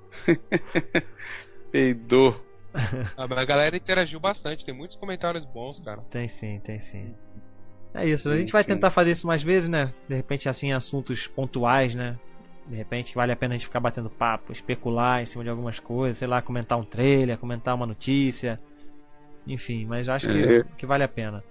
Peidou. 1.71 2.41
Ah, 3.17 3.27
mas 3.29 3.39
A 3.39 3.45
galera 3.45 3.77
interagiu 3.77 4.19
bastante, 4.19 4.65
tem 4.65 4.75
muitos 4.75 4.97
comentários 4.97 5.45
bons, 5.45 5.79
cara. 5.79 6.01
Tem 6.11 6.27
sim, 6.29 6.59
tem 6.61 6.81
sim. 6.81 7.15
É 7.95 8.07
isso, 8.07 8.31
a 8.31 8.37
gente 8.37 8.53
vai 8.53 8.63
sim. 8.63 8.69
tentar 8.69 8.91
fazer 8.91 9.11
isso 9.11 9.27
mais 9.27 9.43
vezes, 9.43 9.69
né? 9.69 9.89
De 10.09 10.15
repente, 10.15 10.49
assim, 10.49 10.73
assuntos 10.73 11.27
pontuais, 11.27 11.95
né? 11.95 12.19
De 12.67 12.77
repente, 12.77 13.15
vale 13.15 13.33
a 13.33 13.37
pena 13.37 13.55
a 13.55 13.57
gente 13.57 13.67
ficar 13.67 13.81
batendo 13.81 14.09
papo, 14.09 14.53
especular 14.53 15.21
em 15.21 15.27
cima 15.27 15.45
de 15.45 15.51
algumas 15.51 15.79
coisas, 15.79 16.19
sei 16.19 16.29
lá, 16.29 16.41
comentar 16.41 16.79
um 16.79 16.85
trailer, 16.85 17.37
comentar 17.37 17.75
uma 17.75 17.87
notícia. 17.87 18.59
Enfim, 19.47 19.85
mas 19.85 20.09
acho 20.09 20.29
que, 20.29 20.43
É. 20.45 20.65
que 20.77 20.87
vale 20.87 21.03
a 21.05 21.09
pena. 21.09 21.43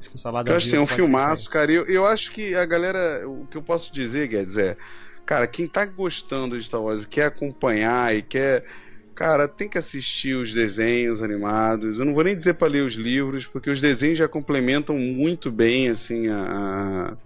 Acho 0.00 0.10
que 0.10 0.16
o 0.16 0.18
Salada 0.18 0.50
Eu 0.50 0.56
acho 0.56 0.68
que 0.68 0.76
é 0.76 0.80
um 0.80 0.86
filmaço, 0.86 1.48
cara. 1.48 1.70
E 1.70 1.76
eu, 1.76 1.86
eu 1.86 2.04
acho 2.04 2.32
que 2.32 2.54
a 2.56 2.66
galera. 2.66 3.26
O 3.28 3.46
que 3.46 3.56
eu 3.56 3.62
posso 3.62 3.94
dizer, 3.94 4.26
Guedes, 4.26 4.56
é. 4.58 4.76
Cara, 5.24 5.46
quem 5.46 5.68
tá 5.68 5.84
gostando 5.86 6.58
de 6.58 6.64
Star 6.64 6.82
Wars 6.82 7.04
e 7.04 7.08
quer 7.08 7.26
acompanhar 7.26 8.14
e 8.14 8.20
quer. 8.20 8.64
Cara, 9.14 9.46
tem 9.46 9.68
que 9.68 9.78
assistir 9.78 10.34
os 10.34 10.52
desenhos 10.52 11.22
animados. 11.22 11.98
Eu 11.98 12.04
não 12.04 12.14
vou 12.14 12.24
nem 12.24 12.36
dizer 12.36 12.54
pra 12.54 12.68
ler 12.68 12.82
os 12.82 12.94
livros, 12.94 13.46
porque 13.46 13.70
os 13.70 13.80
desenhos 13.80 14.18
já 14.18 14.26
complementam 14.28 14.96
muito 14.98 15.50
bem, 15.50 15.88
assim, 15.88 16.28
a, 16.28 17.10
a- 17.10 17.16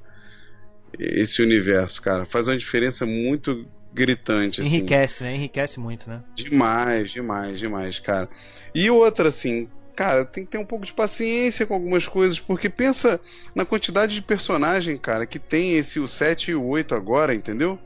esse 0.99 1.43
universo, 1.43 2.01
cara. 2.03 2.25
Faz 2.25 2.49
uma 2.49 2.57
diferença 2.57 3.05
muito 3.07 3.67
gritante, 3.93 4.61
assim. 4.61 4.69
Enriquece, 4.69 5.23
né? 5.25 5.35
Enriquece 5.35 5.81
muito, 5.81 6.09
né? 6.09 6.23
Demais, 6.35 7.11
demais, 7.11 7.59
demais, 7.59 7.99
cara. 7.99 8.29
E 8.75 8.91
outra, 8.91 9.29
assim, 9.29 9.69
cara, 9.95 10.25
tem 10.25 10.45
que 10.45 10.51
ter 10.51 10.59
um 10.59 10.67
pouco 10.67 10.85
de 10.85 10.93
paciência 10.93 11.67
com 11.67 11.75
algumas 11.75 12.07
coisas, 12.07 12.39
porque 12.39 12.69
pensa 12.69 13.21
na 13.55 13.65
quantidade 13.65 14.15
de 14.15 14.23
personagem, 14.23 14.99
cara, 14.99 15.27
que 15.27 15.39
tem 15.39 15.77
esse 15.77 15.99
o 15.99 16.07
7 16.07 16.51
e 16.51 16.55
o 16.55 16.65
8 16.65 16.95
agora, 16.95 17.35
entendeu? 17.35 17.79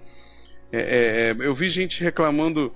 É, 0.72 0.78
é, 0.78 1.30
é, 1.30 1.36
eu 1.46 1.54
vi 1.54 1.68
gente 1.68 2.02
reclamando. 2.02 2.72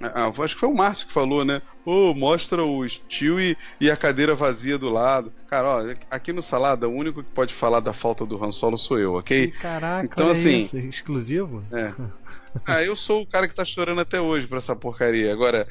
Ah, 0.00 0.32
acho 0.42 0.54
que 0.54 0.60
foi 0.60 0.68
o 0.68 0.74
Márcio 0.74 1.06
que 1.06 1.12
falou, 1.12 1.44
né? 1.44 1.62
Ô, 1.84 2.12
mostra 2.12 2.62
o 2.62 2.86
Stewie 2.88 3.56
e 3.80 3.90
a 3.90 3.96
cadeira 3.96 4.34
vazia 4.34 4.76
do 4.76 4.90
lado. 4.90 5.32
Cara, 5.48 5.68
ó, 5.68 5.94
aqui 6.10 6.32
no 6.32 6.42
Salada, 6.42 6.88
o 6.88 6.92
único 6.92 7.22
que 7.22 7.30
pode 7.30 7.54
falar 7.54 7.80
da 7.80 7.92
falta 7.92 8.26
do 8.26 8.42
Han 8.42 8.50
Solo 8.50 8.76
sou 8.76 8.98
eu, 8.98 9.14
ok? 9.14 9.52
Caraca, 9.52 10.04
Então, 10.04 10.30
assim, 10.30 10.60
isso, 10.60 10.76
exclusivo? 10.78 11.64
É. 11.72 11.92
Ah, 12.64 12.82
eu 12.82 12.96
sou 12.96 13.20
o 13.20 13.26
cara 13.26 13.46
que 13.46 13.54
tá 13.54 13.66
chorando 13.66 14.00
até 14.00 14.18
hoje 14.18 14.46
por 14.46 14.56
essa 14.56 14.74
porcaria. 14.74 15.30
Agora, 15.30 15.68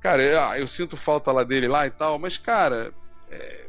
cara, 0.00 0.20
eu, 0.20 0.40
ah, 0.40 0.58
eu 0.58 0.66
sinto 0.66 0.96
falta 0.96 1.30
lá 1.30 1.44
dele 1.44 1.68
lá 1.68 1.86
e 1.86 1.90
tal, 1.90 2.18
mas, 2.18 2.36
cara, 2.36 2.92
é, 3.30 3.66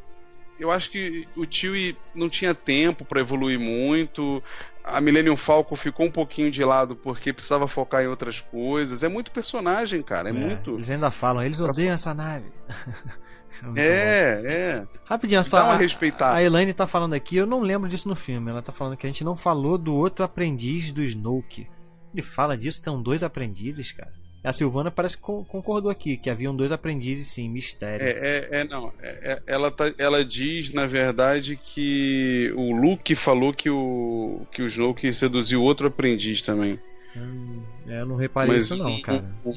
eu 0.60 0.72
acho 0.72 0.90
que 0.90 1.28
o 1.36 1.46
Chewie 1.50 1.96
não 2.16 2.28
tinha 2.28 2.56
tempo 2.56 3.06
pra 3.06 3.22
evoluir 3.22 3.60
muito. 3.60 4.44
A 4.84 5.00
Millennium 5.00 5.38
Falcon 5.38 5.76
ficou 5.76 6.06
um 6.06 6.12
pouquinho 6.12 6.52
de 6.52 6.64
lado 6.64 6.96
porque 6.96 7.32
precisava 7.32 7.68
focar 7.68 8.04
em 8.04 8.08
outras 8.08 8.42
coisas. 8.42 9.02
É 9.02 9.08
muito 9.08 9.32
personagem, 9.32 10.02
cara. 10.02 10.30
É, 10.30 10.34
muito. 10.34 10.72
Eles 10.76 10.92
ainda 10.92 11.10
falam, 11.10 11.42
eles 11.42 11.60
odeiam 11.62 11.94
essa 11.94 12.14
nave. 12.14 12.52
Bom. 13.64 13.74
É, 13.78 14.42
é. 14.46 14.88
Rapidinho, 15.06 15.40
Dá 15.40 15.44
só 15.44 15.64
uma 15.64 15.74
a, 15.74 15.78
respeitada. 15.78 16.36
a 16.36 16.44
Elaine 16.44 16.74
tá 16.74 16.86
falando 16.86 17.14
aqui, 17.14 17.38
eu 17.38 17.46
não 17.46 17.62
lembro 17.62 17.88
disso 17.88 18.10
no 18.10 18.16
filme. 18.16 18.50
Ela 18.50 18.62
tá 18.62 18.74
falando 18.74 18.98
que 18.98 19.08
a 19.08 19.10
gente 19.10 19.24
não 19.24 19.38
falou 19.38 19.78
do 19.78 19.96
outro 19.96 20.26
aprendiz 20.26 20.92
do 20.92 21.02
Snoke. 21.02 21.70
Ele 22.14 22.22
fala 22.22 22.58
disso, 22.58 22.84
tem 22.84 23.02
dois 23.02 23.24
aprendizes, 23.24 23.94
cara. 23.94 24.12
A 24.44 24.52
Silvana 24.52 24.92
parece 24.92 25.16
que 25.16 25.24
con- 25.24 25.44
concordou 25.46 25.90
aqui, 25.90 26.18
que 26.18 26.30
haviam 26.30 26.54
dois 26.54 26.72
aprendizes, 26.74 27.28
sim, 27.28 27.48
mistério. 27.50 28.06
É, 28.06 28.10
é, 28.12 28.48
é, 28.60 28.64
não. 28.66 28.92
É, 29.02 29.32
é, 29.34 29.42
ela, 29.48 29.72
tá, 29.72 29.94
ela 29.98 30.24
diz, 30.26 30.74
na 30.74 30.86
verdade, 30.86 31.58
que 31.64 32.52
o 32.58 32.74
Luke 32.76 33.16
falou 33.16 33.54
que 33.54 33.70
o, 33.70 34.42
que 34.52 34.62
o 34.62 34.68
Snoke 34.68 35.14
seduziu 35.14 35.62
outro 35.64 35.88
aprendiz 35.88 36.42
também. 36.42 36.78
Hum, 37.16 37.62
é, 37.88 38.02
eu 38.02 38.06
não 38.06 38.16
reparei 38.18 38.54
Mas 38.56 38.64
isso 38.66 38.76
não, 38.76 38.94
o- 38.96 39.02
cara. 39.02 39.24
o- 39.46 39.54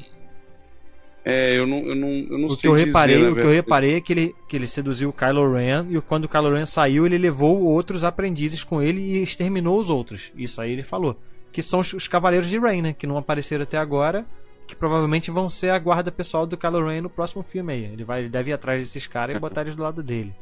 é, 1.25 1.57
eu 1.57 1.67
não, 1.67 1.79
eu 1.79 1.95
não, 1.95 2.07
eu 2.09 2.37
não 2.37 2.47
O 2.47 2.55
sei 2.55 2.61
que 2.61 2.67
eu 2.67 2.73
dizer, 2.75 2.85
reparei, 2.85 3.17
na 3.21 3.29
o 3.31 3.35
que 3.35 3.41
eu 3.41 3.51
reparei 3.51 3.95
é 3.95 4.01
que 4.01 4.13
ele, 4.13 4.35
que 4.47 4.55
ele 4.55 4.67
seduziu 4.67 5.09
o 5.09 5.13
Kylo 5.13 5.53
Ren 5.53 5.85
e 5.89 5.99
quando 5.99 6.23
o 6.23 6.29
Kylo 6.29 6.53
Ren 6.53 6.65
saiu, 6.65 7.05
ele 7.05 7.17
levou 7.17 7.61
outros 7.63 8.05
aprendizes 8.05 8.63
com 8.63 8.81
ele 8.81 9.01
e 9.01 9.21
exterminou 9.21 9.77
os 9.77 9.89
outros. 9.89 10.31
Isso 10.37 10.61
aí 10.61 10.71
ele 10.71 10.83
falou. 10.83 11.19
Que 11.51 11.61
são 11.61 11.81
os, 11.81 11.91
os 11.91 12.07
Cavaleiros 12.07 12.47
de 12.49 12.57
Rey, 12.57 12.81
né? 12.81 12.93
Que 12.93 13.05
não 13.05 13.17
apareceram 13.17 13.63
até 13.63 13.77
agora. 13.77 14.25
Que 14.67 14.75
provavelmente 14.75 15.31
vão 15.31 15.49
ser 15.49 15.69
a 15.69 15.79
guarda 15.79 16.11
pessoal 16.11 16.45
do 16.45 16.57
Kylo 16.57 16.85
Ren 16.85 17.01
no 17.01 17.09
próximo 17.09 17.41
filme 17.41 17.73
aí. 17.73 17.85
Ele, 17.85 18.03
vai, 18.03 18.19
ele 18.21 18.29
deve 18.29 18.51
ir 18.51 18.53
atrás 18.53 18.79
desses 18.81 19.07
caras 19.07 19.35
e 19.35 19.39
botar 19.39 19.61
eles 19.61 19.75
do 19.75 19.81
lado 19.83 20.03
dele. 20.03 20.35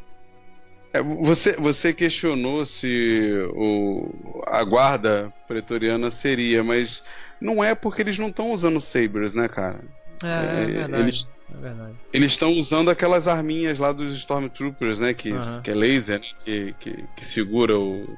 É, 0.92 1.02
você, 1.02 1.54
você 1.54 1.94
questionou 1.94 2.66
se 2.66 3.32
o, 3.54 4.42
a 4.48 4.64
guarda 4.64 5.32
pretoriana 5.48 6.10
seria, 6.10 6.64
mas 6.64 7.04
não 7.40 7.64
é 7.64 7.76
porque 7.76 8.02
eles 8.02 8.18
não 8.18 8.30
estão 8.30 8.52
usando 8.52 8.82
sabers, 8.82 9.34
né, 9.34 9.48
cara? 9.48 9.80
É, 10.24 10.28
é, 10.28 10.64
É, 10.64 10.66
verdade. 10.66 11.04
eles- 11.04 11.34
É 11.54 11.58
verdade. 11.62 11.94
Eles 12.12 12.32
estão 12.32 12.52
usando 12.54 12.90
aquelas 12.90 13.28
arminhas 13.28 13.78
lá 13.78 13.92
dos 13.92 14.16
Stormtroopers, 14.18 15.00
né? 15.00 15.14
Que, 15.14 15.32
Aham. 15.34 15.62
que 15.62 15.70
é 15.70 15.76
laser, 15.76 16.20
né, 16.20 16.26
que, 16.44 16.74
que, 16.80 17.04
que 17.16 17.26
segura 17.26 17.78
o, 17.78 18.18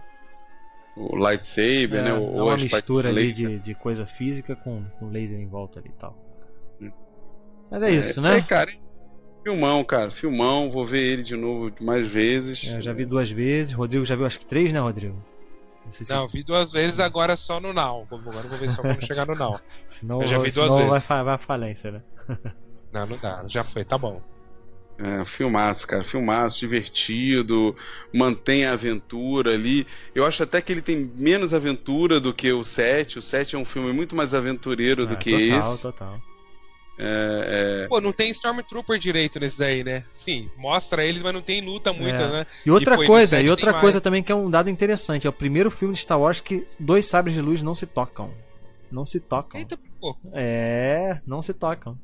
o 0.98 1.15
lightsaber, 1.15 1.99
É, 1.99 2.03
né? 2.03 2.10
é 2.10 2.14
Ou 2.14 2.44
uma 2.45 2.53
a 2.53 2.56
espada 2.56 2.76
mistura 2.78 3.10
ali 3.10 3.32
de, 3.32 3.60
de 3.60 3.76
coisa 3.76 4.06
física 4.06 4.56
com, 4.56 4.84
com 4.99 5.10
laser 5.10 5.40
em 5.40 5.48
volta 5.48 5.80
ali 5.80 5.90
e 5.90 5.99
tal. 5.99 6.18
Hum. 6.82 6.91
Mas 7.72 7.84
é 7.84 7.91
isso, 7.91 8.19
É, 8.19 8.24
né? 8.24 8.41
cara, 8.41 8.72
filmão, 9.44 9.84
cara, 9.84 10.11
filmão. 10.11 10.69
Vou 10.72 10.86
ver 10.86 11.03
ele 11.03 11.24
de 11.24 11.36
novo 11.36 11.72
mais 11.82 12.07
vezes. 12.07 12.64
É, 12.68 12.78
eu 12.78 12.82
já 12.82 12.94
vi 12.94 13.06
duas 13.06 13.30
vezes. 13.32 13.74
Rodrigo 13.74 14.06
já 14.06 14.15
viu 14.15 14.26
acho 14.26 14.40
que 14.40 14.45
três, 14.45 14.72
né, 14.74 14.80
Rodrigo? 14.80 15.15
Não 15.86 15.91
sei 15.91 16.06
se 16.06 16.11
Não, 16.11 16.28
vi 16.28 16.44
duas 16.44 16.72
vezes, 16.74 16.99
agora 16.99 17.38
só 17.38 17.60
no 17.61 17.72
Now. 17.74 18.06
Agora 18.11 18.40
eu 18.45 18.49
vou 18.49 18.57
ver 18.57 18.69
só 18.69 18.82
quando 18.82 19.06
chegar 19.06 19.26
no 19.26 19.36
Now. 19.36 19.60
Senão, 19.90 20.22
Eu 20.22 20.28
já 20.28 20.38
vi 20.38 20.52
duas 20.52 20.68
senão 20.68 20.88
vai, 20.90 20.99
vezes. 20.99 21.07
vai 21.07 21.34
à 21.36 21.38
falência, 21.38 21.91
né? 21.91 22.02
Não, 22.91 23.06
não 23.06 23.18
dá, 23.18 23.44
já 23.48 23.64
foi, 23.65 23.84
tá 23.84 23.98
bom. 23.98 24.22
É, 24.99 25.24
filmaço, 25.26 25.86
cara, 25.86 26.03
filmaço, 26.03 26.57
divertido, 26.57 27.76
mantém 28.11 28.65
a 28.65 28.74
aventura 28.74 29.52
ali. 29.53 29.86
Eu 30.15 30.26
acho 30.26 30.41
até 30.41 30.60
que 30.60 30.72
ele 30.72 30.82
tem 30.82 31.11
menos 31.15 31.53
aventura 31.53 32.19
do 32.19 32.34
que 32.34 32.52
o 32.52 32.64
7. 32.64 33.19
O 33.19 33.22
7 33.22 33.56
é 33.56 33.60
um 33.60 33.65
filme 33.65 33.94
muito 33.94 34.15
mais 34.15 34.34
aventureiro 34.34 35.06
do 35.06 35.14
Ah, 35.14 35.18
que 35.18 35.32
total, 35.52 35.74
esse. 35.74 35.82
total. 35.84 36.22
É, 36.99 37.84
é, 37.84 37.88
Pô, 37.88 38.02
não 38.02 38.11
tem 38.11 38.32
Stormtrooper 38.32 38.98
direito 38.98 39.40
nesse 39.40 39.60
daí, 39.60 39.84
né? 39.84 40.03
Sim, 40.15 40.49
mostra 40.57 41.06
eles, 41.06 41.22
mas 41.22 41.32
não 41.32 41.41
tem 41.41 41.61
luta 41.61 41.94
muita, 41.94 42.24
É. 42.24 42.32
né? 42.32 42.45
E 42.65 42.72
outra 42.72 42.95
pô, 42.95 43.03
e 43.03 43.06
no 43.06 43.11
coisa, 43.11 43.40
e 43.40 43.49
outra 43.52 43.74
coisa 43.74 43.98
mais. 43.98 44.03
também 44.03 44.24
que 44.24 44.32
é 44.32 44.36
um 44.36 44.49
dado 44.49 44.68
interessante, 44.68 45.28
é 45.28 45.30
o 45.30 45.34
primeiro 45.34 45.69
filme 45.69 45.94
de 45.94 45.99
Star 46.02 46.19
Wars 46.19 46.40
que 46.41 46.65
dois 46.80 47.06
sabres 47.06 47.36
de 47.36 47.41
luz 47.41 47.61
não 47.61 47.76
se 47.76 47.86
tocam. 47.86 48.34
Não 48.91 49.06
se 49.06 49.19
tocam. 49.19 49.60
Eita, 49.60 49.78
pô. 50.02 50.18
É, 50.34 51.19
não 51.28 51.40
se 51.40 51.53
tocam. 51.53 51.95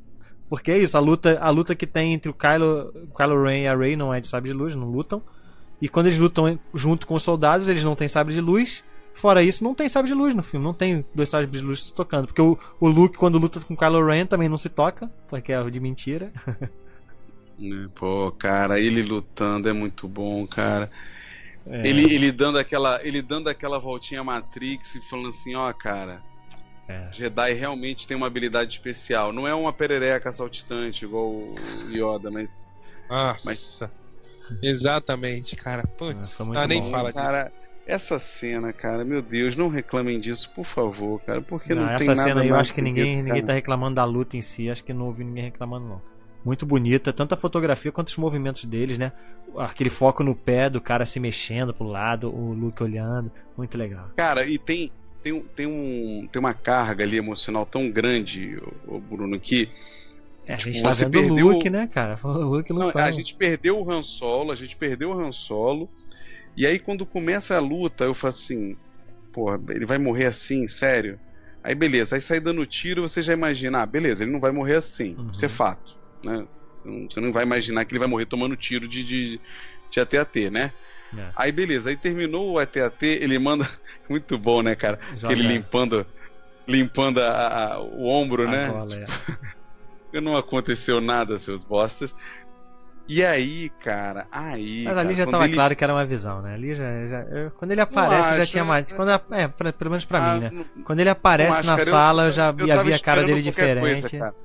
Porque 0.54 0.72
é 0.72 0.78
isso, 0.78 0.96
a 0.96 1.00
luta, 1.00 1.40
a 1.42 1.50
luta 1.50 1.74
que 1.74 1.88
tem 1.88 2.14
entre 2.14 2.30
o 2.30 2.34
Kylo, 2.34 2.94
o 3.12 3.18
Kylo 3.18 3.44
Ren 3.44 3.62
e 3.64 3.68
a 3.68 3.76
Rey 3.76 3.96
não 3.96 4.14
é 4.14 4.20
de 4.20 4.28
sabre 4.28 4.52
de 4.52 4.56
luz, 4.56 4.76
não 4.76 4.88
lutam. 4.88 5.20
E 5.82 5.90
quando 5.90 6.06
eles 6.06 6.20
lutam 6.20 6.60
junto 6.76 7.08
com 7.08 7.16
os 7.16 7.24
soldados, 7.24 7.68
eles 7.68 7.84
não 7.84 7.96
têm 7.96 8.08
sabre 8.08 8.36
de 8.36 8.40
luz. 8.40 8.84
Fora 9.16 9.42
isso, 9.42 9.64
não 9.64 9.74
tem 9.74 9.90
sabre 9.90 10.12
de 10.12 10.14
luz 10.14 10.36
no 10.36 10.44
filme, 10.44 10.64
não 10.64 10.72
tem 10.72 11.04
dois 11.16 11.30
sabres 11.30 11.50
de 11.50 11.66
luz 11.66 11.86
se 11.86 11.94
tocando. 11.96 12.28
Porque 12.28 12.40
o, 12.40 12.56
o 12.80 12.88
Luke, 12.88 13.18
quando 13.18 13.40
luta 13.40 13.62
com 13.62 13.74
o 13.74 13.78
Kylo 13.78 14.06
Ren, 14.06 14.28
também 14.28 14.48
não 14.48 14.60
se 14.60 14.70
toca, 14.70 15.10
porque 15.28 15.52
é 15.52 15.70
de 15.72 15.80
mentira. 15.80 16.32
né, 17.58 17.90
pô, 17.96 18.32
cara, 18.32 18.80
ele 18.80 19.02
lutando 19.02 19.68
é 19.68 19.74
muito 19.74 20.08
bom, 20.08 20.46
cara. 20.46 20.88
É, 21.66 21.88
Ele, 21.88 22.14
ele 22.14 22.32
dando 22.32 22.60
aquela, 22.60 23.04
ele 23.04 23.24
dando 23.24 23.48
aquela 23.50 23.80
voltinha 23.80 24.24
Matrix 24.24 24.94
e 24.94 25.02
falando 25.10 25.30
assim, 25.30 25.56
ó, 25.56 25.74
cara, 25.74 26.22
É. 26.88 27.08
Jedi 27.12 27.54
realmente 27.54 28.08
tem 28.08 28.18
uma 28.18 28.28
habilidade 28.28 28.74
especial. 28.74 29.32
Não 29.32 29.48
é 29.48 29.54
uma 29.54 29.72
perereca 29.72 30.32
saltitante 30.32 31.06
igual 31.06 31.30
o 31.30 31.56
Yoda, 31.90 32.30
mas 32.30 32.60
Nossa. 33.10 33.92
Exatamente, 34.62 35.56
cara. 35.56 35.84
É, 35.84 35.88
Putz, 35.88 36.40
muito 36.42 36.60
ah, 36.60 36.68
nem 36.68 36.82
bom. 36.82 36.90
fala 36.92 37.14
disso. 37.14 37.26
cara, 37.26 37.52
Essa 37.88 38.20
cena, 38.20 38.74
cara, 38.74 39.06
meu 39.06 39.22
Deus, 39.22 39.56
não 39.56 39.68
reclamem 39.68 40.20
disso, 40.20 40.50
por 40.54 40.66
favor, 40.66 41.22
cara, 41.22 41.42
porque 41.42 41.74
não, 41.74 41.84
Não, 41.84 41.88
tem 41.90 41.96
essa 41.96 42.16
nada 42.16 42.24
cena 42.24 42.42
aí 42.42 42.48
eu 42.48 42.54
mais 42.54 42.68
acho 42.68 42.74
que 42.74 42.82
ninguém, 42.82 43.24
ninguém 43.24 43.44
tá 43.44 43.54
reclamando 43.54 43.96
da 43.96 44.06
luta 44.06 44.38
em 44.38 44.42
si, 44.42 44.70
acho 44.70 44.84
que 44.84 44.94
não 44.94 45.08
ouvi 45.08 45.24
ninguém 45.24 45.46
reclamando 45.46 45.88
não. 45.88 46.02
Muito 46.46 46.66
bonita, 46.66 47.14
tanto 47.14 47.34
a 47.34 47.38
fotografia 47.38 47.90
quanto 47.90 48.10
os 48.10 48.18
movimentos 48.18 48.66
deles, 48.66 48.98
né? 48.98 49.14
Aquele 49.58 49.90
foco 49.90 50.24
no 50.24 50.36
pé 50.36 50.70
do 50.70 50.82
cara 50.82 51.06
se 51.06 51.18
mexendo 51.18 51.74
pro 51.74 51.88
lado, 51.88 52.30
o 52.30 52.54
Luke 52.54 52.84
olhando, 52.84 53.32
muito 53.56 53.78
legal. 53.78 54.10
Cara, 54.18 54.46
e 54.46 54.58
tem, 54.58 54.92
tem, 55.24 55.34
um- 55.34 55.48
tem, 55.50 55.68
um, 55.68 56.28
tem 56.32 56.40
uma 56.40 56.54
carga 56.54 57.04
ali 57.04 57.18
emocional 57.18 57.66
tão 57.66 57.92
grande, 57.92 58.58
o 58.84 59.00
Bruno, 59.02 59.40
que 59.42 59.70
É, 60.46 60.54
a 60.54 60.58
gente 60.58 60.82
Tipo, 60.82 60.84
tá 60.84 60.94
você 60.94 61.06
vendo 61.10 61.20
o 61.20 61.22
perdeu 61.22 61.48
Luke, 61.48 61.70
o- 61.70 61.70
né, 61.70 61.88
cara? 61.88 62.16
O 62.24 62.32
Luke 62.32 62.72
Não, 62.76 62.92
lutando. 62.92 62.96
a 62.96 63.12
gente 63.12 63.36
perdeu 63.38 63.80
o 63.80 63.92
Han 63.92 64.02
Solo, 64.04 64.52
a 64.52 64.56
gente 64.56 64.76
perdeu 64.78 65.12
o 65.12 65.20
Han 65.20 65.32
Solo. 65.32 65.92
E 66.56 66.68
aí 66.68 66.80
quando 66.80 67.06
começa 67.08 67.56
a 67.58 67.60
luta, 67.60 68.06
eu 68.06 68.16
falo 68.16 68.30
assim, 68.30 68.78
porra, 69.34 69.60
ele 69.72 69.86
vai 69.86 69.98
morrer 69.98 70.28
assim, 70.28 70.68
sério? 70.68 71.22
Aí 71.64 71.76
beleza, 71.76 72.16
aí 72.16 72.22
sai 72.22 72.40
dando 72.40 72.66
tiro, 72.68 73.04
você 73.04 73.22
já 73.22 73.34
imagina, 73.34 73.82
ah, 73.84 73.86
beleza, 73.86 74.24
ele 74.24 74.32
não 74.32 74.40
vai 74.42 74.52
morrer 74.52 74.76
assim, 74.78 75.18
Uhum. 75.18 75.34
isso 75.34 75.46
é 75.46 75.50
fato, 75.50 75.94
né? 76.24 76.48
Você 76.78 76.90
não, 76.90 77.10
você 77.10 77.22
não 77.22 77.34
vai 77.34 77.44
imaginar 77.46 77.86
que 77.86 77.94
ele 77.94 78.00
vai 78.00 78.08
morrer 78.10 78.26
tomando 78.28 78.58
tiro 78.58 78.88
de, 78.88 79.04
de, 79.06 79.42
de 79.92 80.00
AT-AT, 80.00 80.50
né? 80.52 80.74
É. 81.18 81.30
Aí 81.36 81.52
beleza, 81.52 81.90
aí 81.90 81.98
terminou 81.98 82.52
o 82.54 82.60
AT-AT, 82.60 83.06
ele 83.06 83.38
manda, 83.40 83.68
muito 84.10 84.38
bom, 84.38 84.62
né, 84.62 84.76
cara? 84.76 85.00
Aquele 85.24 85.44
limpando, 85.48 86.06
limpando 86.68 87.20
a- 87.22 87.74
a- 87.74 87.80
o 87.82 88.08
ombro, 88.08 88.48
a 88.48 88.52
né? 88.52 88.68
gola, 88.70 88.96
é. 88.96 89.06
não 90.22 90.38
aconteceu 90.38 91.02
nada, 91.02 91.38
seus 91.38 91.64
bostas. 91.64 92.14
E 93.08 93.24
aí, 93.26 93.70
cara, 93.82 94.28
aí. 94.32 94.84
Mas 94.86 94.98
ali 94.98 95.08
cara, 95.10 95.14
já 95.18 95.24
quando 95.26 95.32
tava 95.34 95.46
ele- 95.46 95.54
claro 95.56 95.76
que 95.76 95.84
era 95.84 95.94
uma 95.94 96.06
visão, 96.06 96.42
né? 96.42 96.54
Ali 96.54 96.74
já. 96.74 97.06
já- 97.06 97.22
eu- 97.24 97.52
quando 97.52 97.72
ele 97.72 97.82
aparece, 97.82 98.36
já 98.38 98.44
acho, 98.44 98.52
tinha 98.52 98.64
é- 98.64 98.66
mais. 98.68 98.94
Quando, 98.94 99.12
é, 99.12 99.48
pra- 99.50 99.74
pelo 99.74 99.90
menos 99.90 100.06
pra 100.06 100.20
Ah, 100.20 100.34
mim, 100.36 100.40
né? 100.40 100.66
Quando 100.86 101.00
ele 101.02 101.10
aparece 101.10 101.58
acho, 101.60 101.68
na 101.70 101.76
cara, 101.78 101.90
sala, 101.90 102.24
eu, 102.26 102.32
já 102.32 102.56
eu 102.58 102.66
ia 102.68 102.76
tava 102.76 102.88
ver 102.90 102.96
a 102.96 103.00
cara 103.00 103.24
dele 103.24 103.42
diferente. 103.42 103.80
coisa, 103.82 104.10
cara. 104.10 104.36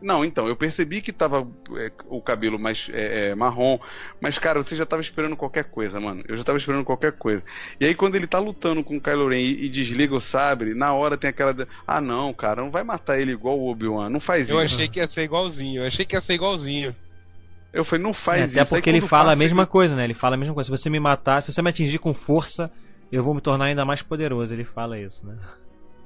Não, 0.00 0.24
então, 0.24 0.46
eu 0.46 0.54
percebi 0.54 1.00
que 1.02 1.12
tava 1.12 1.44
é, 1.76 1.90
o 2.08 2.20
cabelo 2.22 2.56
mais 2.56 2.88
é, 2.92 3.30
é, 3.30 3.34
marrom, 3.34 3.80
mas, 4.20 4.38
cara, 4.38 4.62
você 4.62 4.76
já 4.76 4.86
tava 4.86 5.02
esperando 5.02 5.34
qualquer 5.36 5.64
coisa, 5.64 5.98
mano. 5.98 6.22
Eu 6.28 6.38
já 6.38 6.44
tava 6.44 6.56
esperando 6.56 6.84
qualquer 6.84 7.12
coisa. 7.12 7.42
E 7.80 7.84
aí, 7.86 7.94
quando 7.96 8.14
ele 8.14 8.26
tá 8.28 8.38
lutando 8.38 8.84
com 8.84 8.96
o 8.96 9.00
Kylo 9.00 9.28
Ren 9.28 9.40
e, 9.40 9.64
e 9.64 9.68
desliga 9.68 10.14
o 10.14 10.20
sabre, 10.20 10.72
na 10.72 10.92
hora 10.94 11.16
tem 11.18 11.30
aquela. 11.30 11.52
de- 11.52 11.66
Ah, 11.84 12.00
não, 12.00 12.32
cara, 12.32 12.62
não 12.62 12.70
vai 12.70 12.84
matar 12.84 13.18
ele 13.20 13.32
igual 13.32 13.58
o 13.58 13.68
Obi-Wan. 13.68 14.08
Não 14.08 14.20
faz 14.20 14.48
Eu 14.50 14.62
isso. 14.62 14.74
achei 14.76 14.86
que 14.88 15.00
ia 15.00 15.06
ser 15.08 15.24
igualzinho, 15.24 15.82
eu 15.82 15.86
achei 15.88 16.04
que 16.06 16.14
ia 16.14 16.20
ser 16.20 16.34
igualzinho. 16.34 16.94
Eu 17.72 17.84
falei, 17.84 18.02
não 18.04 18.10
É, 18.10 18.14
faz 18.14 18.52
até 18.52 18.62
isso. 18.62 18.74
Aí 18.74 18.80
porque 18.80 18.90
ele 18.90 19.00
quando 19.00 19.08
fala 19.10 19.32
a 19.32 19.36
mesma 19.36 19.62
ele- 19.62 19.70
coisa, 19.70 19.96
né? 19.96 20.04
Ele 20.04 20.14
fala 20.14 20.36
a 20.36 20.38
mesma 20.38 20.54
coisa. 20.54 20.66
Se 20.68 20.70
você 20.82 20.88
me 20.88 21.00
matar, 21.00 21.42
se 21.42 21.52
você 21.52 21.60
me 21.60 21.70
atingir 21.70 21.98
com 21.98 22.14
força, 22.14 22.70
eu 23.10 23.22
vou 23.24 23.34
me 23.34 23.40
tornar 23.40 23.64
ainda 23.64 23.84
mais 23.84 24.00
poderoso. 24.00 24.54
Ele 24.54 24.64
fala 24.64 24.98
isso, 24.98 25.26
né? 25.26 25.36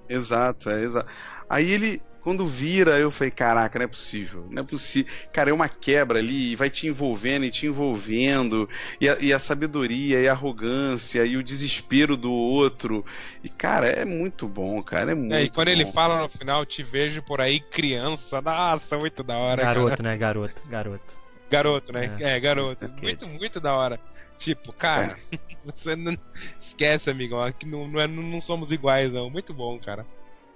Exato, 0.09 0.71
é 0.71 0.83
exato. 0.83 1.09
Aí 1.49 1.71
ele, 1.71 2.03
quando 2.23 2.47
vira, 2.47 2.99
eu 2.99 3.11
falei, 3.11 3.31
caraca, 3.31 3.79
não 3.79 3.85
é 3.85 3.89
possível, 3.89 4.47
não 4.49 4.63
é 4.63 4.67
possível. 4.67 5.13
Cara, 5.33 5.51
é 5.51 5.53
uma 5.53 5.69
quebra 5.69 6.21
ali, 6.21 6.53
e 6.53 6.57
vai 6.57 6.71
te 6.71 6.87
envolvendo 6.87 7.45
e 7.45 7.51
te 7.51 7.67
envolvendo, 7.67 8.69
e 9.01 9.09
a, 9.09 9.17
e 9.21 9.33
a 9.33 9.39
sabedoria, 9.39 10.21
e 10.21 10.29
a 10.29 10.33
arrogância, 10.33 11.25
e 11.25 11.37
o 11.37 11.43
desespero 11.43 12.17
do 12.17 12.33
outro. 12.33 13.05
E, 13.43 13.49
cara, 13.49 13.89
é 13.89 14.05
muito 14.05 14.47
bom, 14.47 14.83
cara, 14.83 15.13
é 15.13 15.15
muito 15.15 15.35
É, 15.35 15.43
e 15.43 15.51
quando 15.51 15.69
ele 15.69 15.85
bom. 15.85 15.93
fala 15.93 16.21
no 16.23 16.29
final, 16.29 16.65
te 16.65 16.83
vejo 16.83 17.23
por 17.23 17.41
aí 17.41 17.59
criança, 17.59 18.41
nossa, 18.41 18.97
muito 18.97 19.23
da 19.23 19.37
hora, 19.37 19.63
cara. 19.63 19.75
Garoto, 19.75 20.03
né? 20.03 20.17
Garoto, 20.17 20.55
garoto. 20.71 21.23
Garoto, 21.51 21.93
né? 21.93 22.17
É. 22.21 22.37
É, 22.37 22.41
garoto. 22.41 22.89
Muito, 23.03 23.29
muito 23.29 23.61
da 23.61 23.75
hora. 23.75 23.99
Tipo, 24.39 24.73
cara, 24.73 25.17
É. 25.31 25.39
você 25.63 25.95
não 25.95 26.17
esquece, 26.59 27.11
amigão. 27.11 27.43
Aqui 27.43 27.67
não, 27.67 27.87
não, 27.87 28.01
é- 28.01 28.07
não 28.07 28.41
somos 28.41 28.73
iguais, 28.73 29.13
não. 29.13 29.29
Muito 29.29 29.53
bom, 29.53 29.79
cara. 29.79 30.07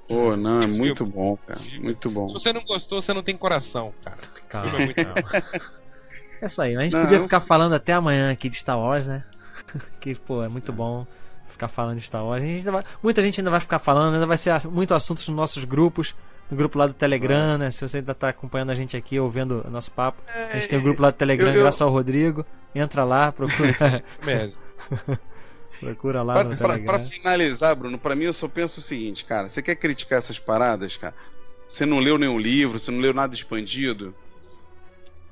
Pô, 0.09 0.37
não, 0.37 0.61
é 0.61 0.67
muito 0.67 0.99
filme. 0.99 1.13
bom, 1.13 1.37
cara, 1.47 1.59
muito 1.81 2.11
bom. 2.11 2.27
Se 2.27 2.33
você 2.33 2.53
não 2.53 2.63
gostou, 2.63 3.03
você 3.03 3.13
não 3.13 3.23
tem 3.23 3.37
coração, 3.37 3.93
cara. 4.05 4.19
Calma, 4.49 4.69
Filme 4.71 4.83
é 4.83 4.87
muito 4.87 5.05
calma. 5.05 5.45
É 6.41 6.45
isso 6.47 6.61
aí. 6.61 6.77
A 6.77 6.83
gente 6.83 6.93
Não, 6.93 7.01
podia 7.01 7.17
eu- 7.17 7.23
ficar 7.23 7.41
falando 7.41 7.75
até 7.75 7.95
amanhã 7.95 8.31
aqui 8.31 8.51
de 8.51 8.57
Star 8.57 8.79
Wars, 8.79 9.07
né? 9.07 9.25
que, 10.01 10.15
pô, 10.15 10.43
é 10.45 10.49
muito 10.49 10.71
bom 10.71 11.07
ficar 11.49 11.67
falando 11.69 11.97
de 11.97 12.03
Star 12.05 12.23
Wars. 12.23 12.43
A 12.43 12.47
gente 12.47 12.59
ainda 12.59 12.73
vai- 12.73 12.85
muita 13.03 13.23
gente 13.23 13.41
ainda 13.41 13.51
vai 13.51 13.59
ficar 13.61 13.79
falando, 13.79 14.15
ainda 14.15 14.27
vai 14.27 14.37
ser 14.37 14.53
muito 14.69 14.93
assuntos 14.93 15.27
nos 15.29 15.35
nossos 15.37 15.65
grupos. 15.65 16.15
No 16.51 16.57
grupo 16.57 16.79
lá 16.79 16.87
do 16.87 16.93
Telegram, 16.95 17.57
né? 17.59 17.71
Se 17.71 17.81
você 17.81 17.97
ainda 17.99 18.15
tá 18.15 18.29
acompanhando 18.29 18.71
a 18.71 18.75
gente 18.75 18.97
aqui, 18.97 19.19
ouvindo 19.19 19.65
o 19.67 19.71
nosso 19.71 19.91
papo. 19.91 20.23
A 20.53 20.55
gente 20.57 20.69
tem 20.69 20.79
o 20.79 20.83
grupo 20.83 21.01
lá 21.03 21.11
do 21.11 21.15
Telegram, 21.17 21.49
eu- 21.49 21.55
eu- 21.55 21.63
graças 21.63 21.81
ao 21.81 21.91
Rodrigo. 21.91 22.45
Entra 22.75 23.03
lá, 23.03 23.33
procura, 23.33 23.75
Isso 24.07 24.21
mesmo. 24.25 24.61
Procura 25.81 26.23
lá 26.23 26.35
Pra, 26.35 26.45
no 26.45 26.57
pra- 26.57 26.79
pra 26.79 27.01
finalizar, 27.01 27.75
Bruno, 27.77 27.99
pra 27.99 28.15
mim 28.15 28.25
eu 28.25 28.33
só 28.33 28.49
penso 28.49 28.81
o 28.81 28.83
seguinte, 28.83 29.25
cara, 29.25 29.49
você 29.49 29.61
quer 29.63 29.75
criticar 29.77 30.19
essas 30.19 30.39
paradas, 30.39 30.97
cara? 30.97 31.15
Você 31.69 31.85
não 31.85 31.99
leu 31.99 32.17
nenhum 32.19 32.39
livro, 32.39 32.79
você 32.79 32.91
não 32.91 33.01
leu 33.01 33.13
nada 33.13 33.35
expandido? 33.35 34.15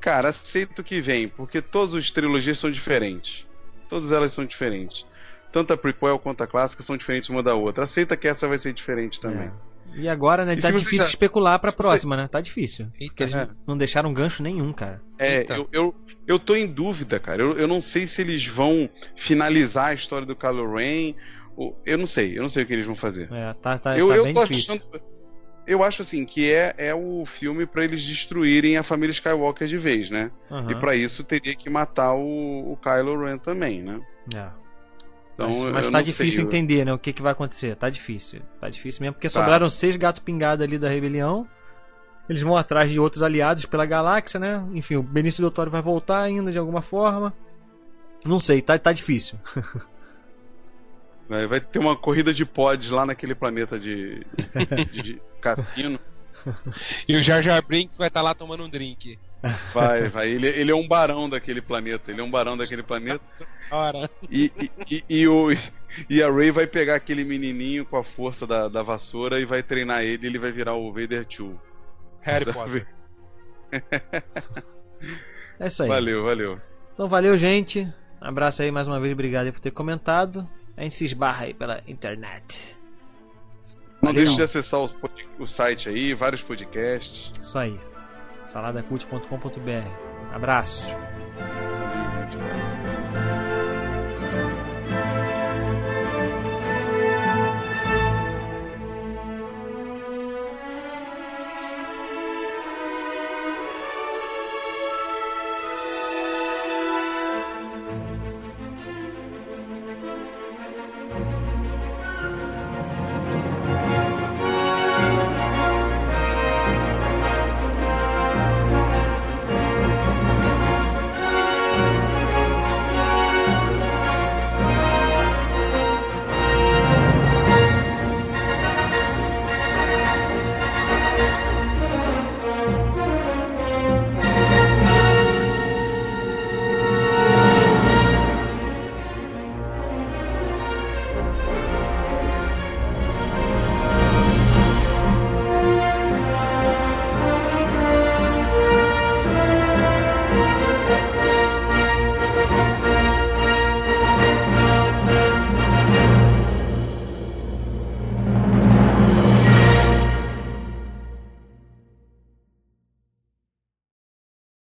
Cara, 0.00 0.28
aceita 0.28 0.80
o 0.80 0.84
que 0.84 1.00
vem, 1.00 1.28
porque 1.28 1.62
todas 1.62 1.94
as 1.94 2.10
trilogias 2.10 2.58
são 2.58 2.70
diferentes. 2.70 3.46
Todas 3.88 4.12
elas 4.12 4.32
são 4.32 4.44
diferentes. 4.44 5.06
Tanto 5.52 5.72
a 5.72 5.76
prequel 5.76 6.18
quanto 6.18 6.42
a 6.42 6.46
clássica 6.46 6.82
são 6.82 6.96
diferentes 6.96 7.28
uma 7.28 7.42
da 7.42 7.54
outra. 7.54 7.84
Aceita 7.84 8.16
que 8.16 8.26
essa 8.28 8.46
vai 8.48 8.58
ser 8.58 8.72
diferente 8.72 9.20
também. 9.20 9.48
É. 9.94 10.00
E 10.00 10.08
agora, 10.08 10.44
né? 10.44 10.54
E 10.54 10.56
tá 10.60 10.68
você 10.68 10.74
difícil 10.78 10.98
já- 11.04 11.06
especular 11.06 11.58
pra 11.60 11.70
se 11.70 11.76
você- 11.76 11.82
próxima, 11.82 12.16
né? 12.16 12.26
Tá 12.28 12.40
difícil. 12.40 12.86
Eita, 13.00 13.06
Porque 13.06 13.22
eles 13.22 13.34
é. 13.34 13.48
não 13.66 13.78
deixaram 13.78 14.12
gancho 14.12 14.42
nenhum, 14.42 14.72
cara. 14.72 15.00
É, 15.18 15.36
Eita. 15.36 15.54
eu, 15.54 15.68
eu, 15.72 15.94
eu 16.26 16.38
tô 16.38 16.54
em 16.56 16.66
dúvida, 16.66 17.18
cara. 17.20 17.42
Eu, 17.42 17.58
eu 17.58 17.68
não 17.68 17.82
sei 17.82 18.06
se 18.06 18.20
eles 18.22 18.46
vão 18.46 18.88
finalizar 19.16 19.88
a 19.88 19.94
história 19.94 20.26
do 20.26 20.34
Kylo 20.36 20.74
Ren. 20.74 21.14
ou- 21.56 21.78
Eu 21.86 21.98
não 21.98 22.06
sei, 22.06 22.36
eu 22.36 22.42
não 22.42 22.48
sei 22.48 22.64
o 22.64 22.66
que 22.66 22.72
eles 22.72 22.86
vão 22.86 22.96
fazer. 22.96 23.28
É, 23.32 23.52
tá, 23.54 23.78
tá, 23.78 23.98
eu 23.98 24.08
tá 24.08 24.16
eu 24.16 24.24
bem 24.24 24.34
tô 24.34 24.44
difícil. 24.44 24.74
achando. 24.74 25.14
Eu 25.66 25.82
acho 25.82 26.02
assim 26.02 26.26
que 26.26 26.52
é, 26.52 26.74
é 26.76 26.94
o 26.94 27.24
filme 27.24 27.64
pra 27.64 27.84
eles 27.84 28.04
destruírem 28.04 28.76
a 28.76 28.82
família 28.82 29.12
Skywalker 29.12 29.66
de 29.66 29.78
vez, 29.78 30.10
né? 30.10 30.30
Aham. 30.50 30.70
E 30.70 30.74
pra 30.74 30.94
isso 30.94 31.24
teria 31.24 31.54
que 31.54 31.70
matar 31.70 32.12
o, 32.14 32.72
o 32.72 32.76
Kylo 32.82 33.24
Ren 33.24 33.38
também, 33.38 33.82
né? 33.82 33.98
É. 34.34 34.46
Então, 35.34 35.48
mas 35.64 35.72
mas 35.72 35.90
tá 35.90 36.02
difícil 36.02 36.30
sei, 36.32 36.44
entender, 36.44 36.84
né? 36.84 36.92
O 36.92 36.98
que, 36.98 37.12
que 37.12 37.22
vai 37.22 37.32
acontecer. 37.32 37.74
Tá 37.76 37.88
difícil. 37.90 38.40
Tá 38.60 38.68
difícil 38.68 39.02
mesmo, 39.02 39.14
porque 39.14 39.26
Tá. 39.28 39.32
sobraram 39.40 39.68
seis 39.68 39.96
gato 39.96 40.22
pingado 40.22 40.62
ali 40.62 40.78
da 40.78 40.88
rebelião. 40.88 41.48
Eles 42.28 42.42
vão 42.42 42.56
atrás 42.56 42.90
de 42.90 42.98
outros 42.98 43.22
aliados 43.22 43.66
pela 43.66 43.84
galáxia, 43.84 44.40
né? 44.40 44.64
Enfim, 44.72 44.96
o 44.96 45.02
Benício 45.02 45.42
Del 45.42 45.50
Toro 45.50 45.70
vai 45.70 45.82
voltar 45.82 46.22
ainda 46.22 46.50
de 46.50 46.58
alguma 46.58 46.80
forma. 46.80 47.34
Não 48.24 48.40
sei, 48.40 48.62
tá, 48.62 48.78
tá 48.78 48.92
difícil. 48.92 49.38
Vai, 51.26 51.58
ter 51.58 51.78
uma 51.78 51.96
corrida 51.96 52.34
de 52.34 52.44
pods 52.44 52.90
lá 52.90 53.06
naquele 53.06 53.34
planeta 53.34 53.78
de, 53.78 54.26
de 54.92 55.20
cassino. 55.40 55.98
E 57.08 57.16
o 57.16 57.22
Jar 57.22 57.42
Jar 57.42 57.64
Brinks 57.66 57.96
vai 57.96 58.08
estar 58.08 58.20
lá 58.20 58.34
tomando 58.34 58.64
um 58.64 58.68
drink. 58.68 59.18
Vai, 59.72 60.08
vai. 60.08 60.30
Ele, 60.30 60.48
ele 60.48 60.70
é 60.70 60.74
um 60.74 60.86
barão 60.86 61.28
daquele 61.28 61.62
planeta. 61.62 62.10
Ele 62.10 62.20
é 62.20 62.24
um 62.24 62.30
barão 62.30 62.56
daquele 62.56 62.82
planeta. 62.82 63.24
E, 64.30 64.52
e, 64.56 64.70
e, 64.90 65.04
e 65.08 65.28
o, 65.28 65.50
e 66.08 66.22
a 66.22 66.30
Ray 66.30 66.50
vai 66.50 66.66
pegar 66.66 66.96
aquele 66.96 67.24
menininho 67.24 67.84
com 67.84 67.96
a 67.96 68.04
força 68.04 68.46
da, 68.46 68.68
da 68.68 68.82
vassoura 68.82 69.40
e 69.40 69.44
vai 69.44 69.62
treinar 69.62 70.02
ele. 70.02 70.26
Ele 70.26 70.38
vai 70.38 70.52
virar 70.52 70.74
o 70.74 70.92
Vader 70.92 71.26
2. 71.26 71.73
Harry 72.24 72.52
Potter. 72.52 72.86
É 75.60 75.66
isso 75.66 75.84
aí. 75.84 75.88
Valeu, 75.88 76.24
valeu. 76.24 76.54
Então 76.94 77.08
valeu, 77.08 77.36
gente. 77.36 77.88
Abraço 78.20 78.62
aí 78.62 78.70
mais 78.72 78.88
uma 78.88 78.98
vez, 78.98 79.12
obrigado 79.12 79.46
aí 79.46 79.52
por 79.52 79.60
ter 79.60 79.70
comentado. 79.70 80.48
A 80.76 80.82
gente 80.82 80.94
se 80.96 81.04
esbarra 81.04 81.44
aí 81.44 81.54
pela 81.54 81.80
internet. 81.86 82.76
Não 84.02 84.10
Valeu. 84.10 84.24
deixe 84.24 84.36
de 84.36 84.42
acessar 84.42 84.80
o, 84.80 84.90
o 85.38 85.46
site 85.46 85.88
aí, 85.88 86.12
vários 86.12 86.42
podcasts. 86.42 87.30
Isso 87.40 87.58
aí. 87.58 87.78
saladacult.com.br. 88.44 90.34
Abraço. 90.34 90.86